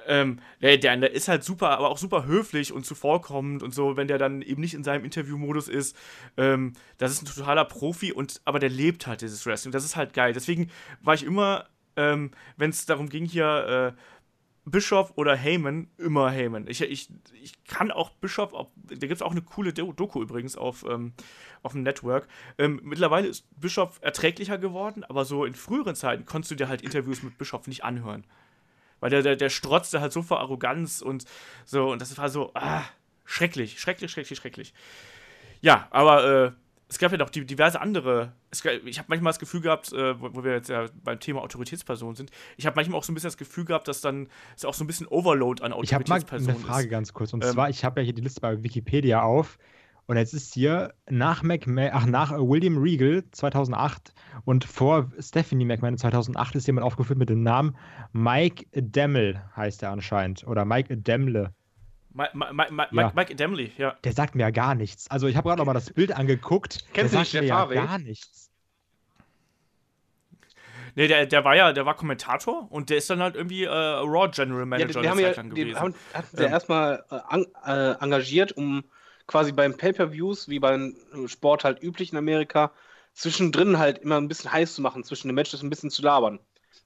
[0.07, 4.09] ähm, der, der, ist halt super, aber auch super höflich und zuvorkommend und so, wenn
[4.09, 5.97] der dann eben nicht in seinem Interviewmodus ist.
[6.37, 9.73] Ähm, das ist ein totaler Profi und aber der lebt halt dieses Wrestling.
[9.73, 10.33] Das ist halt geil.
[10.33, 10.71] Deswegen
[11.01, 11.67] war ich immer,
[11.97, 14.01] ähm, wenn es darum ging hier, äh,
[14.67, 16.67] Bischof oder Heyman, immer Heyman.
[16.69, 17.11] Ich, ich,
[17.43, 21.13] ich kann auch Bischof, da gibt es auch eine coole Doku übrigens auf, ähm,
[21.63, 22.29] auf dem Network.
[22.57, 26.81] Ähm, mittlerweile ist Bischof erträglicher geworden, aber so in früheren Zeiten konntest du dir halt
[26.81, 28.25] Interviews mit Bischof nicht anhören.
[29.01, 31.25] Weil der, der, der strotzte halt so vor Arroganz und
[31.65, 31.91] so.
[31.91, 32.83] Und das war so, ah,
[33.25, 34.75] schrecklich, schrecklich, schrecklich, schrecklich.
[35.61, 36.53] Ja, aber äh,
[36.89, 38.33] es gab ja noch diverse andere.
[38.63, 41.43] Gab, ich habe manchmal das Gefühl gehabt, äh, wo, wo, wir jetzt ja beim Thema
[41.43, 44.65] Autoritätspersonen sind, ich habe manchmal auch so ein bisschen das Gefühl gehabt, dass dann es
[44.65, 46.23] auch so ein bisschen Overload an Autoritätspersonen ist.
[46.23, 46.91] Ich habe mal eine Frage ist.
[46.91, 47.33] ganz kurz.
[47.33, 49.59] Und ähm, zwar, ich habe ja hier die Liste bei Wikipedia auf.
[50.07, 54.13] Und jetzt ist hier nach, McMahon, ach, nach William Regal 2008
[54.45, 57.77] und vor Stephanie McMahon 2008 ist jemand aufgeführt mit dem Namen
[58.13, 60.47] Mike Demmel, heißt er anscheinend.
[60.47, 61.55] Oder Mike Demmle.
[62.15, 63.13] Mike, Mike, ja.
[63.15, 63.97] Mike Demley, ja.
[64.05, 65.11] Der sagt mir ja gar nichts.
[65.11, 66.85] Also ich habe gerade noch mal das Bild angeguckt.
[66.93, 68.51] Kennst du nicht der ja gar nichts.
[70.95, 73.69] Nee, der, der war ja, der war Kommentator und der ist dann halt irgendwie äh,
[73.69, 76.53] Raw General Manager ja, die haben ja, die haben, hat der ähm.
[76.53, 78.85] erstmal äh, äh, engagiert, um
[79.27, 80.97] quasi beim Pay-Per-Views, wie beim
[81.27, 82.73] Sport halt üblich in Amerika,
[83.15, 86.39] zwischendrin halt immer ein bisschen heiß zu machen, zwischen den Matches ein bisschen zu labern.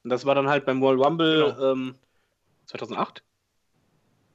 [0.05, 1.73] Und das war dann halt beim World Rumble genau.
[1.73, 1.94] ähm,
[2.66, 3.23] 2008?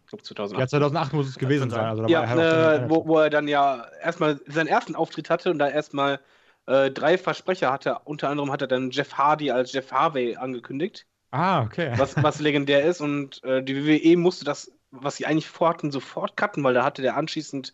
[0.04, 0.60] Ich glaube 2008.
[0.60, 1.86] Ja, 2008 muss es gewesen sein.
[1.86, 2.40] Also ja, halt
[2.84, 6.20] äh, wo, wo, er dann ja erstmal seinen ersten Auftritt hatte und da erstmal
[6.66, 8.00] äh, drei Versprecher hatte.
[8.04, 11.06] Unter anderem hat er dann Jeff Hardy als Jeff Harvey angekündigt.
[11.32, 11.94] Ah, okay.
[11.98, 16.38] Was, was legendär ist und äh, die WWE musste das, was sie eigentlich vorhatten, sofort
[16.38, 17.74] cutten, weil da hatte der anschließend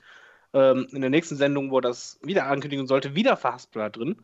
[0.54, 4.18] ähm, in der nächsten Sendung, wo das wieder ankündigen sollte, wieder Fastbler drin.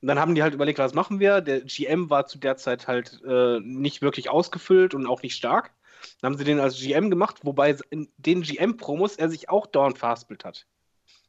[0.00, 1.40] Und dann haben die halt überlegt, was machen wir?
[1.40, 5.72] Der GM war zu der Zeit halt äh, nicht wirklich ausgefüllt und auch nicht stark.
[6.20, 9.98] Dann haben sie den als GM gemacht, wobei in den GM-Promos er sich auch dauernd
[9.98, 10.66] verhaspelt hat.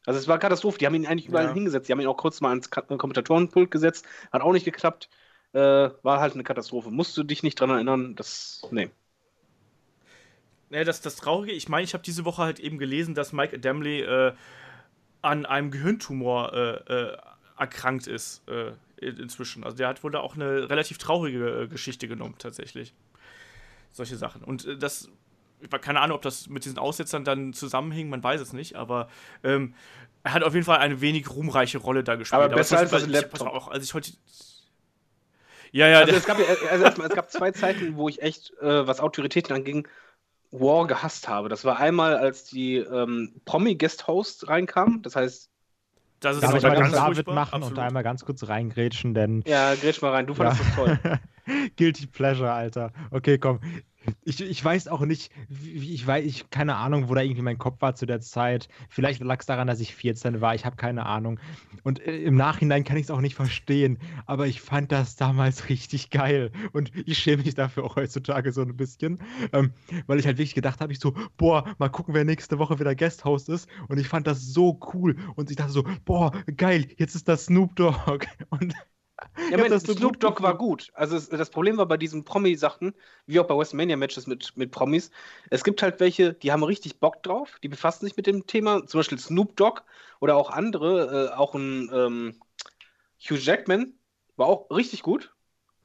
[0.05, 0.77] Also es war Katastrophe.
[0.77, 1.53] Die haben ihn eigentlich überall ja.
[1.53, 1.87] hingesetzt.
[1.87, 4.05] Die haben ihn auch kurz mal ans Kommentatorenpult gesetzt.
[4.31, 5.09] Hat auch nicht geklappt.
[5.53, 6.91] Äh, war halt eine Katastrophe.
[6.91, 8.15] Musst du dich nicht dran erinnern?
[8.15, 8.61] Das.
[8.71, 8.89] Nee.
[10.75, 13.55] Ja, das, das Traurige, ich meine, ich habe diese Woche halt eben gelesen, dass Mike
[13.55, 14.33] Adamley äh,
[15.21, 17.17] an einem Gehirntumor äh, äh,
[17.57, 19.63] erkrankt ist äh, inzwischen.
[19.63, 22.93] Also der hat wohl da auch eine relativ traurige äh, Geschichte genommen, tatsächlich.
[23.93, 24.43] Solche Sachen.
[24.43, 25.09] Und das,
[25.61, 28.75] ich war keine Ahnung, ob das mit diesen Aussetzern dann zusammenhing, man weiß es nicht,
[28.75, 29.07] aber
[29.45, 29.75] ähm,
[30.23, 32.41] er hat auf jeden Fall eine wenig ruhmreiche Rolle da gespielt.
[32.41, 33.47] Aber besser aber als das Laptop.
[33.47, 34.11] Auch, als ich heute
[35.71, 35.99] ja, ja.
[35.99, 36.37] Also es gab,
[36.71, 39.87] also es gab zwei Zeiten, wo ich echt, äh, was Autoritäten anging,
[40.59, 41.49] War gehasst habe.
[41.49, 45.01] Das war einmal, als die ähm, Promi-Guest-Host reinkam.
[45.01, 45.49] Das heißt,
[46.19, 47.77] das ist Darf ich mal ganz David machen Absolut.
[47.77, 49.43] und einmal ganz kurz reingrätschen, denn.
[49.45, 50.25] Ja, grätsch mal rein.
[50.25, 50.85] Du fandest ja.
[50.85, 51.19] das toll.
[51.77, 52.91] Guilty Pleasure, Alter.
[53.11, 53.59] Okay, komm.
[54.23, 55.31] Ich, ich weiß auch nicht,
[55.63, 58.67] ich weiß, ich keine Ahnung, wo da irgendwie mein Kopf war zu der Zeit.
[58.89, 61.39] Vielleicht lag es daran, dass ich 14 war, ich habe keine Ahnung.
[61.83, 65.69] Und äh, im Nachhinein kann ich es auch nicht verstehen, aber ich fand das damals
[65.69, 66.51] richtig geil.
[66.73, 69.19] Und ich schäme mich dafür auch heutzutage so ein bisschen,
[69.53, 69.71] ähm,
[70.07, 72.95] weil ich halt wirklich gedacht habe, ich so, boah, mal gucken, wer nächste Woche wieder
[72.95, 73.69] Guesthost ist.
[73.87, 75.15] Und ich fand das so cool.
[75.35, 78.25] Und ich dachte so, boah, geil, jetzt ist das Snoop Dogg.
[78.49, 78.73] Und
[79.49, 80.91] ja, mein, Snoop Dogg war gut.
[80.93, 82.93] Also es, das Problem war bei diesen Promi-Sachen,
[83.25, 85.11] wie auch bei WrestleMania-Matches mit, mit Promis,
[85.49, 88.85] es gibt halt welche, die haben richtig Bock drauf, die befassen sich mit dem Thema,
[88.85, 89.81] zum Beispiel Snoop Dogg
[90.19, 92.35] oder auch andere, äh, auch ein ähm,
[93.19, 93.93] Hugh Jackman
[94.35, 95.31] war auch richtig gut.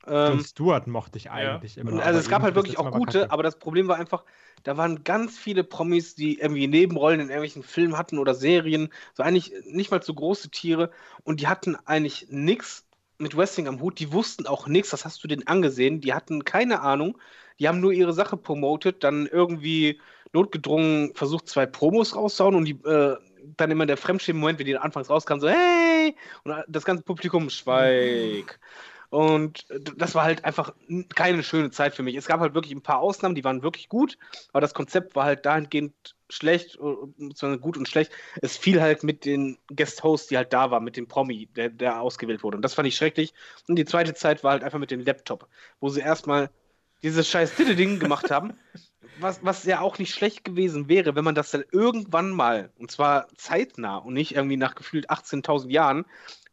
[0.07, 1.82] Ähm, Stewart mochte ich eigentlich ja.
[1.82, 2.02] immer.
[2.02, 4.24] Also es gab halt wirklich auch gute, aber das Problem war einfach,
[4.62, 9.23] da waren ganz viele Promis, die irgendwie Nebenrollen in irgendwelchen Filmen hatten oder Serien, so
[9.23, 10.90] eigentlich nicht mal so große Tiere
[11.23, 12.86] und die hatten eigentlich nichts
[13.20, 16.44] mit Wrestling am Hut, die wussten auch nichts, das hast du denen angesehen, die hatten
[16.44, 17.18] keine Ahnung,
[17.59, 20.01] die haben nur ihre Sache promotet, dann irgendwie
[20.32, 23.16] notgedrungen versucht, zwei Promos rauszuhauen und die, äh,
[23.56, 26.14] dann immer der Fremdschämen-Moment, wenn die anfangs rauskamen, so, hey!
[26.44, 28.60] Und das ganze Publikum schweig.
[29.11, 29.66] Und
[29.97, 30.73] das war halt einfach
[31.16, 32.15] keine schöne Zeit für mich.
[32.15, 34.16] Es gab halt wirklich ein paar Ausnahmen, die waren wirklich gut,
[34.53, 35.93] aber das Konzept war halt dahingehend
[36.28, 38.12] schlecht, beziehungsweise gut und schlecht.
[38.41, 42.01] Es fiel halt mit den Guest-Hosts, die halt da waren, mit dem Promi, der, der
[42.01, 42.57] ausgewählt wurde.
[42.57, 43.35] Und das fand ich schrecklich.
[43.66, 45.49] Und die zweite Zeit war halt einfach mit dem Laptop,
[45.81, 46.51] wo sie erstmal
[47.03, 48.53] dieses scheiß Ding gemacht haben.
[49.20, 52.91] was, was ja auch nicht schlecht gewesen wäre, wenn man das dann irgendwann mal, und
[52.91, 56.07] zwar zeitnah und nicht irgendwie nach gefühlt 18.000 Jahren,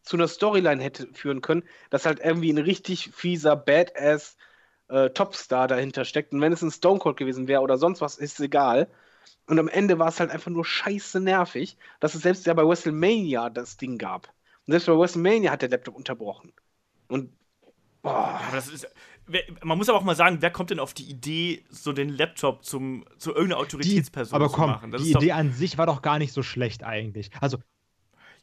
[0.07, 4.37] zu einer Storyline hätte führen können, dass halt irgendwie ein richtig fieser, badass
[4.89, 6.33] äh, Topstar dahinter steckt.
[6.33, 8.87] Und wenn es ein Stone Cold gewesen wäre oder sonst was, ist egal.
[9.45, 12.67] Und am Ende war es halt einfach nur scheiße nervig, dass es selbst ja bei
[12.67, 14.27] WrestleMania das Ding gab.
[14.65, 16.53] Und selbst bei WrestleMania hat der Laptop unterbrochen.
[17.07, 17.31] Und
[18.01, 18.39] boah.
[18.41, 18.87] Ja, das ist,
[19.63, 22.63] man muss aber auch mal sagen, wer kommt denn auf die Idee, so den Laptop
[22.63, 24.91] zum, zu irgendeiner Autoritätsperson die, aber komm, zu machen?
[24.91, 27.31] Das die Idee an sich war doch gar nicht so schlecht eigentlich.
[27.39, 27.57] Also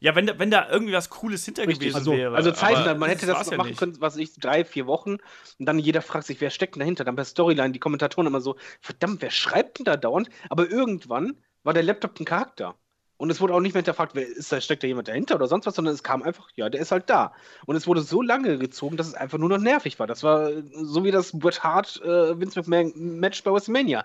[0.00, 2.36] ja, wenn da, wenn da irgendwie was Cooles hinter Richtig, gewesen also, wäre.
[2.36, 5.16] Also Zeichen, man hätte das, das ja machen können, was ich, drei, vier Wochen
[5.58, 7.04] und dann jeder fragt sich, wer steckt denn dahinter?
[7.04, 10.28] Dann bei Storyline die Kommentatoren immer so, verdammt, wer schreibt denn da dauernd?
[10.50, 12.74] Aber irgendwann war der Laptop ein Charakter.
[13.16, 15.46] Und es wurde auch nicht mehr hinterfragt, wer ist da, steckt da jemand dahinter oder
[15.46, 17.32] sonst was, sondern es kam einfach, ja, der ist halt da.
[17.64, 20.08] Und es wurde so lange gezogen, dass es einfach nur noch nervig war.
[20.08, 24.04] Das war so wie das Bret Hart äh, Vince McMahon Match bei WrestleMania.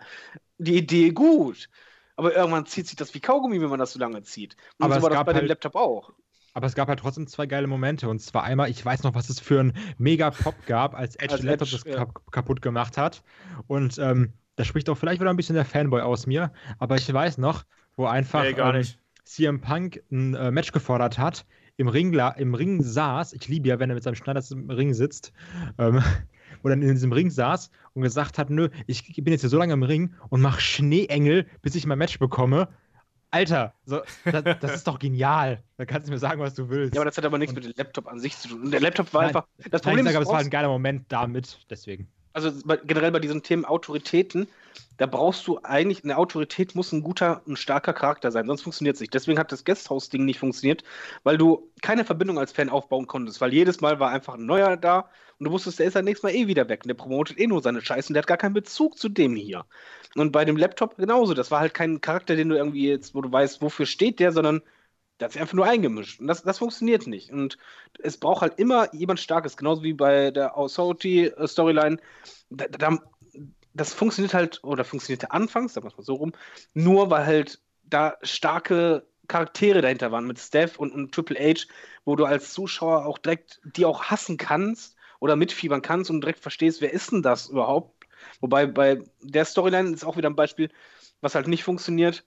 [0.60, 1.70] Die Idee gut
[2.20, 4.58] aber irgendwann zieht sich das wie Kaugummi, wenn man das so lange zieht.
[4.78, 6.12] Und aber so war das bei halt, dem Laptop auch.
[6.54, 8.10] Aber es gab halt trotzdem zwei geile Momente.
[8.10, 11.44] Und zwar einmal, ich weiß noch, was es für ein Mega-Pop gab, als Edge als
[11.44, 12.08] Laptop Edge, das ja.
[12.30, 13.24] kaputt gemacht hat.
[13.68, 16.52] Und ähm, da spricht auch vielleicht wieder ein bisschen der Fanboy aus mir.
[16.78, 17.64] Aber ich weiß noch,
[17.96, 18.86] wo einfach nee, ähm,
[19.24, 21.46] CM Punk ein äh, Match gefordert hat,
[21.78, 23.32] im Ring, im Ring saß.
[23.32, 25.32] Ich liebe ja, wenn er mit seinem Schneider im Ring sitzt.
[25.78, 26.04] Ähm,
[26.62, 29.58] wo dann in diesem Ring saß und gesagt hat, nö, ich bin jetzt hier so
[29.58, 32.70] lange im Ring und mache Schneeengel, bis ich mein Match bekomme.
[33.32, 35.62] Alter, so, das, das, ist doch genial.
[35.78, 36.96] Da kannst du mir sagen, was du willst.
[36.96, 38.64] Ja, aber das hat aber nichts und, mit dem Laptop an sich zu tun.
[38.64, 39.48] Und der Laptop war nein, einfach.
[39.70, 42.08] Das Problem nein, ich sage, ist, es war ein geiler Moment damit, deswegen.
[42.34, 42.52] Also
[42.86, 44.48] generell bei diesen Themen Autoritäten,
[44.98, 48.96] da brauchst du eigentlich, eine Autorität muss ein guter, ein starker Charakter sein, sonst funktioniert
[48.96, 49.14] es nicht.
[49.14, 50.84] Deswegen hat das Guesthouse-Ding nicht funktioniert,
[51.24, 54.76] weil du keine Verbindung als Fan aufbauen konntest, weil jedes Mal war einfach ein neuer
[54.78, 55.10] da
[55.40, 57.48] und du wusstest, der ist dann nächstes Mal eh wieder weg und der promotet eh
[57.48, 59.66] nur seine Scheiße und der hat gar keinen Bezug zu dem hier.
[60.16, 63.22] Und bei dem Laptop genauso, das war halt kein Charakter, den du irgendwie jetzt, wo
[63.22, 64.62] du weißt, wofür steht der, sondern
[65.20, 66.20] der hat sich einfach nur eingemischt.
[66.20, 67.32] Und das, das funktioniert nicht.
[67.32, 67.58] Und
[68.00, 71.98] es braucht halt immer jemand Starkes, genauso wie bei der Authority-Storyline.
[72.50, 72.98] Da, da,
[73.74, 76.34] das funktioniert halt, oder funktionierte anfangs, wir es mal so rum,
[76.74, 81.66] nur weil halt da starke Charaktere dahinter waren mit Steph und, und Triple H,
[82.04, 86.40] wo du als Zuschauer auch direkt die auch hassen kannst oder mitfiebern kannst und direkt
[86.40, 88.06] verstehst, wer ist denn das überhaupt?
[88.42, 90.70] Wobei bei der Storyline ist auch wieder ein Beispiel,
[91.22, 92.26] was halt nicht funktioniert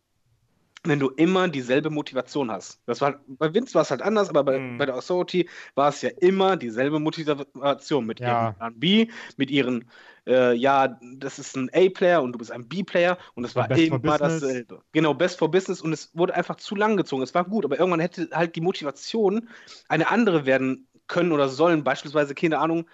[0.84, 2.80] wenn du immer dieselbe Motivation hast.
[2.86, 4.78] Das war, bei Vince war es halt anders, aber bei, mm.
[4.78, 8.46] bei der Authority war es ja immer dieselbe Motivation mit ja.
[8.46, 9.88] ihrem Plan B, mit ihren,
[10.26, 14.18] äh, ja, das ist ein A-Player und du bist ein B-Player und es war immer
[14.18, 14.82] dasselbe.
[14.90, 17.22] Genau, Best for Business und es wurde einfach zu lang gezogen.
[17.22, 19.48] Es war gut, aber irgendwann hätte halt die Motivation
[19.88, 22.86] eine andere werden können oder sollen, beispielsweise, keine Ahnung,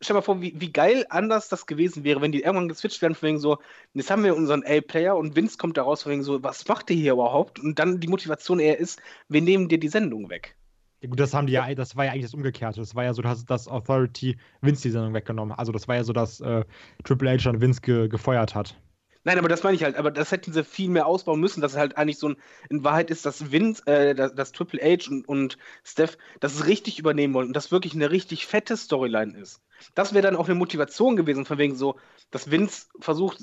[0.00, 3.14] stell mal vor, wie, wie geil anders das gewesen wäre, wenn die irgendwann geswitcht werden,
[3.14, 3.58] von wegen so,
[3.94, 6.90] jetzt haben wir unseren A-Player und Vince kommt da raus, von wegen so, was macht
[6.90, 7.60] ihr hier überhaupt?
[7.60, 10.56] Und dann die Motivation eher ist, wir nehmen dir die Sendung weg.
[11.02, 12.80] Ja, gut, das haben die ja, das war ja eigentlich das Umgekehrte.
[12.80, 15.56] Das war ja so, dass das Authority Vince die Sendung weggenommen.
[15.56, 16.64] Also das war ja so, dass äh,
[17.04, 18.76] Triple H dann Vince ge gefeuert hat.
[19.24, 21.72] Nein, aber das meine ich halt, aber das hätten sie viel mehr ausbauen müssen, dass
[21.72, 22.36] es halt eigentlich so ein,
[22.68, 27.32] in Wahrheit ist, dass Vince, äh, dass, Triple H und, und Steph das richtig übernehmen
[27.34, 29.60] wollen und das wirklich eine richtig fette Storyline ist.
[29.94, 31.98] Das wäre dann auch eine Motivation gewesen, von wegen so,
[32.30, 33.38] dass Vince versucht,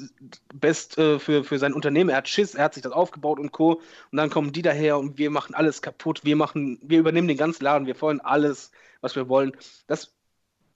[0.53, 3.51] best äh, für, für sein Unternehmen, er hat Schiss, er hat sich das aufgebaut und
[3.51, 3.81] Co.
[4.11, 7.37] Und dann kommen die daher und wir machen alles kaputt, wir machen, wir übernehmen den
[7.37, 9.55] ganzen Laden, wir wollen alles, was wir wollen.
[9.87, 10.13] Das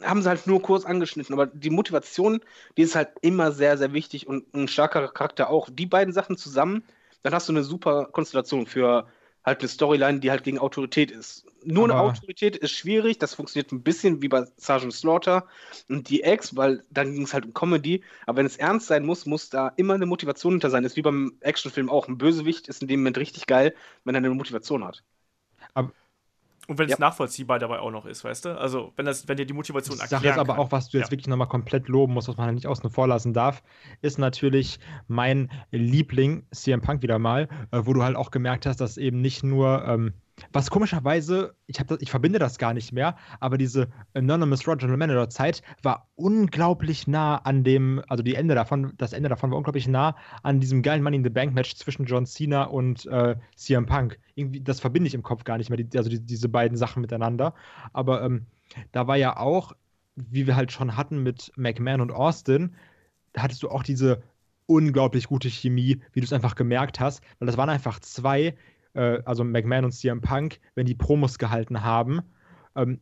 [0.04, 2.42] haben sie halt nur kurz angeschnitten, aber die Motivation,
[2.78, 5.70] die ist halt immer sehr, sehr wichtig und ein starker Charakter auch.
[5.72, 6.84] Die beiden Sachen zusammen,
[7.24, 9.08] dann hast du eine super Konstellation für
[9.46, 11.46] halt eine Storyline, die halt gegen Autorität ist.
[11.66, 15.48] Nur aber eine Autorität ist schwierig, das funktioniert ein bisschen wie bei Sergeant Slaughter
[15.90, 19.06] und die Ex, weil dann ging es halt um Comedy, aber wenn es ernst sein
[19.06, 20.84] muss, muss da immer eine Motivation hinter sein.
[20.84, 22.08] Das ist wie beim Actionfilm auch.
[22.08, 25.04] Ein Bösewicht ist in dem Moment richtig geil, wenn er eine Motivation hat.
[25.74, 25.94] Aber,
[26.68, 26.94] und wenn ja.
[26.94, 28.58] es nachvollziehbar dabei auch noch ist, weißt du?
[28.58, 30.22] Also, wenn, das, wenn dir die Motivation erklärt.
[30.22, 30.64] Sache ist aber kann.
[30.64, 31.12] auch, was du jetzt ja.
[31.12, 33.62] wirklich nochmal komplett loben musst, was man nicht außen vor lassen darf,
[34.02, 38.80] ist natürlich mein Liebling, CM Punk wieder mal, äh, wo du halt auch gemerkt hast,
[38.80, 40.14] dass eben nicht nur ähm,
[40.52, 45.30] was komischerweise, ich, das, ich verbinde das gar nicht mehr, aber diese Anonymous Roger Manager
[45.30, 49.88] Zeit war unglaublich nah an dem, also die Ende davon, das Ende davon war unglaublich
[49.88, 53.86] nah an diesem geilen Money in the Bank Match zwischen John Cena und äh, CM
[53.86, 54.20] Punk.
[54.36, 57.02] Irgendwie, das verbinde ich im Kopf gar nicht mehr, die, also die, diese beiden Sachen
[57.02, 57.54] miteinander.
[57.92, 58.48] Aber ähm,
[58.92, 59.74] da war ja auch,
[60.16, 62.76] wie wir halt schon hatten mit McMahon und Austin,
[63.34, 64.22] da hattest du auch diese
[64.66, 68.56] unglaublich gute Chemie, wie du es einfach gemerkt hast, weil das waren einfach zwei,
[68.94, 72.22] äh, also McMahon und CM Punk, wenn die Promos gehalten haben,
[72.76, 73.00] ähm,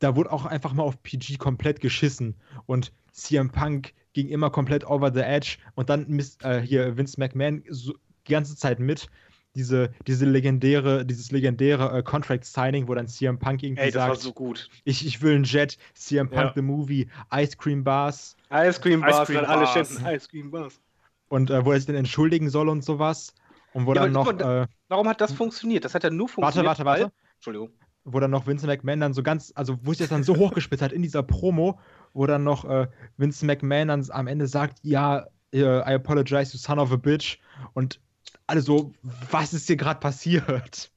[0.00, 2.36] da wurde auch einfach mal auf PG komplett geschissen.
[2.66, 7.18] Und CM Punk ging immer komplett over the edge und dann miss, äh, hier Vince
[7.18, 7.94] McMahon so,
[8.26, 9.08] die ganze Zeit mit.
[9.54, 13.94] Diese, diese legendäre, dieses legendäre äh, Contract Signing, wo dann CM Punk irgendwie Ey, das
[13.94, 14.68] sagt, war so gut.
[14.84, 16.52] ich, ich will einen Jet, CM Punk Ja.
[16.54, 19.70] the Movie, Ice Cream Bars Ice Cream Bars, Ice Cream dann alle Bars.
[19.90, 20.80] Ständen Ice Cream Bars.
[21.28, 23.34] und äh, wo er sich dann entschuldigen soll und sowas.
[23.74, 25.84] Und wo Ja, dann noch, äh, Warum hat das funktioniert?
[25.84, 26.66] Das hat ja nur warte, funktioniert.
[26.66, 27.70] warte, warte, Weil, Entschuldigung.
[28.04, 30.82] wo dann noch Vince McMahon dann so ganz, also wo sich das dann so hochgespitzt
[30.82, 31.78] hat in dieser Promo,
[32.14, 36.58] wo dann noch äh, Vince McMahon dann am Ende sagt, ja, äh, I apologize, you
[36.58, 37.38] son of a bitch.
[37.74, 38.00] Und
[38.46, 38.92] alle so,
[39.30, 40.90] was ist hier gerade passiert?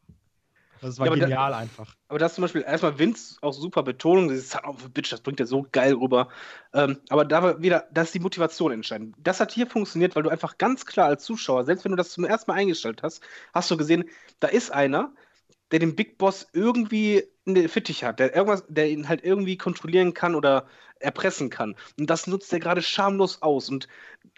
[0.81, 1.95] Das war Ja, aber da- genial einfach.
[2.07, 5.21] Aber das zum Beispiel erstmal Vince auch super Betonung, dieses Son of a Bitch, das
[5.21, 6.29] bringt er so geil rüber.
[6.73, 9.15] Ähm, aber da war wieder, da ist die Motivation entscheidend.
[9.19, 12.11] Das hat hier funktioniert, weil du einfach ganz klar als Zuschauer, selbst wenn du das
[12.11, 13.21] zum ersten Mal eingestellt hast,
[13.53, 14.05] hast du gesehen,
[14.39, 15.13] da ist einer,
[15.71, 19.57] der den Big Boss irgendwie in den Fittich hat, der irgendwas, der ihn halt irgendwie
[19.57, 20.67] kontrollieren kann oder
[20.99, 21.75] erpressen kann.
[21.99, 23.69] Und das nutzt er gerade schamlos aus.
[23.69, 23.87] Und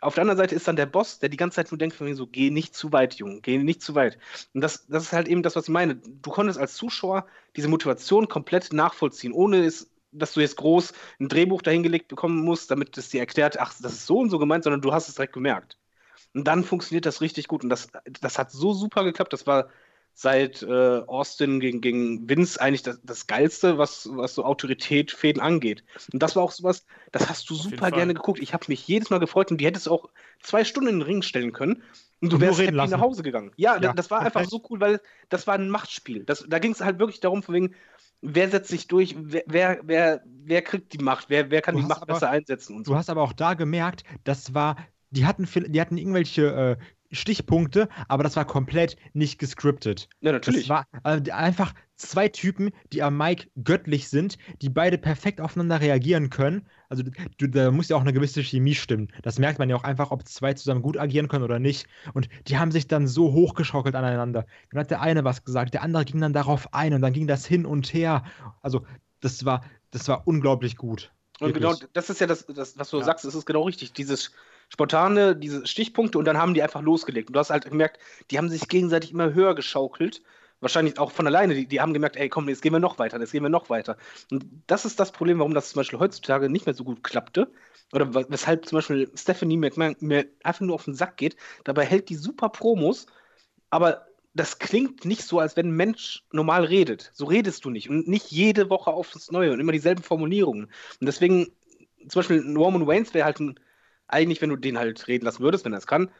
[0.02, 2.08] auf der anderen Seite ist dann der Boss, der die ganze Zeit nur denkt von
[2.08, 4.18] mir so, geh nicht zu weit, Junge, geh nicht zu weit.
[4.54, 5.96] Und das, das ist halt eben das, was ich meine.
[5.96, 11.28] Du konntest als Zuschauer diese Motivation komplett nachvollziehen, ohne es, dass du jetzt groß ein
[11.28, 14.64] Drehbuch dahingelegt bekommen musst, damit es dir erklärt, ach, das ist so und so gemeint,
[14.64, 15.78] sondern du hast es direkt gemerkt.
[16.34, 17.64] Und dann funktioniert das richtig gut.
[17.64, 17.90] Und das,
[18.22, 19.34] das hat so super geklappt.
[19.34, 19.70] Das war
[20.16, 25.42] seit äh, Austin gegen, gegen Vince eigentlich das, das Geilste, was, was so Autorität, Fäden
[25.42, 25.84] angeht.
[26.12, 28.40] Und das war auch sowas, das hast du Auf super gerne geguckt.
[28.40, 30.10] Ich habe mich jedes Mal gefreut und die hättest auch
[30.42, 31.82] zwei Stunden in den Ring stellen können
[32.22, 32.92] und du Und wärst happy lassen.
[32.92, 33.52] nach Hause gegangen.
[33.58, 36.24] Ja, Ja, das war einfach so cool, weil das war ein Machtspiel.
[36.26, 37.74] Das, da ging es halt wirklich darum, von wegen,
[38.22, 41.82] wer setzt sich durch, wer, wer, wer, wer kriegt die Macht, wer, wer kann Du
[41.82, 42.92] die Macht aber- besser einsetzen und so.
[42.94, 44.76] Du hast aber auch da gemerkt, das war,
[45.10, 46.84] die hatten, die hatten irgendwelche äh,
[47.14, 50.10] Stichpunkte, aber das war komplett nicht gescriptet.
[50.22, 50.68] Ja, natürlich.
[50.68, 55.80] Das war äh, einfach zwei Typen, die am Mic göttlich sind, die beide perfekt aufeinander
[55.80, 56.68] reagieren können.
[56.90, 57.04] Also
[57.38, 59.10] du, da muss ja auch eine gewisse Chemie stimmen.
[59.22, 61.88] Das merkt man ja auch einfach, ob zwei zusammen gut agieren können oder nicht.
[62.14, 64.46] Und die haben sich dann so hochgeschaukelt aneinander.
[64.72, 67.28] Dann hat der eine was gesagt, der andere ging dann darauf ein und dann ging
[67.28, 68.24] das hin und her.
[68.62, 68.86] Also
[69.22, 71.12] das war, das war unglaublich gut.
[71.40, 71.64] Und Wirklich.
[71.64, 73.06] genau, das ist ja das, das was du Ja.
[73.06, 73.94] sagst, das ist genau richtig.
[73.94, 74.32] Dieses
[74.74, 77.30] spontane, diese Stichpunkte und dann haben die einfach losgelegt.
[77.30, 78.00] Und du hast halt gemerkt,
[78.32, 80.24] die haben sich gegenseitig immer höher geschaukelt.
[80.62, 81.54] Wahrscheinlich auch von alleine.
[81.54, 83.70] Die, die haben gemerkt, ey, komm, jetzt gehen wir noch weiter, jetzt gehen wir noch
[83.70, 83.98] weiter.
[84.32, 87.52] Und das ist das Problem, warum das zum Beispiel heutzutage nicht mehr so gut klappte.
[87.92, 91.36] Oder weshalb zum Beispiel Stephanie McMahon mir einfach nur auf den Sack geht.
[91.66, 93.06] Dabei hält die super Promos,
[93.70, 97.12] aber das klingt nicht so, als wenn ein Mensch normal redet.
[97.14, 97.92] So redest du nicht.
[97.92, 100.66] Und nicht jede Woche aufs Neue und immer dieselben Formulierungen.
[101.00, 101.52] Und deswegen,
[102.08, 103.60] zum Beispiel Norman Waynes wäre halt ein,
[104.08, 106.12] eigentlich, wenn du den halt reden lassen würdest, wenn er es kann,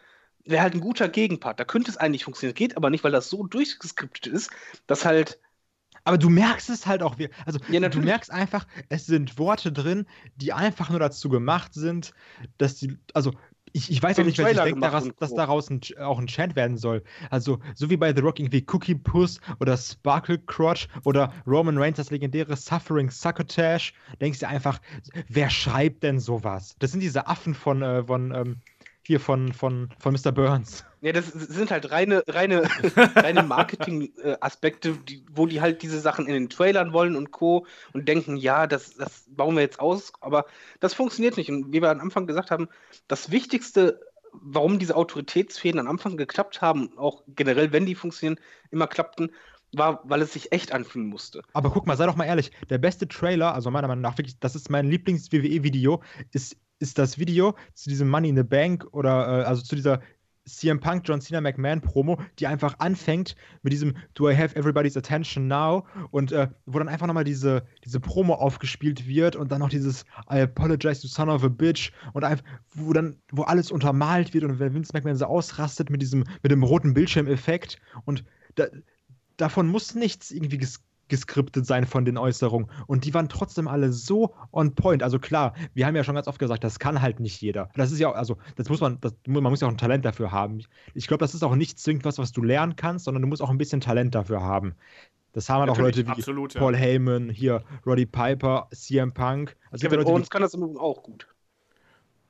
[0.46, 1.60] wäre halt ein guter Gegenpart.
[1.60, 2.56] Da könnte es eigentlich funktionieren.
[2.56, 4.52] Geht aber nicht, weil das so durchgeskriptet ist,
[4.88, 5.40] dass halt,
[6.06, 7.16] Aber du merkst es halt auch.
[7.46, 10.06] Also Ja, du merkst einfach, es sind Worte drin,
[10.36, 12.14] die einfach nur dazu gemacht sind,
[12.58, 13.34] dass die, also
[13.74, 16.28] ich, ich weiß auch nicht, Trailer denkt, gemacht daraus, und dass daraus ein, auch ein
[16.28, 17.04] Chant werden soll.
[17.32, 21.98] Also so wie bei The Rock irgendwie Cookie Puss oder Sparkle Crotch oder Roman Reigns
[21.98, 24.80] das legendäre Suffering Succotash, denkst du einfach,
[25.28, 26.76] wer schreibt denn sowas?
[26.80, 28.58] Das sind diese Affen von, äh, von ähm,
[29.06, 30.32] hier von, von, von Mr.
[30.32, 30.86] Burns.
[31.02, 32.64] ja, das sind halt reine, reine,
[33.16, 34.98] reine Marketing-Aspekte,
[35.34, 37.66] wo die halt diese Sachen in den Trailern wollen und Co.
[37.94, 40.46] und denken, ja, das, das bauen wir jetzt aus, aber
[40.80, 41.50] das funktioniert nicht.
[41.50, 42.70] Und wie wir am Anfang gesagt haben,
[43.08, 44.00] das Wichtigste,
[44.32, 48.40] warum diese Autoritätsfäden am Anfang geklappt haben, auch generell, wenn die funktionieren,
[48.72, 49.32] immer klappten,
[49.74, 51.42] war, weil es sich echt anfühlen musste.
[51.54, 54.40] Aber guck mal, sei doch mal ehrlich, der beste Trailer, also meiner Meinung nach wirklich,
[54.40, 56.02] das ist mein Lieblings-WWE-Video,
[56.32, 60.02] ist, ist das Video zu diesem Money in the Bank oder äh, also zu dieser
[60.46, 64.98] CM Punk John Cena McMahon Promo, die einfach anfängt mit diesem Do I have everybody's
[64.98, 65.86] attention now?
[66.12, 70.04] Und äh, wo dann einfach nochmal diese, diese Promo aufgespielt wird und dann noch dieses
[70.30, 72.44] I apologize to son of a bitch und einfach,
[72.74, 76.52] wo dann, wo alles untermalt wird und wenn Vince McMahon so ausrastet mit diesem, mit
[76.52, 78.66] dem roten Bildschirmeffekt und da,
[79.38, 80.58] davon muss nichts irgendwie
[81.08, 82.70] geskriptet sein von den Äußerungen.
[82.88, 85.04] Und die waren trotzdem alle so on point.
[85.04, 87.70] Also klar, wir haben ja schon ganz oft gesagt, das kann halt nicht jeder.
[87.76, 90.06] Das ist ja auch, also das muss man, das, man muss ja auch ein Talent
[90.06, 90.62] dafür haben.
[90.94, 93.42] Ich glaube, das ist auch nicht zwingend was, was du lernen kannst, sondern du musst
[93.42, 94.76] auch ein bisschen Talent dafür haben.
[95.34, 96.60] Das haben auch Natürlich, Leute wie absolut, ja.
[96.60, 99.56] Paul Heyman, hier Roddy Piper, CM Punk.
[99.72, 101.28] Also Kevin Leute, Owens kann das im Übrigen auch gut.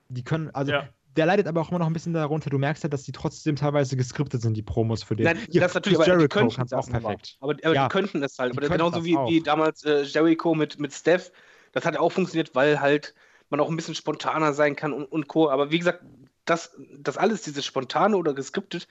[0.08, 0.88] die, die können, also Ja.
[1.16, 2.50] Der leidet aber auch immer noch ein bisschen darunter.
[2.50, 5.24] Du merkst halt, dass die trotzdem teilweise geskriptet sind, die Promos für den.
[5.24, 7.36] Nein, Hier, das natürlich, aber die Jericho könnten kann's das auch perfekt.
[7.40, 7.84] Aber, aber Ja.
[7.84, 8.52] die könnten es halt.
[8.52, 11.30] Die Aber genauso wie, wie damals äh, Jericho mit, mit Steph.
[11.72, 13.14] Das hat auch funktioniert, weil halt
[13.50, 15.50] man auch ein bisschen spontaner sein kann und, und Co.
[15.50, 16.04] Aber wie gesagt,
[16.44, 18.88] das, das alles, dieses spontane oder geskriptet,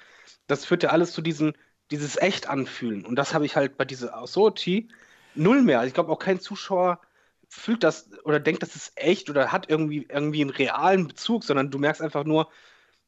[0.48, 1.54] das führt ja alles zu diesem,
[1.92, 3.06] dieses echt anfühlen.
[3.06, 4.90] Und das habe ich halt bei dieser Authority
[5.36, 5.80] null mehr.
[5.80, 7.00] Also ich glaube auch kein Zuschauer
[7.54, 11.72] fühlt das oder denkt, das ist echt oder hat irgendwie, irgendwie einen realen Bezug, sondern
[11.72, 12.50] du merkst einfach nur,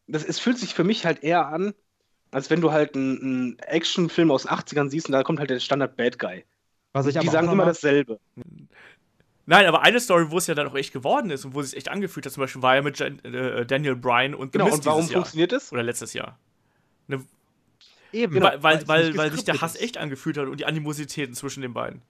[0.07, 1.73] das, es fühlt sich für mich halt eher an,
[2.31, 5.49] als wenn du halt einen, einen Actionfilm aus den 80ern siehst und da kommt halt
[5.51, 6.45] der Standard Bad Guy.
[6.93, 8.19] Was ich Die aber sagen immer dasselbe.
[9.47, 11.69] Nein, aber eine Story, wo es ja dann auch echt geworden ist und wo es
[11.69, 14.57] sich echt angefühlt hat, zum Beispiel war ja mit Jan, äh, Daniel Bryan und The
[14.57, 15.71] Genau, Mist und warum funktioniert das?
[15.71, 16.39] Oder letztes Jahr.
[17.07, 17.25] Ne,
[18.11, 19.81] Eben, weil, es weil, weil, weil sich der Hass ist.
[19.81, 22.01] echt angefühlt hat und die Animositäten zwischen den beiden.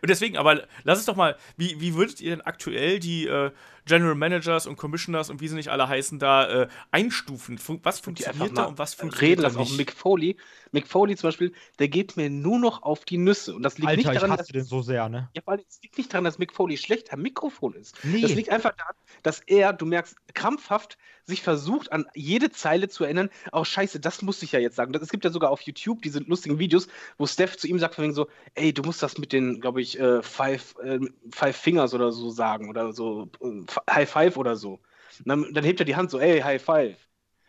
[0.00, 3.50] Und deswegen, aber lass es doch mal, wie, wie würdet ihr denn aktuell die äh,
[3.84, 7.58] General Managers und Commissioners und wie sie nicht alle heißen, da äh, einstufen?
[7.58, 9.58] Fun was funktioniert da und was funktioniert reden da lassen.
[9.58, 9.76] Auch nicht?
[9.76, 10.36] Mick Foley.
[10.72, 13.54] Mick Foley zum Beispiel, der geht mir nur noch auf die Nüsse.
[13.54, 15.28] Und das liegt nicht Alter, ich daran, dass, hasse den so sehr, ne?
[15.34, 17.96] ja, weil es liegt nicht daran, dass Mick Foley schlecht am Mikrofon ist.
[18.02, 18.22] Nee.
[18.22, 23.04] Das liegt einfach daran, dass er, du merkst, krampfhaft sich versucht, an jede Zeile zu
[23.04, 23.30] erinnern.
[23.52, 24.92] Oh, scheiße, das muss ich ja jetzt sagen.
[24.92, 26.88] Das, es gibt ja sogar auf YouTube diese lustigen Videos,
[27.18, 29.80] wo Steph zu ihm sagt, von wegen so, ey, du musst das mit den, glaube
[29.80, 30.98] ich, äh, five, äh,
[31.30, 34.80] five Fingers oder so sagen oder so, äh, High Five oder so.
[35.18, 36.96] Und dann, dann hebt er die Hand so, ey, High Five.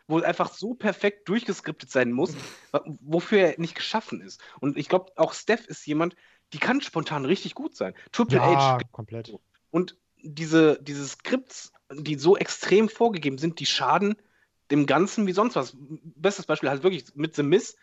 [0.08, 2.36] Wo es einfach so perfekt durchgeskriptet sein muss,
[3.00, 4.42] wofür er nicht geschaffen ist.
[4.60, 6.16] Und ich glaube, auch Steph ist jemand,
[6.52, 7.94] die kann spontan richtig gut sein.
[8.12, 9.34] Triple Ja, H komplett.
[9.72, 14.16] und diese, diese Skripts, die so extrem vorgegeben sind, die schaden
[14.72, 15.76] dem Ganzen wie sonst was.
[15.78, 17.78] Bestes Beispiel halt wirklich mit The Miss.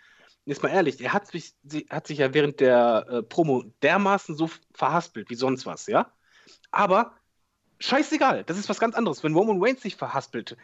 [0.44, 1.54] Jetzt mal ehrlich, er hat sich,
[1.90, 6.12] hat sich ja während der äh, Promo dermaßen so verhaspelt wie sonst was, ja?
[6.70, 7.14] Aber
[7.80, 9.24] scheißegal, das ist was ganz anderes.
[9.24, 10.56] Wenn Roman Reigns sich verhaspelt,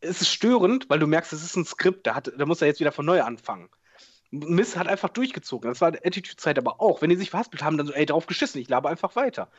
[0.00, 2.68] ist es störend, weil du merkst, es ist ein Skript, da, hat, da muss er
[2.68, 3.70] jetzt wieder von neu anfangen.
[4.30, 5.70] Miss hat einfach durchgezogen.
[5.70, 7.00] Das war Attitude-Zeit aber auch.
[7.00, 9.50] Wenn die sich verhaspelt haben, dann so, ey, drauf geschissen, ich laber einfach weiter.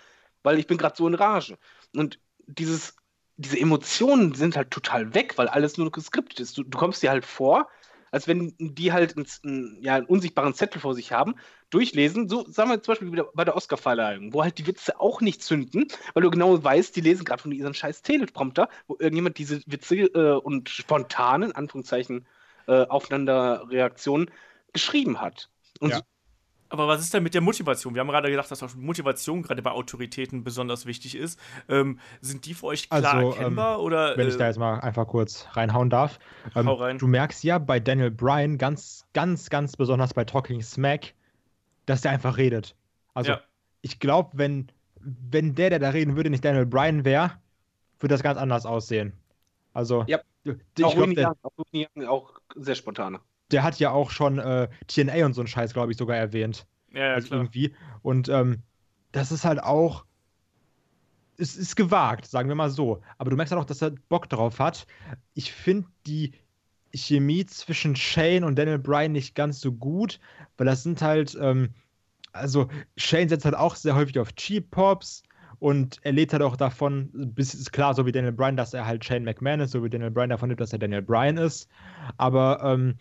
[0.43, 1.57] Weil ich bin gerade so in Rage.
[1.95, 2.95] Und dieses,
[3.37, 6.57] diese Emotionen sind halt total weg, weil alles nur geskriptet ist.
[6.57, 7.69] Du, du kommst dir halt vor,
[8.15, 11.35] als wenn die halt einen, einen, ja, einen unsichtbaren Zettel vor sich haben,
[11.69, 12.29] durchlesen.
[12.29, 15.43] So sagen wir zum Beispiel wieder bei der Oscar-Verleihung, wo halt die Witze auch nicht
[15.43, 19.61] zünden, weil du genau weißt, die lesen gerade von ihren scheiß Teleprompter, wo irgendjemand diese
[19.65, 22.25] Witze äh, und spontanen, Anführungszeichen,
[22.67, 24.31] äh, Aufeinanderreaktionen
[24.71, 25.49] geschrieben hat.
[25.81, 25.99] Und Ja.
[26.69, 27.93] Aber was ist denn mit der Motivation?
[27.93, 31.39] Wir haben gerade gedacht, dass auch Motivation gerade bei Autoritäten besonders wichtig ist.
[31.69, 34.79] Ähm, sind die für euch klar Also, erkennbar oder Wenn ich äh, da jetzt mal
[34.79, 36.19] einfach kurz reinhauen darf.
[36.55, 36.97] Ähm, Hau rein.
[36.97, 41.13] Du merkst ja bei Daniel Bryan ganz, ganz, ganz besonders bei Talking Smack,
[41.85, 42.75] dass der einfach redet.
[43.13, 43.41] Also Ja.
[43.81, 47.33] ich glaube, wenn, wenn der, der da reden würde, nicht Daniel Bryan wäre,
[47.99, 49.13] würde das ganz anders aussehen.
[49.73, 50.19] Also Ja.
[50.43, 53.19] ich auch, glaube, auch auch sehr spontane.
[53.51, 56.65] Der hat ja auch schon äh, TNA und so einen Scheiß, glaube ich, sogar erwähnt.
[56.91, 57.39] ja, ja, also klar.
[57.39, 57.75] irgendwie.
[58.01, 58.63] Und ähm,
[59.11, 60.05] das ist halt auch.
[61.37, 63.01] Es ist gewagt, sagen wir mal so.
[63.17, 64.87] Aber du merkst halt auch, dass er Bock drauf hat.
[65.33, 66.33] Ich finde die
[66.93, 70.19] Chemie zwischen Shane und Daniel Bryan nicht ganz so gut,
[70.57, 71.37] weil das sind halt.
[71.39, 71.69] Ähm,
[72.31, 72.67] also,
[72.97, 75.23] Shane setzt halt auch sehr häufig auf Cheap Pops.
[75.59, 78.85] Und er lebt halt auch davon, bis ist klar, so wie Daniel Bryan, dass er
[78.85, 81.69] halt Shane McMahon ist, so wie Daniel Bryan davon lebt, dass er Daniel Bryan ist.
[82.17, 82.95] Aber ähm,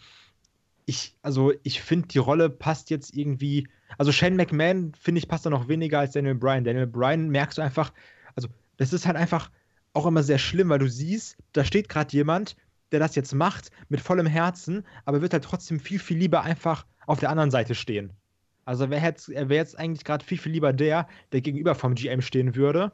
[0.86, 3.68] ich, also ich finde, die Rolle passt jetzt irgendwie.
[3.96, 6.64] Also Shane McMahon, finde ich, passt da noch weniger als Daniel Bryan.
[6.64, 7.92] Daniel Bryan merkst du einfach,
[8.34, 9.50] also das ist halt einfach
[9.92, 12.56] auch immer sehr schlimm, weil du siehst, da steht gerade jemand,
[12.92, 16.84] der das jetzt macht, mit vollem Herzen, aber wird halt trotzdem viel, viel lieber einfach
[17.06, 18.12] auf der anderen Seite stehen.
[18.64, 21.94] Also wer jetzt, er wäre jetzt eigentlich gerade viel, viel lieber der, der gegenüber vom
[21.94, 22.92] GM stehen würde,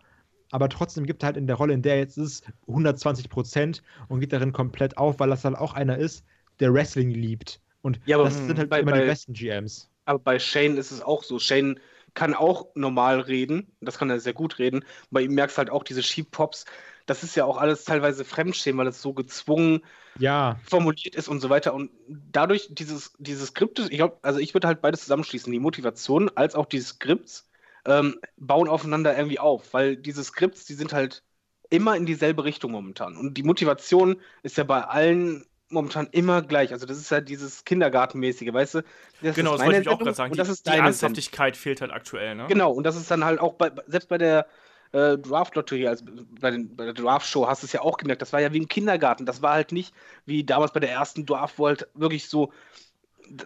[0.51, 3.83] aber trotzdem gibt er halt in der Rolle, in der er jetzt ist, 120 Prozent
[4.09, 6.25] und geht darin komplett auf, weil das halt auch einer ist,
[6.59, 7.61] der Wrestling liebt.
[7.83, 9.89] Und Ja, aber das sind halt bei- immer bei- die besten GMs.
[10.05, 11.39] Aber bei Shane ist es auch so.
[11.39, 11.81] Shane
[12.15, 13.73] kann auch normal reden.
[13.81, 14.85] Das kann er sehr gut reden.
[15.11, 16.65] Bei ihm merkst du halt auch diese Sheep-Pops.
[17.07, 19.83] Das ist ja auch alles teilweise Fremdschämen, weil es so gezwungen
[20.19, 21.75] Ja, formuliert ist und so weiter.
[21.75, 25.53] Und dadurch dieses, dieses Skript, ich glaube, also ich würde halt beides zusammenschließen.
[25.53, 27.49] Die Motivation als auch die Skripts
[27.87, 31.23] ähm, bauen aufeinander irgendwie auf, weil diese Skripts, die sind halt
[31.71, 33.17] immer in dieselbe Richtung momentan.
[33.17, 36.73] Und die Motivation ist ja bei allen momentan immer gleich.
[36.73, 38.83] Also das ist halt dieses Kindergartenmäßige, weißt du?
[39.23, 40.33] Das Genau, ist das wollte ich auch Sendung gerade sagen.
[40.33, 40.87] Und Die, das ist die Sendung.
[40.87, 42.47] Ernsthaftigkeit fehlt halt aktuell, ne?
[42.49, 44.47] Genau, und das ist dann halt auch bei, selbst bei der
[44.93, 46.05] äh, Draft-Lotterie, also
[46.41, 48.59] bei, den, bei der Draft-Show hast du es ja auch gemerkt, das war ja wie
[48.59, 49.27] im Kindergarten.
[49.27, 49.95] Das war halt nicht
[50.27, 52.53] wie damals bei der ersten Draft, wo halt wirklich so,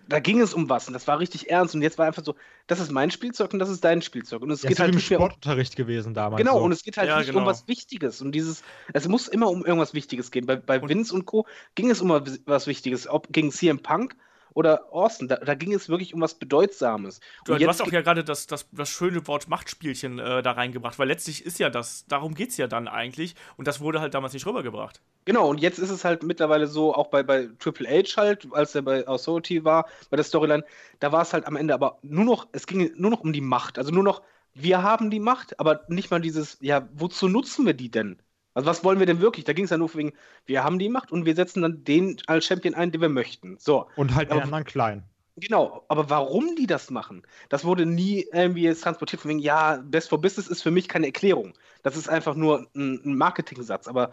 [0.09, 1.75] da, ging es um was und das war richtig ernst.
[1.75, 2.35] Und jetzt war einfach so,
[2.67, 4.43] das ist mein Spielzeug und das ist dein Spielzeug.
[4.43, 6.39] Und es das geht ist halt wie im mehr um Sportunterricht gewesen damals.
[6.41, 6.65] Genau, so.
[6.65, 7.41] und es geht halt Ja, nicht genau.
[7.41, 8.21] um was Wichtiges.
[8.23, 8.63] Und dieses,
[8.93, 10.47] es muss immer um irgendwas Wichtiges gehen.
[10.47, 11.47] Bei, bei Und- Vince und Co.
[11.75, 12.09] ging es um
[12.47, 13.07] was Wichtiges.
[13.09, 14.17] Ob gegen CM Punk
[14.55, 17.21] oder Austin, da, da ging es wirklich um was Bedeutsames.
[17.45, 20.99] Du, du hast auch ja gerade das, das, das schöne Wort Machtspielchen äh, da reingebracht,
[20.99, 24.15] weil letztlich ist ja das, darum geht es ja dann eigentlich und das wurde halt
[24.15, 25.01] damals nicht rübergebracht.
[25.25, 28.75] Genau, und jetzt ist es halt mittlerweile so, auch bei, bei Triple H halt, als
[28.75, 30.65] er bei Authority war, bei der Storyline,
[31.01, 33.41] da war es halt am Ende aber nur noch, es ging nur noch um die
[33.41, 33.79] Macht.
[33.79, 34.23] Also nur noch,
[34.55, 38.19] wir haben die Macht, aber nicht mal dieses, ja, wozu nutzen wir die denn?
[38.55, 39.45] Also was wollen wir denn wirklich?
[39.45, 40.13] Da ging es ja nur wegen,
[40.47, 43.57] wir haben die Macht und wir setzen dann den als Champion ein, den wir möchten.
[43.59, 43.89] So.
[43.97, 45.05] Und halt den anderen klein.
[45.37, 49.83] Genau, aber warum die das machen, das wurde nie irgendwie jetzt transportiert von wegen, ja,
[49.85, 51.55] Best for Business ist für mich keine Erklärung.
[51.83, 53.89] Das ist einfach nur ein, ein Marketing-Satz.
[53.89, 54.11] Aber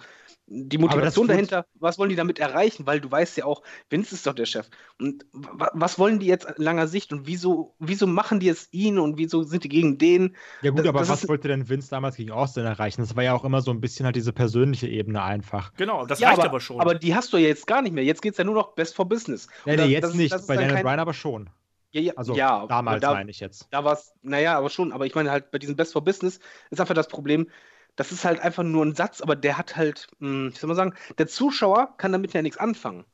[0.54, 2.86] die Motivation dahinter, was wollen die damit erreichen?
[2.86, 4.68] Weil du weißt ja auch, Vince ist doch der Chef.
[5.00, 8.68] Und wa- was wollen die jetzt in langer Sicht und wieso, wieso machen die es
[8.72, 10.36] ihn und wieso sind die gegen den?
[10.62, 13.02] Ja gut, Das- aber das was wollte denn Vince damals gegen Austin erreichen?
[13.02, 15.74] Das war ja auch immer so ein bisschen halt diese persönliche Ebene einfach.
[15.78, 16.82] Genau, das ja, reicht aber, aber, schon.
[16.82, 18.04] aber die hast du ja jetzt gar nicht mehr.
[18.04, 19.48] Jetzt geht es ja nur noch Best for Business.
[19.66, 20.32] Nee, nee, jetzt das- nicht.
[20.48, 21.50] Bei Daniel kein- Bryan aber schon.
[21.94, 23.68] Ja, ja, Also ja, damals da, meine ich jetzt.
[23.72, 26.40] Da war es, naja, aber schon, aber ich meine halt bei diesem Best for Business
[26.70, 27.48] ist einfach das Problem,
[27.96, 30.78] das ist halt einfach nur ein Satz, aber der hat halt, hm, wie soll man
[30.78, 33.06] sagen, der Zuschauer kann damit ja nichts anfangen.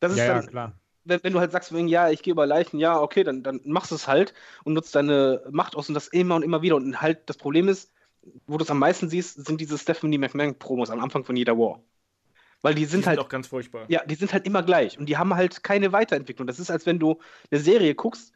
[0.00, 0.72] Das ist Ja, ja, dann, klar.
[1.04, 3.90] wenn, wenn du halt sagst, ja, ich gehe über Leichen, ja, okay, dann, dann machst
[3.90, 4.34] du es halt
[4.64, 6.76] und nutzt deine Macht aus und das immer und immer wieder.
[6.76, 7.92] Und halt das Problem ist,
[8.46, 11.82] wo du es am meisten siehst, sind diese Stephanie McMahon-Promos am Anfang von jeder War.
[12.62, 13.86] Weil die die sind sind halt auch ganz furchtbar.
[13.88, 16.46] ja, die sind halt immer gleich und die haben halt keine Weiterentwicklung.
[16.46, 18.32] Das ist, als wenn du eine Serie guckst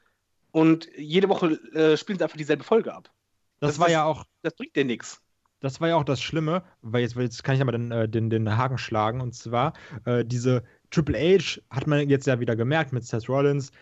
[0.52, 3.12] und jede Woche äh, spielen sie einfach dieselbe Folge ab.
[3.60, 5.22] Das, das- war das- ja auch, Das bringt dir nichts.
[5.60, 8.30] Das war ja auch das Schlimme, weil jetzt, jetzt kann ich aber den, äh, den,
[8.30, 9.20] den Haken schlagen.
[9.20, 9.72] Und zwar,
[10.04, 13.72] äh, diese Triple H hat man jetzt ja wieder gemerkt mit Seth Rollins,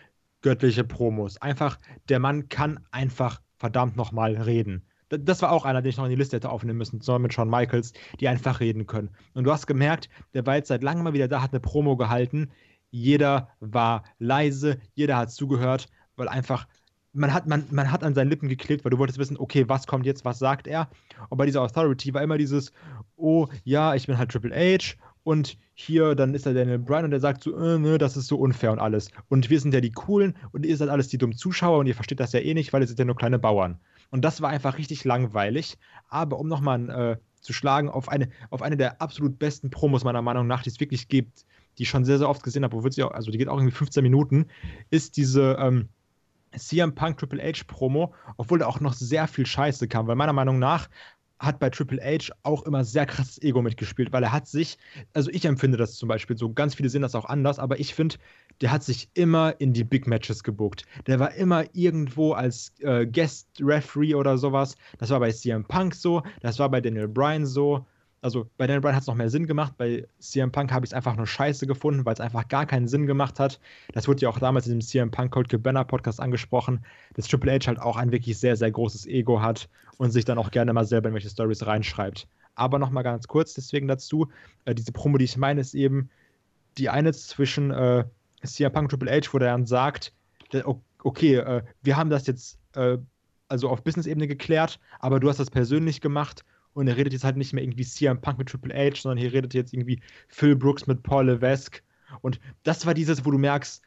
[0.41, 1.37] göttliche Promos.
[1.41, 1.77] Einfach,
[2.09, 4.83] der Mann kann einfach verdammt nochmal reden.
[5.09, 7.33] Das war auch einer, den ich noch in die Liste hätte aufnehmen müssen, zusammen mit
[7.33, 9.09] Shawn Michaels, die einfach reden können.
[9.33, 11.95] Und du hast gemerkt, der war jetzt seit langem mal wieder da, hat eine Promo
[11.95, 12.51] gehalten.
[12.89, 15.87] Jeder war leise, jeder hat zugehört,
[16.17, 16.67] weil einfach,
[17.17, 19.87] man hat, man, man hat an seinen Lippen geklebt, weil du wolltest wissen, okay, was
[19.87, 20.89] kommt jetzt, was sagt er?
[21.29, 22.71] Und bei dieser Authority war immer dieses,
[23.15, 27.11] oh ja, ich bin halt Triple H und hier, dann ist da Daniel Bryan und
[27.11, 29.11] der sagt so, äh, ne, das ist so unfair und alles.
[29.27, 31.95] Und wir sind ja die Coolen und ihr seid alles die dummen Zuschauer und ihr
[31.95, 33.79] versteht das ja eh nicht, weil ihr seid ja nur kleine Bauern.
[34.09, 35.77] Und das war einfach richtig langweilig.
[36.07, 40.21] Aber um nochmal äh, zu schlagen auf eine, auf eine der absolut besten Promos meiner
[40.21, 41.45] Meinung nach, die es wirklich gibt,
[41.77, 43.57] die ich schon sehr, sehr oft gesehen habe, wo sie auch, also die geht auch
[43.57, 44.47] irgendwie 15 Minuten,
[44.89, 45.89] ist diese ähm,
[46.57, 50.33] CM Punk Triple H Promo, obwohl da auch noch sehr viel Scheiße kam, weil meiner
[50.33, 50.89] Meinung nach
[51.39, 54.77] hat bei Triple H auch immer sehr krasses Ego mitgespielt, weil er hat sich,
[55.13, 57.93] also ich empfinde das zum Beispiel so, ganz viele sehen das auch anders, aber ich
[57.93, 58.15] finde,
[58.61, 60.85] der hat sich immer in die Big Matches gebuckt.
[61.05, 64.75] Der war immer irgendwo als äh, Guest Referee oder sowas.
[64.97, 67.85] Das war bei CM Punk so, das war bei Daniel Bryan so.
[68.27, 70.89] Also bei Daniel Bryan hat es noch mehr Sinn gemacht, bei CM Punk habe ich
[70.89, 73.57] es einfach nur scheiße gefunden, weil es einfach gar keinen Sinn gemacht hat.
[73.93, 76.83] Das wurde ja auch damals in dem CM Punk Cold Cabana Podcast angesprochen,
[77.13, 80.37] dass Triple H halt auch ein wirklich sehr, sehr großes Ego hat und sich dann
[80.39, 82.27] auch gerne mal selber in welche Stories reinschreibt.
[82.55, 84.27] Aber nochmal ganz kurz deswegen dazu,
[84.65, 86.09] äh, diese Promo, die ich meine, ist eben
[86.77, 88.03] die eine zwischen äh,
[88.43, 90.11] CM Punk Triple H, wo der dann sagt,
[91.01, 92.97] okay, äh, wir haben das jetzt äh,
[93.47, 96.43] also auf Business-Ebene geklärt, aber du hast das persönlich gemacht
[96.77, 99.33] und er redet jetzt halt nicht mehr irgendwie CM Punk mit Triple H, sondern hier
[99.33, 101.81] redet jetzt irgendwie Phil Brooks mit Paul Levesque
[102.21, 103.81] und das war dieses, wo du merkst,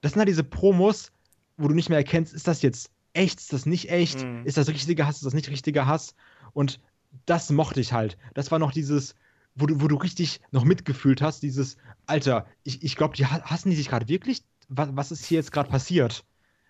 [0.00, 1.12] das sind halt diese Promos,
[1.56, 4.44] wo du nicht mehr erkennst, ist das jetzt echt, ist das nicht echt, Mhm.
[4.44, 6.14] ist das richtiger Hass, ist das nicht richtiger Hass
[6.52, 6.80] und
[7.26, 8.18] das mochte ich halt.
[8.34, 9.14] Das war noch dieses,
[9.54, 11.76] wo du, wo du richtig noch mitgefühlt hast, dieses,
[12.06, 14.42] Alter, ich, ich glaube, die ha- hassen die sich gerade wirklich?
[14.68, 16.24] Was, was ist hier jetzt gerade passiert?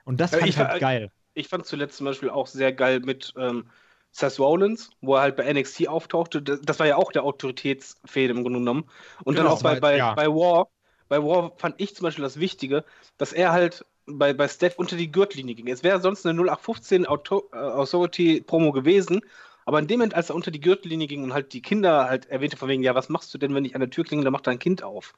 [0.05, 1.11] Und das Äh, fand ich ich halt geil.
[1.35, 3.71] Ich fand zuletzt zum Beispiel auch sehr geil mit ähm,
[4.19, 6.43] Seth Rollins, wo er halt bei NXT auftauchte.
[6.43, 8.89] Das, das war ja auch der Autoritätsfehde im Grunde genommen.
[9.25, 10.15] Und Genau, dann auch bei, bei, ja.
[10.15, 10.69] bei War.
[11.09, 12.85] Bei War fand ich zum Beispiel das Wichtige,
[13.19, 15.69] dass er halt bei, bei Steph unter die Gürtellinie ging.
[15.69, 19.21] Es wäre sonst eine 0815 Auto, äh, Authority-Promo gewesen,
[19.65, 22.27] aber in dem Moment, als er unter die Gürtellinie ging und halt die Kinder halt
[22.27, 24.33] erwähnte von wegen, ja, was machst du denn, wenn ich an der Tür klingel, dann
[24.33, 25.15] macht dein Kind auf.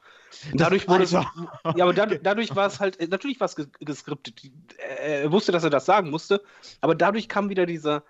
[0.50, 1.30] Und dadurch wurde es, Alter.
[1.72, 4.40] ja, aber dad, dadurch war es halt, äh, natürlich war es ges- geskriptet.
[4.78, 6.42] Er er wusste, dass er das sagen musste,
[6.80, 8.04] aber dadurch kam wieder dieser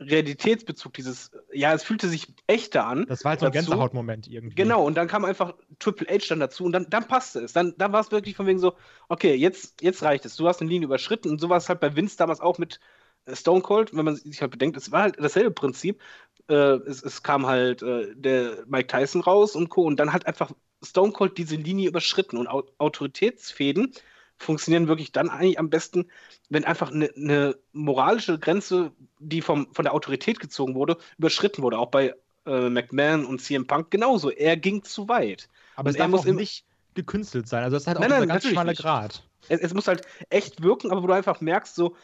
[0.00, 3.06] Realitätsbezug, dieses, ja, es fühlte sich echter an.
[3.06, 3.52] Das war halt so ein.
[3.52, 4.54] Gänsehautmoment irgendwie.
[4.54, 7.52] Genau, und dann kam einfach Triple H dann dazu und dann, dann passte es.
[7.52, 8.74] Dann, dann war es wirklich von wegen so,
[9.08, 10.36] okay, jetzt, jetzt reicht es.
[10.36, 12.80] Du hast eine Linie überschritten und so war es halt bei Vince damals auch mit
[13.26, 16.00] äh, Stone Cold, wenn man sich halt bedenkt, es war halt dasselbe Prinzip.
[16.48, 19.82] Äh, es, es kam halt äh, der Mike Tyson raus und Co.
[19.82, 20.50] Und dann hat einfach
[20.82, 23.92] Stone Cold diese Linie überschritten und Au Autoritätsfäden
[24.40, 26.06] funktionieren wirklich dann eigentlich am besten,
[26.48, 31.78] wenn einfach eine, eine moralische Grenze, die vom, von der Autorität gezogen wurde, überschritten wurde.
[31.78, 32.14] Auch bei
[32.46, 34.30] äh, McMahon und CM Punk genauso.
[34.30, 35.48] Er ging zu weit.
[35.76, 37.62] Aber Und es er muss auch nicht gekünstelt sein.
[37.62, 38.82] Also das ist halt auch Nein, nein, ganz natürlich schmale nicht.
[38.82, 39.22] Grad.
[39.48, 41.94] Es, es muss halt echt wirken, aber wo du einfach merkst, so,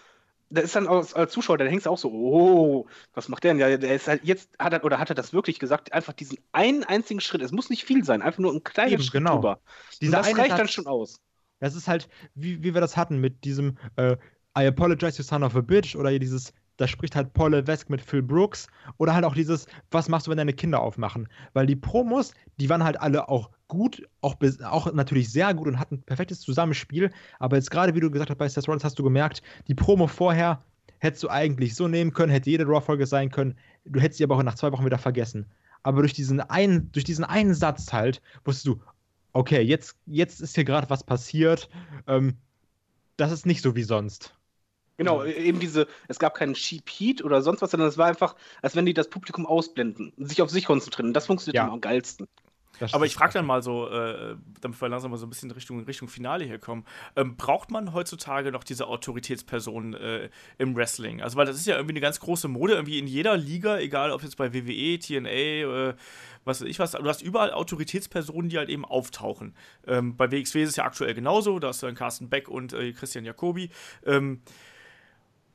[0.50, 3.52] da ist dann als, als Zuschauer, dann hängst du auch so, oh, was macht der
[3.55, 3.60] denn?
[3.60, 6.39] Ja, der ist halt jetzt, hat er, oder hat er das wirklich gesagt, einfach diesen
[6.52, 9.34] einen einzigen Schritt, es muss nicht viel sein, einfach nur ein kleiner Eben, Schritt genau.
[9.36, 9.60] drüber.
[10.00, 11.20] Und das reicht dann Satz- schon aus.
[11.59, 14.17] Das ist halt, wie, wie wir das hatten mit diesem äh,
[14.59, 18.01] I apologize, you son of a bitch oder dieses da spricht halt Paul Levesque mit
[18.01, 18.67] Phil Brooks
[18.99, 21.28] oder halt auch dieses, was machst du, wenn deine Kinder aufmachen?
[21.52, 25.81] Weil die Promos, die waren halt alle auch gut, auch, auch natürlich sehr gut und
[25.81, 28.99] hatten ein perfektes Zusammenspiel, aber jetzt gerade, wie du gesagt hast, bei Seth Rollins hast
[28.99, 30.62] du gemerkt, die Promo vorher
[30.99, 34.36] hättest du eigentlich so nehmen können, hätte jede Raw-Folge sein können, du hättest sie aber
[34.36, 35.47] auch nach zwei Wochen wieder vergessen.
[35.83, 38.81] Aber durch diesen einen, durch diesen einen Satz halt, wusstest du,
[39.36, 41.68] okay, jetzt, jetzt ist hier gerade was passiert,
[42.06, 42.36] ähm,
[43.16, 44.34] das ist nicht so wie sonst.
[44.97, 48.06] Genau, e-, eben diese, es gab keinen Cheap Heat oder sonst was, sondern es war
[48.06, 51.08] einfach, als wenn die das Publikum ausblenden und sich auf sich konzentrieren.
[51.08, 51.70] Und das funktioniert ja.
[51.70, 52.28] am geilsten.
[52.79, 55.51] Das Aber ich frage dann mal so, äh, damit wir langsam mal so ein bisschen
[55.51, 56.85] Richtung, Richtung Finale hier kommen,
[57.17, 61.23] ähm, braucht man heutzutage noch diese Autoritätspersonen äh, im Wrestling?
[61.23, 64.11] Also, weil das ist ja irgendwie eine ganz große Mode, irgendwie in jeder Liga, egal
[64.11, 65.95] ob jetzt bei WWE, TNA, äh,
[66.45, 69.55] was weiß ich was, du hast überall Autoritätspersonen, die halt eben auftauchen.
[69.87, 72.73] Ähm, bei WXW ist es ja aktuell genauso, da hast du dann Carsten Beck und
[72.73, 73.71] äh, Christian Jacobi.
[74.05, 74.43] Ähm,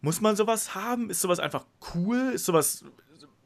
[0.02, 1.10] muss man sowas haben?
[1.10, 2.32] Ist sowas einfach cool?
[2.34, 2.84] Ist sowas.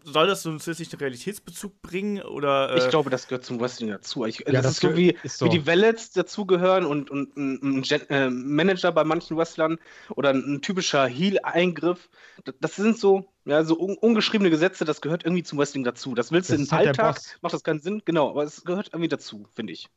[0.08, 2.22] Soll das so einen zusätzlichen Realitätsbezug bringen?
[2.22, 4.24] Oder, äh ich glaube, das gehört zum Wrestling dazu.
[4.26, 7.36] Ich, ja, das, das, ist so wie, ist so wie die Wallets dazugehören und, und
[7.36, 9.80] ein, ein Gen äh, Manager bei manchen Wrestlern
[10.16, 12.10] oder ein, typischer Heel-Eingriff.
[12.44, 16.14] Das, das, sind so, ja, so un ungeschriebene Gesetze, das gehört irgendwie zum Wrestling dazu.
[16.14, 18.90] Das willst das du im halt Alltag, macht das keinen Sinn, genau, aber es gehört
[18.90, 19.90] irgendwie dazu, finde ich.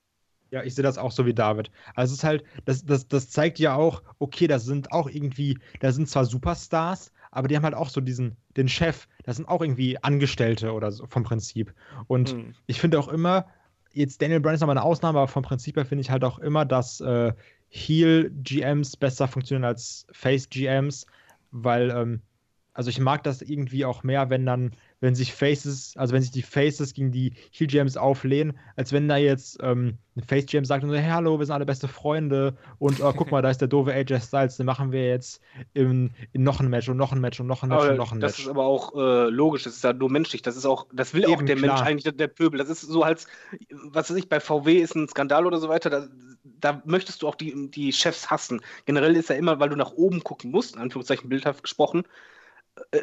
[0.50, 1.70] Ja, ich sehe das auch so wie David.
[1.94, 5.58] Also es ist halt, das, das, das zeigt ja auch, okay, das sind auch irgendwie,
[5.80, 9.48] da sind zwar Superstars, aber die haben halt auch so diesen, den Chef, das sind
[9.48, 11.74] auch irgendwie Angestellte oder so vom Prinzip.
[12.06, 12.54] Und mhm.
[12.66, 13.46] ich finde auch immer,
[13.92, 16.38] jetzt Daniel Bryan ist nochmal eine Ausnahme, aber vom Prinzip her finde ich halt auch
[16.38, 17.32] immer, dass äh,
[17.70, 21.06] Heel-GMs besser funktionieren als Face-GMs,
[21.50, 22.22] weil, ähm,
[22.72, 26.30] also ich mag das irgendwie auch mehr, wenn dann wenn sich Faces, also wenn sich
[26.30, 30.64] die Faces gegen die Heel Gems auflehnen, als wenn da jetzt ähm, ein Face Gem
[30.64, 33.50] sagt und so, hey, hallo, wir sind alle beste Freunde und oh, guck mal, da
[33.50, 35.40] ist der doofe AJ Styles, den machen wir jetzt
[35.74, 37.96] in, in noch ein Match und noch ein Match und noch ein Match aber und
[37.96, 38.38] noch ein das Match.
[38.38, 41.14] Das ist aber auch äh, logisch, das ist ja nur menschlich, das ist auch, das
[41.14, 41.76] will Eben, auch der klar.
[41.76, 42.58] Mensch eigentlich, der Pöbel.
[42.58, 43.28] Das ist so als,
[43.70, 46.08] was weiß ich, bei VW ist ein Skandal oder so weiter, da,
[46.42, 48.60] da möchtest du auch die, die Chefs hassen.
[48.84, 52.02] Generell ist ja immer, weil du nach oben gucken musst, in Anführungszeichen bildhaft gesprochen,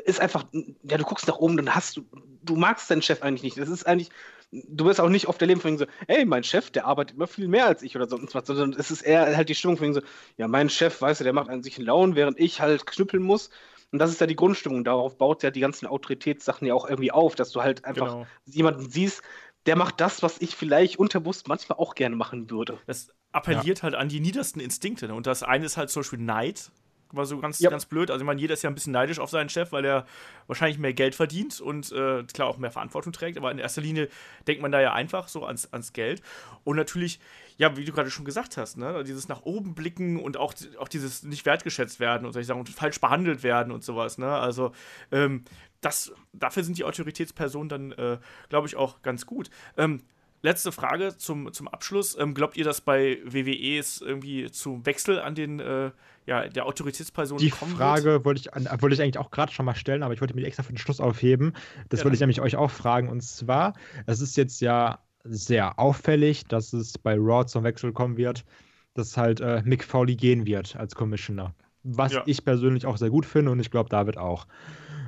[0.06, 2.06] ist einfach, ja, du guckst nach oben, dann hast du,
[2.44, 3.58] du magst deinen Chef eigentlich nicht.
[3.58, 4.10] Das ist eigentlich,
[4.52, 7.28] du wirst auch nicht auf der Leben von so, ey, mein Chef, der arbeitet immer
[7.28, 9.94] viel mehr als ich oder sonst was, sondern es ist eher halt die Stimmung von
[9.94, 10.02] so,
[10.38, 13.24] ja, mein Chef, weißt du, der macht an sich einen Laun, während ich halt knüppeln
[13.24, 13.50] muss.
[13.92, 14.84] Und das ist ja die Grundstimmung.
[14.84, 18.28] Darauf baut ja die ganzen Autoritätssachen ja auch irgendwie auf, dass du halt einfach genau.
[18.46, 19.22] jemanden siehst,
[19.66, 22.80] der macht das, was ich vielleicht unterbewusst manchmal auch gerne machen würde.
[22.88, 23.84] Das appelliert ja.
[23.84, 25.08] halt an die niedersten Instinkte.
[25.08, 25.16] Ne?
[25.16, 26.72] Und das eine ist halt zum Beispiel Neid,
[27.16, 27.70] war so ganz, ja.
[27.70, 28.12] ganz blöd.
[28.12, 30.06] Also, ich meine, jeder ist ja ein bisschen neidisch auf seinen Chef, weil er
[30.48, 33.38] wahrscheinlich mehr Geld verdient und äh, klar auch mehr Verantwortung trägt.
[33.38, 34.10] Aber in erster Linie
[34.48, 36.22] denkt man da ja einfach so ans, ans Geld.
[36.64, 37.20] Und natürlich,
[37.58, 40.88] ja, wie du gerade schon gesagt hast, ne, dieses nach oben blicken und auch, auch
[40.88, 44.18] dieses nicht wertgeschätzt werden und soll ich sagen, falsch behandelt werden und sowas.
[44.18, 44.32] Ne?
[44.32, 44.72] Also,
[45.12, 45.44] ähm,
[45.82, 48.18] das, dafür sind die Autoritätspersonen dann, äh,
[48.50, 49.50] glaube ich, auch ganz gut.
[49.78, 50.02] Ähm,
[50.46, 52.18] letzte Frage zum, zum Abschluss.
[52.18, 55.92] Ähm, glaubt ihr, dass bei WWE es irgendwie zum Wechsel an den äh,
[56.26, 60.02] ja, der Autoritätsperson Die Frage wollte ich, wollte ich eigentlich auch gerade schon mal stellen,
[60.02, 61.54] aber ich wollte mich extra für den Schluss aufheben.
[61.90, 63.10] Das ja, wollte ich nämlich euch auch fragen.
[63.10, 63.74] Und zwar,
[64.06, 68.46] es ist jetzt ja sehr auffällig, dass es bei Raw zum Wechsel kommen wird,
[68.94, 71.54] dass halt äh, Mick Foley gehen wird als Commissioner.
[71.84, 72.24] Was ja.
[72.26, 74.48] ich persönlich auch sehr gut finde und ich glaube, David auch.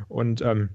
[0.07, 0.69] Und ähm,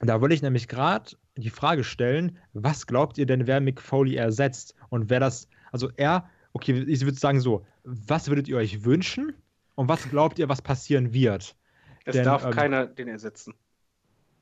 [0.00, 4.16] da wollte ich nämlich gerade die Frage stellen, was glaubt ihr denn, wer Mick Foley
[4.16, 4.74] ersetzt?
[4.88, 9.34] Und wer das, also er, okay, ich würde sagen so, was würdet ihr euch wünschen?
[9.74, 11.54] Und was glaubt ihr, was passieren wird?
[12.04, 13.54] Es Denn, darf ähm, keiner den ersetzen.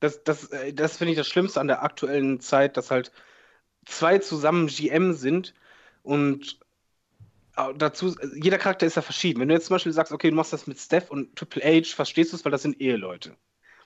[0.00, 3.12] Das, das, äh, das finde ich das Schlimmste an der aktuellen Zeit, dass halt
[3.84, 5.54] zwei zusammen GM sind
[6.02, 6.58] und
[7.56, 9.40] äh, dazu, jeder Charakter ist ja verschieden.
[9.40, 11.94] Wenn du jetzt zum Beispiel sagst, okay, du machst das mit Steph und Triple H,
[11.94, 13.36] verstehst du es, weil das sind Eheleute.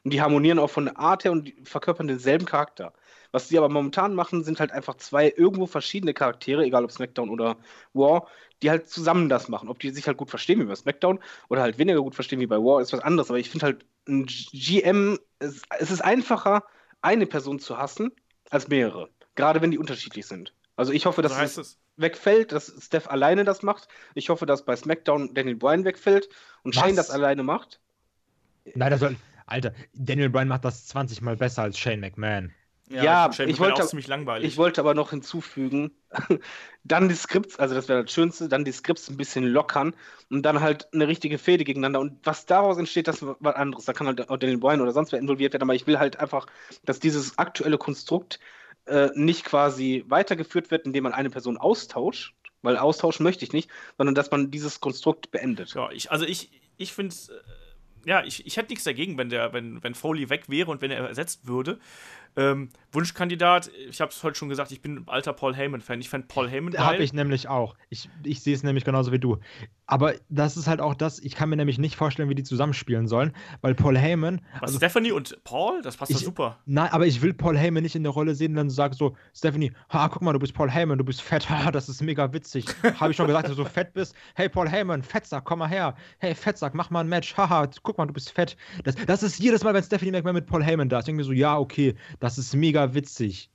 [0.04, 2.94] Und die harmonieren auch von der Art her und verkörpern denselben Charakter.
[3.32, 7.28] Was sie aber momentan machen, sind halt einfach zwei irgendwo verschiedene Charaktere, egal ob SmackDown
[7.28, 7.58] oder
[7.92, 8.26] War,
[8.62, 9.68] die halt zusammen das machen.
[9.68, 12.46] Ob die sich halt gut verstehen wie bei SmackDown oder halt weniger gut verstehen wie
[12.46, 13.30] bei War, ist was anderes.
[13.30, 16.64] Aber ich finde halt, ein GM, es, es ist einfacher,
[17.02, 18.10] eine Person zu hassen,
[18.50, 19.10] als mehrere.
[19.34, 20.54] Gerade wenn die unterschiedlich sind.
[20.76, 23.86] Also ich hoffe, dass so es, es wegfällt, dass Steph alleine das macht.
[24.14, 26.28] Ich hoffe, dass bei SmackDown Daniel Bryan wegfällt
[26.62, 26.82] und Was?
[26.82, 27.80] Shane das alleine macht.
[28.74, 29.16] Nein, das soll,
[29.50, 32.52] Alter, Daniel Bryan macht das 20 Mal besser als Shane McMahon.
[32.90, 34.48] Ja, ja ich, wollte, ziemlich langweilig.
[34.48, 35.92] ich wollte aber noch hinzufügen,
[36.84, 39.94] dann die Skripts, also das wäre das Schönste, dann die Skripts ein bisschen lockern
[40.28, 42.00] und dann halt eine richtige Fehde gegeneinander.
[42.00, 43.84] Und was daraus entsteht, das ist was anderes.
[43.84, 46.18] Da kann halt auch Daniel Bryan oder sonst wer involviert werden, aber ich will halt
[46.18, 46.46] einfach,
[46.84, 48.40] dass dieses aktuelle Konstrukt
[48.86, 53.70] äh, nicht quasi weitergeführt wird, indem man eine Person austauscht, weil austauschen möchte ich nicht,
[53.98, 55.74] sondern dass man dieses Konstrukt beendet.
[55.74, 57.28] Ja, ich, also ich, ich finde es.
[57.28, 57.34] Äh
[58.04, 60.90] ja, ich, ich hätte nichts dagegen, wenn der, wenn, wenn Foley weg wäre und wenn
[60.90, 61.78] er ersetzt würde.
[62.36, 66.00] Ähm, Wunschkandidat, ich habe es heute schon gesagt, ich bin ein alter Paul Heyman-Fan.
[66.00, 66.76] Ich fände Paul Heyman.
[66.78, 67.74] Habe ich nämlich auch.
[67.88, 69.38] Ich, ich sehe es nämlich genauso wie du.
[69.90, 73.08] Aber das ist halt auch das, ich kann mir nämlich nicht vorstellen, wie die zusammenspielen
[73.08, 74.40] sollen, weil Paul Heyman.
[74.52, 75.82] Was, also, Stephanie und Paul?
[75.82, 76.58] Das passt ich, doch super.
[76.64, 79.72] Nein, aber ich will Paul Heyman nicht in der Rolle sehen, dann sag so, Stephanie,
[79.88, 82.66] ha, guck mal, du bist Paul Heyman, du bist fett, ha, das ist mega witzig.
[83.00, 84.14] Habe ich schon gesagt, dass du so fett bist.
[84.36, 85.96] Hey, Paul Heyman, Fettsack, komm mal her.
[86.18, 88.56] Hey, Fettsack, mach mal ein Match, haha, guck mal, du bist fett.
[88.84, 91.32] Das, das ist jedes Mal, wenn Stephanie McMahon mit Paul Heyman da ist, irgendwie so,
[91.32, 93.50] ja, okay, das ist mega witzig.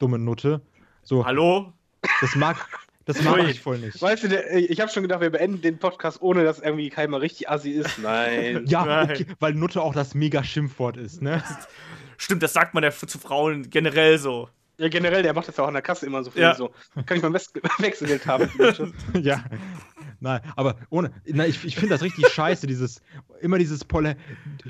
[0.00, 0.62] Dumme Nutte.
[1.04, 1.72] So, Hallo?
[2.20, 2.56] Das mag,
[3.04, 4.00] das mag ich voll nicht.
[4.00, 7.20] Weißt du, der, ich habe schon gedacht, wir beenden den Podcast, ohne dass irgendwie keiner
[7.20, 7.98] richtig assi ist.
[8.02, 8.64] Nein.
[8.66, 9.10] Ja, Nein.
[9.10, 11.42] okay, weil Nutte auch das mega Schimpfwort ist, ne?
[12.16, 14.48] Stimmt, das sagt man ja zu Frauen generell so.
[14.76, 16.42] Ja, generell, der macht das ja auch an der Kasse immer so viel.
[16.42, 16.54] Ja.
[16.54, 16.70] So.
[17.06, 18.48] Kann ich mal Wes- Wechselgeld haben?
[19.20, 19.44] ja.
[20.20, 21.12] Nein, aber ohne.
[21.26, 23.00] Na, ich ich finde das richtig scheiße, dieses.
[23.40, 24.16] Immer dieses Polle.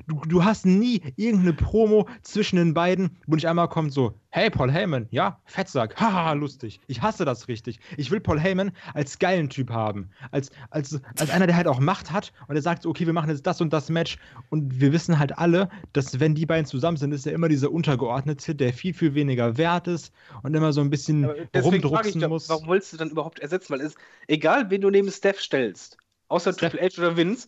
[0.07, 4.51] Du, du hast nie irgendeine Promo zwischen den beiden, wo nicht einmal kommt so: Hey,
[4.51, 6.81] Paul Heyman, ja, Fettsack, haha, lustig.
[6.89, 7.79] Ich hasse das richtig.
[7.97, 10.11] Ich will Paul Heyman als geilen Typ haben.
[10.33, 13.31] Als, als, als einer, der halt auch Macht hat und der sagt Okay, wir machen
[13.31, 14.19] jetzt das und das Match.
[14.51, 17.71] Und wir wissen halt alle, dass, wenn die beiden zusammen sind, ist er immer dieser
[17.71, 22.49] Untergeordnete, der viel, viel weniger wert ist und immer so ein bisschen rumdrucksen dich, muss.
[22.49, 23.73] warum willst du dann überhaupt ersetzen?
[23.73, 23.95] Weil es,
[24.27, 25.97] egal, wen du neben Steph stellst,
[26.27, 27.47] außer Steph- Triple H oder Vince,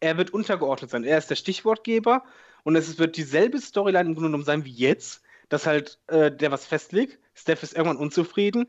[0.00, 1.04] er wird untergeordnet sein.
[1.04, 2.24] Er ist der Stichwortgeber
[2.62, 6.50] und es wird dieselbe Storyline im Grunde genommen sein wie jetzt, dass halt äh, der
[6.50, 7.18] was festlegt.
[7.34, 8.68] Steph ist irgendwann unzufrieden,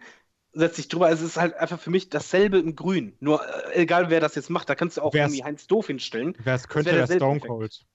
[0.54, 1.08] setzt sich drüber.
[1.08, 3.16] Also es ist halt einfach für mich dasselbe in Grün.
[3.20, 3.42] Nur
[3.74, 6.36] äh, egal, wer das jetzt macht, da kannst du auch Wer's- irgendwie Heinz Doof hinstellen.
[6.44, 7.48] Wer es könnte, derselbe Stone Effekt.
[7.50, 7.86] Cold.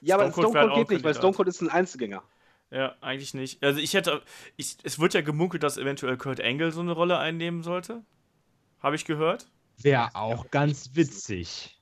[0.00, 1.14] Ja, aber Stone Cold Stone Cold geht nicht, weil.
[1.14, 2.22] Stone Cold ist ein Einzelgänger.
[2.70, 3.62] Ja, eigentlich nicht.
[3.62, 4.22] Also ich hätte,
[4.56, 8.02] ich, es wird ja gemunkelt, dass eventuell Kurt Angle so eine Rolle einnehmen sollte.
[8.80, 9.46] Habe ich gehört.
[9.78, 11.80] Wäre auch ganz witzig.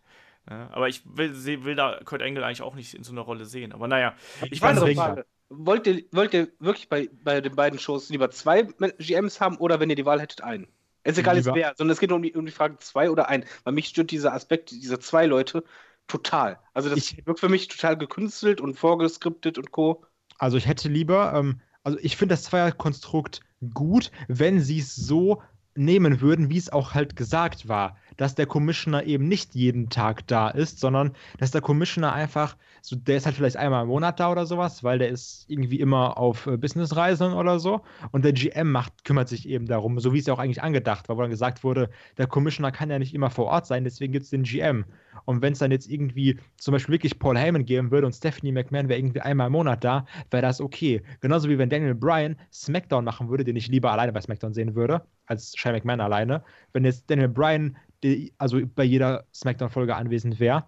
[0.51, 3.45] Ja, aber ich will, will da Kurt Angle eigentlich auch nicht in so einer Rolle
[3.45, 3.73] sehen.
[3.73, 4.15] Aber naja,
[4.51, 5.27] ich Keine weiß Frage.
[5.55, 8.63] Wollt ihr, wollt ihr wirklich bei, bei den beiden Shows lieber zwei
[8.99, 10.67] GMs haben oder wenn ihr die Wahl hättet, einen?
[11.05, 12.79] Es ist egal, jetzt Lieber- wer, sondern es geht nur um die, um die Frage
[12.79, 13.45] zwei oder ein.
[13.65, 15.65] Weil mich stört dieser Aspekt dieser zwei Leute
[16.07, 16.59] total.
[16.75, 20.05] Also das Ich- wirkt für mich total gekünstelt und vorgeskriptet und Co.
[20.39, 23.41] Also ich hätte lieber, ähm, also ich finde das Zweierkonstrukt
[23.75, 25.43] gut, wenn sie es so
[25.75, 30.27] nehmen würden, wie es auch halt gesagt war, dass der Commissioner eben nicht jeden Tag
[30.27, 34.21] da ist, sondern dass der Commissioner einfach, so, der ist halt vielleicht einmal im Monat
[34.21, 38.33] da oder sowas, weil der ist irgendwie immer auf äh, Businessreisen oder so und der
[38.33, 41.21] GM macht, kümmert sich eben darum, so wie es ja auch eigentlich angedacht war, wo
[41.23, 44.31] dann gesagt wurde, der Commissioner kann ja nicht immer vor Ort sein, deswegen gibt es
[44.31, 44.85] den GM.
[45.25, 48.53] Und wenn es dann jetzt irgendwie zum Beispiel wirklich Paul Heyman geben würde und Stephanie
[48.53, 51.03] McMahon wäre irgendwie einmal im Monat da, wäre das okay.
[51.21, 54.75] Genauso wie wenn Daniel Bryan SmackDown machen würde, den ich lieber alleine bei SmackDown sehen
[54.75, 56.43] würde, als Shane McMahon alleine.
[56.73, 60.67] Wenn jetzt Daniel Bryan die, also bei jeder SmackDown-Folge anwesend wäre.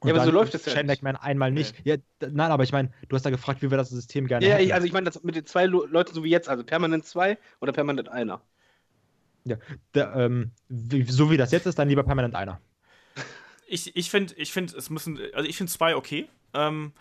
[0.00, 1.02] und Ja, aber so läuft es ja Shane nicht.
[1.02, 1.76] McMahon einmal nicht.
[1.84, 4.46] Ja, d- nein, aber ich meine, du hast da gefragt, wie wir das System gerne
[4.46, 4.66] Ja, hätten.
[4.66, 7.38] ich, also ich meine, das mit den zwei Leuten so wie jetzt, also permanent zwei
[7.60, 8.40] oder permanent einer.
[9.92, 12.60] Da, ähm, wie, so wie das jetzt ist, dann lieber permanent einer.
[13.66, 16.28] ich, ich finde, ich find, es müssen, also ich finde zwei okay.
[16.52, 16.92] Ähm,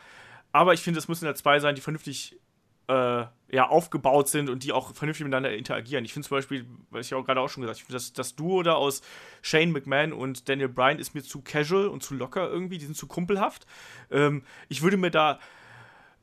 [0.52, 2.40] aber ich finde, es müssen ja zwei sein, die vernünftig
[2.88, 6.04] äh, ja, aufgebaut sind und die auch vernünftig miteinander interagieren.
[6.06, 8.64] Ich finde zum Beispiel, was ich auch gerade auch schon gesagt habe, das, das Duo
[8.64, 9.04] da aus
[9.44, 12.98] Shane McMahon und Daniel Bryan ist mir zu casual und zu locker irgendwie, die sind
[12.98, 13.68] zu kumpelhaft.
[14.10, 15.38] Ähm, ich würde mir da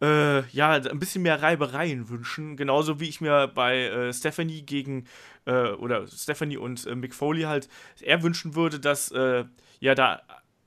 [0.03, 2.57] äh, ja, ein bisschen mehr Reibereien wünschen.
[2.57, 5.05] Genauso wie ich mir bei äh, Stephanie gegen
[5.45, 7.69] äh, oder Stephanie und äh, Mick Foley halt
[8.01, 9.45] eher wünschen würde, dass äh,
[9.79, 10.21] ja da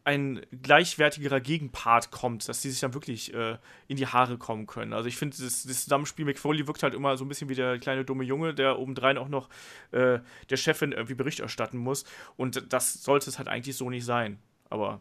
[0.05, 3.57] ein gleichwertigerer Gegenpart kommt, dass die sich dann wirklich äh,
[3.87, 4.91] in die Haare kommen können.
[4.91, 7.55] Also ich finde, das, das Zusammenspiel Mick Foley wirkt halt immer so ein bisschen wie
[7.55, 9.49] der kleine dumme Junge, der obendrein auch noch
[9.91, 12.03] äh, der Chefin irgendwie Bericht erstatten muss.
[12.35, 14.39] Und das sollte es halt eigentlich so nicht sein.
[14.69, 14.99] Aber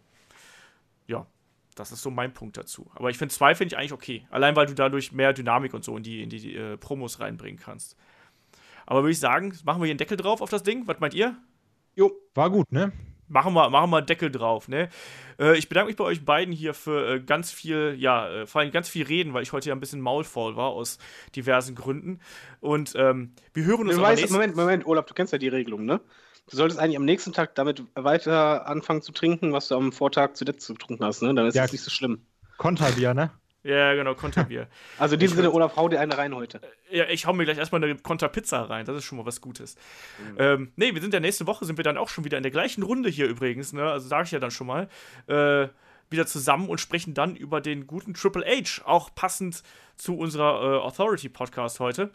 [1.09, 1.27] ja,
[1.75, 2.89] das ist so mein Punkt dazu.
[2.95, 4.27] Aber ich finde zwei finde ich eigentlich okay.
[4.31, 7.61] Allein weil du dadurch mehr Dynamik und so in die, in die äh, Promos reinbringen
[7.61, 7.97] kannst.
[8.87, 10.87] Aber würde ich sagen, machen wir hier einen Deckel drauf auf das Ding?
[10.87, 11.37] Was meint ihr?
[11.95, 12.93] Jo, War gut, ne?
[13.29, 14.89] Machen wir, machen wir einen Deckel drauf, ne?
[15.39, 18.61] Äh, ich bedanke mich bei euch beiden hier für äh, ganz viel, ja, äh, vor
[18.61, 20.99] allem ganz viel Reden, weil ich heute ja ein bisschen maulfaul war aus
[21.35, 22.21] diversen Gründen.
[22.61, 25.49] Und ähm, wir hören uns du aber weißt, Moment, Moment, Olaf, du kennst ja die
[25.49, 26.01] Regelung, ne?
[26.51, 30.35] Du solltest eigentlich am nächsten Tag damit weiter anfangen zu trinken, was du am Vortag
[30.35, 31.33] zuletzt getrunken hast, ne?
[31.35, 31.63] Dann ist Ja.
[31.63, 32.27] das nicht so schlimm.
[32.59, 33.31] Konterbier, ne?
[33.65, 34.67] Ja, genau, Konterbier.
[34.99, 36.61] Also in diesem Sinne, Olaf, hau dir eine rein heute.
[36.91, 38.85] Ja, ich hau mir gleich erstmal eine Konterpizza rein.
[38.87, 39.77] Das ist schon mal was Gutes.
[40.37, 42.53] Ähm, nee, wir sind ja nächste Woche, sind wir dann auch schon wieder in der
[42.53, 43.85] gleichen Runde hier übrigens, ne?
[43.85, 44.89] Also sage ich ja dann schon mal.
[45.27, 45.69] Äh,
[46.11, 49.63] wieder zusammen und sprechen dann über den guten Triple H, auch passend
[49.97, 52.11] zu unserer äh, Authority-Podcast heute.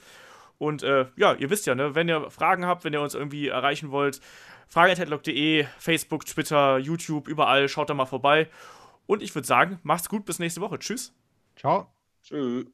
[0.60, 3.48] Und äh, ja, ihr wisst ja, ne, wenn ihr Fragen habt, wenn ihr uns irgendwie
[3.48, 4.22] erreichen wollt,
[4.68, 8.50] fragen.headlock.de, Facebook, Twitter, YouTube, überall, schaut da mal vorbei.
[9.06, 10.80] Und ich würde sagen, macht's gut, bis nächste Woche.
[10.80, 11.14] Tschüss.
[11.58, 11.88] Ciao.
[12.24, 12.66] Tschüss.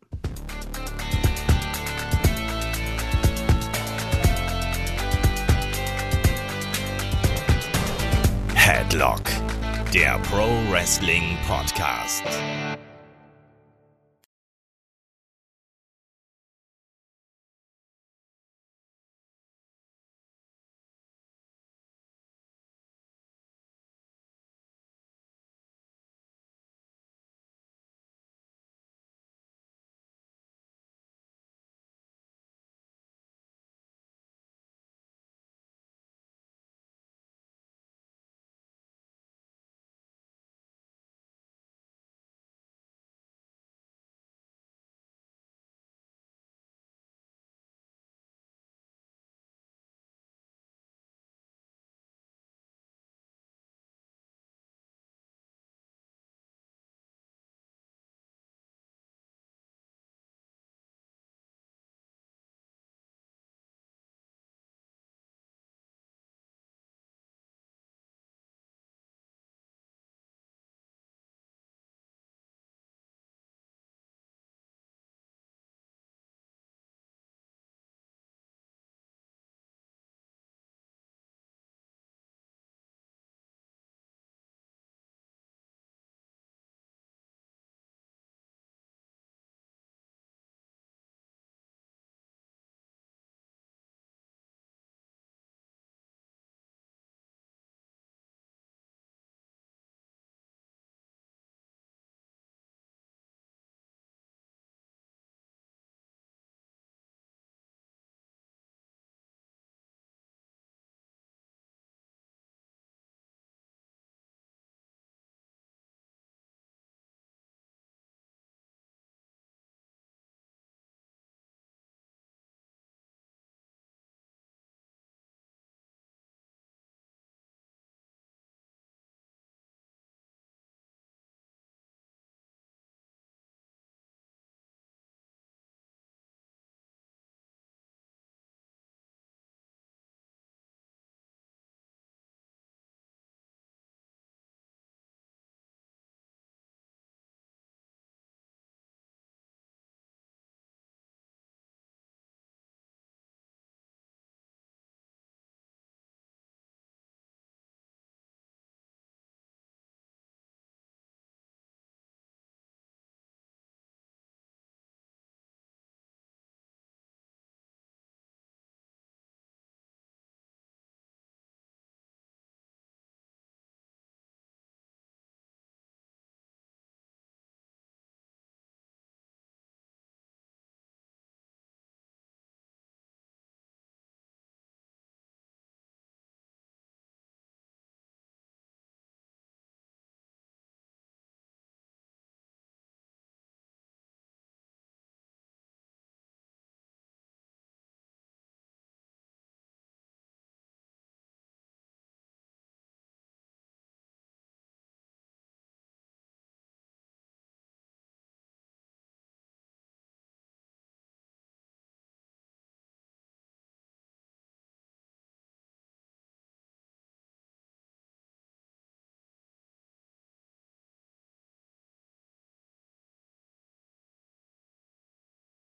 [8.56, 9.22] Headlock,
[9.94, 12.24] der Pro Wrestling Podcast.